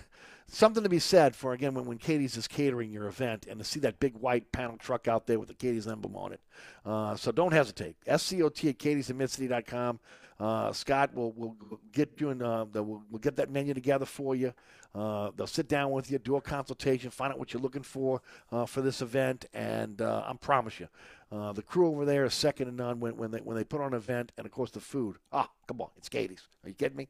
something 0.49 0.83
to 0.83 0.89
be 0.89 0.99
said 0.99 1.35
for 1.35 1.53
again 1.53 1.75
when, 1.75 1.85
when 1.87 1.99
Katie's 1.99 2.37
is 2.37 2.47
catering 2.47 2.91
your 2.91 3.07
event 3.07 3.47
and 3.49 3.59
to 3.59 3.65
see 3.65 3.81
that 3.81 4.01
big 4.01 4.15
white 4.15 4.53
panel 4.53 4.77
truck 4.77 5.09
out 5.09 5.27
there 5.27 5.39
with 5.39 5.49
the 5.49 5.55
Katie's 5.55 5.87
emblem 5.87 6.17
on 6.17 6.33
it. 6.33 6.41
Uh, 6.85 7.17
so 7.17 7.33
don't 7.33 7.53
hesitate. 7.53 7.97
SCOT 8.07 8.69
at 8.69 8.79
katie'sandmidcity.com. 8.79 10.01
Uh, 10.39 10.71
Scott 10.73 11.15
will 11.15 11.33
will 11.33 11.57
get 11.93 12.21
you 12.21 12.31
in. 12.31 12.43
Uh, 12.43 12.67
we'll, 12.75 13.03
we'll 13.11 13.21
get 13.21 13.37
that 13.37 13.51
menu 13.51 13.73
together 13.73 14.05
for 14.05 14.35
you. 14.35 14.53
Uh, 14.95 15.31
they'll 15.37 15.47
sit 15.47 15.69
down 15.69 15.91
with 15.91 16.11
you, 16.11 16.19
do 16.19 16.37
a 16.37 16.41
consultation, 16.41 17.11
find 17.11 17.33
out 17.33 17.39
what 17.39 17.53
you're 17.53 17.61
looking 17.63 17.83
for 17.83 18.23
uh, 18.51 18.65
for 18.65 18.81
this 18.81 19.03
event, 19.03 19.45
and 19.53 20.01
uh, 20.01 20.25
I 20.27 20.33
promise 20.35 20.81
you, 20.81 20.89
uh, 21.31 21.53
the 21.53 21.63
crew 21.63 21.89
over 21.89 22.07
there 22.07 22.25
is 22.25 22.33
second 22.33 22.67
to 22.67 22.73
none 22.73 22.99
when, 22.99 23.17
when 23.17 23.31
they 23.31 23.39
when 23.39 23.57
they 23.57 23.65
put 23.65 23.81
on 23.81 23.89
an 23.89 23.97
event, 23.99 24.33
and 24.39 24.47
of 24.47 24.53
course 24.53 24.71
the 24.71 24.81
food. 24.81 25.17
Ah, 25.33 25.51
come 25.67 25.81
on, 25.81 25.89
it's 25.99 26.09
Katie's. 26.09 26.43
Are 26.65 26.69
you 26.69 26.75
kidding 26.75 26.97
me? 26.97 27.09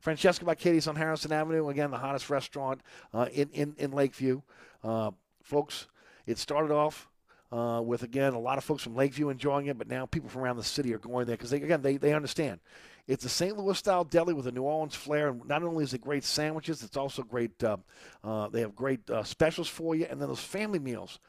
Francesca 0.00 0.44
by 0.44 0.54
Katie's 0.54 0.86
on 0.86 0.96
Harrison 0.96 1.32
Avenue. 1.32 1.68
Again, 1.68 1.90
the 1.90 1.98
hottest 1.98 2.30
restaurant 2.30 2.80
uh, 3.12 3.26
in, 3.32 3.48
in, 3.50 3.74
in 3.78 3.92
Lakeview. 3.92 4.42
Uh, 4.84 5.10
folks, 5.42 5.86
it 6.26 6.38
started 6.38 6.72
off 6.72 7.08
uh, 7.52 7.80
with, 7.84 8.02
again, 8.02 8.34
a 8.34 8.38
lot 8.38 8.58
of 8.58 8.64
folks 8.64 8.82
from 8.82 8.94
Lakeview 8.94 9.28
enjoying 9.28 9.66
it, 9.66 9.78
but 9.78 9.88
now 9.88 10.06
people 10.06 10.28
from 10.28 10.42
around 10.42 10.56
the 10.56 10.64
city 10.64 10.92
are 10.94 10.98
going 10.98 11.26
there 11.26 11.36
because, 11.36 11.50
they, 11.50 11.62
again, 11.62 11.82
they, 11.82 11.96
they 11.96 12.12
understand. 12.12 12.60
It's 13.06 13.24
a 13.24 13.28
St. 13.28 13.56
Louis 13.56 13.78
style 13.78 14.02
deli 14.04 14.34
with 14.34 14.48
a 14.48 14.52
New 14.52 14.62
Orleans 14.62 14.94
flair. 14.96 15.28
And 15.28 15.46
not 15.46 15.62
only 15.62 15.84
is 15.84 15.94
it 15.94 16.00
great 16.00 16.24
sandwiches, 16.24 16.82
it's 16.82 16.96
also 16.96 17.22
great. 17.22 17.62
Uh, 17.62 17.76
uh, 18.24 18.48
they 18.48 18.60
have 18.60 18.74
great 18.74 19.08
uh, 19.08 19.22
specials 19.22 19.68
for 19.68 19.94
you, 19.94 20.06
and 20.10 20.20
then 20.20 20.28
those 20.28 20.40
family 20.40 20.80
meals. 20.80 21.20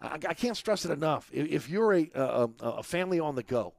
I, 0.00 0.14
I 0.14 0.34
can't 0.34 0.56
stress 0.56 0.84
it 0.84 0.90
enough. 0.90 1.30
If, 1.32 1.48
if 1.48 1.70
you're 1.70 1.94
a, 1.94 2.10
a, 2.14 2.48
a 2.60 2.82
family 2.82 3.20
on 3.20 3.36
the 3.36 3.44
go, 3.44 3.74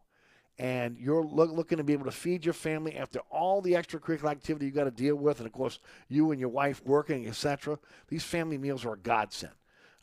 and 0.62 1.00
you're 1.00 1.24
look, 1.24 1.52
looking 1.52 1.80
to 1.80 1.84
be 1.84 1.94
able 1.94 2.06
to 2.06 2.12
feed 2.12 2.46
your 2.46 2.54
family 2.54 2.96
after 2.96 3.20
all 3.32 3.62
the 3.62 3.74
extracurricular 3.74 4.30
activity 4.30 4.68
you've 4.68 4.76
got 4.76 4.84
to 4.84 4.92
deal 4.92 5.16
with, 5.16 5.40
and 5.40 5.48
of 5.48 5.54
course 5.54 5.80
you 6.08 6.30
and 6.30 6.40
your 6.40 6.50
wife 6.50 6.84
working, 6.86 7.28
etc. 7.28 7.80
These 8.10 8.24
family 8.24 8.60
meals 8.60 8.86
are 8.86 8.94
a 8.94 8.98
godsend. 8.98 9.54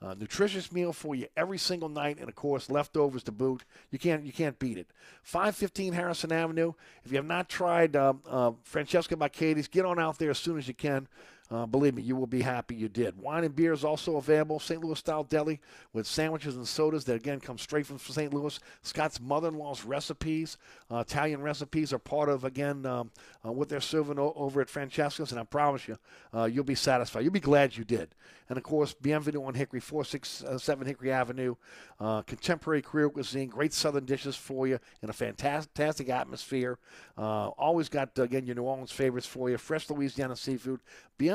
Nutritious 0.00 0.72
meal 0.72 0.92
for 0.92 1.14
you 1.14 1.26
every 1.36 1.58
single 1.58 1.88
night, 1.88 2.18
and 2.18 2.28
of 2.28 2.34
course 2.34 2.70
leftovers 2.70 3.22
to 3.24 3.32
boot. 3.32 3.64
You 3.90 3.98
can't 4.00 4.24
you 4.24 4.32
can't 4.32 4.58
beat 4.58 4.78
it. 4.78 4.88
515 5.22 5.92
Harrison 5.92 6.32
Avenue. 6.32 6.72
If 7.04 7.12
you 7.12 7.18
have 7.18 7.26
not 7.26 7.48
tried 7.48 7.94
uh, 7.94 8.14
uh, 8.28 8.52
Francesca 8.64 9.16
by 9.16 9.28
Katie's, 9.28 9.68
get 9.68 9.84
on 9.84 10.00
out 10.00 10.18
there 10.18 10.30
as 10.30 10.38
soon 10.38 10.58
as 10.58 10.66
you 10.66 10.74
can. 10.74 11.06
Uh, 11.50 11.64
believe 11.64 11.94
me, 11.94 12.02
you 12.02 12.14
will 12.14 12.26
be 12.26 12.42
happy 12.42 12.74
you 12.74 12.88
did. 12.88 13.18
Wine 13.18 13.42
and 13.44 13.56
beer 13.56 13.72
is 13.72 13.82
also 13.82 14.16
available. 14.16 14.60
St. 14.60 14.84
Louis 14.84 14.98
style 14.98 15.24
deli 15.24 15.60
with 15.94 16.06
sandwiches 16.06 16.56
and 16.56 16.68
sodas 16.68 17.04
that 17.06 17.16
again 17.16 17.40
come 17.40 17.56
straight 17.56 17.86
from 17.86 17.98
St. 17.98 18.34
Louis. 18.34 18.60
Scott's 18.82 19.18
mother-in-law's 19.18 19.84
recipes, 19.84 20.58
uh, 20.90 20.98
Italian 20.98 21.40
recipes, 21.40 21.92
are 21.92 21.98
part 21.98 22.28
of 22.28 22.44
again 22.44 22.84
um, 22.84 23.10
uh, 23.46 23.50
what 23.50 23.70
they're 23.70 23.80
serving 23.80 24.18
o- 24.18 24.34
over 24.36 24.60
at 24.60 24.68
Francesca's, 24.68 25.30
and 25.30 25.40
I 25.40 25.44
promise 25.44 25.88
you, 25.88 25.98
uh, 26.34 26.44
you'll 26.44 26.64
be 26.64 26.74
satisfied. 26.74 27.24
You'll 27.24 27.32
be 27.32 27.40
glad 27.40 27.76
you 27.76 27.84
did. 27.84 28.14
And 28.48 28.56
of 28.56 28.64
course, 28.64 28.94
Bienvenue 28.94 29.44
on 29.44 29.54
Hickory, 29.54 29.80
467 29.80 30.86
Hickory 30.86 31.12
Avenue. 31.12 31.54
Uh, 32.00 32.22
contemporary 32.22 32.80
Creole 32.80 33.10
cuisine, 33.10 33.48
great 33.48 33.72
Southern 33.74 34.04
dishes 34.04 34.36
for 34.36 34.66
you 34.66 34.78
in 35.02 35.10
a 35.10 35.12
fantastic 35.12 36.08
atmosphere. 36.08 36.78
Uh, 37.16 37.48
always 37.48 37.88
got 37.88 38.16
again 38.18 38.46
your 38.46 38.54
New 38.56 38.62
Orleans 38.62 38.92
favorites 38.92 39.26
for 39.26 39.50
you. 39.50 39.58
Fresh 39.58 39.90
Louisiana 39.90 40.36
seafood. 40.36 40.80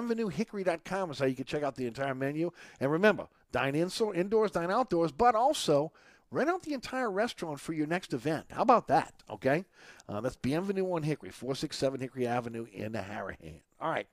BienvenueHickory.com 0.07 1.11
is 1.11 1.19
how 1.19 1.25
you 1.25 1.35
can 1.35 1.45
check 1.45 1.63
out 1.63 1.75
the 1.75 1.87
entire 1.87 2.15
menu. 2.15 2.51
And 2.79 2.91
remember, 2.91 3.27
dine 3.51 3.75
in, 3.75 3.89
so 3.89 4.13
indoors, 4.13 4.51
dine 4.51 4.71
outdoors, 4.71 5.11
but 5.11 5.35
also 5.35 5.91
rent 6.31 6.49
out 6.49 6.63
the 6.63 6.73
entire 6.73 7.11
restaurant 7.11 7.59
for 7.59 7.73
your 7.73 7.87
next 7.87 8.13
event. 8.13 8.45
How 8.51 8.61
about 8.61 8.87
that? 8.87 9.13
Okay, 9.29 9.65
uh, 10.09 10.21
that's 10.21 10.35
Bienvenue 10.35 10.91
on 10.91 11.03
Hickory, 11.03 11.29
467 11.29 12.01
Hickory 12.01 12.27
Avenue 12.27 12.65
in 12.73 12.93
Harahan. 12.93 13.61
All 13.79 13.91
right, 13.91 14.07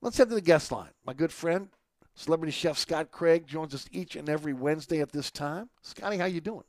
let's 0.00 0.16
head 0.16 0.28
to 0.28 0.34
the 0.34 0.40
guest 0.40 0.70
line. 0.72 0.90
My 1.04 1.12
good 1.12 1.32
friend, 1.32 1.68
celebrity 2.14 2.52
chef 2.52 2.78
Scott 2.78 3.10
Craig 3.10 3.46
joins 3.46 3.74
us 3.74 3.86
each 3.92 4.16
and 4.16 4.28
every 4.28 4.52
Wednesday 4.52 5.00
at 5.00 5.12
this 5.12 5.30
time. 5.30 5.68
Scotty, 5.82 6.18
how 6.18 6.26
you 6.26 6.40
doing? 6.40 6.64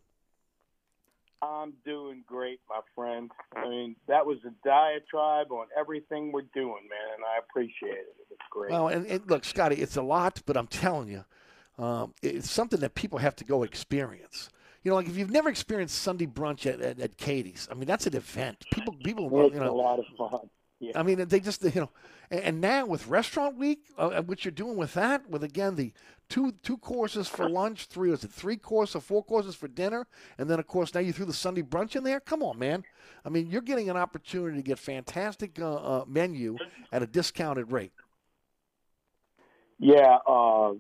I'm 1.45 1.73
doing 1.85 2.23
great, 2.25 2.59
my 2.69 2.79
friend. 2.95 3.31
I 3.55 3.69
mean, 3.69 3.95
that 4.07 4.25
was 4.25 4.37
a 4.45 4.51
diatribe 4.67 5.51
on 5.51 5.67
everything 5.77 6.31
we're 6.31 6.41
doing, 6.53 6.87
man, 6.89 7.15
and 7.15 7.23
I 7.23 7.39
appreciate 7.39 7.91
it. 7.91 8.15
It 8.19 8.27
was 8.29 8.39
great. 8.49 8.71
Well, 8.71 8.87
and, 8.87 9.05
and 9.05 9.29
look, 9.29 9.45
Scotty, 9.45 9.75
it's 9.75 9.95
a 9.95 10.01
lot, 10.01 10.41
but 10.45 10.57
I'm 10.57 10.67
telling 10.67 11.09
you, 11.09 11.25
um, 11.77 12.13
it's 12.21 12.49
something 12.49 12.79
that 12.79 12.95
people 12.95 13.19
have 13.19 13.35
to 13.37 13.43
go 13.43 13.63
experience. 13.63 14.49
You 14.83 14.91
know, 14.91 14.95
like 14.95 15.07
if 15.07 15.17
you've 15.17 15.31
never 15.31 15.49
experienced 15.49 15.99
Sunday 15.99 16.27
brunch 16.27 16.65
at, 16.65 16.79
at, 16.79 16.99
at 16.99 17.17
Katie's, 17.17 17.67
I 17.71 17.73
mean, 17.73 17.87
that's 17.87 18.05
an 18.05 18.15
event. 18.15 18.65
People, 18.71 18.95
people, 19.03 19.45
it's 19.45 19.55
you 19.55 19.59
know, 19.59 19.71
a 19.71 19.73
lot 19.73 19.99
of 19.99 20.05
fun. 20.17 20.49
Yeah. 20.79 20.91
I 20.95 21.03
mean, 21.03 21.25
they 21.27 21.39
just, 21.39 21.63
you 21.63 21.81
know, 21.81 21.89
and, 22.29 22.41
and 22.41 22.61
now 22.61 22.85
with 22.85 23.07
Restaurant 23.07 23.57
Week, 23.57 23.79
uh, 23.97 24.21
what 24.21 24.45
you're 24.45 24.51
doing 24.51 24.77
with 24.77 24.93
that, 24.93 25.29
with 25.29 25.43
again 25.43 25.75
the 25.75 25.93
two 26.29 26.53
two 26.63 26.77
courses 26.77 27.27
for 27.27 27.49
lunch, 27.49 27.85
three 27.87 28.09
was 28.09 28.23
it 28.23 28.31
three 28.31 28.57
courses 28.57 28.95
or 28.95 29.01
four 29.01 29.23
courses 29.23 29.55
for 29.55 29.67
dinner, 29.67 30.07
and 30.37 30.49
then 30.49 30.59
of 30.59 30.67
course 30.67 30.93
now 30.93 30.99
you 30.99 31.13
threw 31.13 31.25
the 31.25 31.33
Sunday 31.33 31.61
brunch 31.61 31.95
in 31.95 32.03
there. 32.03 32.19
Come 32.19 32.43
on, 32.43 32.59
man! 32.59 32.83
I 33.23 33.29
mean, 33.29 33.49
you're 33.49 33.61
getting 33.61 33.89
an 33.89 33.97
opportunity 33.97 34.57
to 34.57 34.63
get 34.63 34.79
fantastic 34.79 35.59
uh, 35.59 35.75
uh, 35.75 36.05
menu 36.07 36.57
at 36.91 37.03
a 37.03 37.07
discounted 37.07 37.71
rate. 37.71 37.91
Yeah, 39.79 40.17
uh, 40.27 40.73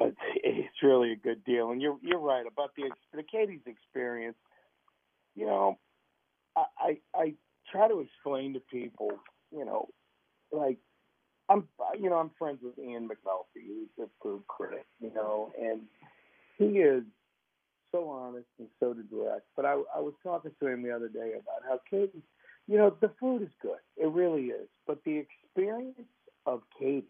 it's, 0.00 0.16
it's 0.36 0.82
really 0.82 1.12
a 1.12 1.16
good 1.16 1.44
deal, 1.44 1.70
and 1.70 1.80
you're 1.80 1.98
you're 2.02 2.18
right 2.18 2.46
about 2.46 2.74
the 2.76 2.90
the 3.14 3.22
Katie's 3.22 3.66
experience. 3.66 4.36
You 5.34 5.46
know, 5.46 5.78
I 6.56 6.64
I, 6.78 6.98
I 7.14 7.34
try 7.70 7.88
to 7.88 8.00
explain 8.00 8.54
to 8.54 8.60
people, 8.60 9.12
you 9.50 9.64
know, 9.64 9.88
like 10.50 10.78
I'm 11.52 11.68
you 12.00 12.08
know 12.08 12.16
I'm 12.16 12.30
friends 12.38 12.58
with 12.62 12.78
Ian 12.78 13.08
McNulty, 13.08 13.66
who's 13.66 14.06
a 14.06 14.08
food 14.22 14.42
critic, 14.48 14.86
you 15.00 15.12
know, 15.14 15.52
and 15.60 15.82
he 16.58 16.78
is 16.78 17.02
so 17.90 18.08
honest 18.08 18.46
and 18.58 18.68
so 18.80 18.94
direct. 18.94 19.46
But 19.54 19.66
I 19.66 19.72
I 19.94 20.00
was 20.00 20.14
talking 20.22 20.52
to 20.58 20.66
him 20.66 20.82
the 20.82 20.90
other 20.90 21.08
day 21.08 21.32
about 21.32 21.62
how 21.68 21.80
Katie, 21.90 22.22
you 22.66 22.78
know, 22.78 22.96
the 23.00 23.10
food 23.20 23.42
is 23.42 23.52
good, 23.60 23.80
it 23.96 24.08
really 24.08 24.46
is, 24.46 24.68
but 24.86 24.98
the 25.04 25.18
experience 25.18 25.98
of 26.46 26.62
Katie 26.78 27.06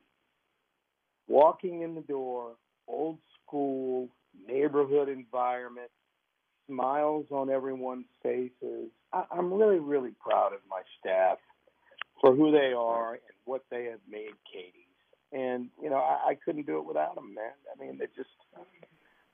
walking 1.28 1.82
in 1.82 1.94
the 1.94 2.02
door, 2.02 2.52
old 2.88 3.18
school 3.46 4.08
neighborhood 4.48 5.08
environment, 5.08 5.90
smiles 6.66 7.26
on 7.30 7.48
everyone's 7.48 8.06
faces. 8.22 8.90
I, 9.12 9.24
I'm 9.30 9.52
really, 9.52 9.78
really 9.78 10.12
proud 10.20 10.52
of 10.52 10.60
my 10.68 10.82
staff 10.98 11.38
for 12.22 12.34
who 12.34 12.52
they 12.52 12.72
are 12.72 13.14
and 13.14 13.36
what 13.44 13.64
they 13.70 13.84
have 13.86 14.00
made 14.08 14.30
Katie's. 14.50 14.86
And 15.32 15.68
you 15.82 15.90
know, 15.90 15.96
I, 15.96 16.30
I 16.30 16.34
couldn't 16.42 16.66
do 16.66 16.78
it 16.78 16.86
without 16.86 17.16
them, 17.16 17.34
man. 17.34 17.52
I 17.70 17.84
mean, 17.84 17.98
they're 17.98 18.08
just 18.16 18.30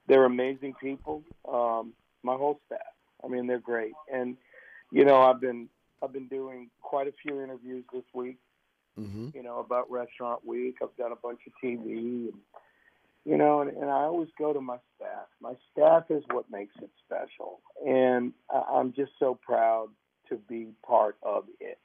they're 0.08 0.24
amazing 0.24 0.74
people. 0.80 1.22
Um, 1.48 1.92
my 2.24 2.34
whole 2.34 2.60
staff. 2.66 2.80
I 3.22 3.28
mean, 3.28 3.46
they're 3.46 3.60
great. 3.60 3.92
And 4.12 4.36
you 4.90 5.04
know, 5.04 5.20
I've 5.20 5.40
been 5.40 5.68
I've 6.02 6.12
been 6.12 6.28
doing 6.28 6.70
quite 6.80 7.06
a 7.06 7.12
few 7.22 7.42
interviews 7.42 7.84
this 7.92 8.04
week. 8.14 8.38
Mm-hmm. 8.98 9.28
You 9.34 9.42
know, 9.42 9.60
about 9.60 9.90
Restaurant 9.90 10.44
Week. 10.46 10.76
I've 10.82 10.96
done 10.96 11.12
a 11.12 11.16
bunch 11.16 11.40
of 11.46 11.52
TV 11.62 12.28
and 12.28 12.32
you 13.24 13.36
know, 13.36 13.60
and, 13.60 13.70
and 13.76 13.90
I 13.90 14.04
always 14.04 14.30
go 14.38 14.54
to 14.54 14.60
my 14.60 14.78
staff. 14.96 15.26
My 15.42 15.52
staff 15.70 16.04
is 16.08 16.22
what 16.30 16.50
makes 16.50 16.74
it 16.80 16.90
special, 17.04 17.60
and 17.86 18.32
I, 18.50 18.62
I'm 18.72 18.94
just 18.94 19.12
so 19.18 19.38
proud 19.40 19.88
to 20.30 20.36
be 20.48 20.68
part 20.86 21.16
of 21.22 21.44
it. 21.60 21.78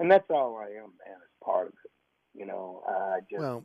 And 0.00 0.10
that's 0.10 0.28
all 0.30 0.56
I 0.56 0.64
am, 0.64 0.92
man, 1.06 1.16
as 1.16 1.44
part 1.44 1.68
of 1.68 1.74
it. 1.84 1.90
You 2.34 2.46
know, 2.46 2.82
I 2.88 3.20
just, 3.30 3.40
Well, 3.40 3.64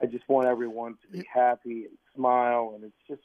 I 0.00 0.06
just 0.06 0.26
want 0.28 0.46
everyone 0.46 0.96
to 1.02 1.08
be 1.18 1.26
happy 1.32 1.84
and 1.84 1.98
smile, 2.14 2.72
and 2.74 2.84
it's 2.84 2.94
just 3.08 3.22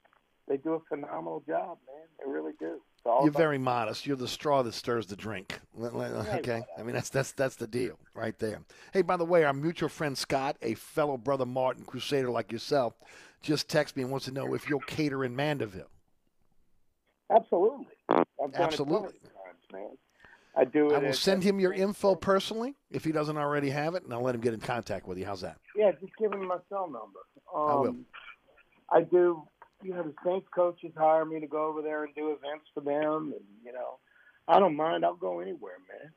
they 0.48 0.58
do 0.58 0.74
a 0.74 0.80
phenomenal 0.90 1.44
job, 1.48 1.78
man. 1.88 2.08
They 2.20 2.30
really 2.30 2.54
do. 2.60 2.82
You're 3.06 3.32
very 3.32 3.58
modest. 3.58 4.08
You're 4.08 4.16
the 4.18 4.28
straw 4.28 4.64
that 4.64 4.74
stirs 4.74 5.08
the 5.08 5.16
drink. 5.16 5.60
Okay, 5.80 6.64
I 6.78 6.84
mean 6.84 6.96
that's 6.96 7.10
that's 7.10 7.34
that's 7.34 7.58
the 7.58 7.68
deal 7.68 8.00
right 8.14 8.38
there. 8.40 8.62
Hey, 8.94 9.02
by 9.02 9.18
the 9.18 9.26
way, 9.26 9.44
our 9.44 9.54
mutual 9.54 9.90
friend 9.90 10.18
Scott, 10.18 10.56
a 10.62 10.74
fellow 10.76 11.18
brother 11.18 11.46
Martin 11.46 11.84
Crusader 11.84 12.32
like 12.32 12.52
yourself, 12.52 12.94
just 13.42 13.68
texted 13.68 13.98
me 13.98 14.04
and 14.04 14.12
wants 14.12 14.26
to 14.26 14.32
know 14.32 14.54
if 14.54 14.70
you'll 14.70 14.80
cater 14.80 15.26
in 15.26 15.36
Mandeville. 15.36 15.90
Absolutely. 17.30 17.88
Absolutely. 18.56 18.98
times, 18.98 19.64
man. 19.72 19.98
I 20.56 20.66
do 20.66 20.92
it. 20.92 20.96
I 20.96 21.00
will 21.00 21.08
at- 21.08 21.16
send 21.16 21.44
him 21.44 21.60
your 21.60 21.74
info 21.74 22.16
personally 22.16 22.76
if 22.92 23.04
he 23.04 23.12
doesn't 23.12 23.38
already 23.38 23.70
have 23.70 23.96
it, 23.96 24.04
and 24.04 24.14
I'll 24.14 24.22
let 24.22 24.36
him 24.36 24.42
get 24.42 24.54
in 24.54 24.60
contact 24.60 25.08
with 25.08 25.18
you. 25.18 25.26
How's 25.26 25.42
that? 25.42 25.58
Yeah, 25.76 25.92
just 26.00 26.16
give 26.18 26.32
him 26.32 26.48
my 26.48 26.58
cell 26.70 26.86
number. 26.88 27.20
Um, 27.54 27.70
I 27.70 27.76
will. 27.76 27.96
I 28.92 29.02
do. 29.02 29.44
You 29.82 29.94
know, 29.94 30.04
the 30.04 30.14
Saints 30.26 30.48
coaches 30.56 30.94
hire 30.96 31.26
me 31.26 31.40
to 31.40 31.48
go 31.48 31.66
over 31.66 31.82
there 31.82 32.04
and 32.06 32.16
do 32.16 32.30
events 32.32 32.66
for 32.74 32.82
them, 32.82 33.34
and 33.36 33.46
you 33.66 33.74
know, 33.74 34.00
I 34.48 34.60
don't 34.60 34.76
mind. 34.76 35.04
I'll 35.04 35.16
go 35.16 35.40
anywhere, 35.40 35.74
man. 35.92 36.12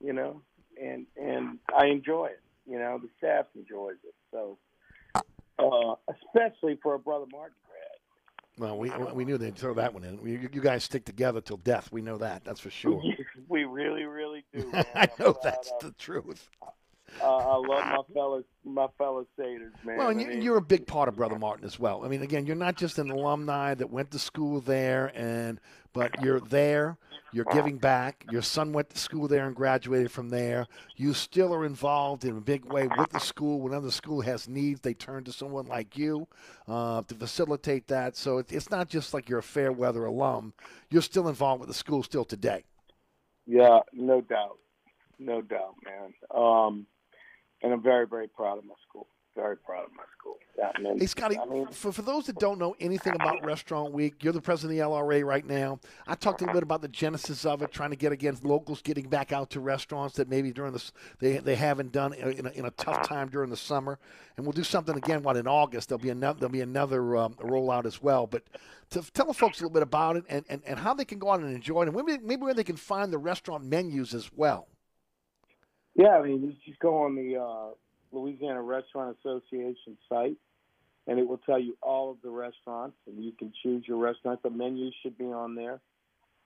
You 0.00 0.12
know, 0.12 0.42
and 0.82 1.06
and 1.16 1.58
I 1.76 1.86
enjoy 1.86 2.26
it. 2.26 2.40
You 2.66 2.78
know, 2.78 2.98
the 2.98 3.08
staff 3.18 3.46
enjoys 3.54 3.96
it. 4.04 4.14
So, 4.30 4.58
uh, 5.58 5.94
especially 6.08 6.78
for 6.82 6.94
a 6.94 6.98
brother 6.98 7.26
Martin. 7.30 7.56
Well, 8.58 8.76
we 8.78 8.90
we 9.14 9.24
knew 9.24 9.38
they'd 9.38 9.56
throw 9.56 9.74
that 9.74 9.94
one 9.94 10.04
in. 10.04 10.18
You, 10.26 10.48
you 10.52 10.60
guys 10.60 10.84
stick 10.84 11.04
together 11.04 11.40
till 11.40 11.56
death. 11.58 11.90
We 11.90 12.02
know 12.02 12.18
that. 12.18 12.44
That's 12.44 12.60
for 12.60 12.70
sure. 12.70 13.02
we 13.48 13.64
really, 13.64 14.04
really 14.04 14.44
do. 14.54 14.70
I 14.94 15.08
know 15.18 15.36
that's 15.42 15.72
the 15.80 15.92
truth. 15.92 16.48
Uh, 17.20 17.36
I 17.36 17.56
love 17.56 17.66
my 17.68 17.98
fellas, 18.14 18.44
my 18.64 18.86
fellow 18.98 19.26
Satyrs, 19.36 19.74
man. 19.84 19.98
Well, 19.98 20.08
and 20.08 20.18
I 20.18 20.22
you, 20.22 20.28
mean, 20.28 20.42
you're 20.42 20.56
a 20.56 20.62
big 20.62 20.86
part 20.86 21.08
of 21.08 21.16
Brother 21.16 21.38
Martin 21.38 21.64
as 21.64 21.78
well. 21.78 22.04
I 22.04 22.08
mean, 22.08 22.22
again, 22.22 22.46
you're 22.46 22.56
not 22.56 22.76
just 22.76 22.98
an 22.98 23.10
alumni 23.10 23.74
that 23.74 23.90
went 23.90 24.10
to 24.12 24.18
school 24.18 24.60
there, 24.60 25.12
and 25.14 25.60
but 25.92 26.22
you're 26.22 26.40
there. 26.40 26.96
You're 27.32 27.46
giving 27.46 27.78
back. 27.78 28.26
Your 28.30 28.42
son 28.42 28.72
went 28.72 28.90
to 28.90 28.98
school 28.98 29.26
there 29.26 29.46
and 29.46 29.56
graduated 29.56 30.10
from 30.10 30.28
there. 30.28 30.66
You 30.96 31.14
still 31.14 31.54
are 31.54 31.64
involved 31.64 32.24
in 32.24 32.36
a 32.36 32.40
big 32.40 32.66
way 32.66 32.86
with 32.86 33.10
the 33.10 33.20
school. 33.20 33.60
Whenever 33.60 33.86
the 33.86 33.92
school 33.92 34.20
has 34.20 34.48
needs, 34.48 34.80
they 34.80 34.92
turn 34.92 35.24
to 35.24 35.32
someone 35.32 35.66
like 35.66 35.96
you 35.96 36.28
uh, 36.68 37.02
to 37.02 37.14
facilitate 37.14 37.88
that. 37.88 38.16
So 38.16 38.38
it's 38.38 38.70
not 38.70 38.88
just 38.88 39.14
like 39.14 39.30
you're 39.30 39.38
a 39.38 39.42
fair 39.42 39.72
weather 39.72 40.04
alum. 40.04 40.52
You're 40.90 41.02
still 41.02 41.28
involved 41.28 41.60
with 41.60 41.68
the 41.68 41.74
school 41.74 42.02
still 42.02 42.26
today. 42.26 42.64
Yeah, 43.46 43.80
no 43.92 44.20
doubt, 44.20 44.58
no 45.18 45.40
doubt, 45.40 45.76
man. 45.84 46.14
Um, 46.34 46.86
and 47.62 47.72
I'm 47.72 47.82
very, 47.82 48.06
very 48.06 48.28
proud 48.28 48.58
of 48.58 48.64
my 48.64 48.74
school. 48.88 49.08
Very 49.34 49.56
proud 49.56 49.84
of 49.84 49.92
my 49.96 50.02
school. 50.18 50.36
I 50.62 50.78
mean, 50.78 50.98
Hey, 50.98 51.06
Scotty, 51.06 51.38
I 51.38 51.46
mean, 51.46 51.66
for, 51.68 51.90
for 51.90 52.02
those 52.02 52.26
that 52.26 52.38
don't 52.38 52.58
know 52.58 52.76
anything 52.78 53.14
about 53.14 53.42
Restaurant 53.44 53.92
Week, 53.92 54.22
you're 54.22 54.34
the 54.34 54.42
president 54.42 54.78
of 54.78 54.90
the 54.90 54.90
LRA 54.94 55.24
right 55.24 55.46
now. 55.46 55.80
I 56.06 56.14
talked 56.14 56.42
a 56.42 56.44
little 56.44 56.60
bit 56.60 56.62
about 56.62 56.82
the 56.82 56.88
genesis 56.88 57.46
of 57.46 57.62
it, 57.62 57.72
trying 57.72 57.90
to 57.90 57.96
get 57.96 58.12
against 58.12 58.44
locals 58.44 58.82
getting 58.82 59.08
back 59.08 59.32
out 59.32 59.48
to 59.50 59.60
restaurants 59.60 60.16
that 60.16 60.28
maybe 60.28 60.52
during 60.52 60.72
the 60.72 60.78
s- 60.78 60.92
they 61.18 61.38
they 61.38 61.54
haven't 61.54 61.92
done 61.92 62.12
in 62.12 62.46
a, 62.46 62.50
in 62.50 62.64
a 62.66 62.70
tough 62.72 63.08
time 63.08 63.30
during 63.30 63.48
the 63.48 63.56
summer. 63.56 63.98
And 64.36 64.44
we'll 64.44 64.52
do 64.52 64.62
something 64.62 64.96
again. 64.96 65.22
What 65.22 65.38
in 65.38 65.46
August 65.48 65.88
there'll 65.88 66.02
be 66.02 66.10
another 66.10 66.38
there'll 66.40 66.52
be 66.52 66.60
another 66.60 67.16
um, 67.16 67.34
rollout 67.36 67.86
as 67.86 68.02
well. 68.02 68.26
But 68.26 68.42
to 68.90 69.02
tell 69.12 69.26
the 69.26 69.34
folks 69.34 69.60
a 69.60 69.62
little 69.62 69.72
bit 69.72 69.82
about 69.82 70.16
it 70.16 70.24
and, 70.28 70.44
and, 70.50 70.62
and 70.66 70.78
how 70.78 70.92
they 70.92 71.06
can 71.06 71.18
go 71.18 71.30
out 71.30 71.40
and 71.40 71.54
enjoy 71.54 71.82
it, 71.82 71.88
and 71.88 71.96
maybe 71.96 72.18
maybe 72.22 72.42
where 72.42 72.54
they 72.54 72.64
can 72.64 72.76
find 72.76 73.10
the 73.10 73.18
restaurant 73.18 73.64
menus 73.64 74.12
as 74.12 74.30
well. 74.36 74.68
yeah, 75.94 76.18
I 76.18 76.22
mean, 76.22 76.42
you 76.42 76.52
just 76.66 76.78
go 76.78 77.02
on 77.04 77.16
the 77.16 77.36
uh, 77.40 77.70
Louisiana 78.12 78.62
Restaurant 78.62 79.16
Association 79.18 79.96
site, 80.08 80.36
and 81.06 81.18
it 81.18 81.26
will 81.26 81.38
tell 81.38 81.58
you 81.58 81.76
all 81.82 82.10
of 82.10 82.18
the 82.22 82.30
restaurants, 82.30 82.96
and 83.06 83.22
you 83.22 83.32
can 83.32 83.52
choose 83.62 83.84
your 83.86 83.98
restaurant. 83.98 84.42
The 84.42 84.50
menus 84.50 84.94
should 85.02 85.18
be 85.18 85.26
on 85.26 85.54
there. 85.54 85.80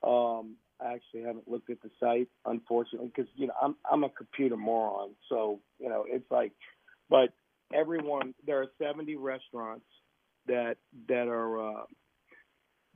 Um, 0.02 0.56
I 0.80 0.94
actually 0.94 1.22
haven't 1.22 1.48
looked 1.48 1.70
at 1.70 1.82
the 1.82 1.90
site, 1.98 2.28
unfortunately, 2.44 3.10
because 3.14 3.30
you 3.34 3.46
know 3.46 3.54
I'm 3.60 3.76
I'm 3.90 4.04
a 4.04 4.10
computer 4.10 4.56
moron, 4.56 5.10
so 5.28 5.60
you 5.78 5.88
know 5.88 6.04
it's 6.06 6.30
like, 6.30 6.52
but 7.08 7.30
everyone 7.74 8.34
there 8.46 8.60
are 8.60 8.68
70 8.80 9.16
restaurants 9.16 9.86
that 10.46 10.76
that 11.08 11.28
are 11.28 11.80
uh, 11.80 11.84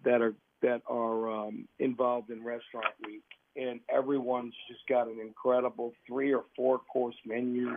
that 0.04 0.20
are 0.20 0.34
that 0.62 0.82
are 0.86 1.30
um, 1.30 1.66
involved 1.78 2.30
in 2.30 2.44
Restaurant 2.44 2.94
Week, 3.06 3.24
and 3.56 3.80
everyone's 3.92 4.54
just 4.68 4.80
got 4.88 5.08
an 5.08 5.18
incredible 5.20 5.92
three 6.06 6.34
or 6.34 6.44
four 6.56 6.80
course 6.92 7.16
menu. 7.26 7.76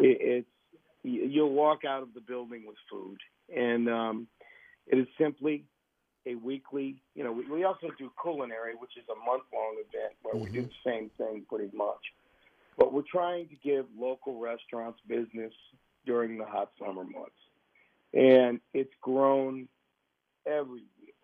It, 0.00 0.18
it's 0.20 0.48
you- 1.02 1.24
you'll 1.26 1.52
walk 1.52 1.84
out 1.84 2.02
of 2.02 2.14
the 2.14 2.20
building 2.20 2.64
with 2.66 2.76
food, 2.90 3.18
and 3.54 3.88
um, 3.88 4.26
it 4.86 4.98
is 4.98 5.06
simply 5.18 5.64
a 6.26 6.34
weekly. 6.34 6.96
You 7.14 7.24
know, 7.24 7.32
we, 7.32 7.46
we 7.50 7.64
also 7.64 7.88
do 7.98 8.10
culinary, 8.22 8.74
which 8.74 8.96
is 8.96 9.04
a 9.08 9.14
month 9.24 9.44
long 9.52 9.76
event 9.76 10.14
where 10.22 10.36
we 10.36 10.50
do 10.50 10.62
the 10.62 10.90
same 10.90 11.10
thing 11.18 11.44
pretty 11.48 11.74
much. 11.76 12.00
But 12.76 12.92
we're 12.92 13.02
trying 13.10 13.48
to 13.48 13.56
give 13.56 13.86
local 13.98 14.38
restaurants 14.38 15.00
business 15.08 15.52
during 16.06 16.38
the 16.38 16.44
hot 16.44 16.70
summer 16.78 17.04
months, 17.04 17.40
and 18.14 18.60
it's 18.72 18.92
grown 19.00 19.68
every 20.46 20.84
year. 21.00 21.14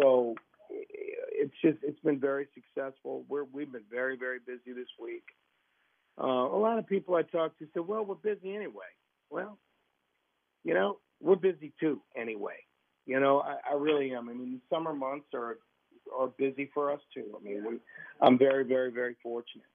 So 0.00 0.34
it's 0.70 1.54
just 1.62 1.78
it's 1.82 1.98
been 2.00 2.20
very 2.20 2.46
successful. 2.54 3.24
We're 3.28 3.44
we've 3.44 3.70
been 3.72 3.82
very 3.90 4.16
very 4.16 4.38
busy 4.38 4.72
this 4.72 4.88
week. 5.02 5.24
Uh, 6.20 6.26
a 6.26 6.58
lot 6.58 6.78
of 6.78 6.86
people 6.86 7.14
I 7.14 7.22
talked 7.22 7.58
to 7.58 7.66
said, 7.72 7.86
"Well, 7.86 8.04
we're 8.04 8.14
busy 8.16 8.54
anyway." 8.54 8.90
Well, 9.30 9.58
you 10.64 10.74
know, 10.74 10.98
we're 11.20 11.36
busy 11.36 11.72
too 11.80 12.00
anyway. 12.16 12.56
You 13.06 13.18
know, 13.18 13.40
I, 13.40 13.56
I 13.70 13.74
really 13.74 14.14
am. 14.14 14.28
I 14.28 14.32
mean, 14.32 14.52
the 14.52 14.74
summer 14.74 14.92
months 14.92 15.26
are 15.34 15.58
are 16.16 16.28
busy 16.38 16.70
for 16.74 16.92
us 16.92 17.00
too. 17.14 17.34
I 17.38 17.42
mean, 17.42 17.64
we, 17.66 17.76
I'm 18.20 18.38
very, 18.38 18.64
very, 18.64 18.90
very 18.90 19.16
fortunate. 19.22 19.66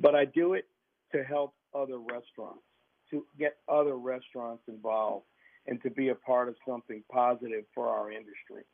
But 0.00 0.14
I 0.14 0.24
do 0.24 0.54
it 0.54 0.66
to 1.12 1.22
help 1.22 1.54
other 1.74 1.98
restaurants, 1.98 2.62
to 3.10 3.24
get 3.38 3.56
other 3.68 3.96
restaurants 3.96 4.62
involved, 4.68 5.26
and 5.66 5.82
to 5.82 5.90
be 5.90 6.08
a 6.08 6.14
part 6.14 6.48
of 6.48 6.56
something 6.66 7.02
positive 7.12 7.64
for 7.74 7.88
our 7.88 8.10
industry. 8.10 8.64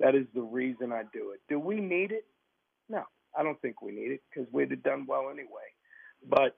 That 0.00 0.14
is 0.14 0.26
the 0.34 0.42
reason 0.42 0.92
I 0.92 1.02
do 1.12 1.30
it. 1.30 1.40
Do 1.48 1.58
we 1.58 1.80
need 1.80 2.12
it? 2.12 2.26
No, 2.88 3.04
I 3.36 3.42
don't 3.42 3.60
think 3.62 3.80
we 3.80 3.92
need 3.92 4.12
it 4.12 4.20
because 4.30 4.52
we'd 4.52 4.70
have 4.70 4.82
done 4.82 5.06
well 5.08 5.30
anyway. 5.30 5.68
But 6.28 6.56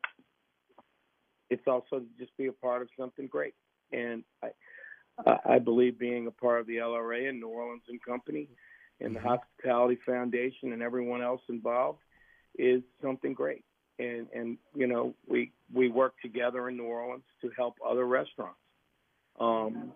it's 1.51 1.67
also 1.67 2.03
just 2.19 2.37
be 2.37 2.47
a 2.47 2.53
part 2.53 2.83
of 2.83 2.89
something 2.99 3.27
great. 3.27 3.55
And 3.93 4.23
I, 4.43 5.39
I 5.45 5.59
believe 5.59 5.99
being 5.99 6.27
a 6.27 6.31
part 6.31 6.61
of 6.61 6.67
the 6.67 6.77
LRA 6.77 7.29
and 7.29 7.41
New 7.41 7.49
Orleans 7.49 7.83
and 7.89 8.03
Company 8.03 8.49
and 9.01 9.15
the 9.15 9.21
Hospitality 9.21 9.99
Foundation 10.05 10.73
and 10.73 10.83
everyone 10.83 11.23
else 11.23 11.43
involved 11.49 12.01
is 12.59 12.83
something 13.03 13.33
great. 13.33 13.65
And 13.99 14.29
and 14.33 14.59
you 14.77 14.87
know 14.87 15.15
we 15.27 15.53
we 15.73 15.89
work 15.89 16.15
together 16.23 16.69
in 16.69 16.77
New 16.77 16.85
Orleans 16.85 17.25
to 17.43 17.51
help 17.57 17.75
other 17.85 18.07
restaurants. 18.07 18.59
Um, 19.41 19.93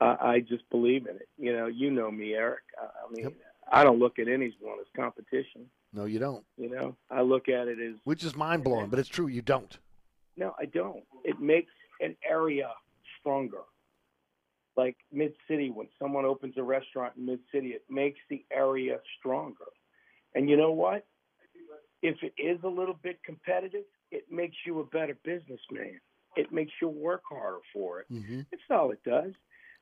I, 0.00 0.16
I 0.20 0.40
just 0.40 0.68
believe 0.70 1.06
in 1.06 1.16
it. 1.16 1.28
You 1.38 1.54
know, 1.54 1.66
you 1.66 1.90
know 1.90 2.10
me, 2.10 2.34
Eric. 2.34 2.64
I, 2.78 2.84
I 2.84 3.12
mean, 3.12 3.34
I 3.70 3.82
don't 3.82 3.98
look 3.98 4.18
at 4.18 4.28
any 4.28 4.54
one 4.60 4.78
as 4.78 4.86
competition. 4.94 5.66
No, 5.96 6.04
you 6.04 6.18
don't. 6.18 6.44
You 6.58 6.68
know, 6.68 6.94
I 7.10 7.22
look 7.22 7.48
at 7.48 7.68
it 7.68 7.78
as 7.80 7.94
Which 8.04 8.22
is 8.22 8.36
mind 8.36 8.62
blowing, 8.62 8.88
but 8.90 8.98
it's 8.98 9.08
true. 9.08 9.28
You 9.28 9.40
don't. 9.40 9.76
no, 10.36 10.54
I 10.60 10.66
don't. 10.66 11.02
It 11.24 11.40
makes 11.40 11.72
an 12.00 12.14
area 12.28 12.68
stronger. 13.18 13.62
Like 14.76 14.98
Mid 15.10 15.32
City, 15.48 15.70
when 15.70 15.88
someone 15.98 16.26
opens 16.26 16.54
a 16.58 16.62
restaurant 16.62 17.14
in 17.16 17.24
Mid 17.24 17.40
City, 17.50 17.68
it 17.68 17.84
makes 17.88 18.18
the 18.28 18.44
area 18.52 18.98
stronger. 19.18 19.64
And 20.34 20.50
you 20.50 20.58
know 20.58 20.72
what? 20.72 21.06
If 22.02 22.16
it 22.22 22.34
is 22.38 22.58
a 22.62 22.68
little 22.68 22.98
bit 23.02 23.18
competitive, 23.24 23.84
it 24.10 24.26
makes 24.30 24.56
you 24.66 24.80
a 24.80 24.84
better 24.84 25.16
businessman. 25.24 25.98
It 26.36 26.52
makes 26.52 26.72
you 26.82 26.88
work 26.88 27.22
harder 27.26 27.60
for 27.72 28.00
it. 28.00 28.12
Mm-hmm. 28.12 28.40
That's 28.50 28.62
all 28.70 28.90
it 28.90 29.02
does. 29.02 29.32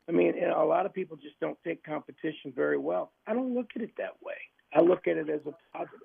I 0.09 0.13
mean, 0.13 0.35
a 0.45 0.65
lot 0.65 0.87
of 0.87 0.95
people 0.95 1.17
just 1.17 1.41
don't 1.41 1.59
take 1.65 1.83
competition 1.83 2.53
very 2.55 2.79
well. 2.79 3.11
I 3.27 3.33
don't 3.35 3.53
look 3.53 3.71
at 3.75 3.83
it 3.83 3.91
that 3.99 4.15
way. 4.23 4.37
I 4.75 4.81
look 4.81 5.07
at 5.07 5.17
it 5.17 5.29
as 5.31 5.41
a 5.47 5.55
positive. 5.77 6.01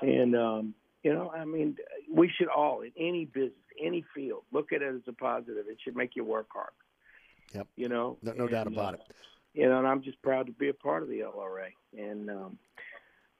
And 0.00 0.34
um, 0.36 0.74
you 1.02 1.12
know, 1.12 1.30
I 1.30 1.44
mean, 1.44 1.76
we 2.12 2.30
should 2.36 2.48
all 2.48 2.80
in 2.82 2.92
any 2.96 3.24
business, 3.26 3.52
any 3.82 4.04
field, 4.14 4.42
look 4.52 4.72
at 4.72 4.82
it 4.82 4.94
as 4.94 5.02
a 5.06 5.12
positive. 5.12 5.66
It 5.68 5.78
should 5.82 5.96
make 5.96 6.16
you 6.16 6.24
work 6.24 6.46
hard. 6.52 6.70
Yep. 7.54 7.66
You 7.76 7.88
know, 7.88 8.18
No, 8.22 8.32
no 8.32 8.48
doubt 8.48 8.66
about 8.66 8.94
uh, 8.94 8.96
it. 8.98 9.00
You 9.54 9.68
know, 9.68 9.78
and 9.78 9.86
I'm 9.86 10.02
just 10.02 10.20
proud 10.22 10.46
to 10.46 10.52
be 10.52 10.68
a 10.68 10.74
part 10.74 11.02
of 11.02 11.08
the 11.08 11.20
LRA. 11.20 11.68
And 11.96 12.30
um, 12.30 12.58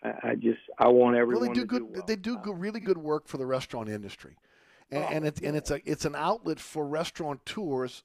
I, 0.03 0.31
I 0.31 0.35
just 0.35 0.61
I 0.79 0.89
want 0.89 1.17
everyone 1.17 1.47
Well, 1.47 1.49
they 1.49 1.55
do 1.55 1.61
to 1.63 1.67
good. 1.67 1.79
do 1.79 1.87
well. 1.87 2.05
They 2.07 2.17
do 2.17 2.39
good, 2.39 2.59
really 2.59 2.81
good 2.81 2.99
work 2.99 3.27
for 3.27 3.39
the 3.39 3.47
restaurant 3.47 3.89
industry, 3.89 4.37
and, 4.91 5.05
and 5.05 5.27
it's 5.27 5.41
and 5.41 5.57
it's 5.57 5.71
a 5.71 5.81
it's 5.91 6.05
an 6.05 6.15
outlet 6.15 6.61
for 6.61 6.87
restaurateurs 6.87 8.03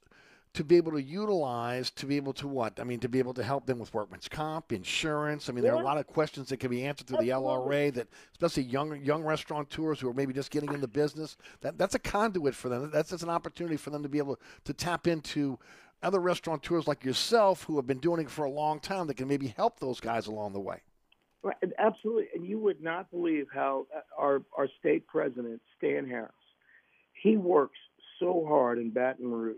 to 0.53 0.63
be 0.63 0.77
able 0.77 0.91
to 0.93 1.01
utilize 1.01 1.91
to 1.91 2.05
be 2.05 2.17
able 2.17 2.33
to 2.33 2.47
what 2.47 2.79
I 2.79 2.83
mean 2.83 2.99
to 3.01 3.09
be 3.09 3.19
able 3.19 3.33
to 3.35 3.43
help 3.43 3.65
them 3.65 3.79
with 3.79 3.93
workman's 3.93 4.27
comp, 4.27 4.71
insurance. 4.71 5.49
I 5.49 5.53
mean, 5.53 5.63
there 5.63 5.73
are 5.73 5.81
a 5.81 5.85
lot 5.85 5.97
of 5.97 6.07
questions 6.07 6.49
that 6.49 6.57
can 6.57 6.71
be 6.71 6.85
answered 6.85 7.07
through 7.07 7.19
the 7.19 7.29
LRA 7.29 7.93
that, 7.93 8.07
especially 8.31 8.63
young 8.63 9.01
young 9.03 9.23
restaurateurs 9.23 9.99
who 9.99 10.09
are 10.09 10.13
maybe 10.13 10.33
just 10.33 10.51
getting 10.51 10.73
in 10.73 10.81
the 10.81 10.87
business. 10.87 11.37
That 11.61 11.77
that's 11.77 11.95
a 11.95 11.99
conduit 11.99 12.55
for 12.55 12.69
them. 12.69 12.89
That's 12.91 13.11
just 13.11 13.23
an 13.23 13.29
opportunity 13.29 13.77
for 13.77 13.89
them 13.89 14.03
to 14.03 14.09
be 14.09 14.17
able 14.17 14.39
to 14.65 14.73
tap 14.73 15.07
into 15.07 15.59
other 16.03 16.19
restaurateurs 16.19 16.87
like 16.87 17.03
yourself 17.03 17.63
who 17.63 17.75
have 17.77 17.87
been 17.87 17.99
doing 17.99 18.21
it 18.21 18.29
for 18.29 18.45
a 18.45 18.51
long 18.51 18.79
time 18.79 19.07
that 19.07 19.17
can 19.17 19.27
maybe 19.27 19.47
help 19.47 19.79
those 19.79 19.99
guys 19.99 20.27
along 20.27 20.53
the 20.53 20.59
way. 20.59 20.81
Right, 21.43 21.55
absolutely. 21.77 22.27
And 22.35 22.45
you 22.45 22.59
would 22.59 22.81
not 22.81 23.09
believe 23.11 23.45
how 23.53 23.85
uh, 23.95 23.99
our 24.17 24.41
our 24.57 24.67
state 24.79 25.07
president 25.07 25.61
Stan 25.77 26.07
Harris, 26.07 26.31
he 27.21 27.37
works 27.37 27.77
so 28.19 28.45
hard 28.47 28.79
in 28.79 28.89
Baton 28.89 29.29
Rouge 29.29 29.55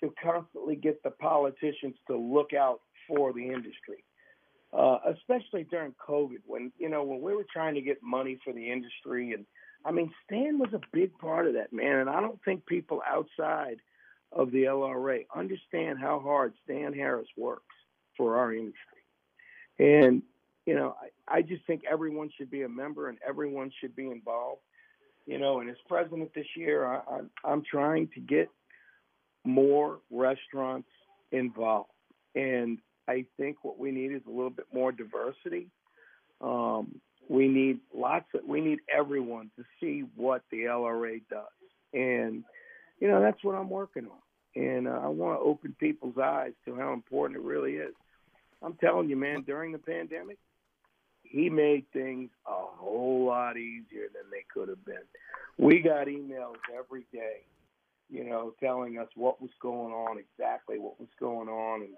to 0.00 0.12
constantly 0.22 0.76
get 0.76 1.02
the 1.02 1.10
politicians 1.10 1.96
to 2.06 2.16
look 2.16 2.52
out 2.52 2.80
for 3.06 3.32
the 3.32 3.44
industry, 3.44 4.04
uh, 4.72 4.98
especially 5.14 5.64
during 5.64 5.94
COVID 6.06 6.40
when 6.46 6.72
you 6.78 6.88
know 6.88 7.02
when 7.02 7.20
we 7.20 7.34
were 7.34 7.46
trying 7.52 7.74
to 7.74 7.80
get 7.80 8.02
money 8.02 8.38
for 8.44 8.52
the 8.52 8.70
industry. 8.70 9.32
And 9.32 9.46
I 9.84 9.90
mean, 9.92 10.12
Stan 10.24 10.58
was 10.58 10.72
a 10.74 10.80
big 10.92 11.16
part 11.18 11.46
of 11.46 11.54
that 11.54 11.72
man. 11.72 11.98
And 11.98 12.10
I 12.10 12.20
don't 12.20 12.38
think 12.44 12.66
people 12.66 13.02
outside 13.06 13.78
of 14.32 14.50
the 14.50 14.64
LRA 14.64 15.26
understand 15.34 15.98
how 15.98 16.20
hard 16.20 16.52
Stan 16.64 16.92
Harris 16.92 17.28
works 17.36 17.74
for 18.16 18.36
our 18.36 18.52
industry. 18.52 18.74
And 19.78 20.22
you 20.66 20.74
know, 20.74 20.94
I, 21.00 21.38
I 21.38 21.42
just 21.42 21.64
think 21.66 21.82
everyone 21.90 22.30
should 22.36 22.50
be 22.50 22.62
a 22.62 22.68
member 22.68 23.08
and 23.08 23.16
everyone 23.26 23.70
should 23.80 23.96
be 23.96 24.06
involved. 24.06 24.60
You 25.24 25.38
know, 25.38 25.60
and 25.60 25.70
as 25.70 25.76
president 25.88 26.30
this 26.34 26.46
year, 26.56 26.86
I, 26.86 26.96
I, 26.96 27.20
I'm 27.44 27.62
trying 27.62 28.08
to 28.14 28.20
get 28.20 28.50
more 29.44 29.98
restaurants 30.10 30.88
involved. 31.32 31.90
And 32.34 32.78
I 33.08 33.24
think 33.36 33.58
what 33.62 33.78
we 33.78 33.90
need 33.90 34.12
is 34.12 34.22
a 34.26 34.30
little 34.30 34.50
bit 34.50 34.66
more 34.72 34.92
diversity. 34.92 35.68
Um, 36.40 37.00
we 37.28 37.48
need 37.48 37.80
lots 37.94 38.26
of, 38.34 38.40
we 38.46 38.60
need 38.60 38.78
everyone 38.94 39.50
to 39.56 39.64
see 39.80 40.04
what 40.16 40.42
the 40.50 40.62
LRA 40.62 41.20
does. 41.30 41.44
And, 41.92 42.44
you 43.00 43.08
know, 43.08 43.20
that's 43.20 43.42
what 43.42 43.54
I'm 43.54 43.70
working 43.70 44.06
on. 44.06 44.62
And 44.62 44.88
uh, 44.88 45.00
I 45.02 45.08
want 45.08 45.38
to 45.38 45.44
open 45.44 45.74
people's 45.78 46.16
eyes 46.22 46.52
to 46.64 46.74
how 46.74 46.92
important 46.92 47.38
it 47.38 47.44
really 47.44 47.72
is. 47.72 47.94
I'm 48.62 48.74
telling 48.74 49.08
you, 49.08 49.16
man, 49.16 49.42
during 49.46 49.72
the 49.72 49.78
pandemic, 49.78 50.38
he 51.22 51.50
made 51.50 51.84
things 51.92 52.30
a 52.46 52.50
whole 52.52 53.26
lot 53.26 53.56
easier 53.56 54.06
than 54.12 54.30
they 54.30 54.44
could 54.52 54.68
have 54.68 54.84
been. 54.84 54.96
We 55.58 55.80
got 55.80 56.06
emails 56.06 56.56
every 56.76 57.04
day, 57.12 57.42
you 58.10 58.24
know, 58.24 58.54
telling 58.60 58.98
us 58.98 59.08
what 59.14 59.40
was 59.40 59.50
going 59.60 59.92
on, 59.92 60.18
exactly 60.18 60.78
what 60.78 60.98
was 60.98 61.08
going 61.20 61.48
on, 61.48 61.82
and 61.82 61.94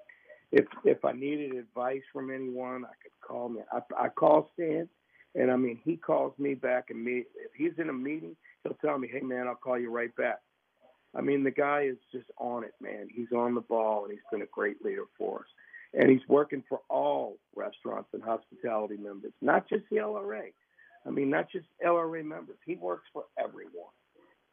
if 0.52 0.66
if 0.84 1.04
I 1.04 1.12
needed 1.12 1.54
advice 1.54 2.02
from 2.12 2.32
anyone, 2.32 2.84
I 2.84 2.94
could 3.02 3.12
call 3.20 3.48
me. 3.48 3.60
I, 3.72 3.80
I 3.96 4.08
call 4.08 4.50
Stan, 4.54 4.88
and 5.34 5.50
I 5.50 5.56
mean 5.56 5.78
he 5.84 5.96
calls 5.96 6.36
me 6.38 6.54
back 6.54 6.86
immediately. 6.90 7.42
If 7.44 7.52
he's 7.56 7.78
in 7.78 7.88
a 7.88 7.92
meeting, 7.92 8.36
he'll 8.64 8.74
tell 8.74 8.98
me, 8.98 9.08
"Hey 9.08 9.20
man, 9.20 9.46
I'll 9.46 9.54
call 9.54 9.78
you 9.78 9.90
right 9.90 10.14
back." 10.16 10.40
I 11.14 11.20
mean 11.20 11.44
the 11.44 11.50
guy 11.50 11.82
is 11.82 11.98
just 12.12 12.30
on 12.38 12.64
it, 12.64 12.74
man. 12.80 13.08
He's 13.12 13.32
on 13.32 13.54
the 13.54 13.60
ball, 13.60 14.04
and 14.04 14.12
he's 14.12 14.22
been 14.30 14.42
a 14.42 14.46
great 14.46 14.84
leader 14.84 15.04
for 15.16 15.40
us. 15.40 15.46
And 15.92 16.08
he's 16.08 16.26
working 16.28 16.62
for 16.68 16.80
all 16.88 17.38
restaurants 17.56 18.10
and 18.12 18.22
hospitality 18.22 18.96
members, 18.96 19.32
not 19.40 19.68
just 19.68 19.82
the 19.90 19.96
LRA. 19.96 20.52
I 21.04 21.10
mean, 21.10 21.30
not 21.30 21.50
just 21.50 21.66
LRA 21.84 22.24
members. 22.24 22.58
He 22.64 22.76
works 22.76 23.08
for 23.12 23.24
everyone, 23.38 23.92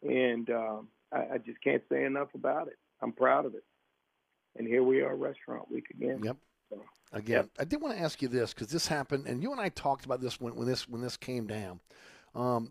and 0.03 0.49
um, 0.49 0.87
I, 1.13 1.35
I 1.35 1.37
just 1.37 1.61
can't 1.63 1.83
say 1.91 2.03
enough 2.05 2.29
about 2.33 2.67
it. 2.67 2.77
I'm 3.01 3.11
proud 3.11 3.45
of 3.45 3.53
it. 3.55 3.63
And 4.57 4.67
here 4.67 4.83
we 4.83 5.01
are, 5.01 5.15
Restaurant 5.15 5.69
Week 5.71 5.85
again. 5.91 6.21
Yep. 6.23 6.37
Again, 7.13 7.49
I 7.57 7.63
did 7.63 7.81
want 7.81 7.95
to 7.95 8.01
ask 8.03 8.21
you 8.21 8.27
this 8.27 8.53
because 8.53 8.67
this 8.67 8.87
happened, 8.87 9.27
and 9.27 9.41
you 9.41 9.53
and 9.53 9.61
I 9.61 9.69
talked 9.69 10.03
about 10.03 10.19
this 10.19 10.41
when, 10.41 10.55
when 10.55 10.67
this 10.67 10.89
when 10.89 11.01
this 11.01 11.15
came 11.15 11.47
down. 11.47 11.79
Um, 12.35 12.69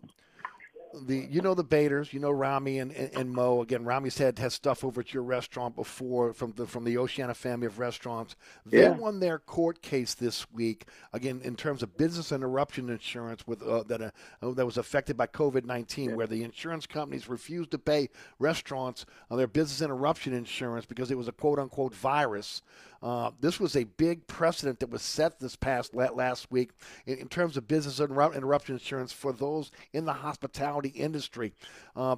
the 1.03 1.27
you 1.29 1.41
know 1.41 1.53
the 1.53 1.63
Baders, 1.63 2.13
you 2.13 2.19
know 2.19 2.31
Rami 2.31 2.79
and, 2.79 2.91
and, 2.91 3.13
and 3.15 3.31
Mo. 3.31 3.61
Again, 3.61 3.83
Rami's 3.85 4.17
had 4.17 4.39
has 4.39 4.53
stuff 4.53 4.83
over 4.83 5.01
at 5.01 5.13
your 5.13 5.23
restaurant 5.23 5.75
before 5.75 6.33
from 6.33 6.53
the 6.53 6.65
from 6.65 6.83
the 6.83 6.97
Oceana 6.97 7.33
family 7.33 7.67
of 7.67 7.79
restaurants. 7.79 8.35
They 8.65 8.81
Yeah. 8.81 8.91
won 8.91 9.19
their 9.19 9.39
court 9.39 9.81
case 9.81 10.13
this 10.13 10.49
week 10.51 10.85
again 11.13 11.41
in 11.43 11.55
terms 11.55 11.83
of 11.83 11.97
business 11.97 12.31
interruption 12.31 12.89
insurance 12.89 13.45
with 13.45 13.61
uh, 13.61 13.83
that 13.83 14.01
uh, 14.01 14.11
that 14.53 14.65
was 14.65 14.77
affected 14.77 15.17
by 15.17 15.27
COVID 15.27 15.65
nineteen, 15.65 16.15
where 16.15 16.27
the 16.27 16.43
insurance 16.43 16.87
companies 16.87 17.27
refused 17.29 17.71
to 17.71 17.77
pay 17.77 18.09
restaurants 18.39 19.05
uh, 19.29 19.35
their 19.35 19.47
business 19.47 19.81
interruption 19.81 20.33
insurance 20.33 20.85
because 20.85 21.11
it 21.11 21.17
was 21.17 21.27
a 21.27 21.31
quote 21.33 21.59
unquote 21.59 21.93
virus. 21.93 22.61
Uh, 23.01 23.31
this 23.39 23.59
was 23.59 23.75
a 23.75 23.83
big 23.83 24.25
precedent 24.27 24.79
that 24.79 24.89
was 24.89 25.01
set 25.01 25.39
this 25.39 25.55
past 25.55 25.93
last 25.93 26.51
week 26.51 26.71
in, 27.05 27.17
in 27.17 27.27
terms 27.27 27.57
of 27.57 27.67
business 27.67 27.99
interruption 27.99 28.75
insurance 28.75 29.11
for 29.11 29.31
those 29.31 29.71
in 29.93 30.05
the 30.05 30.13
hospitality 30.13 30.89
industry. 30.89 31.53
Uh, 31.95 32.15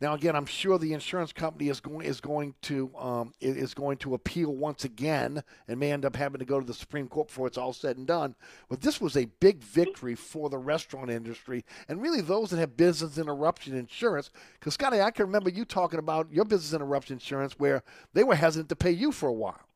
now, 0.00 0.14
again, 0.14 0.36
I'm 0.36 0.46
sure 0.46 0.78
the 0.78 0.92
insurance 0.92 1.32
company 1.32 1.68
is 1.68 1.80
going 1.80 2.06
is 2.06 2.20
going 2.20 2.54
to 2.62 2.90
um, 2.96 3.32
is 3.40 3.74
going 3.74 3.96
to 3.98 4.14
appeal 4.14 4.54
once 4.54 4.84
again, 4.84 5.42
and 5.66 5.80
may 5.80 5.90
end 5.90 6.04
up 6.04 6.14
having 6.14 6.38
to 6.38 6.44
go 6.44 6.60
to 6.60 6.66
the 6.66 6.72
Supreme 6.74 7.08
Court 7.08 7.26
before 7.26 7.48
it's 7.48 7.58
all 7.58 7.72
said 7.72 7.96
and 7.96 8.06
done. 8.06 8.36
But 8.68 8.80
this 8.80 9.00
was 9.00 9.16
a 9.16 9.24
big 9.40 9.60
victory 9.60 10.14
for 10.14 10.50
the 10.50 10.58
restaurant 10.58 11.10
industry, 11.10 11.64
and 11.88 12.00
really 12.00 12.20
those 12.20 12.50
that 12.50 12.58
have 12.58 12.76
business 12.76 13.18
interruption 13.18 13.76
insurance. 13.76 14.30
Because 14.60 14.74
Scotty, 14.74 15.00
I 15.00 15.10
can 15.10 15.26
remember 15.26 15.50
you 15.50 15.64
talking 15.64 15.98
about 15.98 16.30
your 16.30 16.44
business 16.44 16.74
interruption 16.74 17.14
insurance, 17.14 17.58
where 17.58 17.82
they 18.14 18.22
were 18.22 18.36
hesitant 18.36 18.68
to 18.68 18.76
pay 18.76 18.92
you 18.92 19.10
for 19.10 19.28
a 19.28 19.32
while. 19.32 19.67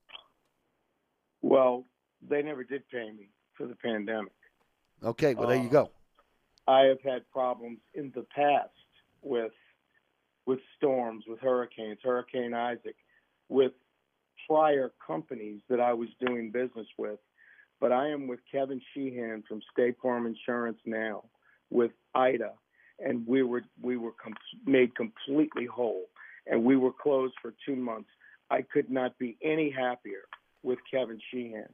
Well, 1.52 1.84
they 2.26 2.40
never 2.40 2.64
did 2.64 2.88
pay 2.88 3.10
me 3.10 3.28
for 3.58 3.66
the 3.66 3.74
pandemic. 3.74 4.32
Okay, 5.04 5.34
well 5.34 5.48
there 5.48 5.58
you 5.58 5.68
Uh, 5.68 5.84
go. 5.84 5.90
I 6.66 6.84
have 6.84 7.02
had 7.02 7.30
problems 7.30 7.80
in 7.92 8.10
the 8.12 8.22
past 8.22 8.72
with 9.20 9.52
with 10.46 10.60
storms, 10.76 11.24
with 11.28 11.38
hurricanes, 11.40 12.00
Hurricane 12.02 12.54
Isaac, 12.54 12.96
with 13.50 13.74
prior 14.48 14.92
companies 15.06 15.60
that 15.68 15.78
I 15.78 15.92
was 15.92 16.08
doing 16.26 16.50
business 16.50 16.88
with. 16.96 17.20
But 17.80 17.92
I 17.92 18.08
am 18.08 18.26
with 18.28 18.40
Kevin 18.50 18.80
Sheehan 18.94 19.42
from 19.46 19.60
State 19.72 19.96
Farm 20.00 20.26
Insurance 20.26 20.80
now, 20.86 21.24
with 21.68 21.92
Ida, 22.14 22.54
and 22.98 23.26
we 23.26 23.42
were 23.42 23.64
we 23.78 23.98
were 23.98 24.12
com- 24.12 24.34
made 24.64 24.94
completely 24.94 25.66
whole, 25.66 26.06
and 26.46 26.64
we 26.64 26.76
were 26.76 26.94
closed 26.94 27.34
for 27.42 27.52
two 27.66 27.76
months. 27.76 28.08
I 28.48 28.62
could 28.62 28.90
not 28.90 29.18
be 29.18 29.36
any 29.42 29.68
happier 29.70 30.24
with 30.62 30.78
Kevin 30.90 31.20
Sheehan. 31.30 31.68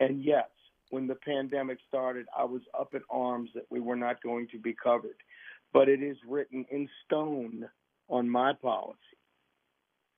And 0.00 0.22
yes, 0.24 0.48
when 0.90 1.06
the 1.06 1.14
pandemic 1.14 1.78
started, 1.88 2.26
I 2.36 2.44
was 2.44 2.62
up 2.78 2.94
in 2.94 3.02
arms 3.10 3.50
that 3.54 3.64
we 3.70 3.80
were 3.80 3.96
not 3.96 4.22
going 4.22 4.48
to 4.52 4.58
be 4.58 4.74
covered. 4.74 5.16
But 5.72 5.88
it 5.88 6.02
is 6.02 6.16
written 6.28 6.64
in 6.70 6.88
stone 7.04 7.68
on 8.08 8.28
my 8.28 8.52
policy. 8.52 8.98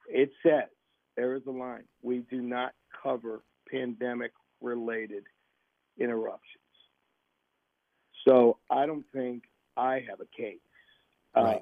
It 0.09 0.31
says, 0.43 0.69
there 1.17 1.35
is 1.35 1.43
a 1.47 1.51
line, 1.51 1.85
we 2.03 2.19
do 2.31 2.43
not 2.43 2.73
cover 3.03 3.43
pandemic 3.71 4.33
related 4.61 5.25
interruptions. 5.99 6.43
So 8.27 8.59
I 8.71 8.87
don't 8.87 9.05
think 9.15 9.45
I 9.77 10.05
have 10.09 10.21
a 10.21 10.27
case. 10.37 10.59
Right. 11.35 11.57
Uh, 11.57 11.61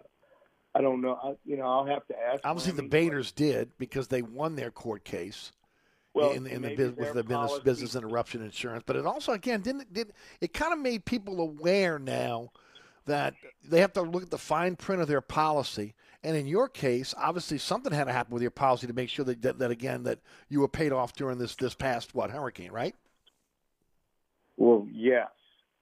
I 0.77 0.81
don't 0.81 1.01
know. 1.01 1.19
I, 1.23 1.35
you 1.45 1.57
know, 1.57 1.67
I'll 1.67 1.87
have 1.87 2.07
to 2.09 2.15
ask. 2.19 2.41
Obviously, 2.43 2.73
the 2.73 2.83
Rami. 2.83 2.89
Baders 2.89 3.33
did 3.33 3.71
because 3.79 4.09
they 4.09 4.23
won 4.23 4.57
their 4.57 4.73
court 4.73 5.05
case. 5.05 5.53
Well, 6.15 6.31
in, 6.31 6.47
in 6.47 6.63
the 6.63 6.95
with 6.97 7.13
the 7.13 7.25
business, 7.25 7.59
business 7.59 7.97
interruption 7.97 8.41
insurance, 8.41 8.85
but 8.87 8.95
it 8.95 9.05
also 9.05 9.33
again 9.33 9.63
didn't 9.63 9.93
did 9.93 10.13
it 10.41 10.55
kind 10.55 10.73
of 10.73 10.79
made 10.79 11.05
people 11.05 11.41
aware 11.41 11.99
now 11.99 12.53
that 13.07 13.35
they 13.69 13.81
have 13.81 13.93
to 13.95 14.03
look 14.03 14.23
at 14.23 14.31
the 14.31 14.39
fine 14.39 14.77
print 14.77 15.03
of 15.03 15.09
their 15.09 15.21
policy. 15.21 15.95
And 16.23 16.37
in 16.37 16.47
your 16.47 16.69
case, 16.69 17.15
obviously 17.19 17.59
something 17.59 17.93
had 17.93 18.05
to 18.05 18.13
happen 18.13 18.33
with 18.33 18.43
your 18.43 18.51
policy 18.51 18.87
to 18.87 18.95
make 18.95 19.11
sure 19.11 19.25
that, 19.27 19.43
that, 19.43 19.59
that 19.59 19.71
again 19.71 20.05
that 20.05 20.21
you 20.49 20.61
were 20.61 20.69
paid 20.69 20.93
off 20.93 21.13
during 21.15 21.37
this 21.37 21.57
this 21.57 21.75
past 21.75 22.15
what 22.15 22.31
hurricane, 22.31 22.71
right? 22.71 22.95
Well, 24.57 24.87
yes. 24.91 25.29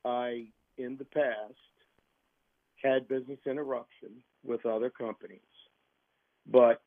I, 0.04 0.46
in 0.78 0.96
the 0.96 1.04
past, 1.04 1.54
had 2.82 3.06
business 3.06 3.38
interruption 3.46 4.10
with 4.44 4.66
other 4.66 4.90
companies, 4.90 5.38
but 6.50 6.82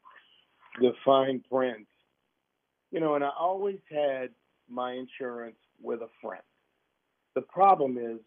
the 0.80 0.92
fine 1.06 1.42
print, 1.50 1.88
you 2.92 3.00
know, 3.00 3.16
and 3.16 3.24
I 3.24 3.32
always 3.38 3.80
had 3.90 4.30
my 4.70 4.94
insurance 4.94 5.58
with 5.82 6.02
a 6.02 6.10
friend. 6.22 6.44
The 7.36 7.42
problem 7.42 7.98
is 7.98 8.20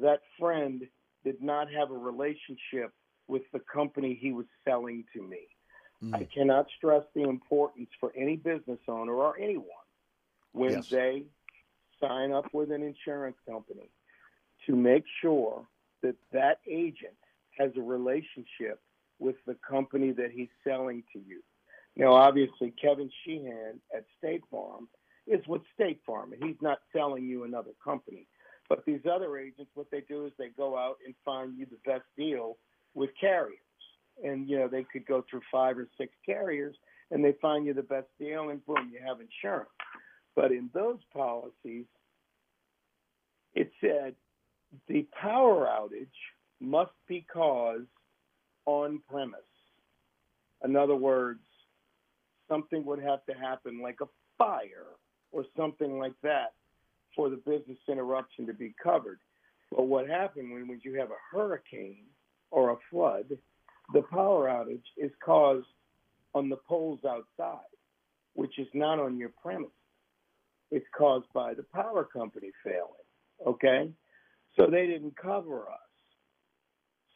that 0.00 0.20
friend 0.38 0.82
did 1.24 1.42
not 1.42 1.70
have 1.70 1.90
a 1.90 1.96
relationship 1.96 2.92
with 3.26 3.42
the 3.52 3.60
company 3.72 4.18
he 4.20 4.32
was 4.32 4.46
selling 4.64 5.04
to 5.14 5.22
me. 5.22 5.48
Mm. 6.02 6.14
I 6.14 6.28
cannot 6.32 6.66
stress 6.76 7.02
the 7.14 7.22
importance 7.22 7.90
for 8.00 8.12
any 8.16 8.36
business 8.36 8.78
owner 8.88 9.14
or 9.14 9.38
anyone 9.38 9.66
when 10.52 10.70
Yes. 10.72 10.88
they 10.88 11.24
sign 12.00 12.32
up 12.32 12.52
with 12.54 12.70
an 12.70 12.82
insurance 12.82 13.36
company 13.46 13.90
to 14.66 14.76
make 14.76 15.04
sure 15.20 15.66
that 16.02 16.16
that 16.32 16.60
agent 16.66 17.16
has 17.58 17.76
a 17.76 17.82
relationship 17.82 18.80
with 19.18 19.36
the 19.46 19.56
company 19.68 20.12
that 20.12 20.30
he's 20.30 20.48
selling 20.62 21.02
to 21.12 21.18
you. 21.18 21.42
Now, 21.98 22.12
obviously, 22.14 22.72
Kevin 22.80 23.10
Sheehan 23.24 23.80
at 23.94 24.04
State 24.16 24.42
Farm 24.50 24.88
is 25.26 25.44
with 25.48 25.62
State 25.74 26.00
Farm, 26.06 26.32
and 26.32 26.42
he's 26.42 26.60
not 26.62 26.78
selling 26.96 27.24
you 27.24 27.44
another 27.44 27.72
company. 27.84 28.26
But 28.68 28.84
these 28.86 29.00
other 29.10 29.36
agents, 29.36 29.72
what 29.74 29.90
they 29.90 30.02
do 30.08 30.24
is 30.24 30.32
they 30.38 30.50
go 30.56 30.78
out 30.78 30.96
and 31.04 31.14
find 31.24 31.58
you 31.58 31.66
the 31.66 31.90
best 31.90 32.04
deal 32.16 32.56
with 32.94 33.10
carriers. 33.20 33.58
And, 34.22 34.48
you 34.48 34.58
know, 34.58 34.68
they 34.68 34.84
could 34.84 35.06
go 35.06 35.24
through 35.28 35.42
five 35.50 35.76
or 35.76 35.88
six 35.98 36.12
carriers 36.24 36.76
and 37.10 37.24
they 37.24 37.34
find 37.40 37.66
you 37.66 37.72
the 37.72 37.82
best 37.82 38.08
deal, 38.20 38.50
and 38.50 38.64
boom, 38.66 38.90
you 38.92 39.00
have 39.04 39.18
insurance. 39.20 39.70
But 40.36 40.52
in 40.52 40.68
those 40.74 40.98
policies, 41.12 41.86
it 43.54 43.70
said 43.80 44.14
the 44.86 45.06
power 45.18 45.66
outage 45.66 46.06
must 46.60 46.92
be 47.08 47.24
caused 47.32 47.86
on 48.66 49.00
premise. 49.08 49.40
In 50.62 50.76
other 50.76 50.96
words, 50.96 51.40
something 52.48 52.84
would 52.84 53.02
have 53.02 53.24
to 53.26 53.34
happen 53.34 53.80
like 53.82 53.98
a 54.02 54.06
fire 54.36 54.86
or 55.32 55.44
something 55.56 55.98
like 55.98 56.14
that 56.22 56.54
for 57.14 57.28
the 57.28 57.36
business 57.36 57.78
interruption 57.88 58.46
to 58.46 58.54
be 58.54 58.74
covered. 58.82 59.18
But 59.70 59.86
what 59.86 60.08
happened 60.08 60.52
when, 60.52 60.68
when 60.68 60.80
you 60.82 60.98
have 60.98 61.10
a 61.10 61.36
hurricane 61.36 62.06
or 62.50 62.70
a 62.70 62.76
flood, 62.90 63.26
the 63.92 64.02
power 64.02 64.48
outage 64.48 64.82
is 64.96 65.10
caused 65.24 65.66
on 66.34 66.48
the 66.48 66.56
poles 66.56 67.00
outside, 67.06 67.58
which 68.34 68.58
is 68.58 68.68
not 68.74 68.98
on 68.98 69.18
your 69.18 69.30
premise. 69.42 69.68
It's 70.70 70.86
caused 70.96 71.26
by 71.32 71.54
the 71.54 71.64
power 71.74 72.04
company 72.04 72.50
failing. 72.62 73.46
Okay, 73.46 73.90
so 74.56 74.66
they 74.70 74.86
didn't 74.86 75.16
cover 75.16 75.62
us. 75.62 75.78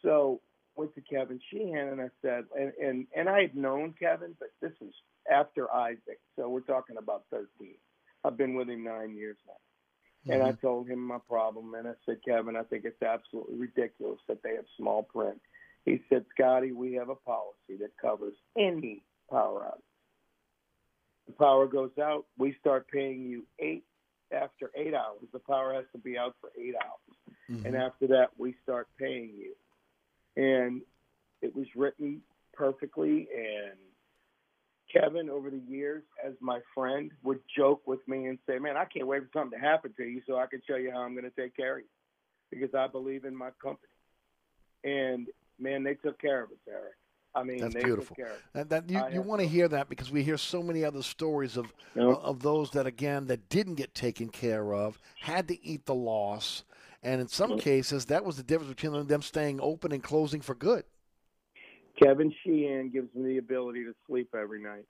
So 0.03 0.41
went 0.77 0.95
to 0.95 1.01
Kevin 1.03 1.41
Sheehan 1.51 1.89
and 1.89 2.01
I 2.01 2.09
said, 2.23 2.45
and 2.59 2.73
and 2.83 3.07
and 3.15 3.29
I 3.29 3.43
had 3.43 3.55
known 3.55 3.95
Kevin, 3.99 4.35
but 4.39 4.49
this 4.61 4.73
is 4.81 4.95
after 5.31 5.73
Isaac, 5.73 6.20
so 6.36 6.49
we're 6.49 6.61
talking 6.61 6.97
about 6.97 7.24
13. 7.31 7.47
I've 8.24 8.36
been 8.36 8.55
with 8.55 8.69
him 8.69 8.85
nine 8.85 9.16
years 9.16 9.36
now. 9.47 9.55
And 10.32 10.43
I 10.43 10.51
mm-hmm. 10.51 10.66
told 10.66 10.89
him 10.89 11.01
my 11.01 11.19
problem, 11.28 11.74
and 11.74 11.89
I 11.89 11.93
said, 12.07 12.19
Kevin, 12.24 12.55
I 12.55 12.62
think 12.62 12.85
it's 12.85 13.03
absolutely 13.03 13.57
ridiculous 13.57 14.20
that 14.28 14.40
they 14.44 14.55
have 14.55 14.65
small 14.78 15.03
print. 15.03 15.40
He 15.85 16.01
said, 16.09 16.24
Scotty, 16.32 16.70
we 16.70 16.93
have 16.94 17.09
a 17.09 17.16
policy 17.16 17.77
that 17.81 17.90
covers 18.01 18.35
any 18.57 19.03
power 19.28 19.66
outage. 19.66 19.82
The 21.27 21.32
power 21.32 21.66
goes 21.66 21.90
out, 22.01 22.27
we 22.39 22.57
start 22.61 22.86
paying 22.89 23.23
you 23.23 23.44
eight 23.59 23.85
after 24.32 24.70
eight 24.77 24.94
hours. 24.94 25.23
The 25.32 25.40
power 25.40 25.74
has 25.74 25.85
to 25.93 25.99
be 25.99 26.16
out 26.16 26.36
for 26.40 26.51
eight 26.57 26.74
hours, 26.77 27.36
mm-hmm. 27.51 27.66
and 27.66 27.77
after 27.77 28.07
that, 28.09 28.31
we 28.39 28.55
start 28.62 28.86
paying 28.99 29.32
you. 29.36 29.55
And 30.36 30.82
it 31.43 31.55
was 31.55 31.66
written 31.74 32.23
perfectly, 32.55 33.28
and 33.36 33.78
Kevin, 34.93 35.31
over 35.31 35.51
the 35.51 35.60
years, 35.69 36.02
as 36.24 36.35
my 36.40 36.60
friend, 36.74 37.10
would 37.23 37.40
joke 37.56 37.82
with 37.86 38.06
me 38.06 38.27
and 38.27 38.39
say, 38.47 38.59
"Man, 38.59 38.77
I 38.77 38.85
can't 38.85 39.06
wait 39.06 39.23
for 39.23 39.31
something 39.32 39.59
to 39.59 39.64
happen 39.64 39.93
to 39.97 40.05
you 40.05 40.20
so 40.27 40.36
I 40.36 40.47
can 40.47 40.60
show 40.66 40.77
you 40.77 40.90
how 40.90 41.01
I'm 41.01 41.14
going 41.14 41.24
to 41.24 41.31
take 41.31 41.56
care 41.56 41.78
of 41.78 41.82
you, 41.82 41.89
because 42.51 42.74
I 42.74 42.86
believe 42.86 43.24
in 43.24 43.35
my 43.35 43.51
company." 43.62 43.89
And 44.85 45.28
man, 45.59 45.82
they 45.82 45.94
took 45.94 46.20
care 46.20 46.43
of 46.43 46.51
us, 46.51 46.59
Eric. 46.69 46.94
I 47.35 47.44
mean, 47.44 47.59
That's 47.59 47.74
they 47.74 47.82
beautiful. 47.82 48.14
took 48.14 48.24
care 48.24 48.35
of 48.35 48.39
us. 48.39 48.43
And 48.55 48.70
that 48.70 48.90
you, 48.90 49.02
you 49.14 49.23
want 49.23 49.40
to 49.40 49.48
hear 49.48 49.66
that 49.69 49.89
because 49.89 50.10
we 50.10 50.23
hear 50.23 50.36
so 50.36 50.62
many 50.62 50.85
other 50.85 51.02
stories 51.02 51.56
of 51.56 51.73
of 51.97 52.43
those 52.43 52.70
that 52.73 52.86
again 52.86 53.27
that 53.27 53.48
didn't 53.48 53.77
get 53.77 53.94
taken 53.94 54.28
care 54.28 54.74
of, 54.74 54.98
had 55.20 55.48
to 55.48 55.66
eat 55.66 55.86
the 55.86 55.94
loss, 55.94 56.64
and 57.02 57.20
in 57.20 57.28
some 57.28 57.52
mm. 57.52 57.60
cases 57.60 58.06
that 58.06 58.24
was 58.24 58.36
the 58.36 58.43
difference 58.43 58.74
between 58.74 59.06
them 59.06 59.23
staying 59.23 59.60
open 59.60 59.93
and 59.93 60.02
closing 60.02 60.43
for 60.43 60.55
good. 60.55 60.85
Kevin 62.01 62.32
Sheehan 62.43 62.90
gives 62.90 63.14
me 63.14 63.32
the 63.32 63.39
ability 63.39 63.85
to 63.85 63.94
sleep 64.06 64.35
every 64.35 64.62
night 64.62 64.86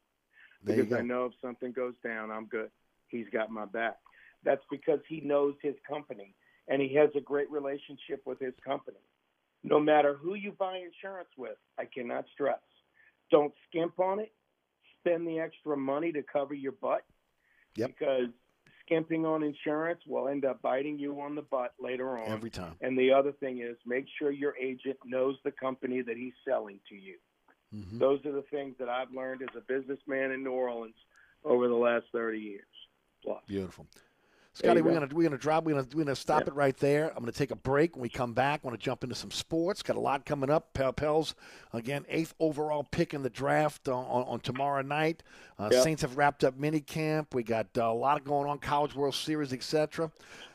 There 0.62 0.76
because 0.76 0.92
I 0.92 1.02
know 1.02 1.26
if 1.26 1.32
something 1.40 1.72
goes 1.72 1.94
down, 2.04 2.30
I'm 2.30 2.46
good. 2.46 2.70
He's 3.08 3.26
got 3.32 3.50
my 3.50 3.64
back. 3.64 3.96
That's 4.44 4.62
because 4.70 5.00
he 5.08 5.20
knows 5.20 5.54
his 5.62 5.74
company 5.88 6.34
and 6.68 6.80
he 6.80 6.94
has 6.94 7.10
a 7.16 7.20
great 7.20 7.50
relationship 7.50 8.22
with 8.24 8.38
his 8.38 8.54
company. 8.64 8.98
No 9.64 9.78
matter 9.78 10.14
who 10.14 10.34
you 10.34 10.52
buy 10.52 10.78
insurance 10.78 11.28
with, 11.36 11.56
I 11.78 11.84
cannot 11.84 12.24
stress. 12.32 12.58
Don't 13.30 13.52
skimp 13.68 13.98
on 14.00 14.20
it. 14.20 14.32
Spend 15.00 15.26
the 15.26 15.38
extra 15.38 15.76
money 15.76 16.12
to 16.12 16.22
cover 16.22 16.54
your 16.54 16.72
butt 16.72 17.02
because 17.74 18.28
skimping 18.92 19.26
on 19.26 19.42
insurance 19.42 20.00
will 20.06 20.28
end 20.28 20.44
up 20.44 20.60
biting 20.62 20.98
you 20.98 21.20
on 21.20 21.34
the 21.34 21.42
butt 21.42 21.74
later 21.80 22.18
on. 22.18 22.30
Every 22.30 22.50
time. 22.50 22.74
And 22.80 22.98
the 22.98 23.12
other 23.12 23.32
thing 23.32 23.60
is 23.60 23.76
make 23.86 24.06
sure 24.18 24.30
your 24.30 24.56
agent 24.56 24.98
knows 25.04 25.36
the 25.44 25.50
company 25.50 26.02
that 26.02 26.16
he's 26.16 26.34
selling 26.46 26.78
to 26.88 26.94
you. 26.94 27.16
Mm-hmm. 27.74 27.98
Those 27.98 28.24
are 28.26 28.32
the 28.32 28.44
things 28.50 28.74
that 28.78 28.88
I've 28.88 29.10
learned 29.14 29.42
as 29.42 29.48
a 29.56 29.60
businessman 29.60 30.32
in 30.32 30.44
New 30.44 30.52
Orleans 30.52 30.94
over 31.44 31.68
the 31.68 31.74
last 31.74 32.04
30 32.12 32.38
years 32.38 32.64
plus. 33.24 33.40
Beautiful. 33.46 33.86
Scotty, 34.54 34.82
we're 34.82 34.92
go. 34.92 35.00
gonna 35.00 35.14
we're 35.14 35.22
gonna 35.22 35.38
drop. 35.38 35.64
We're 35.64 35.74
gonna 35.74 35.86
we're 35.94 36.04
gonna 36.04 36.14
stop 36.14 36.42
Yeah. 36.42 36.48
it 36.48 36.54
right 36.54 36.76
there. 36.76 37.08
I'm 37.16 37.20
gonna 37.22 37.32
take 37.32 37.50
a 37.52 37.56
break. 37.56 37.96
When 37.96 38.02
we 38.02 38.10
come 38.10 38.34
back, 38.34 38.62
want 38.62 38.78
to 38.78 38.82
jump 38.84 39.02
into 39.02 39.14
some 39.14 39.30
sports. 39.30 39.82
Got 39.82 39.96
a 39.96 40.00
lot 40.00 40.26
coming 40.26 40.50
up. 40.50 40.74
Pel 40.74 40.92
Pels 40.92 41.34
again, 41.72 42.04
eighth 42.10 42.34
overall 42.38 42.84
pick 42.84 43.14
in 43.14 43.22
the 43.22 43.30
draft 43.30 43.88
on, 43.88 44.04
on, 44.04 44.22
on 44.24 44.40
tomorrow 44.40 44.82
night. 44.82 45.22
Uh, 45.58 45.70
Yeah. 45.72 45.82
Saints 45.82 46.02
have 46.02 46.18
wrapped 46.18 46.44
up 46.44 46.58
mini 46.58 46.80
camp. 46.80 47.34
We 47.34 47.42
got 47.44 47.68
uh, 47.78 47.84
a 47.84 47.94
lot 47.94 48.24
going 48.24 48.46
on, 48.48 48.58
College 48.58 48.94
World 48.94 49.14
Series, 49.14 49.54
etc. 49.54 50.10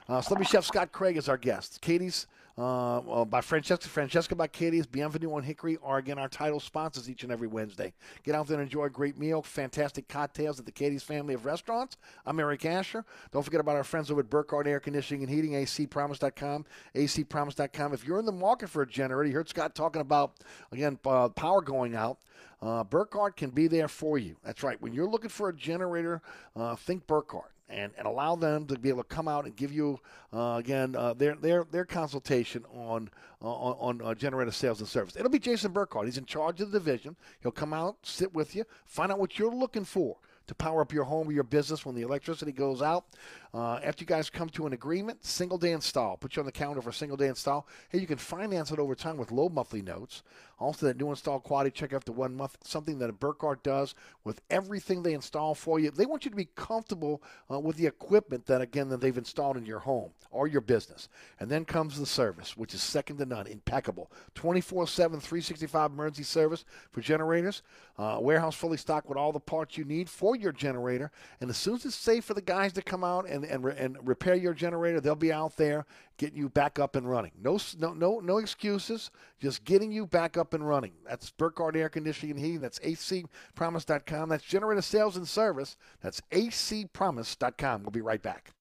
Uh, 0.08 0.22
Celebrity 0.22 0.52
Chef 0.52 0.64
Scott 0.66 0.92
Craig 0.92 1.18
is 1.18 1.28
our 1.28 1.38
guest. 1.38 1.82
Katie's 1.82 2.28
uh, 2.58 2.98
uh, 2.98 3.26
by 3.26 3.42
Francesca. 3.42 3.88
Francesca 3.88 4.36
by 4.36 4.48
Katie's. 4.48 4.88
Bienvenue 4.88 5.34
on 5.34 5.44
Hickory 5.44 5.78
are 5.84 5.98
again 5.98 6.18
our 6.18 6.28
title 6.28 6.60
sponsors 6.60 7.10
each 7.10 7.24
and 7.24 7.32
every 7.32 7.48
Wednesday. 7.48 7.94
Get 8.24 8.36
out 8.36 8.48
there 8.48 8.60
and 8.60 8.66
enjoy 8.66 8.86
a 8.86 8.90
great 8.90 9.18
meal, 9.18 9.42
fantastic 9.42 10.08
cocktails 10.08 10.60
at 10.60 10.66
the 10.66 10.72
Katie's 10.72 11.04
family 11.04 11.34
of 11.34 11.46
restaurants. 11.46 11.98
I'm 12.26 12.40
Eric 12.40 12.66
Asher. 12.66 13.06
Don't 13.32 13.44
forget 13.44 13.60
about 13.60 13.76
our 13.76 13.84
friends 13.84 14.10
over 14.10 14.22
at 14.22 14.30
Burkhardt 14.30 14.68
Air 14.68 14.80
Conditioning 14.80 15.24
and 15.24 15.32
Heating, 15.32 15.52
acpromise.com, 15.52 16.66
acpromise.com. 16.96 17.94
If 17.94 18.06
you're 18.06 18.20
in 18.20 18.26
the 18.26 18.32
market 18.32 18.70
for 18.70 18.82
a 18.82 18.88
generator, 18.88 19.30
you 19.30 19.36
heard 19.36 19.50
Scott 19.50 19.76
talking 19.76 20.02
about, 20.02 20.34
again, 20.72 20.98
uh, 21.06 21.30
power 21.30 21.62
going 21.62 21.96
out. 21.96 22.18
Uh, 22.60 22.84
Burkhardt 22.84 23.36
can 23.36 23.52
be 23.52 23.68
there 23.68 23.88
for 23.88 24.18
you. 24.18 24.36
That's 24.44 24.64
right. 24.64 24.82
When 24.82 24.94
you're 24.94 25.10
looking 25.10 25.30
for 25.30 25.50
a 25.50 25.56
generator, 25.56 26.24
uh, 26.56 26.76
think 26.76 27.06
Burkhardt 27.06 27.52
and, 27.70 27.92
and 27.98 28.08
allow 28.08 28.36
them 28.36 28.66
to 28.68 28.80
be 28.80 28.90
able 28.90 29.04
to 29.04 29.10
come 29.10 29.28
out 29.28 29.46
and 29.46 29.56
give 29.56 29.72
you 29.72 30.00
uh, 30.34 30.56
again 30.58 30.96
uh, 30.96 31.14
their 31.14 31.36
their 31.36 31.66
their 31.66 31.86
consultation 31.86 32.64
on 32.74 33.10
uh, 33.42 33.48
on, 33.48 34.02
on 34.02 34.08
uh, 34.08 34.14
generator 34.16 34.52
sales 34.52 34.80
and 34.80 34.88
service. 34.88 35.16
It'll 35.16 35.30
be 35.30 35.40
Jason 35.40 35.72
Burkhardt. 35.72 36.06
He's 36.06 36.18
in 36.18 36.26
charge 36.26 36.62
of 36.62 36.72
the 36.72 36.80
division. 36.80 37.16
He'll 37.42 37.52
come 37.52 37.74
out, 37.74 37.98
sit 38.04 38.34
with 38.34 38.56
you, 38.56 38.64
find 38.86 39.12
out 39.12 39.20
what 39.20 39.38
you're 39.38 39.54
looking 39.54 39.86
for 39.86 40.18
to 40.48 40.56
power 40.56 40.82
up 40.82 40.94
your 40.94 41.04
home 41.04 41.28
or 41.28 41.34
your 41.34 41.44
business 41.44 41.86
when 41.86 41.94
the 41.94 42.02
electricity 42.02 42.52
goes 42.52 42.82
out. 42.82 43.06
Uh, 43.54 43.80
after 43.84 44.04
you 44.04 44.08
guys 44.08 44.30
come 44.30 44.50
to 44.50 44.66
an 44.66 44.74
agreement, 44.74 45.24
single 45.24 45.58
day 45.58 45.74
install. 45.74 46.18
Put 46.18 46.36
you 46.36 46.42
on 46.42 46.46
the 46.46 46.52
calendar 46.52 46.82
for 46.82 46.92
single 46.92 47.18
day 47.18 47.28
install. 47.28 47.68
Hey, 47.90 48.00
you 48.00 48.08
can 48.08 48.18
finance 48.18 48.72
it 48.72 48.80
over 48.80 48.96
time 48.96 49.18
with 49.18 49.32
low 49.32 49.50
monthly 49.50 49.82
notes. 49.82 50.24
Also, 50.60 50.88
that 50.88 50.98
new 50.98 51.10
install 51.10 51.40
quality 51.40 51.70
check 51.70 51.94
after 51.94 52.12
one 52.12 52.36
month, 52.36 52.58
something 52.64 52.98
that 52.98 53.20
Burkhardt 53.20 53.62
does 53.62 53.94
with 54.24 54.42
everything 54.50 55.04
they 55.04 55.14
install 55.14 55.54
for 55.54 55.80
you. 55.80 55.92
They 55.92 56.06
want 56.08 56.26
you 56.26 56.32
to 56.32 56.38
be 56.38 56.50
comfortable 56.56 57.22
uh, 57.52 57.60
with 57.60 57.76
the 57.78 57.86
equipment 57.86 58.48
that, 58.48 58.62
again, 58.62 58.90
that 58.90 59.00
they've 59.00 59.18
installed 59.18 59.58
in 59.58 59.66
your 59.66 59.80
home 59.80 60.12
or 60.32 60.48
your 60.48 60.62
business. 60.62 61.10
And 61.40 61.50
then 61.50 61.64
comes 61.64 62.00
the 62.00 62.06
service, 62.06 62.58
which 62.58 62.74
is 62.74 62.82
second 62.82 63.18
to 63.18 63.26
none, 63.26 63.46
impeccable. 63.46 64.12
24 64.34 64.88
7, 64.88 65.20
365 65.20 65.92
emergency 65.92 66.24
service 66.24 66.66
for 66.92 67.02
generators. 67.02 67.62
Uh, 67.98 68.18
warehouse 68.20 68.56
fully 68.56 68.78
stocked 68.78 69.10
with 69.10 69.18
all 69.18 69.32
the 69.32 69.40
parts 69.40 69.78
you 69.78 69.86
need 69.86 70.10
for 70.10 70.36
your 70.36 70.52
generator. 70.52 71.12
And 71.40 71.50
as 71.50 71.58
soon 71.58 71.76
as 71.76 71.86
it's 71.86 71.96
safe 71.96 72.26
for 72.26 72.34
the 72.34 72.42
guys 72.42 72.74
to 72.74 72.82
come 72.82 73.04
out 73.04 73.28
and, 73.28 73.46
and, 73.46 73.64
re- 73.64 73.76
and 73.78 73.98
repair 74.04 74.36
your 74.36 74.54
generator, 74.54 75.00
they'll 75.00 75.16
be 75.16 75.32
out 75.32 75.56
there 75.58 75.86
getting 76.18 76.38
you 76.38 76.50
back 76.50 76.80
up 76.80 76.96
and 76.96 77.10
running. 77.10 77.32
No, 77.42 77.60
no, 77.78 77.94
no, 77.94 78.20
no 78.20 78.38
excuses. 78.38 79.12
Just 79.40 79.64
getting 79.64 79.92
you 79.92 80.06
back 80.06 80.38
up 80.38 80.54
and 80.54 80.68
running. 80.68 80.94
That's 81.08 81.32
Burkhardt 81.32 81.76
Air 81.76 81.90
Conditioning 81.90 82.32
and 82.32 82.40
Heating. 82.40 82.62
That's 82.62 82.80
acpromise.com. 82.80 84.30
That's 84.30 84.44
generator 84.44 84.82
sales 84.82 85.18
and 85.18 85.28
service. 85.28 85.78
That's 86.02 86.22
acpromise.com. 86.32 87.84
We'll 87.84 87.92
be 87.92 88.02
right 88.02 88.22
back. 88.22 88.52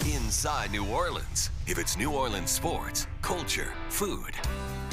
Inside 0.00 0.72
New 0.72 0.86
Orleans. 0.88 1.50
If 1.66 1.78
it's 1.78 1.96
New 1.96 2.12
Orleans 2.12 2.50
sports, 2.50 3.06
culture, 3.20 3.72
food. 3.88 4.32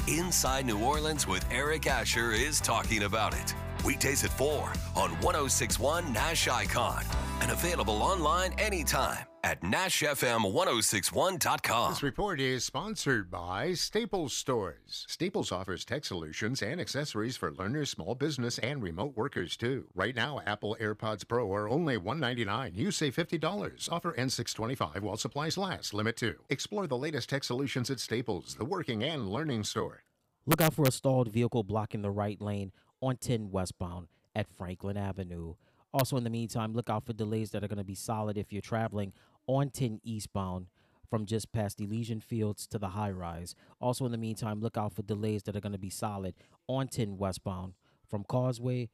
Inside 0.08 0.66
New 0.66 0.84
Orleans 0.84 1.26
with 1.26 1.46
Eric 1.52 1.88
Asher 1.88 2.32
is 2.32 2.60
talking 2.60 3.04
about 3.04 3.34
it. 3.34 3.56
Weekdays 3.84 4.24
at 4.24 4.32
4 4.32 4.72
on 4.96 5.12
1061 5.22 6.12
Nash 6.14 6.48
Icon 6.48 7.04
and 7.42 7.52
available 7.52 8.04
online 8.04 8.54
anytime 8.60 9.29
at 9.44 9.62
NashFM1061.com. 9.62 11.92
This 11.92 12.04
report 12.04 12.40
is 12.40 12.64
sponsored 12.64 13.32
by 13.32 13.74
Staples 13.74 14.34
Stores. 14.34 15.06
Staples 15.08 15.52
offers 15.52 15.84
tech 15.86 16.06
solutions 16.06 16.62
and 16.62 16.80
accessories 16.80 17.36
for 17.38 17.52
learners, 17.52 17.90
small 17.90 18.14
business, 18.16 18.60
and 18.60 18.82
remote 18.82 19.18
workers 19.18 19.58
too. 19.58 19.88
Right 19.94 20.16
now, 20.16 20.40
Apple 20.46 20.78
AirPods 20.80 21.28
Pro 21.28 21.52
are 21.54 21.70
only 21.70 21.98
199. 21.98 22.74
You 22.76 22.92
save 22.92 23.16
$50. 23.16 23.90
Offer 23.92 24.14
N625 24.14 25.02
while 25.02 25.18
supplies 25.18 25.58
last. 25.58 25.94
Limit 25.94 26.16
2. 26.18 26.36
Explore 26.50 26.88
the 26.88 26.98
latest 26.98 27.30
tech 27.30 27.44
solutions 27.44 27.90
at 27.90 28.00
Staples, 28.00 28.56
the 28.56 28.66
working 28.66 29.04
and 29.04 29.30
learning 29.30 29.64
store. 29.64 30.04
Look 30.46 30.62
out 30.62 30.74
for 30.74 30.88
a 30.88 30.92
stalled 30.92 31.32
vehicle 31.32 31.64
blocking 31.64 32.02
the 32.02 32.12
right 32.12 32.42
lane 32.42 32.72
on 33.02 33.18
10 33.18 33.52
westbound 33.52 34.08
at 34.36 34.48
Franklin 34.48 34.98
Avenue. 34.98 35.56
Also, 35.94 36.18
in 36.18 36.24
the 36.24 36.30
meantime, 36.30 36.74
look 36.74 36.90
out 36.90 37.06
for 37.06 37.14
delays 37.14 37.52
that 37.52 37.64
are 37.64 37.68
going 37.68 37.78
to 37.78 37.84
be 37.84 37.96
solid 37.96 38.38
if 38.38 38.54
you're 38.54 38.62
traveling 38.62 39.12
on 39.50 39.72
10 39.72 40.00
eastbound 40.04 40.68
from 41.10 41.26
just 41.26 41.52
past 41.52 41.82
Elysian 41.82 42.22
Fields 42.22 42.68
to 42.68 42.78
the 42.78 42.90
high 42.90 43.10
rise. 43.10 43.56
Also, 43.82 44.06
in 44.06 44.12
the 44.12 44.18
meantime, 44.18 44.62
look 44.62 44.78
out 44.78 44.94
for 44.94 45.02
delays 45.02 45.42
that 45.44 45.56
are 45.56 45.60
going 45.60 45.74
to 45.74 45.80
be 45.80 45.90
solid 45.90 46.36
on 46.68 46.88
10 46.88 47.18
westbound 47.18 47.74
from 48.08 48.24
Causeway 48.24 48.90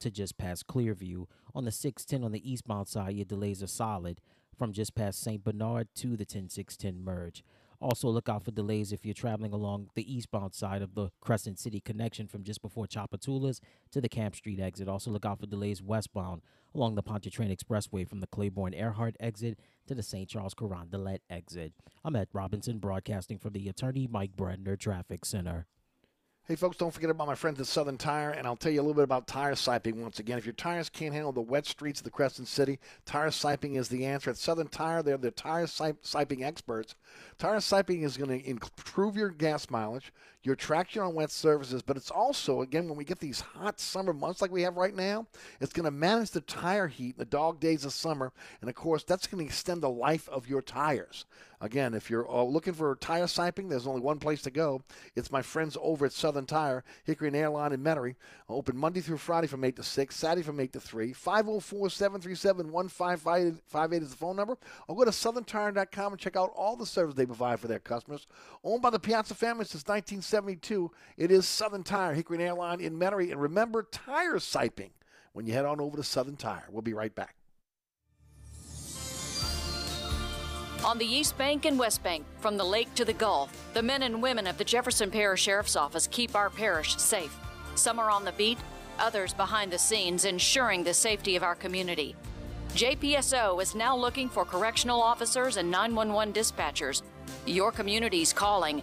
to 0.00 0.10
just 0.10 0.38
past 0.38 0.66
Clearview. 0.66 1.26
On 1.54 1.66
the 1.66 1.70
610 1.70 2.24
on 2.24 2.32
the 2.32 2.50
eastbound 2.50 2.88
side, 2.88 3.16
your 3.16 3.26
delays 3.26 3.62
are 3.62 3.66
solid 3.66 4.22
from 4.56 4.72
just 4.72 4.94
past 4.94 5.20
St. 5.22 5.44
Bernard 5.44 5.88
to 5.96 6.16
the 6.16 6.24
10610 6.24 7.04
merge. 7.04 7.44
Also, 7.80 8.08
look 8.08 8.28
out 8.28 8.44
for 8.44 8.50
delays 8.50 8.92
if 8.92 9.04
you're 9.04 9.14
traveling 9.14 9.52
along 9.52 9.88
the 9.94 10.12
eastbound 10.12 10.52
side 10.52 10.82
of 10.82 10.94
the 10.94 11.10
Crescent 11.20 11.60
City 11.60 11.80
connection 11.80 12.26
from 12.26 12.42
just 12.42 12.60
before 12.60 12.86
Tchoupitoulas 12.86 13.60
to 13.92 14.00
the 14.00 14.08
Camp 14.08 14.34
Street 14.34 14.58
exit. 14.58 14.88
Also, 14.88 15.12
look 15.12 15.24
out 15.24 15.38
for 15.38 15.46
delays 15.46 15.80
westbound 15.80 16.42
along 16.74 16.96
the 16.96 17.02
Pontchartrain 17.02 17.54
Expressway 17.54 18.06
from 18.06 18.18
the 18.18 18.26
Claiborne 18.26 18.74
Earhart 18.74 19.16
exit 19.20 19.60
to 19.86 19.94
the 19.94 20.02
St. 20.02 20.28
Charles 20.28 20.54
Carondelet 20.54 21.20
exit. 21.30 21.72
I'm 22.04 22.16
at 22.16 22.28
Robinson, 22.32 22.78
broadcasting 22.78 23.38
from 23.38 23.52
the 23.52 23.68
Attorney 23.68 24.08
Mike 24.10 24.36
Brandner 24.36 24.78
Traffic 24.78 25.24
Center. 25.24 25.66
Hey, 26.48 26.56
folks, 26.56 26.78
don't 26.78 26.94
forget 26.94 27.10
about 27.10 27.26
my 27.26 27.34
friends 27.34 27.60
at 27.60 27.66
Southern 27.66 27.98
Tire, 27.98 28.30
and 28.30 28.46
I'll 28.46 28.56
tell 28.56 28.72
you 28.72 28.80
a 28.80 28.82
little 28.82 28.94
bit 28.94 29.04
about 29.04 29.26
tire 29.26 29.52
siping 29.52 29.96
once 29.96 30.18
again. 30.18 30.38
If 30.38 30.46
your 30.46 30.54
tires 30.54 30.88
can't 30.88 31.12
handle 31.12 31.30
the 31.30 31.42
wet 31.42 31.66
streets 31.66 32.00
of 32.00 32.04
the 32.04 32.10
Crescent 32.10 32.48
City, 32.48 32.78
tire 33.04 33.28
siping 33.28 33.76
is 33.76 33.90
the 33.90 34.06
answer. 34.06 34.30
At 34.30 34.38
Southern 34.38 34.68
Tire, 34.68 35.02
they're 35.02 35.18
the 35.18 35.30
tire 35.30 35.66
sip- 35.66 36.02
siping 36.02 36.42
experts. 36.42 36.94
Tire 37.36 37.58
siping 37.58 38.02
is 38.02 38.16
going 38.16 38.30
to 38.30 38.48
improve 38.48 39.14
your 39.14 39.28
gas 39.28 39.68
mileage, 39.68 40.10
your 40.42 40.54
traction 40.54 41.02
on 41.02 41.14
wet 41.14 41.30
surfaces, 41.30 41.82
but 41.82 41.96
it's 41.96 42.10
also, 42.10 42.62
again, 42.62 42.88
when 42.88 42.96
we 42.96 43.04
get 43.04 43.18
these 43.18 43.40
hot 43.40 43.80
summer 43.80 44.12
months 44.12 44.40
like 44.40 44.52
we 44.52 44.62
have 44.62 44.76
right 44.76 44.94
now, 44.94 45.26
it's 45.60 45.72
going 45.72 45.84
to 45.84 45.90
manage 45.90 46.30
the 46.30 46.40
tire 46.42 46.86
heat 46.86 47.16
in 47.16 47.18
the 47.18 47.24
dog 47.24 47.60
days 47.60 47.84
of 47.84 47.92
summer, 47.92 48.32
and 48.60 48.70
of 48.70 48.76
course, 48.76 49.02
that's 49.02 49.26
going 49.26 49.44
to 49.44 49.48
extend 49.48 49.82
the 49.82 49.90
life 49.90 50.28
of 50.28 50.48
your 50.48 50.62
tires. 50.62 51.24
Again, 51.60 51.92
if 51.94 52.08
you're 52.08 52.30
uh, 52.30 52.44
looking 52.44 52.72
for 52.72 52.94
tire 52.96 53.24
siping, 53.24 53.68
there's 53.68 53.86
only 53.86 54.00
one 54.00 54.20
place 54.20 54.42
to 54.42 54.50
go. 54.50 54.80
It's 55.16 55.32
my 55.32 55.42
friends 55.42 55.76
over 55.82 56.06
at 56.06 56.12
Southern 56.12 56.46
Tire, 56.46 56.84
Hickory 57.02 57.28
and 57.28 57.36
Airline 57.36 57.72
in 57.72 57.82
Metairie. 57.82 58.14
Open 58.48 58.76
Monday 58.76 59.00
through 59.00 59.16
Friday 59.16 59.48
from 59.48 59.64
8 59.64 59.74
to 59.76 59.82
6, 59.82 60.14
Saturday 60.14 60.44
from 60.44 60.60
8 60.60 60.72
to 60.74 60.80
3. 60.80 61.12
504 61.12 61.90
737 61.90 62.70
1558 62.70 64.02
is 64.02 64.10
the 64.10 64.16
phone 64.16 64.36
number. 64.36 64.56
Or 64.86 64.94
go 64.94 65.04
to 65.04 65.10
southerntire.com 65.10 66.12
and 66.12 66.20
check 66.20 66.36
out 66.36 66.52
all 66.56 66.76
the 66.76 66.86
service 66.86 67.16
they 67.16 67.26
provide 67.26 67.58
for 67.58 67.66
their 67.66 67.80
customers. 67.80 68.28
Owned 68.62 68.82
by 68.82 68.90
the 68.90 69.00
Piazza 69.00 69.34
family 69.34 69.64
since 69.64 69.82
1972, 70.32 70.90
it 71.16 71.30
is 71.30 71.46
Southern 71.46 71.82
Tire, 71.82 72.14
Hickory 72.14 72.42
Airline 72.44 72.80
in 72.80 72.98
Metairie. 72.98 73.30
And 73.32 73.40
remember, 73.40 73.84
tire 73.90 74.36
siping 74.36 74.90
when 75.32 75.46
you 75.46 75.52
head 75.52 75.64
on 75.64 75.80
over 75.80 75.96
to 75.96 76.02
Southern 76.02 76.36
Tire. 76.36 76.66
We'll 76.70 76.82
be 76.82 76.94
right 76.94 77.14
back. 77.14 77.34
On 80.84 80.96
the 80.96 81.06
East 81.06 81.36
Bank 81.36 81.64
and 81.64 81.78
West 81.78 82.02
Bank, 82.02 82.24
from 82.38 82.56
the 82.56 82.64
lake 82.64 82.94
to 82.94 83.04
the 83.04 83.12
Gulf, 83.12 83.50
the 83.74 83.82
men 83.82 84.04
and 84.04 84.22
women 84.22 84.46
of 84.46 84.58
the 84.58 84.64
Jefferson 84.64 85.10
Parish 85.10 85.42
Sheriff's 85.42 85.76
Office 85.76 86.06
keep 86.06 86.36
our 86.36 86.50
parish 86.50 86.96
safe. 86.96 87.36
Some 87.74 87.98
are 87.98 88.10
on 88.10 88.24
the 88.24 88.32
beat, 88.32 88.58
others 88.98 89.32
behind 89.32 89.72
the 89.72 89.78
scenes, 89.78 90.24
ensuring 90.24 90.84
the 90.84 90.94
safety 90.94 91.34
of 91.36 91.42
our 91.42 91.56
community. 91.56 92.14
JPSO 92.74 93.60
is 93.60 93.74
now 93.74 93.96
looking 93.96 94.28
for 94.28 94.44
correctional 94.44 95.02
officers 95.02 95.56
and 95.56 95.70
911 95.70 96.32
dispatchers. 96.32 97.02
Your 97.44 97.72
community's 97.72 98.32
calling. 98.32 98.82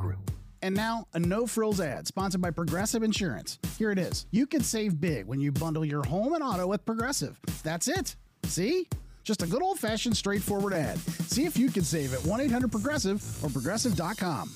Grill. 0.01 0.19
And 0.63 0.75
now, 0.75 1.07
a 1.13 1.19
no 1.19 1.47
frills 1.47 1.79
ad 1.79 2.07
sponsored 2.07 2.41
by 2.41 2.51
Progressive 2.51 3.01
Insurance. 3.01 3.57
Here 3.77 3.91
it 3.91 3.97
is. 3.97 4.27
You 4.31 4.45
can 4.45 4.61
save 4.61 4.99
big 5.01 5.25
when 5.25 5.39
you 5.39 5.51
bundle 5.51 5.83
your 5.85 6.03
home 6.03 6.33
and 6.33 6.43
auto 6.43 6.67
with 6.67 6.85
Progressive. 6.85 7.39
That's 7.63 7.87
it. 7.87 8.15
See? 8.43 8.87
Just 9.23 9.43
a 9.43 9.47
good 9.47 9.61
old 9.61 9.79
fashioned 9.79 10.17
straightforward 10.17 10.73
ad. 10.73 10.97
See 10.99 11.45
if 11.45 11.57
you 11.57 11.69
can 11.69 11.83
save 11.83 12.13
at 12.13 12.23
1 12.25 12.41
800 12.41 12.71
Progressive 12.71 13.43
or 13.43 13.49
progressive.com. 13.49 14.51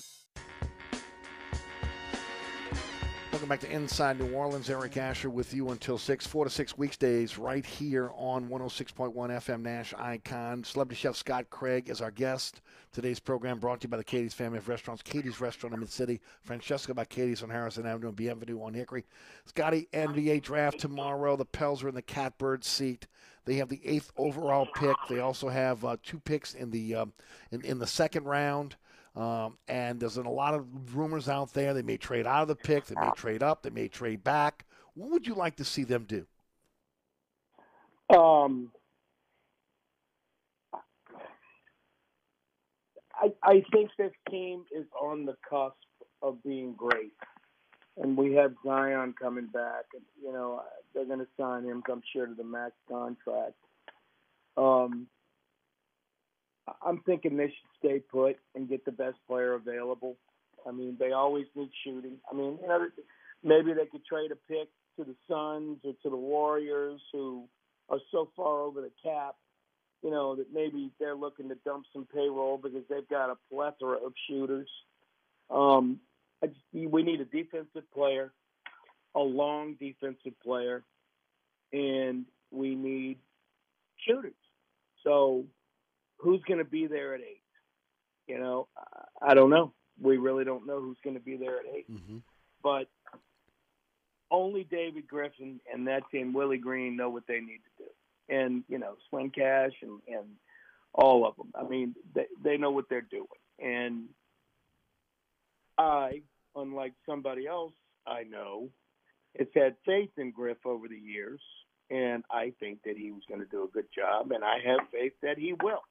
Welcome 3.32 3.50
back 3.50 3.60
to 3.60 3.72
Inside 3.72 4.20
New 4.20 4.34
Orleans. 4.34 4.70
Eric 4.70 4.98
Asher 4.98 5.30
with 5.30 5.54
you 5.54 5.70
until 5.70 5.98
6, 5.98 6.26
4 6.26 6.46
to 6.46 6.50
6 6.50 6.78
weekdays 6.78 7.38
right 7.38 7.66
here 7.66 8.10
on 8.16 8.48
106.1 8.48 9.14
FM 9.14 9.62
Nash 9.62 9.94
Icon. 9.98 10.64
Celebrity 10.64 11.00
Chef 11.00 11.16
Scott 11.16 11.50
Craig 11.50 11.90
is 11.90 12.00
our 12.00 12.12
guest. 12.12 12.62
Today's 12.96 13.20
program 13.20 13.60
brought 13.60 13.82
to 13.82 13.88
you 13.88 13.90
by 13.90 13.98
the 13.98 14.06
Katie's 14.06 14.34
Family 14.34 14.58
of 14.58 14.70
Restaurants. 14.70 15.04
Katie's 15.04 15.42
Restaurant 15.42 15.74
in 15.74 15.82
Mid-City. 15.82 16.22
Francesca 16.44 16.94
by 16.94 17.04
Katie's 17.04 17.44
on 17.44 17.50
Harrison 17.50 17.86
Avenue 17.86 18.08
and 18.08 18.16
Bienvenue 18.16 18.64
on 18.64 18.74
Hickory. 18.74 19.04
Scotty, 19.44 19.90
NBA 19.92 20.42
draft 20.44 20.80
tomorrow. 20.80 21.36
The 21.36 21.44
Pels 21.44 21.84
are 21.84 21.90
in 21.90 21.96
the 21.96 22.02
catbird 22.02 22.64
seat. 22.64 23.08
They 23.44 23.56
have 23.56 23.68
the 23.68 23.82
eighth 23.84 24.14
overall 24.16 24.66
pick. 24.76 24.96
They 25.10 25.20
also 25.20 25.50
have 25.50 25.84
uh, 25.84 25.98
two 26.04 26.20
picks 26.20 26.54
in 26.54 26.72
the 26.72 26.96
um, 26.96 27.12
in, 27.52 27.66
in 27.66 27.80
the 27.80 27.86
second 27.86 28.24
round. 28.24 28.78
Um, 29.14 29.58
and 29.68 30.00
there's 30.00 30.16
a 30.16 30.22
lot 30.22 30.54
of 30.54 30.96
rumors 30.96 31.28
out 31.28 31.54
there. 31.54 31.74
They 31.74 31.82
may 31.82 31.98
trade 31.98 32.26
out 32.26 32.44
of 32.44 32.48
the 32.48 32.56
pick. 32.56 32.86
They 32.86 32.96
may 32.96 33.12
trade 33.18 33.44
up. 33.44 33.62
They 33.62 33.72
may 33.72 33.90
trade 33.90 34.24
back. 34.24 34.64
What 34.94 35.12
would 35.12 35.28
you 35.28 35.36
like 35.36 35.58
to 35.58 35.66
see 35.66 35.84
them 35.84 36.06
do? 36.08 36.26
Um, 38.18 38.72
I, 43.26 43.50
I 43.50 43.64
think 43.72 43.90
this 43.98 44.12
team 44.30 44.66
is 44.76 44.86
on 45.02 45.26
the 45.26 45.36
cusp 45.50 45.76
of 46.22 46.44
being 46.44 46.74
great. 46.74 47.14
And 47.98 48.18
we 48.18 48.34
have 48.34 48.54
Zion 48.66 49.14
coming 49.20 49.48
back. 49.48 49.86
And, 49.94 50.04
you 50.22 50.32
know, 50.32 50.62
they're 50.94 51.06
going 51.06 51.20
to 51.20 51.28
sign 51.40 51.64
him, 51.64 51.82
I'm 51.90 52.02
sure, 52.12 52.28
to 52.28 52.34
the 52.34 52.44
max 52.44 52.74
contract. 52.90 53.54
Um, 54.58 55.08
I'm 56.86 57.02
thinking 57.06 57.38
they 57.38 57.48
should 57.48 57.78
stay 57.80 58.00
put 58.00 58.38
and 58.56 58.68
get 58.68 58.86
the 58.86 58.92
best 58.92 59.18
player 59.28 59.54
available. 59.54 60.18
I 60.68 60.72
mean, 60.72 60.98
they 61.00 61.12
always 61.12 61.46
need 61.56 61.70
shooting. 61.84 62.18
I 62.30 62.36
mean, 62.36 62.58
you 62.62 62.68
know, 62.68 62.88
maybe 63.44 63.74
they 63.74 63.86
could 63.86 64.06
trade 64.06 64.32
a 64.32 64.36
pick 64.52 64.70
to 64.98 65.04
the 65.04 65.16
Suns 65.30 65.78
or 65.84 65.94
to 66.04 66.10
the 66.10 66.16
Warriors, 66.16 67.02
who 67.12 67.48
are 67.90 68.00
so 68.12 68.30
far 68.36 68.62
over 68.62 68.82
the 68.82 68.92
cap. 69.04 69.36
You 70.04 70.12
know 70.12 70.36
that 70.36 70.54
maybe 70.54 70.92
they're 71.00 71.16
looking 71.16 71.50
to 71.50 71.56
dump 71.66 71.86
some 71.92 72.06
payroll 72.14 72.58
because 72.58 72.84
they've 72.90 73.08
got 73.10 73.30
a 73.32 73.38
plethora 73.52 73.98
of 74.06 74.14
shooters. 74.30 74.70
Um, 75.50 76.00
I 76.44 76.48
just, 76.48 76.60
we 76.74 77.02
need 77.04 77.22
a 77.22 77.26
defensive 77.26 77.90
player, 77.94 78.32
a 79.16 79.20
long 79.20 79.76
defensive 79.80 80.40
player, 80.44 80.84
and 81.74 82.26
we 82.52 82.76
need 82.76 83.18
shooters. 84.08 84.34
So, 85.04 85.46
who's 86.18 86.42
going 86.48 86.60
to 86.60 86.66
be 86.66 86.88
there 86.88 87.16
at 87.16 87.22
eight? 87.22 87.42
You 88.28 88.40
know, 88.40 88.68
I- 88.78 89.32
I 89.32 89.34
don't 89.34 89.50
know. 89.50 89.74
We 90.02 90.18
really 90.18 90.44
don't 90.44 90.68
know 90.68 90.82
who's 90.82 90.98
going 91.04 91.16
to 91.16 91.22
be 91.22 91.38
there 91.38 91.60
at 91.60 91.66
8 91.74 91.92
Mm-hmm. 91.92 92.18
But 92.62 92.88
only 94.32 94.64
David 94.66 95.08
Griffin 95.08 95.60
and 95.72 95.88
that 95.88 96.04
team, 96.12 96.34
Willie 96.34 96.58
Green, 96.58 96.98
know 96.98 97.10
what 97.10 97.28
they 97.28 97.40
need 97.40 97.62
to 97.64 97.84
do. 97.84 97.90
And 98.30 98.64
you 98.68 98.80
know, 98.80 98.96
Swin 99.10 99.30
Cash 99.30 99.74
and 99.82 100.00
and 100.08 100.26
all 100.94 101.28
of 101.28 101.36
them. 101.36 101.52
I 101.56 101.68
mean, 101.68 101.96
they 102.14 102.26
they 102.44 102.58
know 102.58 102.72
what 102.72 102.86
they're 102.90 103.02
doing. 103.02 103.28
And 103.60 104.06
I, 105.78 106.22
unlike 106.56 106.94
somebody 107.06 107.48
else 107.48 107.74
I 108.08 108.24
know, 108.24 108.70
has 109.38 109.48
had 109.56 109.76
faith 109.86 110.12
in 110.18 110.32
Griff 110.32 110.58
over 110.66 110.88
the 110.88 110.98
years, 110.98 111.42
and 111.90 112.24
I 112.32 112.54
think 112.60 112.80
that 112.86 112.98
he 112.98 113.12
was 113.12 113.24
going 113.28 113.42
to 113.42 113.48
do 113.48 113.64
a 113.64 113.68
good 113.68 113.88
job, 113.96 114.32
and 114.32 114.44
I 114.44 114.60
have 114.66 114.88
faith 114.92 115.14
that 115.22 115.38
he 115.38 115.54
will. 115.54 115.84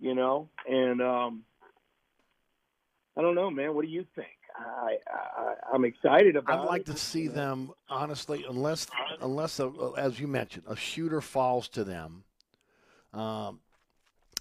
You 0.00 0.14
know, 0.14 0.48
and 0.68 1.00
um, 1.00 1.44
I 3.16 3.22
don't 3.22 3.36
know, 3.36 3.50
man. 3.50 3.74
What 3.74 3.84
do 3.84 3.90
you 3.90 4.04
think? 4.14 4.28
I, 4.56 4.98
I 5.12 5.54
I'm 5.72 5.84
excited 5.84 6.36
about. 6.36 6.60
I'd 6.60 6.66
like 6.66 6.82
it. 6.82 6.92
to 6.92 6.96
see 6.96 7.26
them 7.26 7.72
honestly, 7.88 8.44
unless 8.48 8.86
unless 9.20 9.58
a, 9.60 9.70
as 9.96 10.20
you 10.20 10.28
mentioned, 10.28 10.64
a 10.68 10.76
shooter 10.76 11.20
falls 11.20 11.68
to 11.70 11.84
them. 11.84 12.24
Um, 13.12 13.60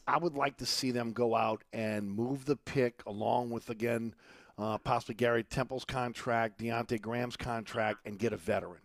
I 0.07 0.17
would 0.17 0.35
like 0.35 0.57
to 0.57 0.65
see 0.65 0.91
them 0.91 1.13
go 1.13 1.35
out 1.35 1.63
and 1.71 2.09
move 2.09 2.45
the 2.45 2.57
pick 2.57 3.01
along 3.05 3.51
with 3.51 3.69
again, 3.69 4.13
uh, 4.57 4.77
possibly 4.77 5.15
Garrett 5.15 5.49
Temple's 5.49 5.85
contract, 5.85 6.59
Devonte' 6.59 7.01
Graham's 7.01 7.37
contract, 7.37 7.99
and 8.05 8.19
get 8.19 8.33
a 8.33 8.37
veteran. 8.37 8.81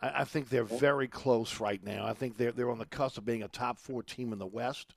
I, 0.00 0.22
I 0.22 0.24
think 0.24 0.48
they're 0.48 0.64
very 0.64 1.08
close 1.08 1.60
right 1.60 1.82
now. 1.84 2.06
I 2.06 2.14
think 2.14 2.36
they're 2.36 2.52
they're 2.52 2.70
on 2.70 2.78
the 2.78 2.86
cusp 2.86 3.18
of 3.18 3.24
being 3.24 3.42
a 3.42 3.48
top 3.48 3.78
four 3.78 4.02
team 4.02 4.32
in 4.32 4.38
the 4.38 4.46
West. 4.46 4.94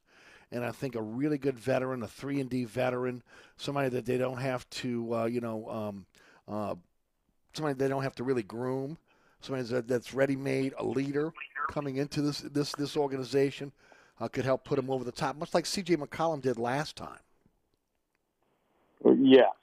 And 0.51 0.65
I 0.65 0.71
think 0.71 0.95
a 0.95 1.01
really 1.01 1.37
good 1.37 1.59
veteran, 1.59 2.01
a 2.01 2.07
three 2.07 2.39
and 2.39 2.49
D 2.49 2.65
veteran, 2.65 3.21
somebody 3.57 3.89
that 3.89 4.05
they 4.05 4.17
don't 4.17 4.39
have 4.39 4.67
to, 4.71 5.15
uh, 5.15 5.25
you 5.25 5.41
know, 5.41 5.69
um, 5.69 6.05
uh, 6.47 6.75
somebody 7.53 7.77
they 7.77 7.87
don't 7.87 8.03
have 8.03 8.15
to 8.15 8.23
really 8.23 8.43
groom, 8.43 8.97
somebody 9.41 9.67
that, 9.67 9.87
that's 9.87 10.13
ready 10.13 10.35
made, 10.35 10.73
a 10.77 10.83
leader 10.83 11.31
coming 11.69 11.97
into 11.97 12.21
this 12.21 12.39
this 12.39 12.71
this 12.73 12.97
organization 12.97 13.71
uh, 14.19 14.27
could 14.27 14.45
help 14.45 14.63
put 14.63 14.75
them 14.75 14.89
over 14.89 15.03
the 15.03 15.11
top, 15.11 15.35
much 15.37 15.53
like 15.53 15.65
C.J. 15.65 15.97
McCollum 15.97 16.41
did 16.41 16.57
last 16.57 16.95
time. 16.95 17.19
Yes, 19.05 19.53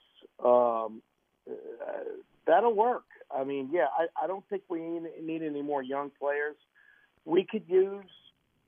um, 0.43 1.01
uh, 1.49 1.53
that'll 2.45 2.73
work. 2.73 3.03
I 3.29 3.43
mean, 3.43 3.69
yeah, 3.71 3.87
I, 3.97 4.23
I 4.23 4.27
don't 4.27 4.43
think 4.49 4.63
we 4.69 4.79
need, 4.79 5.03
need 5.21 5.43
any 5.43 5.61
more 5.61 5.83
young 5.83 6.11
players. 6.17 6.55
We 7.25 7.43
could 7.43 7.63
use 7.67 8.05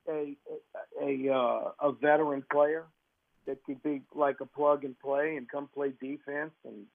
a 0.10 0.36
a 1.02 1.30
a, 1.30 1.34
uh, 1.34 1.72
a 1.82 1.92
veteran 1.92 2.44
player 2.52 2.86
that 3.46 3.64
could 3.64 3.82
be 3.84 4.02
like 4.14 4.42
a 4.42 4.46
plug 4.46 4.84
and 4.84 5.00
play 5.00 5.36
and 5.38 5.50
come 5.50 5.70
play 5.74 5.94
defense, 6.02 6.52
and 6.66 6.86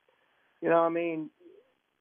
you 0.61 0.69
know, 0.69 0.81
I 0.81 0.89
mean, 0.89 1.31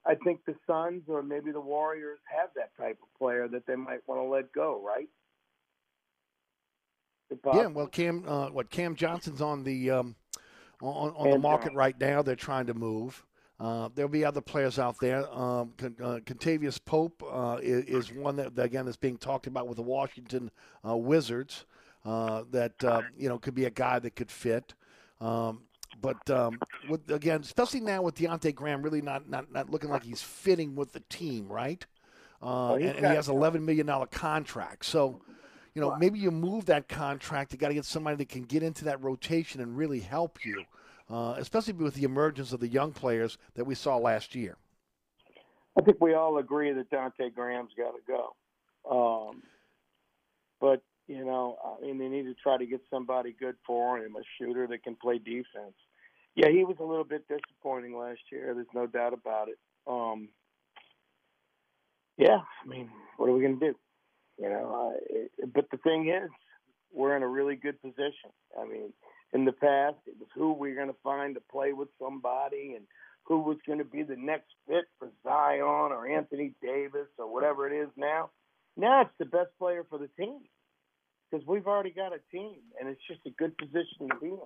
I 0.05 0.15
think 0.15 0.41
the 0.45 0.55
Suns 0.67 1.03
or 1.07 1.23
maybe 1.23 1.51
the 1.51 1.61
Warriors 1.61 2.19
have 2.25 2.49
that 2.55 2.71
type 2.77 2.97
of 3.01 3.19
player 3.19 3.47
that 3.47 3.65
they 3.65 3.75
might 3.75 4.07
want 4.07 4.21
to 4.21 4.25
let 4.25 4.51
go, 4.53 4.81
right? 4.85 5.09
Yeah, 7.55 7.67
well, 7.67 7.87
Cam, 7.87 8.23
uh, 8.27 8.49
what 8.49 8.69
Cam 8.69 8.95
Johnson's 8.95 9.41
on 9.41 9.63
the 9.63 9.91
um, 9.91 10.15
on, 10.81 11.13
on 11.15 11.29
the 11.29 11.39
market 11.39 11.73
right 11.73 11.99
now. 11.99 12.21
They're 12.21 12.35
trying 12.35 12.67
to 12.67 12.73
move. 12.73 13.25
Uh, 13.63 13.87
there'll 13.95 14.11
be 14.11 14.25
other 14.25 14.41
players 14.41 14.77
out 14.77 14.95
there. 14.99 15.21
Um, 15.33 15.73
uh, 15.81 16.19
Kentavious 16.25 16.77
Pope 16.83 17.23
uh, 17.23 17.59
is, 17.61 17.85
is 17.85 18.11
one 18.11 18.35
that 18.35 18.59
again 18.59 18.87
is 18.89 18.97
being 18.97 19.17
talked 19.17 19.47
about 19.47 19.67
with 19.69 19.77
the 19.77 19.83
Washington 19.83 20.51
uh, 20.87 20.97
Wizards. 20.97 21.65
Uh, 22.05 22.43
that 22.51 22.83
uh, 22.83 23.01
you 23.17 23.29
know 23.29 23.39
could 23.39 23.55
be 23.55 23.63
a 23.63 23.69
guy 23.69 23.99
that 23.99 24.15
could 24.17 24.29
fit. 24.29 24.73
Um, 25.21 25.61
but 26.01 26.29
um, 26.29 26.59
with, 26.89 27.09
again, 27.09 27.39
especially 27.41 27.79
now 27.79 28.01
with 28.01 28.15
Devonte' 28.15 28.53
Graham 28.53 28.81
really 28.81 29.01
not, 29.01 29.29
not, 29.29 29.51
not 29.53 29.69
looking 29.69 29.89
like 29.89 30.03
he's 30.03 30.21
fitting 30.21 30.75
with 30.75 30.91
the 30.91 30.99
team, 31.09 31.47
right? 31.47 31.85
Uh, 32.41 32.45
Well, 32.45 32.75
and, 32.75 32.97
and 32.97 33.07
he 33.07 33.15
has 33.15 33.29
an 33.29 33.35
eleven 33.35 33.63
million 33.65 33.85
dollar 33.85 34.07
contract. 34.07 34.85
So, 34.85 35.21
you 35.73 35.81
know, 35.81 35.95
maybe 35.97 36.19
you 36.19 36.31
move 36.31 36.65
that 36.65 36.89
contract. 36.89 37.53
You 37.53 37.57
got 37.57 37.69
to 37.69 37.73
get 37.73 37.85
somebody 37.85 38.17
that 38.17 38.29
can 38.29 38.43
get 38.43 38.63
into 38.63 38.83
that 38.85 39.01
rotation 39.01 39.61
and 39.61 39.77
really 39.77 40.01
help 40.01 40.43
you, 40.43 40.65
uh, 41.13 41.35
especially 41.37 41.73
with 41.73 41.93
the 41.93 42.05
emergence 42.05 42.53
of 42.53 42.59
the 42.59 42.67
young 42.67 42.91
players 42.91 43.37
that 43.53 43.65
we 43.65 43.75
saw 43.75 43.97
last 43.97 44.33
year. 44.33 44.57
I 45.77 45.81
think 45.81 45.97
we 46.01 46.15
all 46.15 46.39
agree 46.39 46.73
that 46.73 46.89
Devonte' 46.89 47.35
Graham's 47.35 47.71
got 47.77 47.91
to 47.91 48.01
go. 48.07 49.29
Um, 49.29 49.43
but 50.59 50.81
you 51.07 51.23
know, 51.23 51.57
I 51.63 51.85
mean, 51.85 51.99
they 51.99 52.07
need 52.07 52.23
to 52.23 52.33
try 52.33 52.57
to 52.57 52.65
get 52.65 52.81
somebody 52.89 53.35
good 53.39 53.55
for 53.67 53.99
him, 53.99 54.15
a 54.15 54.23
shooter 54.39 54.65
that 54.67 54.83
can 54.83 54.95
play 54.95 55.19
defense. 55.19 55.75
Yeah, 56.35 56.49
he 56.49 56.63
was 56.63 56.77
a 56.79 56.83
little 56.83 57.03
bit 57.03 57.27
disappointing 57.27 57.95
last 57.95 58.21
year. 58.31 58.53
There's 58.55 58.65
no 58.73 58.87
doubt 58.87 59.13
about 59.13 59.49
it. 59.49 59.59
Um, 59.85 60.29
yeah, 62.17 62.39
I 62.63 62.67
mean, 62.67 62.89
what 63.17 63.29
are 63.29 63.33
we 63.33 63.41
going 63.41 63.59
to 63.59 63.71
do? 63.71 63.75
You 64.39 64.49
know, 64.49 64.95
uh, 64.95 64.99
it, 65.09 65.53
but 65.53 65.69
the 65.69 65.77
thing 65.77 66.09
is, 66.09 66.31
we're 66.91 67.15
in 67.15 67.21
a 67.21 67.27
really 67.27 67.55
good 67.55 67.79
position. 67.81 68.31
I 68.59 68.65
mean, 68.65 68.93
in 69.33 69.45
the 69.45 69.51
past, 69.51 69.97
it 70.05 70.15
was 70.19 70.29
who 70.35 70.53
we 70.53 70.71
are 70.71 70.75
going 70.75 70.87
to 70.87 70.95
find 71.03 71.35
to 71.35 71.41
play 71.41 71.73
with 71.73 71.89
somebody 71.99 72.73
and 72.75 72.85
who 73.23 73.39
was 73.39 73.57
going 73.65 73.79
to 73.79 73.85
be 73.85 74.03
the 74.03 74.15
next 74.15 74.49
fit 74.67 74.85
for 74.99 75.09
Zion 75.23 75.91
or 75.91 76.07
Anthony 76.07 76.53
Davis 76.61 77.07
or 77.17 77.31
whatever 77.31 77.67
it 77.67 77.75
is 77.75 77.89
now. 77.97 78.29
Now 78.77 79.01
it's 79.01 79.17
the 79.17 79.25
best 79.25 79.49
player 79.57 79.85
for 79.89 79.97
the 79.97 80.09
team 80.19 80.39
because 81.29 81.45
we've 81.47 81.67
already 81.67 81.91
got 81.91 82.13
a 82.13 82.19
team 82.31 82.57
and 82.79 82.89
it's 82.89 83.01
just 83.07 83.21
a 83.25 83.31
good 83.31 83.57
position 83.57 84.09
to 84.09 84.15
be 84.21 84.27
in. 84.27 84.39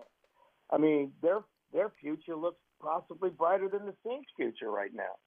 I 0.72 0.78
mean, 0.78 1.12
their 1.22 1.40
their 1.74 1.92
future 2.02 2.36
looks 2.36 2.62
possibly 2.82 3.30
brighter 3.30 3.68
than 3.68 3.86
the 3.86 3.96
Saints' 4.06 4.30
future 4.38 4.72
right 4.72 4.92
now, 4.94 5.20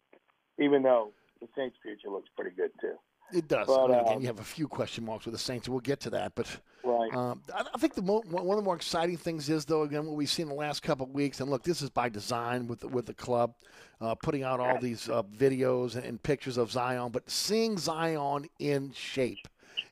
even 0.59 0.83
though 0.83 1.13
the 1.41 1.49
Saints' 1.57 1.77
future 1.83 2.09
looks 2.09 2.29
pretty 2.37 2.55
good 2.55 2.71
too. 2.81 2.97
It 3.33 3.49
does. 3.49 3.67
But, 3.67 3.85
I 3.85 3.87
mean, 3.89 4.01
again, 4.01 4.17
um, 4.17 4.21
you 4.21 4.27
have 4.27 4.41
a 4.41 4.45
few 4.45 4.67
question 4.69 5.05
marks 5.05 5.25
with 5.25 5.33
the 5.35 5.39
Saints. 5.39 5.69
We'll 5.69 5.81
get 5.81 6.01
to 6.01 6.11
that, 6.11 6.35
but 6.35 6.47
Right. 6.83 7.15
um, 7.15 7.43
I, 7.55 7.65
I 7.75 7.79
think 7.79 7.95
the 7.95 8.03
mo- 8.03 8.23
one 8.29 8.49
of 8.51 8.57
the 8.57 8.63
more 8.63 8.75
exciting 8.77 9.17
things 9.17 9.49
is, 9.51 9.65
though, 9.65 9.83
again, 9.83 10.07
what 10.07 10.17
we've 10.17 10.29
seen 10.31 10.49
the 10.49 10.55
last 10.55 10.83
couple 10.83 11.07
of 11.07 11.13
weeks. 11.13 11.41
And 11.41 11.51
look, 11.51 11.63
this 11.63 11.83
is 11.83 11.91
by 11.91 12.09
design 12.09 12.67
with 12.67 12.81
the, 12.81 12.89
with 12.89 13.07
the 13.07 13.15
club, 13.15 13.55
uh, 14.01 14.15
putting 14.15 14.43
out 14.43 14.61
all 14.61 14.79
these 14.81 15.09
uh, 15.09 15.23
videos 15.23 15.95
and, 15.95 16.05
and 16.05 16.23
pictures 16.23 16.57
of 16.57 16.71
Zion, 16.73 17.11
but 17.13 17.29
seeing 17.31 17.77
Zion 17.77 18.47
in 18.59 18.93
shape. 18.93 19.47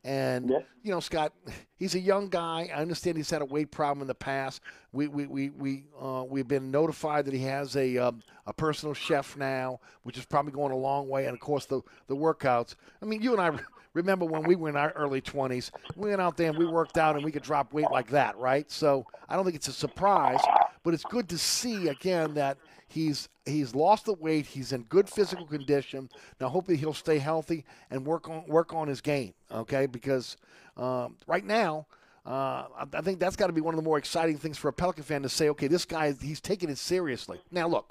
And 0.05 0.51
you 0.82 0.90
know, 0.90 1.01
Scott, 1.01 1.32
he's 1.77 1.94
a 1.94 2.01
young 2.01 2.28
guy. 2.28 2.70
I 2.74 2.81
understand 2.81 3.16
he's 3.16 3.31
had 3.31 3.43
a 3.43 3.47
weight 3.47 3.70
problem 3.70 4.02
in 4.02 4.09
the 4.09 4.15
past. 4.15 4.60
We 4.93 5.09
we 5.09 5.27
we 5.27 5.51
we 5.51 5.85
uh, 6.01 6.24
we've 6.28 6.48
been 6.48 6.70
notified 6.70 7.24
that 7.27 7.35
he 7.35 7.43
has 7.44 7.77
a 7.77 7.98
um, 7.98 8.23
a 8.47 8.52
personal 8.52 8.94
chef 8.94 9.36
now, 9.36 9.81
which 10.02 10.16
is 10.16 10.24
probably 10.24 10.52
going 10.52 10.73
a 10.73 10.77
long 10.77 11.09
way. 11.09 11.27
And 11.27 11.35
of 11.35 11.40
course, 11.40 11.66
the 11.66 11.82
the 12.06 12.16
workouts. 12.16 12.74
I 13.02 13.06
mean, 13.06 13.23
you 13.23 13.32
and 13.39 13.40
I 13.40 13.59
remember 13.94 14.24
when 14.24 14.43
we 14.44 14.56
were 14.56 14.69
in 14.69 14.77
our 14.77 14.93
early 14.93 15.20
twenties, 15.20 15.70
we 15.97 16.09
went 16.10 16.20
out 16.20 16.36
there 16.36 16.48
and 16.51 16.59
we 16.59 16.66
worked 16.66 16.98
out 16.98 17.16
and 17.16 17.24
we 17.24 17.32
could 17.32 17.43
drop 17.43 17.73
weight 17.73 17.90
like 17.90 18.09
that, 18.10 18.36
right? 18.39 18.70
So 18.70 19.06
I 19.28 19.36
don't 19.36 19.44
think 19.44 19.56
it's 19.56 19.69
a 19.69 19.73
surprise, 19.73 20.40
but 20.82 20.94
it's 20.94 21.05
good 21.05 21.28
to 21.28 21.39
see 21.39 21.89
again 21.89 22.35
that 22.35 22.56
he's 22.89 23.28
he's 23.47 23.74
lost 23.74 24.06
the 24.06 24.15
weight. 24.15 24.47
He's 24.47 24.73
in 24.73 24.82
good 24.85 25.09
physical 25.09 25.47
condition. 25.47 26.09
Now, 26.40 26.48
hopefully, 26.48 26.77
he'll 26.77 26.93
stay 26.94 27.19
healthy 27.19 27.65
and 27.90 28.05
work 28.05 28.28
on 28.28 28.44
work 28.47 28.74
on 28.74 28.89
his 28.89 29.01
game. 29.01 29.35
Okay, 29.52 29.86
because 29.86 30.36
um, 30.77 31.16
right 31.27 31.44
now. 31.44 31.86
Uh, 32.27 32.66
I, 32.77 32.98
I 32.98 33.01
think 33.01 33.20
that's 33.20 33.36
got 33.36 33.47
to 33.47 33.55
be 33.55 33.62
one 33.62 33.73
of 33.73 33.78
the 33.78 33.85
more 33.85 33.97
exciting 33.97 34.36
things 34.36 34.59
for 34.59 34.69
a 34.69 34.73
Pelican 34.73 35.02
fan 35.02 35.23
to 35.23 35.31
say, 35.31 35.48
okay, 35.48 35.66
this 35.66 35.86
guy, 35.86 36.12
he's 36.12 36.43
taking 36.43 36.69
it 36.69 36.77
seriously. 36.77 37.40
Now, 37.51 37.69
look, 37.69 37.89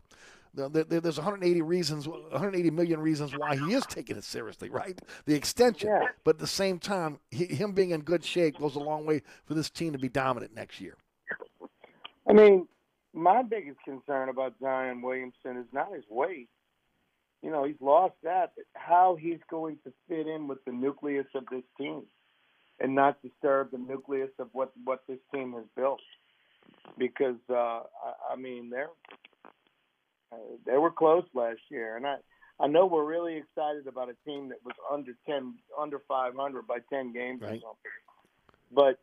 the- 0.53 0.69
the- 0.69 1.01
there's 1.01 1.17
180 1.17 1.63
reasons, 1.63 2.07
180 2.07 2.69
million 2.69 2.99
reasons 2.99 3.31
why 3.35 3.55
he 3.55 3.73
is 3.73 3.83
taking 3.87 4.15
it 4.15 4.23
seriously, 4.23 4.69
right? 4.69 4.99
The 5.25 5.33
extension, 5.33 5.89
Yeah. 5.89 6.09
but 6.23 6.35
at 6.35 6.39
the 6.39 6.45
same 6.45 6.77
time, 6.77 7.17
he, 7.31 7.45
him 7.45 7.71
being 7.71 7.89
in 7.91 8.01
good 8.01 8.23
shape 8.23 8.59
goes 8.59 8.75
a 8.75 8.79
long 8.79 9.07
way 9.07 9.23
for 9.45 9.55
this 9.55 9.71
team 9.71 9.91
to 9.93 9.97
be 9.97 10.09
dominant 10.09 10.53
next 10.53 10.79
year. 10.81 10.97
I 12.29 12.33
mean, 12.33 12.67
my 13.17 13.41
biggest 13.41 13.79
concern 13.83 14.29
about 14.29 14.53
Zion 14.61 15.01
Williamson 15.01 15.57
is 15.57 15.65
not 15.73 15.93
his 15.93 16.03
weight. 16.09 16.49
You 17.41 17.51
know, 17.51 17.63
he's 17.63 17.81
lost 17.81 18.15
that. 18.23 18.51
But 18.55 18.65
how 18.73 19.17
he's 19.19 19.39
going 19.49 19.77
to 19.83 19.93
fit 20.07 20.27
in 20.27 20.47
with 20.47 20.63
the 20.65 20.71
nucleus 20.71 21.27
of 21.35 21.43
this 21.51 21.63
team 21.77 22.03
and 22.79 22.93
not 22.93 23.21
disturb 23.21 23.71
the 23.71 23.77
nucleus 23.77 24.29
of 24.39 24.49
what 24.53 24.71
what 24.83 25.01
this 25.07 25.19
team 25.33 25.53
has 25.53 25.65
built. 25.75 26.01
Because 26.97 27.37
uh, 27.49 27.53
I, 27.53 28.33
I 28.33 28.35
mean, 28.35 28.69
they're 28.69 28.89
uh, 30.31 30.35
they 30.65 30.77
were 30.77 30.91
close 30.91 31.25
last 31.33 31.61
year, 31.69 31.97
and 31.97 32.05
I 32.05 32.17
I 32.59 32.67
know 32.67 32.85
we're 32.85 33.05
really 33.05 33.37
excited 33.37 33.87
about 33.87 34.09
a 34.09 34.29
team 34.29 34.49
that 34.49 34.59
was 34.63 34.75
under 34.91 35.13
ten 35.27 35.55
under 35.79 36.01
500 36.07 36.67
by 36.67 36.77
10 36.91 37.13
games 37.13 37.41
or 37.41 37.47
something. 37.47 37.91
But 38.71 38.99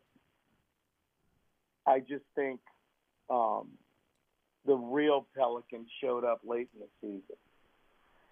I 1.87 1.99
just 1.99 2.25
think 2.35 2.59
um, 3.29 3.69
the 4.65 4.75
real 4.75 5.27
Pelicans 5.35 5.87
showed 6.01 6.23
up 6.23 6.41
late 6.45 6.69
in 6.73 6.81
the 6.81 6.87
season. 7.01 7.37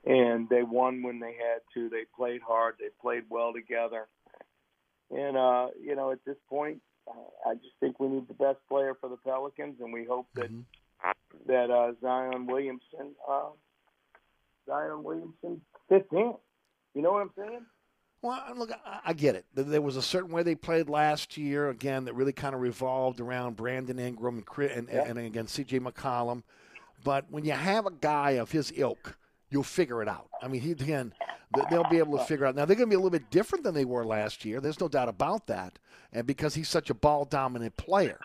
And 0.06 0.50
they 0.50 0.64
won 0.64 1.02
when 1.02 1.20
they 1.20 1.34
had 1.34 1.62
to. 1.76 1.90
They 1.90 2.04
played 2.16 2.42
hard. 2.46 2.76
They 2.80 2.90
played 3.02 3.24
well 3.30 3.54
together. 3.54 4.08
And, 5.12 5.38
uh, 5.38 5.68
you 5.82 5.96
know, 5.96 6.12
at 6.12 6.20
this 6.26 6.38
point, 6.50 6.82
I- 7.46 7.56
just 7.56 7.76
think 7.80 8.00
we 8.00 8.08
need 8.08 8.28
the 8.28 8.34
best 8.34 8.60
player 8.68 8.96
for 8.96 9.10
the 9.10 9.18
Pelicans, 9.18 9.80
and 9.82 9.94
we 9.94 10.06
hope 10.06 10.28
that 10.36 10.50
Mm-hmm. 10.50 11.46
that 11.48 11.70
uh, 11.70 11.94
Zion 12.02 12.46
Williamson, 12.48 13.14
uh, 13.28 13.50
Zion 14.66 15.04
Williamson 15.04 15.62
fits 15.90 16.08
in. 16.12 16.34
You 16.94 17.02
know 17.02 17.12
what 17.12 17.22
I'm 17.24 17.34
saying? 17.38 17.66
Well, 18.24 18.42
look, 18.56 18.72
I- 18.86 19.00
I 19.08 19.14
get 19.14 19.36
it. 19.36 19.46
There- 19.54 19.82
was 19.82 19.98
a 19.98 20.02
certain 20.02 20.32
way 20.32 20.44
they 20.44 20.56
played 20.56 20.88
last 20.90 21.36
year, 21.38 21.70
again, 21.70 22.06
that 22.06 22.14
really 22.16 22.32
kind 22.32 22.56
of 22.56 22.62
revolved 22.62 23.20
around 23.20 23.58
Brandon 23.58 24.00
Ingram 24.00 24.44
and, 24.58 24.70
and, 24.70 24.88
Yeah. 24.88 25.04
and 25.06 25.20
again, 25.20 25.46
C.J. 25.48 25.82
McCollum. 25.82 26.44
But 27.04 27.26
when 27.30 27.44
you 27.44 27.52
have 27.52 27.86
a 27.86 27.92
guy 27.92 28.32
of 28.32 28.52
his 28.52 28.72
ilk, 28.78 29.18
you'll 29.50 29.62
figure 29.64 30.02
it 30.02 30.08
out. 30.08 30.30
I 30.42 30.48
mean, 30.48 30.62
he, 30.62 30.72
again, 30.72 31.14
they'll 31.70 31.84
be 31.90 31.98
able 31.98 32.18
to 32.18 32.24
figure 32.24 32.46
out. 32.46 32.56
Now, 32.56 32.64
they're 32.64 32.78
going 32.78 32.88
to 32.88 32.92
be 32.92 32.96
a 32.96 33.00
little 33.00 33.10
bit 33.12 33.30
different 33.30 33.66
than 33.66 33.74
they 33.76 33.84
were 33.86 34.06
last 34.06 34.46
year. 34.46 34.62
There's 34.62 34.80
no 34.80 34.88
doubt 34.88 35.10
about 35.10 35.48
that. 35.48 35.78
And 36.14 36.26
because 36.26 36.56
he's 36.56 36.70
such 36.70 36.90
a 36.90 36.94
ball 36.94 37.26
dominant 37.26 37.76
player. 37.76 38.20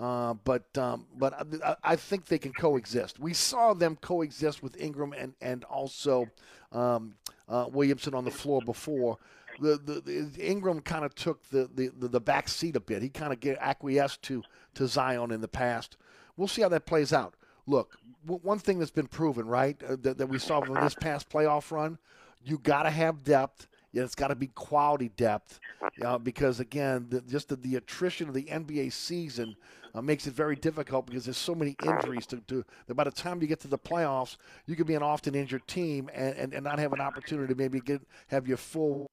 Uh, 0.00 0.32
but 0.32 0.76
um, 0.78 1.06
but 1.14 1.34
I, 1.62 1.76
I 1.84 1.96
think 1.96 2.24
they 2.24 2.38
can 2.38 2.52
coexist. 2.54 3.18
We 3.20 3.34
saw 3.34 3.74
them 3.74 3.96
coexist 3.96 4.62
with 4.62 4.80
Ingram 4.80 5.12
and 5.12 5.34
and 5.42 5.64
also 5.64 6.28
um, 6.72 7.14
uh, 7.46 7.66
Williamson 7.70 8.14
on 8.14 8.24
the 8.24 8.30
floor 8.30 8.62
before. 8.64 9.18
The, 9.60 9.78
the, 9.78 10.00
the 10.00 10.46
Ingram 10.50 10.80
kind 10.80 11.04
of 11.04 11.14
took 11.14 11.48
the, 11.50 11.68
the, 11.74 12.08
the, 12.08 12.20
back 12.20 12.48
seat 12.48 12.76
a 12.76 12.80
bit. 12.80 13.02
He 13.02 13.08
kind 13.08 13.32
of 13.32 13.58
acquiesced 13.60 14.22
to 14.22 14.42
to 14.74 14.86
Zion 14.86 15.30
in 15.30 15.40
the 15.40 15.48
past. 15.48 15.96
We'll 16.36 16.48
see 16.48 16.62
how 16.62 16.68
that 16.70 16.86
plays 16.86 17.12
out. 17.12 17.34
Look, 17.66 17.96
w- 18.24 18.40
one 18.42 18.58
thing 18.58 18.78
that's 18.78 18.90
been 18.90 19.06
proven, 19.06 19.46
right, 19.46 19.80
uh, 19.82 19.96
that, 20.02 20.18
that 20.18 20.26
we 20.26 20.38
saw 20.38 20.60
from 20.60 20.76
this 20.76 20.94
past 20.94 21.28
playoff 21.28 21.70
run, 21.70 21.98
you 22.44 22.58
got 22.58 22.84
to 22.84 22.90
have 22.90 23.22
depth. 23.22 23.68
It's 23.94 24.14
got 24.14 24.28
to 24.28 24.34
be 24.34 24.46
quality 24.48 25.10
depth 25.10 25.60
uh, 26.02 26.16
because 26.16 26.60
again, 26.60 27.06
the, 27.10 27.20
just 27.20 27.48
the, 27.48 27.56
the 27.56 27.76
attrition 27.76 28.26
of 28.28 28.34
the 28.34 28.44
NBA 28.44 28.90
season 28.92 29.54
uh, 29.94 30.00
makes 30.00 30.26
it 30.26 30.32
very 30.32 30.56
difficult 30.56 31.06
because 31.06 31.26
there's 31.26 31.36
so 31.36 31.54
many 31.54 31.76
injuries 31.84 32.26
to, 32.26 32.38
to 32.48 32.64
by 32.94 33.04
the 33.04 33.10
time 33.10 33.42
you 33.42 33.46
get 33.46 33.60
to 33.60 33.68
the 33.68 33.78
playoffs, 33.78 34.38
you 34.66 34.76
could 34.76 34.86
be 34.86 34.94
an 34.94 35.02
often 35.02 35.34
injured 35.34 35.66
team 35.66 36.08
and, 36.14 36.34
and, 36.36 36.54
and 36.54 36.64
not 36.64 36.78
have 36.78 36.94
an 36.94 37.00
opportunity 37.00 37.52
to 37.52 37.58
maybe 37.58 37.80
get 37.80 38.00
have 38.28 38.48
your 38.48 38.56
full. 38.56 39.10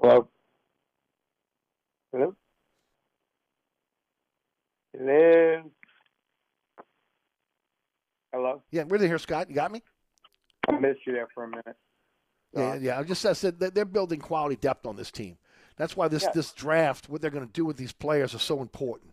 Hello. 0.00 0.28
Hello. 2.12 2.36
Hello. 4.96 5.70
Hello. 8.32 8.62
Yeah, 8.70 8.84
we're 8.84 8.98
here, 8.98 9.18
Scott. 9.18 9.48
You 9.48 9.54
got 9.56 9.72
me? 9.72 9.82
I 10.68 10.72
missed 10.78 11.00
you 11.06 11.12
there 11.12 11.26
for 11.34 11.44
a 11.44 11.48
minute. 11.48 11.76
Yeah, 12.54 12.74
yeah. 12.74 12.98
I 12.98 13.02
just 13.02 13.24
I 13.26 13.32
said 13.32 13.58
that 13.60 13.74
they're 13.74 13.84
building 13.84 14.20
quality 14.20 14.56
depth 14.56 14.86
on 14.86 14.96
this 14.96 15.10
team. 15.10 15.36
That's 15.76 15.96
why 15.96 16.08
this 16.08 16.24
Yeah. 16.24 16.30
this 16.34 16.52
draft, 16.52 17.08
what 17.08 17.20
they're 17.20 17.30
going 17.30 17.46
to 17.46 17.52
do 17.52 17.64
with 17.64 17.76
these 17.76 17.92
players, 17.92 18.34
is 18.34 18.42
so 18.42 18.60
important 18.62 19.12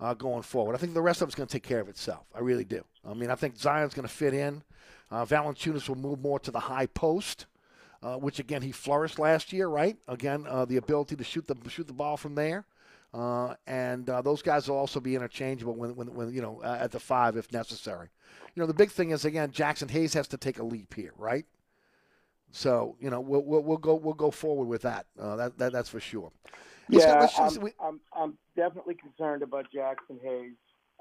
uh, 0.00 0.14
going 0.14 0.42
forward. 0.42 0.74
I 0.74 0.78
think 0.78 0.94
the 0.94 1.02
rest 1.02 1.22
of 1.22 1.28
it's 1.28 1.34
going 1.34 1.46
to 1.48 1.52
take 1.52 1.62
care 1.62 1.80
of 1.80 1.88
itself. 1.88 2.26
I 2.34 2.40
really 2.40 2.64
do. 2.64 2.84
I 3.04 3.14
mean, 3.14 3.30
I 3.30 3.34
think 3.34 3.56
Zion's 3.56 3.94
going 3.94 4.08
to 4.08 4.12
fit 4.12 4.34
in. 4.34 4.62
Uh, 5.10 5.24
Valanciunas 5.24 5.88
will 5.88 5.96
move 5.96 6.20
more 6.20 6.40
to 6.40 6.50
the 6.50 6.60
high 6.60 6.86
post, 6.86 7.46
uh, 8.02 8.16
which 8.16 8.38
again 8.38 8.62
he 8.62 8.72
flourished 8.72 9.18
last 9.18 9.52
year, 9.52 9.68
right? 9.68 9.96
Again, 10.08 10.46
uh, 10.48 10.64
the 10.64 10.76
ability 10.76 11.16
to 11.16 11.24
shoot 11.24 11.46
the 11.46 11.56
shoot 11.68 11.86
the 11.86 11.92
ball 11.92 12.16
from 12.16 12.34
there. 12.34 12.64
Uh, 13.14 13.54
and 13.66 14.10
uh, 14.10 14.20
those 14.20 14.42
guys 14.42 14.68
will 14.68 14.76
also 14.76 15.00
be 15.00 15.14
interchangeable 15.14 15.74
when, 15.74 15.94
when, 15.96 16.12
when 16.14 16.32
you 16.34 16.42
know 16.42 16.60
uh, 16.62 16.78
at 16.80 16.90
the 16.90 17.00
five 17.00 17.36
if 17.36 17.50
necessary. 17.52 18.08
You 18.54 18.60
know 18.62 18.66
the 18.66 18.74
big 18.74 18.90
thing 18.90 19.10
is 19.10 19.24
again 19.24 19.50
Jaxson 19.52 19.90
Hayes 19.90 20.14
has 20.14 20.28
to 20.28 20.36
take 20.36 20.58
a 20.58 20.64
leap 20.64 20.92
here, 20.94 21.12
right? 21.16 21.46
So 22.50 22.96
you 23.00 23.10
know 23.10 23.20
we'll 23.20 23.42
we'll, 23.42 23.62
we'll 23.62 23.76
go 23.78 23.94
we'll 23.94 24.14
go 24.14 24.30
forward 24.30 24.66
with 24.66 24.82
that. 24.82 25.06
Uh, 25.18 25.36
that, 25.36 25.58
that 25.58 25.72
that's 25.72 25.88
for 25.88 26.00
sure. 26.00 26.30
Yeah, 26.88 27.26
I'm, 27.36 27.60
we- 27.60 27.72
I'm, 27.80 28.00
I'm 28.16 28.38
definitely 28.54 28.94
concerned 28.94 29.42
about 29.42 29.66
Jaxson 29.74 30.22
Hayes. 30.22 30.52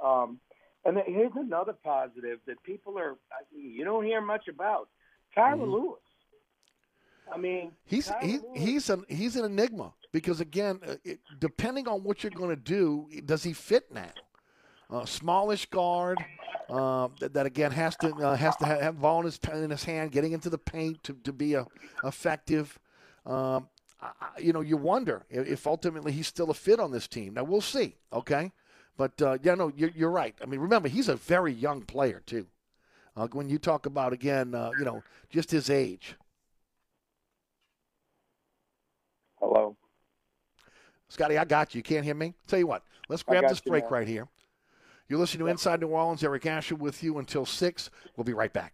Um, 0.03 0.39
and 0.84 0.97
here's 1.05 1.31
another 1.35 1.73
positive 1.73 2.39
that 2.47 2.61
people 2.63 2.97
are 2.97 3.15
you 3.55 3.84
don't 3.84 4.03
hear 4.05 4.22
much 4.22 4.47
about. 4.47 4.89
Tyler 5.34 5.65
Mhm. 5.65 5.72
Lewis. 5.72 5.99
I 7.34 7.38
mean, 7.38 7.72
He's 7.85 8.11
he, 8.22 8.39
he's 8.56 8.89
an 8.89 9.03
he's 9.10 9.35
an 9.35 9.45
enigma 9.45 9.93
because 10.11 10.39
again, 10.41 10.80
uh, 10.88 10.95
it, 11.03 11.19
depending 11.39 11.88
on 11.88 12.03
what 12.03 12.23
you're 12.23 12.31
going 12.31 12.49
to 12.49 12.56
do, 12.56 13.07
does 13.26 13.43
he 13.43 13.53
fit 13.53 13.91
now? 13.91 14.10
Uh, 14.89 15.03
smallish 15.06 15.65
guard 15.65 16.23
uh, 16.69 17.07
that, 17.19 17.34
that 17.34 17.45
again 17.47 17.72
has 17.72 17.95
to 17.97 18.14
uh, 18.15 18.35
has 18.35 18.56
to 18.57 18.65
have, 18.65 18.81
have 18.81 19.02
ball 19.02 19.19
in 19.22 19.26
his 19.26 19.39
in 19.53 19.69
his 19.72 19.84
hand, 19.84 20.11
getting 20.11 20.31
into 20.31 20.49
the 20.49 20.57
paint 20.57 21.02
to, 21.03 21.14
to 21.23 21.34
be 21.34 21.56
a, 21.56 21.65
effective. 22.03 22.77
Um, 23.26 23.68
I- 24.02 24.11
you 24.39 24.53
know, 24.53 24.61
you 24.61 24.77
wonder 24.77 25.23
if, 25.30 25.47
if 25.47 25.68
ultimately 25.68 26.11
he's 26.11 26.27
still 26.27 26.52
a 26.52 26.53
fit 26.53 26.80
on 26.80 26.91
this 26.91 27.07
team. 27.07 27.34
Now 27.34 27.43
we'll 27.43 27.61
see. 27.61 27.95
Okay, 28.14 28.52
but 28.97 29.19
uh, 29.22 29.38
yeah, 29.41 29.56
no, 29.56 29.72
you're, 29.76 29.91
you're 29.95 30.11
right. 30.11 30.35
I 30.41 30.45
mean, 30.45 30.60
remember 30.60 30.88
he's 30.88 31.10
a 31.10 31.15
very 31.15 31.52
young 31.53 31.81
player 31.81 32.22
too. 32.26 32.45
Uh, 33.18 33.27
when 33.31 33.49
you 33.49 33.57
talk 33.57 33.85
about 33.88 34.14
again, 34.14 34.53
uh, 34.53 34.72
you 34.77 34.85
know, 34.85 35.02
just 35.31 35.49
his 35.49 35.69
age. 35.72 36.15
Hello. 39.45 39.77
Scotty, 41.07 41.38
I 41.38 41.45
got 41.45 41.76
you. 41.76 41.80
You 41.80 41.84
can't 41.84 42.03
hear 42.03 42.15
me? 42.15 42.34
Tell 42.47 42.57
you 42.57 42.65
what, 42.65 42.81
let's 43.09 43.22
grab 43.22 43.47
this 43.47 43.61
break 43.61 43.84
now. 43.84 43.89
right 43.91 44.07
here. 44.07 44.27
You're 45.07 45.19
listening 45.19 45.45
to 45.45 45.51
Inside 45.51 45.81
New 45.81 45.88
Orleans. 45.88 46.23
Eric 46.23 46.47
Asher 46.47 46.73
with 46.76 47.03
you 47.03 47.19
until 47.19 47.45
6. 47.45 47.89
We'll 48.17 48.23
be 48.23 48.34
right 48.34 48.51
back. 48.51 48.73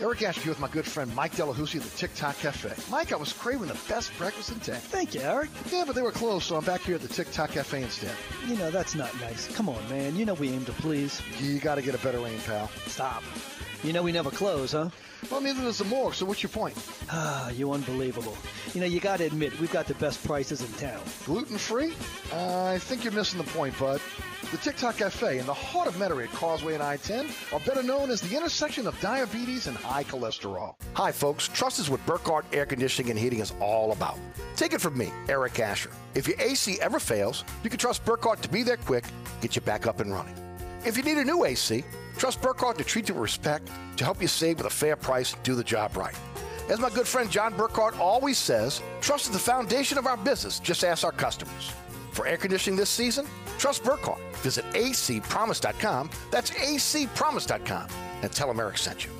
Eric 0.00 0.22
Asher 0.22 0.40
here 0.40 0.50
with 0.50 0.60
my 0.60 0.68
good 0.68 0.86
friend 0.86 1.14
Mike 1.14 1.32
Delahousie 1.32 1.76
of 1.76 1.90
the 1.90 1.98
TikTok 1.98 2.38
Cafe. 2.38 2.72
Mike, 2.90 3.12
I 3.12 3.16
was 3.16 3.34
craving 3.34 3.68
the 3.68 3.78
best 3.86 4.16
breakfast 4.16 4.50
in 4.50 4.58
town. 4.60 4.76
Thank 4.76 5.14
you, 5.14 5.20
Eric. 5.20 5.50
Yeah, 5.70 5.84
but 5.86 5.94
they 5.94 6.00
were 6.00 6.10
closed, 6.10 6.46
so 6.46 6.56
I'm 6.56 6.64
back 6.64 6.80
here 6.80 6.94
at 6.94 7.02
the 7.02 7.08
TikTok 7.08 7.50
Cafe 7.50 7.82
instead. 7.82 8.14
You 8.46 8.56
know, 8.56 8.70
that's 8.70 8.94
not 8.94 9.14
nice. 9.20 9.54
Come 9.54 9.68
on, 9.68 9.88
man. 9.90 10.16
You 10.16 10.24
know 10.24 10.34
we 10.34 10.48
aim 10.48 10.64
to 10.64 10.72
please. 10.72 11.20
You 11.38 11.58
got 11.58 11.74
to 11.74 11.82
get 11.82 11.94
a 11.94 11.98
better 11.98 12.26
aim, 12.26 12.40
pal. 12.46 12.70
Stop. 12.86 13.22
You 13.82 13.94
know 13.94 14.02
we 14.02 14.12
never 14.12 14.30
close, 14.30 14.72
huh? 14.72 14.90
Well, 15.30 15.40
neither 15.40 15.62
does 15.62 15.78
the 15.78 15.84
morgue, 15.86 16.12
so 16.12 16.26
what's 16.26 16.42
your 16.42 16.50
point? 16.50 16.76
Ah, 17.10 17.48
you 17.48 17.72
unbelievable. 17.72 18.36
You 18.74 18.80
know, 18.80 18.86
you 18.86 19.00
got 19.00 19.18
to 19.18 19.24
admit, 19.24 19.58
we've 19.58 19.72
got 19.72 19.86
the 19.86 19.94
best 19.94 20.22
prices 20.22 20.60
in 20.60 20.70
town. 20.74 21.00
Gluten 21.24 21.56
free? 21.56 21.94
Uh, 22.30 22.64
I 22.64 22.78
think 22.78 23.04
you're 23.04 23.12
missing 23.14 23.38
the 23.38 23.50
point, 23.52 23.78
bud. 23.78 24.00
The 24.50 24.58
TikTok 24.58 24.98
Cafe 24.98 25.38
in 25.38 25.46
the 25.46 25.54
heart 25.54 25.88
of 25.88 25.94
Metairie 25.94 26.24
at 26.24 26.32
Causeway 26.32 26.74
and 26.74 26.82
I-10 26.82 27.54
are 27.54 27.60
better 27.60 27.82
known 27.82 28.10
as 28.10 28.20
the 28.20 28.36
intersection 28.36 28.86
of 28.86 29.00
diabetes 29.00 29.66
and 29.66 29.76
high 29.76 30.04
cholesterol. 30.04 30.74
Hi, 30.94 31.10
folks. 31.10 31.48
Trust 31.48 31.78
is 31.78 31.88
what 31.88 32.04
Burkhardt 32.04 32.44
Air 32.52 32.66
Conditioning 32.66 33.10
and 33.10 33.18
Heating 33.18 33.40
is 33.40 33.54
all 33.60 33.92
about. 33.92 34.18
Take 34.56 34.74
it 34.74 34.80
from 34.80 34.98
me, 34.98 35.10
Eric 35.28 35.58
Asher. 35.58 35.90
If 36.14 36.28
your 36.28 36.38
AC 36.38 36.78
ever 36.82 36.98
fails, 37.00 37.44
you 37.64 37.70
can 37.70 37.78
trust 37.78 38.04
Burkhardt 38.04 38.42
to 38.42 38.48
be 38.50 38.62
there 38.62 38.76
quick, 38.76 39.04
get 39.40 39.56
you 39.56 39.62
back 39.62 39.86
up 39.86 40.00
and 40.00 40.12
running. 40.12 40.34
If 40.84 40.96
you 40.96 41.02
need 41.02 41.18
a 41.18 41.24
new 41.24 41.44
AC, 41.44 41.84
trust 42.20 42.42
Burkhardt 42.42 42.76
to 42.76 42.84
treat 42.84 43.08
you 43.08 43.14
with 43.14 43.22
respect, 43.22 43.70
to 43.96 44.04
help 44.04 44.20
you 44.20 44.28
save 44.28 44.58
with 44.58 44.66
a 44.66 44.70
fair 44.70 44.94
price, 44.94 45.34
do 45.42 45.54
the 45.54 45.64
job 45.64 45.96
right. 45.96 46.14
As 46.68 46.78
my 46.78 46.90
good 46.90 47.08
friend 47.08 47.30
John 47.30 47.56
Burkhardt 47.56 47.98
always 47.98 48.36
says, 48.36 48.82
trust 49.00 49.28
is 49.28 49.32
the 49.32 49.38
foundation 49.38 49.96
of 49.96 50.06
our 50.06 50.18
business. 50.18 50.60
Just 50.60 50.84
ask 50.84 51.02
our 51.02 51.12
customers. 51.12 51.72
For 52.12 52.26
air 52.26 52.36
conditioning 52.36 52.76
this 52.76 52.90
season, 52.90 53.26
trust 53.56 53.82
Burkhardt. 53.82 54.20
Visit 54.42 54.66
acpromise.com. 54.74 56.10
That's 56.30 56.50
acpromise.com. 56.50 57.88
And 58.20 58.30
tell 58.30 58.48
them 58.48 58.60
Eric 58.60 58.76
sent 58.76 59.06
you. 59.06 59.19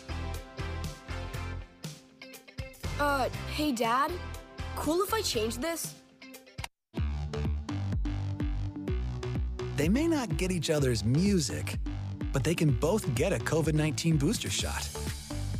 Uh, 3.01 3.27
hey, 3.55 3.71
Dad. 3.71 4.11
Cool 4.75 5.01
if 5.01 5.11
I 5.11 5.23
change 5.23 5.57
this? 5.57 5.95
They 9.75 9.89
may 9.89 10.05
not 10.05 10.37
get 10.37 10.51
each 10.51 10.69
other's 10.69 11.03
music, 11.03 11.79
but 12.31 12.43
they 12.43 12.53
can 12.53 12.69
both 12.69 13.15
get 13.15 13.33
a 13.33 13.37
COVID 13.37 13.73
19 13.73 14.17
booster 14.17 14.51
shot. 14.51 14.87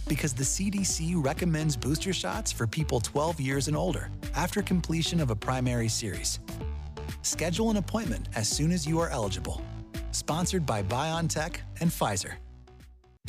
Because 0.07 0.33
the 0.33 0.43
CDC 0.43 1.15
recommends 1.15 1.75
booster 1.75 2.13
shots 2.13 2.51
for 2.51 2.67
people 2.67 2.99
12 2.99 3.39
years 3.39 3.67
and 3.67 3.75
older 3.75 4.11
after 4.35 4.61
completion 4.61 5.19
of 5.19 5.31
a 5.31 5.35
primary 5.35 5.87
series. 5.87 6.39
Schedule 7.23 7.71
an 7.71 7.77
appointment 7.77 8.29
as 8.35 8.47
soon 8.47 8.71
as 8.71 8.85
you 8.85 8.99
are 8.99 9.09
eligible. 9.09 9.63
Sponsored 10.11 10.63
by 10.63 10.83
BioNTech 10.83 11.55
and 11.79 11.89
Pfizer. 11.89 12.33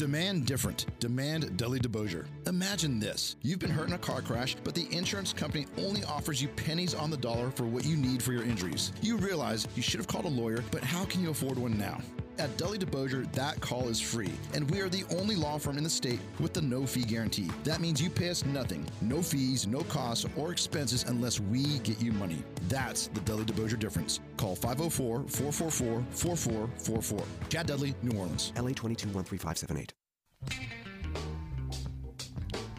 Demand 0.03 0.47
different. 0.47 0.87
Demand 1.01 1.57
Dudley 1.59 1.79
DeBosier. 1.79 2.25
Imagine 2.47 2.99
this. 2.99 3.37
You've 3.43 3.59
been 3.59 3.71
hurt 3.71 3.89
in 3.89 3.93
a 3.93 3.99
car 3.99 4.23
crash, 4.23 4.57
but 4.65 4.75
the 4.75 4.89
insurance 4.91 5.35
company 5.35 5.67
only 5.77 6.03
offers 6.05 6.41
you 6.41 6.49
pennies 6.49 6.95
on 6.95 7.11
the 7.11 7.17
dollar 7.17 7.51
for 7.51 7.67
what 7.67 7.85
you 7.85 7.97
need 7.97 8.23
for 8.23 8.33
your 8.33 8.43
injuries. 8.43 8.91
You 9.03 9.19
realize 9.19 9.69
you 9.77 9.83
should 9.83 10.01
have 10.01 10.09
called 10.09 10.25
a 10.25 10.29
lawyer, 10.29 10.65
but 10.71 10.83
how 10.83 11.05
can 11.05 11.23
you 11.23 11.31
afford 11.31 11.59
one 11.59 11.79
now? 11.79 12.01
At 12.39 12.57
Dudley 12.57 12.79
DeBosier, 12.79 13.31
that 13.33 13.61
call 13.61 13.89
is 13.89 14.01
free, 14.01 14.33
and 14.55 14.69
we 14.71 14.81
are 14.81 14.89
the 14.89 15.05
only 15.17 15.37
law 15.37 15.59
firm 15.59 15.77
in 15.77 15.85
the 15.85 15.91
state 15.91 16.19
with 16.41 16.55
the 16.55 16.63
no 16.63 16.87
fee 16.87 17.05
guarantee. 17.05 17.51
That 17.65 17.81
means 17.81 18.01
you 18.01 18.09
pay 18.09 18.31
us 18.31 18.45
nothing, 18.45 18.87
no 19.03 19.23
fees, 19.23 19.67
no 19.67 19.81
costs, 19.83 20.25
or 20.37 20.51
expenses 20.51 21.05
unless 21.07 21.41
we 21.41 21.79
get 21.81 22.01
you 22.01 22.11
money. 22.13 22.43
That's 22.69 23.09
the 23.09 23.21
Dudley 23.21 23.45
DeBosier 23.45 23.79
difference. 23.79 24.21
Call 24.39 24.57
504 24.57 25.25
444 25.29 26.05
4444. 26.11 27.49
Chad 27.51 27.67
Dudley, 27.67 27.95
New 28.03 28.19
Orleans. 28.19 28.53
LA 28.57 28.71
22 28.71 29.09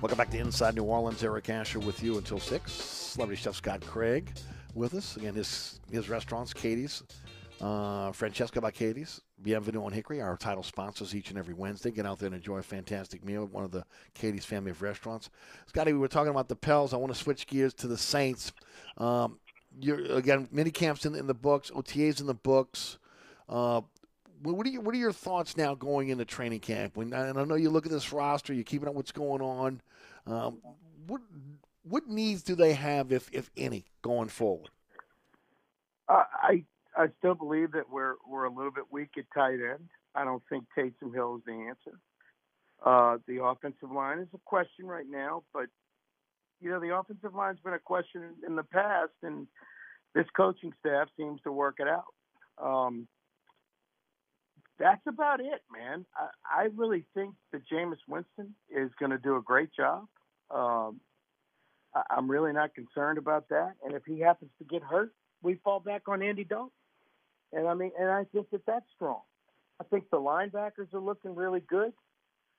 Welcome 0.01 0.17
back 0.17 0.31
to 0.31 0.38
Inside 0.38 0.75
New 0.75 0.84
Orleans. 0.84 1.23
Eric 1.23 1.49
Asher 1.49 1.80
with 1.80 2.03
you 2.03 2.17
until 2.17 2.39
6. 2.39 2.71
Celebrity 2.71 3.41
chef 3.41 3.55
Scott 3.55 3.81
Craig 3.81 4.31
with 4.73 4.95
us. 4.95 5.15
Again, 5.15 5.35
his 5.35 5.80
his 5.91 6.09
restaurants, 6.09 6.53
Katie's, 6.53 7.03
uh, 7.61 8.11
Francesca 8.11 8.59
by 8.59 8.71
Katie's, 8.71 9.21
Bienvenue 9.43 9.83
on 9.83 9.91
Hickory, 9.91 10.21
our 10.21 10.37
title 10.37 10.63
sponsors 10.63 11.13
each 11.13 11.29
and 11.29 11.37
every 11.37 11.53
Wednesday. 11.53 11.91
Get 11.91 12.05
out 12.05 12.19
there 12.19 12.27
and 12.27 12.35
enjoy 12.35 12.59
a 12.59 12.63
fantastic 12.63 13.25
meal 13.25 13.43
at 13.43 13.51
one 13.51 13.65
of 13.65 13.71
the 13.71 13.85
Katie's 14.13 14.45
family 14.45 14.71
of 14.71 14.81
restaurants. 14.81 15.29
Scotty, 15.67 15.91
we 15.91 15.99
were 15.99 16.07
talking 16.07 16.31
about 16.31 16.47
the 16.47 16.55
Pels. 16.55 16.93
I 16.93 16.97
want 16.97 17.13
to 17.13 17.19
switch 17.19 17.45
gears 17.45 17.73
to 17.75 17.87
the 17.87 17.97
Saints. 17.97 18.53
Um, 18.97 19.39
you're, 19.79 19.99
again, 20.13 20.47
mini 20.51 20.71
camps 20.71 21.05
in, 21.05 21.13
in 21.15 21.27
the 21.27 21.33
books, 21.33 21.71
OTAs 21.71 22.21
in 22.21 22.27
the 22.27 22.33
books. 22.33 22.97
Uh, 23.49 23.81
what 24.41 24.65
are 24.65 24.69
your 24.69 24.81
what 24.81 24.93
are 24.93 24.99
your 24.99 25.13
thoughts 25.13 25.55
now 25.55 25.73
going 25.73 26.09
into 26.09 26.25
training 26.25 26.59
camp? 26.59 26.97
When 26.97 27.13
and 27.13 27.37
I 27.37 27.43
know 27.45 27.55
you 27.55 27.69
look 27.69 27.85
at 27.85 27.91
this 27.91 28.11
roster, 28.11 28.53
you're 28.53 28.63
keeping 28.63 28.89
up 28.89 28.95
what's 28.95 29.11
going 29.11 29.41
on. 29.41 29.81
Um, 30.25 30.59
what 31.07 31.21
what 31.83 32.07
needs 32.07 32.43
do 32.43 32.55
they 32.55 32.73
have, 32.73 33.11
if 33.11 33.29
if 33.31 33.49
any, 33.55 33.85
going 34.01 34.29
forward? 34.29 34.69
Uh, 36.09 36.23
I 36.41 36.65
I 36.95 37.07
still 37.17 37.35
believe 37.35 37.71
that 37.73 37.89
we're 37.89 38.15
we're 38.27 38.45
a 38.45 38.53
little 38.53 38.71
bit 38.71 38.85
weak 38.91 39.11
at 39.17 39.25
tight 39.33 39.53
end. 39.55 39.89
I 40.15 40.23
don't 40.23 40.43
think 40.49 40.65
Taysom 40.77 41.13
Hill 41.13 41.37
is 41.37 41.43
the 41.45 41.53
answer. 41.53 41.99
Uh, 42.85 43.17
the 43.27 43.43
offensive 43.43 43.91
line 43.91 44.19
is 44.19 44.27
a 44.33 44.39
question 44.45 44.85
right 44.85 45.05
now, 45.09 45.43
but 45.53 45.65
you 46.61 46.69
know 46.69 46.79
the 46.79 46.95
offensive 46.95 47.33
line's 47.33 47.59
been 47.63 47.73
a 47.73 47.79
question 47.79 48.21
in 48.45 48.55
the 48.55 48.63
past, 48.63 49.11
and 49.23 49.47
this 50.13 50.25
coaching 50.35 50.73
staff 50.79 51.07
seems 51.17 51.41
to 51.41 51.51
work 51.51 51.77
it 51.79 51.87
out. 51.87 52.05
Um, 52.61 53.07
that's 54.79 55.01
about 55.07 55.39
it, 55.39 55.61
man. 55.71 56.05
I, 56.15 56.63
I 56.63 56.67
really 56.75 57.05
think 57.13 57.35
that 57.51 57.61
Jameis 57.71 57.97
Winston 58.07 58.53
is 58.69 58.91
going 58.99 59.11
to 59.11 59.17
do 59.17 59.37
a 59.37 59.41
great 59.41 59.69
job. 59.73 60.05
Um, 60.51 60.99
I, 61.95 62.03
I'm 62.09 62.29
really 62.29 62.53
not 62.53 62.73
concerned 62.75 63.17
about 63.17 63.49
that. 63.49 63.73
And 63.83 63.93
if 63.93 64.03
he 64.05 64.19
happens 64.19 64.51
to 64.59 64.65
get 64.65 64.83
hurt, 64.83 65.13
we 65.41 65.55
fall 65.63 65.79
back 65.79 66.03
on 66.07 66.21
Andy 66.21 66.43
Dalton. 66.43 66.71
And 67.55 67.67
I 67.67 67.73
mean, 67.73 67.91
and 67.99 68.09
I 68.09 68.23
think 68.34 68.49
that 68.51 68.65
that's 68.65 68.85
strong. 68.95 69.21
I 69.80 69.84
think 69.85 70.09
the 70.09 70.17
linebackers 70.17 70.93
are 70.93 70.99
looking 70.99 71.35
really 71.35 71.61
good, 71.61 71.93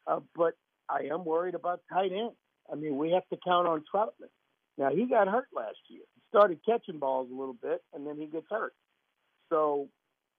uh, 0.07 0.21
but 0.37 0.55
I 0.89 1.09
am 1.13 1.25
worried 1.25 1.55
about 1.55 1.81
tight 1.93 2.13
end. 2.13 2.33
I 2.71 2.77
mean, 2.77 2.97
we 2.99 3.11
have 3.13 3.29
to 3.29 3.37
count 3.45 3.67
on 3.67 3.85
Trautman. 3.93 4.31
Now 4.77 4.91
he 4.91 5.07
got 5.07 5.29
hurt 5.29 5.49
last 5.55 5.79
year. 5.89 6.03
He 6.15 6.23
started 6.29 6.59
catching 6.65 6.99
balls 6.99 7.29
a 7.31 7.35
little 7.35 7.57
bit, 7.61 7.83
and 7.93 8.07
then 8.07 8.17
he 8.19 8.27
gets 8.27 8.47
hurt. 8.51 8.75
So 9.51 9.89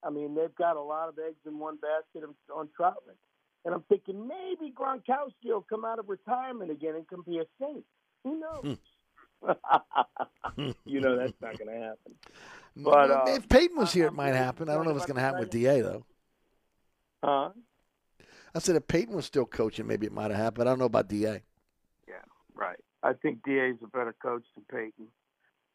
I 0.03 0.09
mean, 0.09 0.35
they've 0.35 0.53
got 0.55 0.77
a 0.77 0.81
lot 0.81 1.09
of 1.09 1.15
eggs 1.17 1.39
in 1.45 1.57
one 1.57 1.77
basket 1.77 2.27
on 2.55 2.69
Trautman. 2.79 3.17
And 3.65 3.73
I'm 3.73 3.83
thinking 3.89 4.27
maybe 4.27 4.71
Gronkowski 4.71 5.45
will 5.45 5.65
come 5.67 5.83
out 5.83 5.97
of 5.97 6.07
retirement 6.07 6.69
again 6.69 6.93
and 6.95 7.07
can 7.07 7.21
be 7.21 7.39
a 7.39 7.45
Saint. 7.59 7.83
Who 8.23 8.39
knows? 8.39 8.77
you 10.85 11.01
know 11.01 11.17
that's 11.17 11.33
not 11.41 11.57
going 11.57 11.69
to 11.69 11.85
happen. 11.85 12.13
But 12.77 13.09
uh, 13.09 13.23
if 13.27 13.47
Payton 13.47 13.77
was 13.77 13.93
here, 13.93 14.07
it 14.07 14.13
might 14.13 14.35
happen. 14.35 14.67
I 14.67 14.73
don't 14.73 14.83
know 14.83 14.91
if 14.91 14.97
it's 14.97 15.05
going 15.05 15.15
to 15.15 15.21
happen 15.21 15.39
with 15.39 15.49
Da 15.49 15.81
though. 15.81 16.05
Huh? 17.23 17.51
I 18.53 18.59
said 18.59 18.75
if 18.75 18.85
Payton 18.85 19.15
was 19.15 19.25
still 19.25 19.45
coaching, 19.45 19.87
maybe 19.87 20.05
it 20.05 20.11
might 20.11 20.29
have 20.29 20.39
happened. 20.39 20.67
I 20.67 20.71
don't 20.73 20.79
know 20.79 20.85
about 20.85 21.07
Da. 21.07 21.15
Yeah, 21.15 21.39
right. 22.53 22.75
I 23.01 23.13
think 23.13 23.43
Da 23.45 23.69
is 23.69 23.77
a 23.81 23.87
better 23.87 24.13
coach 24.21 24.43
than 24.55 24.65
Payton. 24.69 25.07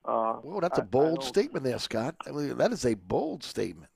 Uh, 0.05 0.35
Whoa, 0.35 0.61
that's 0.61 0.78
a 0.78 0.82
I- 0.82 0.85
bold 0.85 1.24
statement 1.24 1.65
there, 1.65 1.78
Scott. 1.78 2.16
I 2.27 2.32
mean, 2.32 2.59
that 2.59 2.70
is 2.70 2.85
a 2.85 2.93
bold 2.93 3.45
statement. 3.45 3.91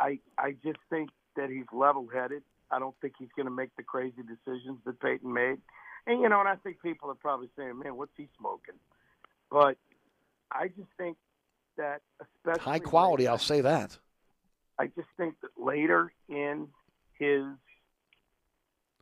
I 0.00 0.18
I 0.36 0.56
just 0.64 0.78
think 0.90 1.10
that 1.36 1.50
he's 1.50 1.66
level 1.72 2.08
headed. 2.12 2.42
I 2.70 2.78
don't 2.78 2.94
think 3.00 3.14
he's 3.18 3.28
going 3.36 3.46
to 3.46 3.52
make 3.52 3.70
the 3.76 3.82
crazy 3.82 4.22
decisions 4.22 4.78
that 4.84 4.98
Payton 5.00 5.32
made. 5.32 5.58
And 6.06 6.20
you 6.20 6.28
know, 6.28 6.40
and 6.40 6.48
I 6.48 6.56
think 6.56 6.82
people 6.82 7.10
are 7.10 7.14
probably 7.14 7.48
saying, 7.56 7.78
"Man, 7.78 7.96
what's 7.96 8.16
he 8.16 8.28
smoking?" 8.38 8.74
But 9.50 9.76
I 10.50 10.68
just 10.68 10.88
think 10.96 11.16
that 11.76 12.02
especially 12.20 12.62
High 12.62 12.78
quality, 12.78 13.26
I'll 13.26 13.38
say 13.38 13.60
that. 13.60 13.98
I 14.78 14.86
just 14.86 15.08
think 15.16 15.40
that 15.42 15.50
later 15.56 16.12
in 16.28 16.68
his 17.18 17.44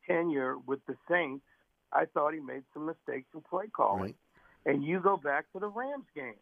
tenure 0.06 0.59
with 0.59 0.85
the 0.86 0.97
Saints, 1.09 1.44
I 1.93 2.05
thought 2.05 2.35
he 2.35 2.40
made 2.40 2.64
some 2.74 2.86
mistakes 2.86 3.28
in 3.35 3.40
play 3.43 3.66
calling. 3.68 4.14
And 4.66 4.85
you 4.85 5.01
go 5.01 5.16
back 5.16 5.51
to 5.52 5.59
the 5.59 5.68
Rams 5.68 6.05
game. 6.14 6.35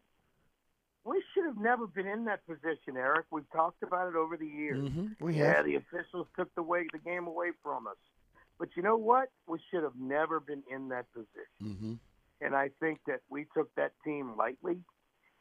We 1.04 1.22
should 1.32 1.44
have 1.44 1.56
never 1.56 1.86
been 1.86 2.06
in 2.06 2.24
that 2.24 2.44
position, 2.46 2.96
Eric. 2.96 3.26
We've 3.30 3.48
talked 3.50 3.82
about 3.82 4.08
it 4.08 4.16
over 4.16 4.36
the 4.36 4.46
years. 4.46 4.90
Mhm, 4.90 5.16
we 5.20 5.36
yeah, 5.36 5.56
have. 5.56 5.64
the 5.64 5.76
officials 5.76 6.26
took 6.36 6.52
the 6.54 6.62
way 6.62 6.86
the 6.92 6.98
game 6.98 7.26
away 7.26 7.52
from 7.62 7.86
us. 7.86 7.96
But 8.58 8.70
you 8.76 8.82
know 8.82 8.96
what? 8.96 9.28
We 9.46 9.58
should 9.70 9.82
have 9.82 9.96
never 9.98 10.40
been 10.40 10.62
in 10.70 10.88
that 10.88 11.06
position. 11.12 11.28
Mm-hmm. 11.62 11.92
And 12.40 12.54
I 12.54 12.70
think 12.80 13.00
that 13.06 13.20
we 13.28 13.46
took 13.56 13.74
that 13.76 13.92
team 14.04 14.36
lightly, 14.36 14.78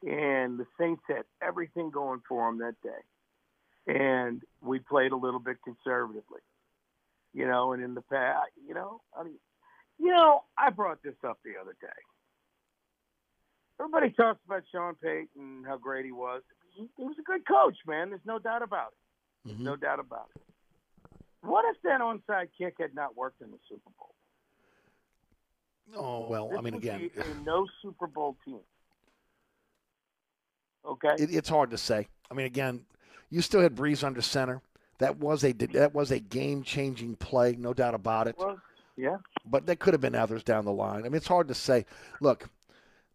and 0.04 0.60
the 0.60 0.66
Saints 0.80 1.04
had 1.08 1.24
everything 1.42 1.90
going 1.92 2.22
for 2.28 2.50
them 2.50 2.60
that 2.60 2.76
day. 2.84 3.94
And 3.94 4.42
we 4.62 4.80
played 4.80 5.12
a 5.12 5.16
little 5.16 5.40
bit 5.40 5.58
conservatively, 5.64 6.42
you 7.34 7.48
know. 7.48 7.74
And 7.74 7.84
in 7.84 7.94
the 7.94 8.02
past, 8.02 8.52
you 8.68 8.74
know, 8.74 9.02
I 9.18 9.24
mean, 9.24 9.40
you 10.00 10.08
know, 10.08 10.44
I 10.58 10.70
brought 10.72 11.02
this 11.04 11.16
up 11.26 11.40
the 11.44 11.54
other 11.60 11.76
day. 11.80 11.88
Everybody 13.80 14.12
talks 14.12 14.40
about 14.46 14.64
Sean 14.72 14.96
Payton 14.96 15.28
and 15.36 15.66
how 15.66 15.78
great 15.78 16.06
he 16.06 16.12
was. 16.12 16.42
He, 16.76 16.88
he 16.98 17.04
was 17.04 17.16
a 17.20 17.24
good 17.24 17.48
coach, 17.48 17.78
man. 17.88 18.10
There's 18.10 18.22
no 18.26 18.40
doubt 18.40 18.64
about 18.64 18.88
it. 18.88 18.98
There's 19.46 19.60
no 19.60 19.76
doubt 19.76 20.00
about 20.00 20.30
it. 20.36 20.42
What 21.48 21.64
if 21.70 21.82
that 21.84 22.02
onside 22.02 22.50
kick 22.58 22.76
had 22.80 22.94
not 22.94 23.16
worked 23.16 23.42
in 23.42 23.52
the 23.52 23.58
Super 23.70 23.90
Bowl? 23.98 24.14
Oh, 25.96 26.26
oh 26.26 26.28
well, 26.30 26.50
This 26.50 26.60
I 26.60 26.62
mean 26.62 26.74
would 26.74 26.84
again, 26.84 27.10
be 27.16 27.22
a 27.22 27.26
no 27.46 27.66
Super 27.82 28.08
Bowl 28.08 28.36
team. 28.44 28.60
Okay. 30.86 31.16
it, 31.18 31.34
it's 31.34 31.50
hard 31.50 31.72
to 31.72 31.78
say. 31.78 32.08
I 32.30 32.34
mean 32.34 32.46
again, 32.46 32.86
you 33.30 33.42
still 33.42 33.62
had 33.62 33.76
Brees 33.76 34.04
under 34.04 34.22
center. 34.22 34.62
That 35.00 35.18
was 35.20 35.44
a 35.46 35.54
that 35.54 35.94
was 35.94 36.12
a 36.12 36.20
game 36.20 36.64
changing 36.64 37.16
play, 37.16 37.56
no 37.58 37.74
doubt 37.74 37.94
about 37.94 38.28
it. 38.28 38.36
Well, 38.38 38.60
yeah. 38.98 39.18
But 39.46 39.66
there 39.66 39.76
could 39.76 39.94
have 39.94 40.02
been 40.02 40.16
others 40.16 40.44
down 40.44 40.66
the 40.66 40.72
line. 40.74 41.02
I 41.02 41.04
mean, 41.04 41.16
it's 41.16 41.28
hard 41.28 41.48
to 41.48 41.54
say. 41.54 41.86
Look, 42.20 42.50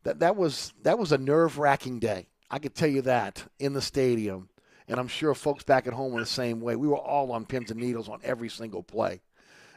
that 0.05 0.21
that 0.21 0.37
was 0.37 0.73
that 0.85 0.99
was 0.99 1.13
a 1.13 1.19
nerve 1.19 1.59
wracking 1.59 1.99
day. 1.99 2.29
I 2.51 2.59
could 2.59 2.75
tell 2.75 2.89
you 2.89 3.03
that 3.03 3.45
in 3.59 3.73
the 3.75 3.83
stadium, 3.83 4.49
and 4.89 4.99
I'm 4.99 5.09
sure 5.09 5.35
folks 5.35 5.65
back 5.65 5.87
at 5.87 5.93
home 5.93 6.13
were 6.13 6.21
the 6.21 6.27
same 6.27 6.61
way. 6.61 6.77
We 6.77 6.89
were 6.89 6.97
all 6.97 7.33
on 7.33 7.45
pins 7.45 7.71
and 7.71 7.81
needles 7.81 8.09
on 8.09 8.21
every 8.25 8.49
single 8.49 8.83
play. 8.83 9.21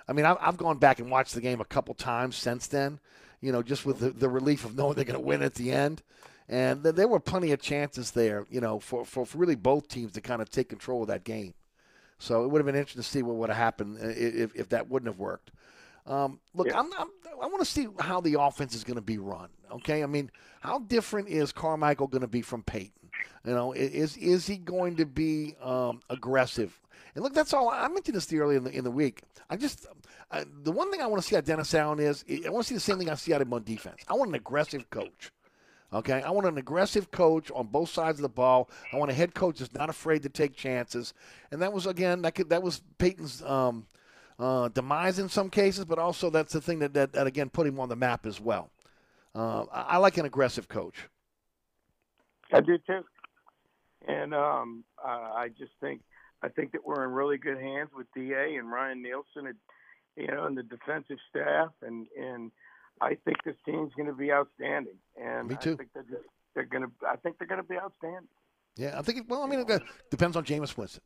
I 0.07 0.13
mean, 0.13 0.25
I've, 0.25 0.37
I've 0.39 0.57
gone 0.57 0.77
back 0.77 0.99
and 0.99 1.09
watched 1.09 1.33
the 1.33 1.41
game 1.41 1.61
a 1.61 1.65
couple 1.65 1.93
times 1.95 2.35
since 2.35 2.67
then. 2.67 2.99
You 3.41 3.51
know, 3.51 3.61
just 3.61 3.85
with 3.85 3.99
the, 3.99 4.09
the 4.09 4.29
relief 4.29 4.65
of 4.65 4.75
knowing 4.77 4.95
they're 4.95 5.05
going 5.05 5.19
to 5.19 5.25
win 5.25 5.41
at 5.41 5.55
the 5.55 5.71
end. 5.71 6.01
And 6.47 6.83
th- 6.83 6.95
there 6.95 7.07
were 7.07 7.19
plenty 7.19 7.51
of 7.51 7.61
chances 7.61 8.11
there, 8.11 8.45
you 8.49 8.61
know, 8.61 8.79
for, 8.79 9.03
for, 9.03 9.25
for 9.25 9.37
really 9.37 9.55
both 9.55 9.87
teams 9.87 10.11
to 10.13 10.21
kind 10.21 10.41
of 10.41 10.49
take 10.49 10.69
control 10.69 11.01
of 11.01 11.07
that 11.07 11.23
game. 11.23 11.53
So 12.19 12.43
it 12.43 12.47
would 12.49 12.59
have 12.59 12.65
been 12.65 12.75
interesting 12.75 13.01
to 13.01 13.07
see 13.07 13.23
what 13.23 13.35
would 13.35 13.49
have 13.49 13.57
happened 13.57 13.97
if, 14.01 14.55
if 14.55 14.69
that 14.69 14.89
wouldn't 14.89 15.11
have 15.11 15.19
worked. 15.19 15.51
Um, 16.05 16.39
look, 16.53 16.73
I'm, 16.73 16.91
I'm, 16.97 17.07
I 17.41 17.47
want 17.47 17.59
to 17.59 17.65
see 17.65 17.87
how 17.99 18.21
the 18.21 18.39
offense 18.39 18.75
is 18.75 18.83
going 18.83 18.95
to 18.95 19.01
be 19.01 19.17
run. 19.17 19.49
Okay, 19.71 20.03
I 20.03 20.05
mean, 20.05 20.29
how 20.61 20.79
different 20.79 21.29
is 21.29 21.51
Carmichael 21.51 22.07
going 22.07 22.21
to 22.21 22.27
be 22.27 22.41
from 22.41 22.61
Payton? 22.61 23.04
You 23.45 23.53
know, 23.53 23.73
is 23.73 24.17
is 24.17 24.47
he 24.47 24.57
going 24.57 24.95
to 24.97 25.05
be 25.05 25.55
um, 25.61 26.01
aggressive? 26.09 26.79
And 27.13 27.23
look, 27.23 27.33
that's 27.33 27.53
all. 27.53 27.69
I 27.69 27.87
mentioned 27.87 28.15
this 28.15 28.31
earlier 28.33 28.57
in 28.57 28.63
the 28.63 28.71
in 28.71 28.83
the 28.83 28.91
week. 28.91 29.21
I 29.49 29.55
just 29.55 29.85
uh, 30.31 30.43
the 30.63 30.71
one 30.71 30.91
thing 30.91 31.01
I 31.01 31.07
want 31.07 31.21
to 31.21 31.27
see 31.27 31.35
out 31.35 31.39
of 31.39 31.45
Dennis 31.45 31.73
Allen 31.73 31.99
is 31.99 32.25
I 32.45 32.49
want 32.49 32.65
to 32.65 32.69
see 32.69 32.75
the 32.75 32.81
same 32.81 32.97
thing 32.97 33.09
I 33.09 33.15
see 33.15 33.33
out 33.33 33.41
of 33.41 33.47
him 33.47 33.53
on 33.53 33.63
defense. 33.63 34.01
I 34.07 34.13
want 34.13 34.29
an 34.29 34.35
aggressive 34.35 34.89
coach. 34.89 35.31
Okay, 35.93 36.21
I 36.23 36.29
want 36.31 36.47
an 36.47 36.57
aggressive 36.57 37.11
coach 37.11 37.51
on 37.51 37.67
both 37.67 37.89
sides 37.89 38.17
of 38.17 38.23
the 38.23 38.29
ball. 38.29 38.69
I 38.91 38.97
want 38.97 39.11
a 39.11 39.13
head 39.13 39.33
coach 39.33 39.59
that's 39.59 39.73
not 39.73 39.89
afraid 39.89 40.23
to 40.23 40.29
take 40.29 40.55
chances. 40.55 41.13
And 41.51 41.61
that 41.61 41.71
was 41.71 41.85
again 41.85 42.23
that 42.23 42.33
could, 42.33 42.49
that 42.49 42.63
was 42.63 42.81
Payton's 42.97 43.43
um, 43.43 43.85
uh, 44.39 44.67
demise 44.69 45.19
in 45.19 45.29
some 45.29 45.49
cases, 45.49 45.85
but 45.85 45.99
also 45.99 46.29
that's 46.29 46.51
the 46.53 46.61
thing 46.61 46.79
that, 46.79 46.93
that, 46.95 47.13
that 47.13 47.27
again 47.27 47.49
put 47.49 47.67
him 47.67 47.79
on 47.79 47.87
the 47.87 47.95
map 47.95 48.25
as 48.25 48.41
well. 48.41 48.71
Uh, 49.33 49.65
I, 49.71 49.81
I 49.81 49.97
like 49.97 50.17
an 50.17 50.25
aggressive 50.25 50.67
coach. 50.67 51.07
I 52.55 52.61
do 52.61 52.77
too. 52.77 53.03
And 54.07 54.33
um, 54.33 54.83
uh, 55.03 55.31
I 55.35 55.49
just 55.49 55.71
think 55.81 56.01
I 56.43 56.49
think 56.49 56.73
that 56.73 56.85
we're 56.85 57.03
in 57.03 57.11
really 57.11 57.37
good 57.37 57.57
hands 57.57 57.89
with 57.95 58.07
Da 58.15 58.57
and 58.57 58.71
Ryan 58.71 59.01
Nielsen, 59.01 59.47
and 59.47 59.55
you 60.15 60.27
know, 60.27 60.45
and 60.45 60.57
the 60.57 60.63
defensive 60.63 61.17
staff, 61.29 61.69
and 61.81 62.07
and 62.19 62.51
I 63.01 63.17
think 63.25 63.43
this 63.43 63.55
team's 63.65 63.93
going 63.95 64.07
to 64.07 64.13
be 64.13 64.31
outstanding. 64.31 64.97
And 65.21 65.47
Me 65.47 65.55
too. 65.59 65.73
I 65.73 65.77
think 65.77 65.89
they're 65.93 66.03
just, 66.03 66.23
they're 66.53 66.65
going 66.65 66.83
to. 66.83 66.91
I 67.07 67.15
think 67.15 67.37
they're 67.37 67.47
going 67.47 67.61
to 67.61 67.67
be 67.67 67.77
outstanding. 67.77 68.27
Yeah, 68.77 68.97
I 68.97 69.01
think. 69.01 69.25
Well, 69.27 69.41
I 69.43 69.47
mean, 69.47 69.65
it 69.67 69.83
depends 70.11 70.37
on 70.37 70.45
Jameis 70.45 70.77
Winston. 70.77 71.01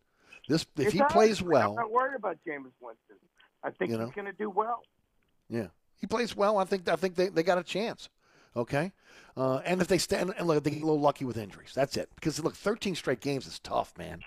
This 0.48 0.66
if 0.78 0.88
It 0.88 0.94
he 0.94 1.02
plays 1.10 1.42
I'm 1.42 1.76
not 1.76 1.92
worried 1.92 2.16
about 2.16 2.38
Jameis 2.48 2.74
Winston. 2.82 3.18
I 3.64 3.72
think 3.72 3.92
You 3.92 4.00
he's 4.00 4.14
going 4.16 4.26
to 4.26 4.34
do 4.34 4.50
well. 4.50 4.82
Yeah, 5.50 5.68
he 5.98 6.08
plays 6.08 6.36
well. 6.36 6.58
I 6.58 6.66
think 6.66 6.88
I 6.90 6.96
think 6.96 7.16
they, 7.16 7.30
they 7.30 7.44
got 7.44 7.58
a 7.58 7.64
chance. 7.64 8.10
Okay, 8.56 8.92
uh, 9.38 9.58
and 9.66 9.82
if 9.82 9.88
they 9.88 9.98
stand 9.98 10.34
and 10.38 10.48
look, 10.48 10.64
they 10.64 10.72
get 10.72 10.82
a 10.82 10.86
little 10.86 11.00
lucky 11.00 11.24
with 11.24 11.38
injuries. 11.38 11.72
That's 11.74 11.96
it. 11.98 12.10
Because 12.16 12.44
look, 12.44 12.56
13 12.56 12.96
straight 12.96 13.22
games 13.22 13.48
is 13.48 13.60
tough, 13.60 13.94
man. 13.98 14.22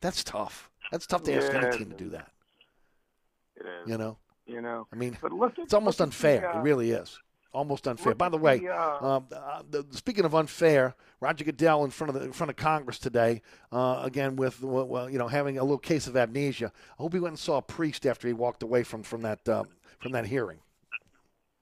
That's 0.00 0.22
tough. 0.24 0.70
That's 0.90 1.06
tough 1.06 1.22
to 1.24 1.34
ask 1.34 1.52
any 1.52 1.76
team 1.76 1.90
to 1.90 1.96
do 1.96 2.10
that. 2.10 2.30
It 3.56 3.66
is. 3.66 3.90
You 3.90 3.98
know, 3.98 4.18
You 4.46 4.60
know. 4.60 4.86
I 4.92 4.96
mean, 4.96 5.16
but 5.20 5.32
look 5.32 5.58
at, 5.58 5.64
it's 5.64 5.74
almost 5.74 6.00
at 6.00 6.04
the, 6.04 6.08
unfair. 6.08 6.50
uh, 6.50 6.58
it 6.58 6.62
really 6.62 6.90
is. 6.90 7.18
Almost 7.52 7.88
unfair. 7.88 8.14
By 8.14 8.28
the 8.28 8.36
way, 8.36 8.58
the, 8.58 8.68
uh, 8.68 8.98
um, 9.00 9.26
uh, 9.32 9.62
the, 9.70 9.84
speaking 9.92 10.26
of 10.26 10.34
unfair, 10.34 10.94
Roger 11.20 11.44
Goodell 11.44 11.84
in 11.84 11.90
front 11.90 12.14
of 12.14 12.20
the, 12.20 12.26
in 12.26 12.32
front 12.32 12.50
of 12.50 12.56
Congress 12.56 12.98
today, 12.98 13.40
uh, 13.72 14.02
again 14.04 14.36
with 14.36 14.62
well, 14.62 14.86
well, 14.86 15.08
you 15.10 15.18
know 15.18 15.28
having 15.28 15.56
a 15.56 15.62
little 15.62 15.78
case 15.78 16.06
of 16.06 16.16
amnesia. 16.16 16.70
I 16.98 17.02
hope 17.02 17.14
he 17.14 17.20
went 17.20 17.32
and 17.32 17.38
saw 17.38 17.56
a 17.56 17.62
priest 17.62 18.04
after 18.06 18.28
he 18.28 18.34
walked 18.34 18.62
away 18.62 18.82
from 18.82 19.02
from 19.02 19.22
that 19.22 19.48
uh, 19.48 19.64
from 19.98 20.12
that 20.12 20.26
hearing. 20.26 20.58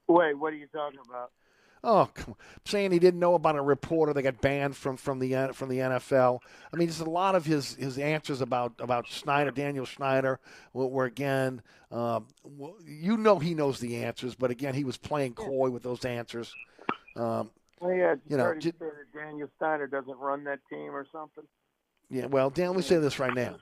Wait, 0.09 0.35
what 0.35 0.53
are 0.53 0.57
you 0.57 0.67
talking 0.67 1.01
about? 1.09 1.31
Oh, 1.89 2.11
come 2.13 2.31
on. 2.31 2.37
saying 2.65 2.91
he 2.91 2.99
didn't 2.99 3.21
know 3.21 3.35
about 3.35 3.55
a 3.55 3.63
reporter 3.63 4.13
that 4.13 4.23
got 4.23 4.41
banned 4.41 4.77
from 4.77 4.97
from 4.97 5.21
the 5.21 5.35
uh, 5.37 5.53
from 5.53 5.69
the 5.69 5.79
NFL. 5.79 6.41
I 6.73 6.77
mean, 6.77 6.89
just 6.89 7.01
a 7.01 7.09
lot 7.09 7.37
of 7.37 7.47
his 7.47 7.77
his 7.77 7.97
answers 7.97 8.41
about 8.41 8.73
about 8.81 9.07
Snyder, 9.09 9.53
Daniel 9.53 9.87
Snyder, 9.87 10.41
were, 10.73 10.89
were 10.89 11.05
again, 11.05 11.63
um, 11.93 12.27
you 12.85 13.17
know, 13.17 13.39
he 13.39 13.55
knows 13.55 13.79
the 13.79 13.97
answers, 14.03 14.35
but 14.35 14.51
again, 14.51 14.75
he 14.75 14.83
was 14.83 14.97
playing 14.97 15.35
coy 15.35 15.71
with 15.71 15.85
those 15.85 16.05
answers. 16.05 16.53
Um, 17.15 17.51
Well, 17.81 17.95
yeah, 17.95 18.17
You 18.29 18.37
know, 18.37 18.45
heard 18.45 18.65
he 18.65 18.71
ju- 18.73 18.77
said 18.81 18.89
that 18.89 19.19
Daniel 19.19 19.49
Snyder 19.59 19.87
doesn't 19.87 20.19
run 20.19 20.43
that 20.45 20.59
team 20.69 20.93
or 20.95 21.07
something. 21.13 21.45
Yeah, 22.11 22.27
well, 22.27 22.51
Dan, 22.51 22.69
let 22.69 22.77
me 22.77 22.83
say 22.83 22.99
this 22.99 23.19
right 23.21 23.35
now. 23.35 23.57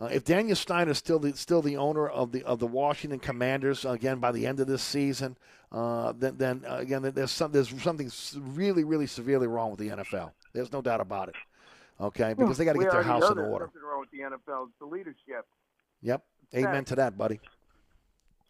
Uh, 0.00 0.06
if 0.06 0.24
Daniel 0.24 0.54
Snyder 0.54 0.92
is 0.92 0.98
still 0.98 1.18
the 1.18 1.36
still 1.36 1.60
the 1.60 1.76
owner 1.76 2.06
of 2.06 2.30
the 2.30 2.44
of 2.44 2.60
the 2.60 2.66
Washington 2.66 3.18
Commanders 3.18 3.84
again 3.84 4.20
by 4.20 4.30
the 4.30 4.46
end 4.46 4.60
of 4.60 4.68
this 4.68 4.82
season, 4.82 5.36
uh, 5.72 6.12
then 6.16 6.36
then 6.36 6.64
uh, 6.68 6.76
again 6.76 7.02
there's 7.02 7.32
some 7.32 7.50
there's 7.50 7.68
something 7.82 8.10
really 8.54 8.84
really 8.84 9.08
severely 9.08 9.48
wrong 9.48 9.70
with 9.70 9.80
the 9.80 9.88
NFL. 9.88 10.32
There's 10.52 10.72
no 10.72 10.80
doubt 10.80 11.00
about 11.00 11.30
it. 11.30 11.34
Okay, 12.00 12.32
because 12.34 12.56
they 12.58 12.64
got 12.64 12.74
to 12.74 12.78
get 12.78 12.92
their 12.92 13.02
house 13.02 13.28
in 13.28 13.38
order. 13.38 13.64
Something 13.64 13.82
wrong 13.82 14.00
with 14.00 14.10
the 14.12 14.18
NFL. 14.18 14.68
It's 14.68 14.78
the 14.78 14.86
leadership. 14.86 15.46
Yep. 16.02 16.22
Amen 16.54 16.84
to 16.84 16.94
that, 16.94 17.18
buddy. 17.18 17.40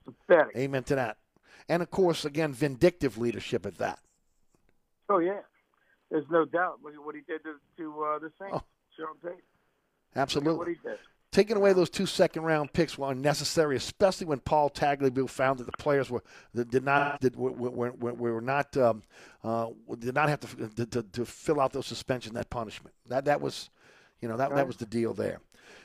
Pathetic. 0.05 0.55
Amen 0.55 0.85
to 0.85 0.95
that. 0.97 1.17
And 1.69 1.83
of 1.83 1.91
course, 1.91 2.27
again, 2.27 2.53
vindictive 2.53 3.17
leadership 3.17 3.65
at 3.65 3.79
that. 3.79 4.01
Oh 5.09 5.19
yeah, 5.19 5.41
there's 6.11 6.29
no 6.31 6.45
doubt. 6.45 6.81
Look 6.85 6.93
at 6.93 7.03
what 7.03 7.15
he 7.15 7.23
did 7.23 7.43
to, 7.45 7.55
to 7.79 8.05
uh, 8.05 8.19
the 8.19 8.31
Saints. 8.39 8.65
Sean 8.97 9.17
Payton. 9.23 9.37
Look 9.37 10.17
at 10.17 10.21
Absolutely. 10.21 10.77
What 11.31 11.39
he 11.39 11.45
did. 11.45 11.49
Taking 11.49 11.57
away 11.57 11.73
those 11.73 11.91
two 11.91 12.07
second 12.07 12.43
round 12.43 12.73
picks 12.73 12.99
were 12.99 13.11
unnecessary, 13.11 13.77
especially 13.77 14.27
when 14.27 14.41
Paul 14.41 14.71
Tagliabue 14.71 15.29
found 15.29 15.59
that 15.59 15.67
the 15.67 15.73
players 15.79 16.11
were 16.11 16.23
that 16.55 16.71
did 16.71 16.85
not 16.85 17.21
did, 17.21 17.37
were, 17.37 17.53
were, 17.53 18.15
were, 18.15 18.41
not 18.41 18.77
um, 18.77 19.03
uh, 19.45 19.69
did 19.99 20.15
not 20.15 20.29
have 20.29 20.41
to, 20.41 20.69
to, 20.69 20.87
to, 20.87 21.03
to 21.03 21.25
fill 21.27 21.61
out 21.61 21.73
those 21.73 21.87
suspension 21.87 22.35
that 22.35 22.51
punishment. 22.51 22.95
That 23.07 23.25
that 23.27 23.41
was, 23.41 23.71
you 24.21 24.29
know, 24.29 24.37
that 24.37 24.55
that 24.55 24.67
was 24.67 24.77
the 24.77 24.87
deal 24.87 25.15
there. 25.15 25.41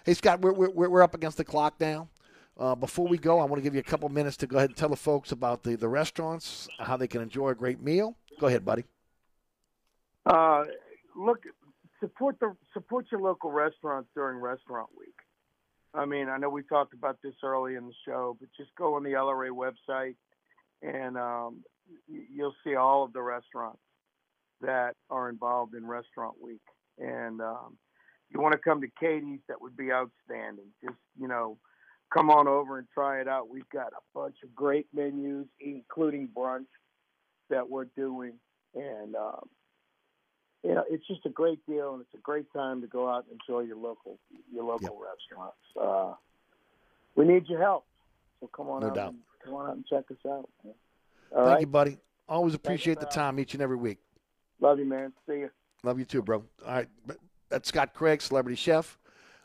Hey 0.06 0.14
Scott, 0.14 0.42
we're 0.42 0.54
we're, 0.54 0.90
we're 0.90 1.04
up 1.04 1.16
against 1.16 1.38
the 1.38 1.44
clock 1.44 1.76
now. 1.80 2.10
Uh, 2.56 2.76
before 2.76 3.08
we 3.08 3.18
go, 3.18 3.40
I 3.40 3.46
want 3.46 3.56
to 3.56 3.62
give 3.62 3.74
you 3.74 3.80
a 3.80 3.84
couple 3.84 4.08
minutes 4.10 4.38
to 4.38 4.48
go 4.48 4.58
ahead 4.58 4.70
and 4.70 4.78
tell 4.78 4.90
the 4.90 4.96
folks 4.96 5.32
about 5.32 5.64
the, 5.64 5.76
the 5.76 5.88
restaurants, 5.88 6.68
how 6.78 6.96
they 6.96 7.08
can 7.08 7.22
enjoy 7.22 7.50
a 7.50 7.56
great 7.56 7.82
meal. 7.82 8.16
Go 8.40 8.46
ahead, 8.46 8.64
buddy. 8.64 8.84
Uh, 10.26 10.66
look, 11.16 11.40
support 12.00 12.40
the 12.40 12.56
support 12.74 13.08
your 13.12 13.22
local 13.22 13.52
restaurants 13.52 14.10
during 14.14 14.38
Restaurant 14.38 14.90
Week. 14.98 15.16
I 15.94 16.06
mean, 16.06 16.28
I 16.30 16.38
know 16.38 16.50
we 16.50 16.64
talked 16.64 16.94
about 16.94 17.18
this 17.24 17.36
early 17.44 17.76
in 17.76 17.86
the 17.86 17.94
show, 18.06 18.36
but 18.40 18.50
just 18.58 18.72
go 18.76 18.96
on 18.96 19.04
the 19.04 19.12
LRA 19.12 19.50
website 19.50 20.16
and 20.82 21.18
um, 21.18 21.64
you'll 22.08 22.56
see 22.64 22.76
all 22.76 23.04
of 23.04 23.14
the 23.14 23.22
restaurants 23.22 23.80
that 24.62 24.96
are 25.10 25.30
involved 25.30 25.76
in 25.76 25.86
Restaurant 25.86 26.36
Week. 26.42 26.62
And 26.98 27.42
um, 27.42 27.78
you 28.30 28.42
want 28.42 28.54
to 28.54 28.60
come 28.60 28.82
to 28.82 28.88
Katie's, 29.00 29.40
that 29.48 29.62
would 29.62 29.78
be 29.78 29.92
outstanding. 29.92 30.68
Just 30.84 30.98
you 31.20 31.28
know, 31.28 31.58
come 32.14 32.30
on 32.30 32.48
over 32.48 32.78
and 32.78 32.88
try 32.94 33.22
it 33.22 33.28
out. 33.28 33.50
We've 33.50 33.70
got 33.72 33.94
a 33.94 34.20
bunch 34.20 34.38
of 34.44 34.54
great 34.56 34.88
menus, 34.94 35.48
including 35.60 36.30
brunch 36.36 36.66
that 37.50 37.70
we're 37.70 37.88
doing, 37.96 38.34
and 38.74 39.16
um, 39.16 39.48
you 40.64 40.74
know, 40.74 40.84
it's 40.90 41.06
just 41.08 41.26
a 41.26 41.30
great 41.30 41.66
deal, 41.68 41.94
and 41.94 42.02
it's 42.02 42.14
a 42.14 42.22
great 42.22 42.52
time 42.54 42.82
to 42.82 42.88
go 42.88 43.10
out 43.10 43.26
and 43.30 43.40
enjoy 43.40 43.62
your 43.62 43.78
local 43.78 44.18
your 44.52 44.64
local 44.64 44.98
restaurants. 45.00 45.58
Uh, 45.80 46.14
we 47.16 47.26
need 47.26 47.48
your 47.48 47.60
help, 47.62 47.86
so 48.40 48.48
come 48.48 48.70
on 48.70 48.82
No 48.82 48.88
out, 48.88 48.96
doubt. 48.96 49.10
and, 49.10 49.20
come 49.44 49.54
on 49.56 49.70
out 49.70 49.76
and 49.76 49.86
check 49.86 50.06
us 50.10 50.18
out. 50.26 50.50
man. 50.64 50.74
All 51.36 51.44
Thank 51.44 51.48
right, 51.48 51.62
you, 51.62 51.68
buddy. 51.68 51.98
Always 52.30 52.54
appreciate 52.56 53.00
the 53.00 53.06
time 53.06 53.40
each 53.40 53.54
and 53.54 53.62
every 53.62 53.76
week. 53.76 53.98
love 54.62 54.80
you, 54.80 54.86
man. 54.86 55.12
See 55.28 55.40
you. 55.40 55.50
Love 55.84 56.00
you 56.00 56.06
too, 56.06 56.22
bro. 56.22 56.44
All 56.66 56.74
right. 56.74 56.88
That's 57.50 57.68
Scott 57.68 57.94
Craig, 57.94 58.22
celebrity 58.22 58.56
chef. 58.56 58.98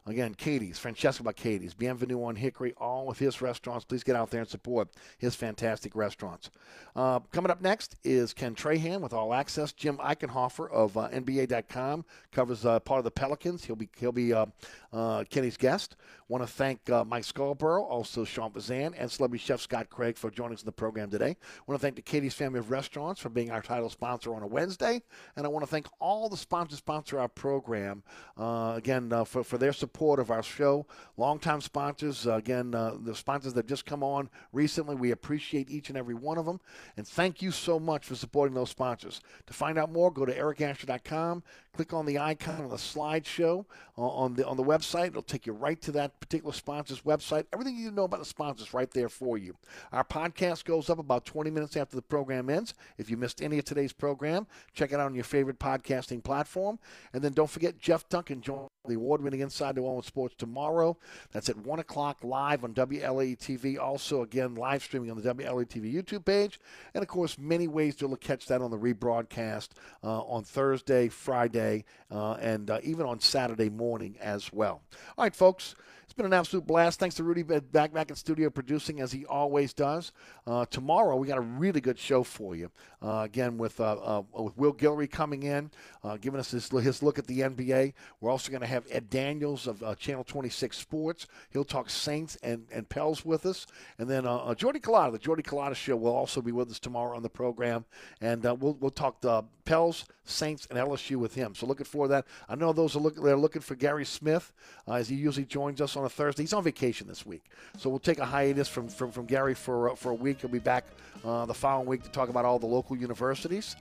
Again, 0.09 0.33
Katie's, 0.35 0.79
Francesca 0.79 1.23
by 1.23 1.35
Katie's, 1.35 1.75
Bienvenue 1.75 2.25
on 2.25 2.35
Hickory, 2.35 2.73
all 2.79 3.11
of 3.11 3.19
his 3.19 3.43
restaurants. 3.43 3.85
Please 3.85 4.03
get 4.03 4.17
out 4.17 4.31
there 4.31 4.41
and 4.41 4.49
support 4.49 4.89
his 5.19 5.35
fantastic 5.35 5.95
restaurants. 5.95 6.51
Uh, 6.97 7.21
coming 7.31 7.51
up 7.51 7.61
next 7.61 7.97
is 8.05 8.33
Ken 8.33 8.55
Trahan 8.55 9.03
with 9.03 9.13
All 9.13 9.35
Access. 9.35 9.73
Jim 9.73 9.99
Eichenhofer 9.99 10.71
of 10.73 10.97
uh, 10.97 11.11
NBA.com 11.11 12.07
covers 12.33 12.65
uh, 12.65 12.81
part 12.81 12.99
of 12.99 13.05
the 13.05 13.11
Pelicans. 13.11 13.65
He'll 13.65 13.77
be 13.77 13.91
he'll 13.99 14.11
be 14.11 14.33
uh, 14.33 14.47
uh, 14.95 15.25
Kenny's 15.29 15.59
guest. 15.59 15.97
Want 16.29 16.43
to 16.43 16.47
thank 16.47 16.89
uh, 16.89 17.05
Mike 17.05 17.25
Scarborough, 17.25 17.85
also 17.85 18.25
Sean 18.25 18.51
Fazende, 18.51 18.95
and 18.99 19.11
celebrity 19.11 19.45
chef 19.45 19.61
Scott 19.61 19.91
Craig 19.91 20.17
for 20.17 20.31
joining 20.31 20.55
us 20.55 20.63
in 20.63 20.67
the 20.67 20.73
program 20.73 21.11
today. 21.11 21.37
Want 21.67 21.79
to 21.79 21.83
thank 21.83 21.97
the 21.97 22.03
Katie's 22.03 22.35
Family 22.35 22.59
of 22.59 22.71
Restaurants 22.71 23.21
for 23.21 23.29
being 23.29 23.51
our 23.51 23.63
title 23.63 23.91
sponsor 23.91 24.35
on 24.35 24.43
a 24.43 24.47
Wednesday, 24.47 25.03
and 25.37 25.45
I 25.45 25.49
want 25.49 25.65
to 25.65 25.71
thank 25.71 25.87
all 26.01 26.29
the 26.29 26.37
sponsors 26.37 26.73
who 26.73 26.77
sponsor 26.77 27.19
our 27.21 27.29
program 27.29 28.03
again 28.39 29.11
for 29.27 29.45
for 29.45 29.59
their 29.59 29.73
support 29.73 29.98
support 29.99 30.21
of 30.21 30.31
our 30.31 30.45
show. 30.45 30.87
Longtime 31.17 31.61
sponsors, 31.61 32.25
uh, 32.25 32.35
again, 32.35 32.73
uh, 32.73 32.95
the 33.01 33.17
sponsors 33.17 33.53
that 33.55 33.67
just 33.67 33.85
come 33.85 34.05
on 34.05 34.31
recently, 34.53 34.95
we 34.95 35.11
appreciate 35.11 35.69
each 35.69 35.89
and 35.89 35.99
every 35.99 36.15
one 36.15 36.39
of 36.39 36.47
them. 36.47 36.61
And 36.97 37.05
thank 37.05 37.43
you 37.43 37.51
so 37.51 37.81
much 37.81 38.07
for 38.07 38.15
supporting 38.15 38.55
those 38.55 38.71
sponsors. 38.71 39.21
To 39.49 39.53
find 39.53 39.77
out 39.77 39.91
more, 39.91 40.13
go 40.13 40.25
to 40.25 40.33
ericasher.com, 40.33 41.43
click 41.79 41.95
on 41.95 42.07
the 42.07 42.19
icon 42.19 42.61
on 42.61 42.71
the 42.71 42.75
slideshow 42.75 43.65
uh, 43.97 44.01
on 44.01 44.35
the 44.35 44.45
on 44.45 44.57
the 44.57 44.65
website. 44.65 45.07
It'll 45.07 45.23
take 45.23 45.47
you 45.47 45.53
right 45.53 45.81
to 45.83 45.93
that 45.93 46.19
particular 46.19 46.53
sponsor's 46.53 47.03
website. 47.03 47.47
Everything 47.53 47.77
you 47.77 47.85
need 47.85 47.91
to 47.91 47.95
know 47.95 48.03
about 48.03 48.19
the 48.19 48.27
sponsors 48.27 48.75
right 48.75 48.91
there 48.91 49.09
for 49.09 49.39
you. 49.39 49.55
Our 49.93 50.03
podcast 50.03 50.65
goes 50.65 50.91
up 50.91 50.99
about 50.99 51.25
20 51.25 51.51
minutes 51.51 51.77
after 51.77 51.95
the 51.95 52.03
program 52.03 52.51
ends. 52.51 52.75
If 52.97 53.09
you 53.09 53.17
missed 53.17 53.41
any 53.41 53.61
of 53.61 53.65
today's 53.65 53.93
program, 53.93 54.49
check 54.75 54.91
it 54.91 54.97
out 54.97 55.07
on 55.07 55.15
your 55.15 55.23
favorite 55.23 55.61
podcasting 55.61 56.25
platform. 56.25 56.81
And 57.13 57.23
then 57.23 57.33
don't 57.33 57.49
forget 57.49 57.79
Jeff 57.79 58.09
Duncan 58.09 58.41
join 58.41 58.67
the 58.89 58.95
award-winning 58.95 59.41
Inside 59.41 59.77
New 59.77 59.83
Orleans 59.83 60.07
Sports 60.07 60.35
tomorrow. 60.37 60.97
That's 61.31 61.49
at 61.49 61.59
1 61.59 61.79
o'clock 61.79 62.19
live 62.25 62.65
on 62.65 62.75
WLAE 62.75 63.39
TV. 63.39 63.79
Also, 63.79 64.23
again, 64.23 64.55
live 64.55 64.83
streaming 64.83 65.11
on 65.11 65.21
the 65.21 65.35
WLAE 65.35 65.69
TV 65.69 65.95
YouTube 65.95 66.25
page. 66.25 66.59
And, 66.95 67.03
of 67.03 67.09
course, 67.09 67.39
many 67.39 67.69
ways 67.69 67.95
to 67.97 68.17
catch 68.17 68.47
that 68.47 68.63
on 68.63 68.71
the 68.71 68.79
rebroadcast 68.79 69.69
uh, 70.03 70.23
on 70.23 70.43
Thursday, 70.43 71.09
Friday, 71.09 71.68
uh, 72.11 72.33
and 72.35 72.71
uh, 72.71 72.79
even 72.83 73.07
on 73.07 73.21
Saturday 73.21 73.71
morning 73.71 74.17
as 74.21 74.53
well. 74.53 74.81
All 75.17 75.25
right, 75.25 75.35
folks. 75.35 75.75
Been 76.19 76.27
an 76.27 76.33
absolute 76.33 76.67
blast. 76.67 76.99
Thanks 76.99 77.15
to 77.15 77.23
Rudy 77.23 77.45
back 77.45 77.93
back 77.93 78.11
in 78.11 78.17
studio 78.17 78.51
producing 78.51 78.99
as 78.99 79.13
he 79.13 79.25
always 79.27 79.73
does. 79.73 80.11
Uh, 80.49 80.67
tomorrow 80.67 81.15
we 81.15 81.29
got 81.29 81.39
a 81.39 81.43
really 81.43 81.81
good 81.81 81.97
show 81.97 82.25
for 82.25 82.57
you. 82.57 82.73
Uh, 83.01 83.21
again 83.21 83.57
with 83.57 83.79
uh, 83.79 83.93
uh 83.93 84.23
with 84.33 84.57
Will 84.57 84.75
Guillory 84.75 85.09
coming 85.09 85.45
in, 85.45 85.71
uh, 86.03 86.17
giving 86.17 86.41
us 86.41 86.51
his, 86.51 86.69
his 86.71 87.05
look 87.05 87.21
at 87.21 87.29
the 87.29 87.43
NBA. 87.43 87.93
We're 88.21 88.33
also 88.33 88.51
going 88.51 88.63
to 88.63 88.67
have 88.67 88.85
Ed 88.91 89.09
Daniels 89.09 89.69
of 89.69 89.97
Channel 90.01 90.25
26 90.25 90.77
Sports. 90.77 91.29
He'll 91.51 91.63
talk 91.63 91.89
Saints 91.89 92.37
and, 92.43 92.67
and 92.73 92.89
Pels 92.89 93.25
with 93.25 93.47
us, 93.47 93.69
and 93.99 94.11
then 94.11 94.25
Jordy 94.57 94.81
Culotta, 94.81 95.13
the 95.13 95.19
Jordy 95.19 95.45
Culotta 95.45 95.77
Show, 95.77 95.95
will 95.95 96.17
also 96.17 96.43
be 96.43 96.51
with 96.51 96.69
us 96.69 96.81
tomorrow 96.81 97.15
on 97.15 97.23
the 97.23 97.31
program, 97.31 97.85
and 98.21 98.43
we'll 98.43 98.77
we'll 98.81 98.91
talk 98.91 99.21
the 99.21 99.45
Pels, 99.65 100.07
Saints, 100.25 100.67
and 100.69 100.79
LSU 100.79 101.17
with 101.19 101.35
him. 101.35 101.55
So 101.55 101.67
looking 101.67 101.85
for 101.85 102.09
that. 102.09 102.27
I 102.49 102.57
know 102.57 102.73
those 102.73 102.97
are 102.97 103.01
looking 103.01 103.23
they're 103.23 103.37
looking 103.37 103.63
for 103.63 103.77
Gary 103.77 104.05
Smith 104.05 104.53
as 104.89 105.09
he 105.09 105.15
usually 105.15 105.47
joins 105.47 105.81
us 105.81 105.97
on 105.97 106.08
a 106.09 106.11
Thursday. 106.11 106.43
He's 106.43 106.53
on 106.53 106.65
vacation 106.65 107.07
this 107.07 107.25
week, 107.25 107.45
so 107.77 107.89
we'll 107.89 107.99
take 107.99 108.19
a 108.19 108.25
hiatus 108.25 108.69
from 108.69 108.89
from, 108.89 109.13
from 109.13 109.27
Gary 109.27 109.55
for 109.55 109.91
uh, 109.91 109.95
for 109.95 110.11
a 110.11 110.15
week. 110.15 110.41
He'll 110.41 110.51
be 110.51 110.59
back 110.59 110.87
uh, 111.25 111.47
the 111.47 111.55
following 111.55 111.87
week 111.87 112.03
to 112.03 112.11
talk 112.11 112.29
about 112.29 112.45
all 112.45 112.59
the 112.59 112.67
local 112.67 112.97
universities. 112.97 113.77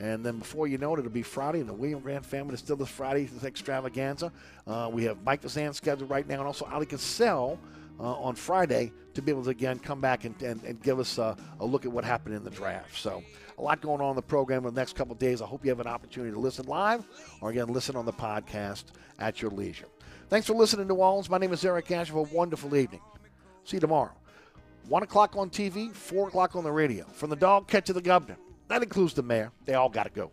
And 0.00 0.24
then 0.24 0.38
before 0.38 0.66
you 0.66 0.78
know 0.78 0.94
it, 0.94 1.00
it'll 1.00 1.10
be 1.10 1.22
Friday, 1.22 1.60
and 1.60 1.68
the 1.68 1.74
William 1.74 2.00
Grant 2.00 2.24
family 2.24 2.54
is 2.54 2.60
still 2.60 2.76
this 2.76 2.88
Friday 2.88 3.24
this 3.26 3.44
extravaganza. 3.44 4.32
Uh, 4.66 4.88
we 4.92 5.04
have 5.04 5.22
Mike 5.22 5.42
Vazan 5.42 5.74
scheduled 5.74 6.08
right 6.08 6.26
now, 6.26 6.38
and 6.38 6.46
also 6.46 6.64
Ali 6.72 6.86
Cassell 6.86 7.58
uh, 8.00 8.14
on 8.14 8.34
Friday 8.34 8.92
to 9.14 9.22
be 9.22 9.30
able 9.30 9.44
to 9.44 9.50
again 9.50 9.78
come 9.78 10.00
back 10.00 10.24
and, 10.24 10.40
and, 10.42 10.62
and 10.64 10.82
give 10.82 10.98
us 10.98 11.18
a, 11.18 11.36
a, 11.60 11.64
look 11.64 11.84
at 11.84 11.92
what 11.92 12.04
happened 12.04 12.34
in 12.34 12.42
the 12.42 12.50
draft. 12.50 12.96
So 12.98 13.22
a 13.58 13.62
lot 13.62 13.80
going 13.80 14.00
on 14.00 14.10
in 14.10 14.16
the 14.16 14.22
program 14.22 14.66
in 14.66 14.74
the 14.74 14.80
next 14.80 14.96
couple 14.96 15.14
days. 15.14 15.42
I 15.42 15.46
hope 15.46 15.64
you 15.64 15.70
have 15.70 15.80
an 15.80 15.86
opportunity 15.86 16.32
to 16.32 16.40
listen 16.40 16.66
live 16.66 17.06
or 17.40 17.50
again 17.50 17.68
listen 17.68 17.94
on 17.96 18.06
the 18.06 18.12
podcast 18.12 18.84
at 19.18 19.42
your 19.42 19.50
leisure. 19.50 19.91
Thanks 20.32 20.46
for 20.46 20.54
listening, 20.54 20.88
to 20.88 20.94
Orleans. 20.94 21.28
My 21.28 21.36
name 21.36 21.52
is 21.52 21.62
Eric 21.62 21.90
Asher. 21.90 22.14
Have 22.14 22.32
a 22.32 22.34
wonderful 22.34 22.74
evening. 22.74 23.02
See 23.64 23.76
you 23.76 23.80
tomorrow. 23.80 24.12
1 24.88 25.02
o'clock 25.02 25.36
on 25.36 25.50
TV, 25.50 25.94
4 25.94 26.28
o'clock 26.28 26.56
on 26.56 26.64
the 26.64 26.72
radio. 26.72 27.04
From 27.04 27.28
the 27.28 27.36
dog 27.36 27.68
catch 27.68 27.84
to 27.88 27.92
the 27.92 28.00
governor. 28.00 28.38
That 28.68 28.82
includes 28.82 29.12
the 29.12 29.22
mayor. 29.22 29.52
They 29.66 29.74
all 29.74 29.90
got 29.90 30.04
to 30.04 30.10
go. 30.10 30.30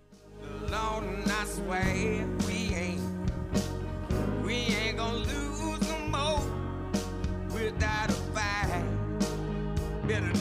Lord, 0.69 1.03
I 1.27 1.43
swear 1.43 2.25
we 2.47 2.73
ain't, 2.73 3.01
we 4.41 4.53
ain't 4.53 4.95
gonna 4.95 5.17
lose 5.17 5.89
no 5.89 5.99
more 6.07 6.39
without 7.53 8.09
a 8.09 8.13
fight. 8.13 8.85
Better 10.07 10.31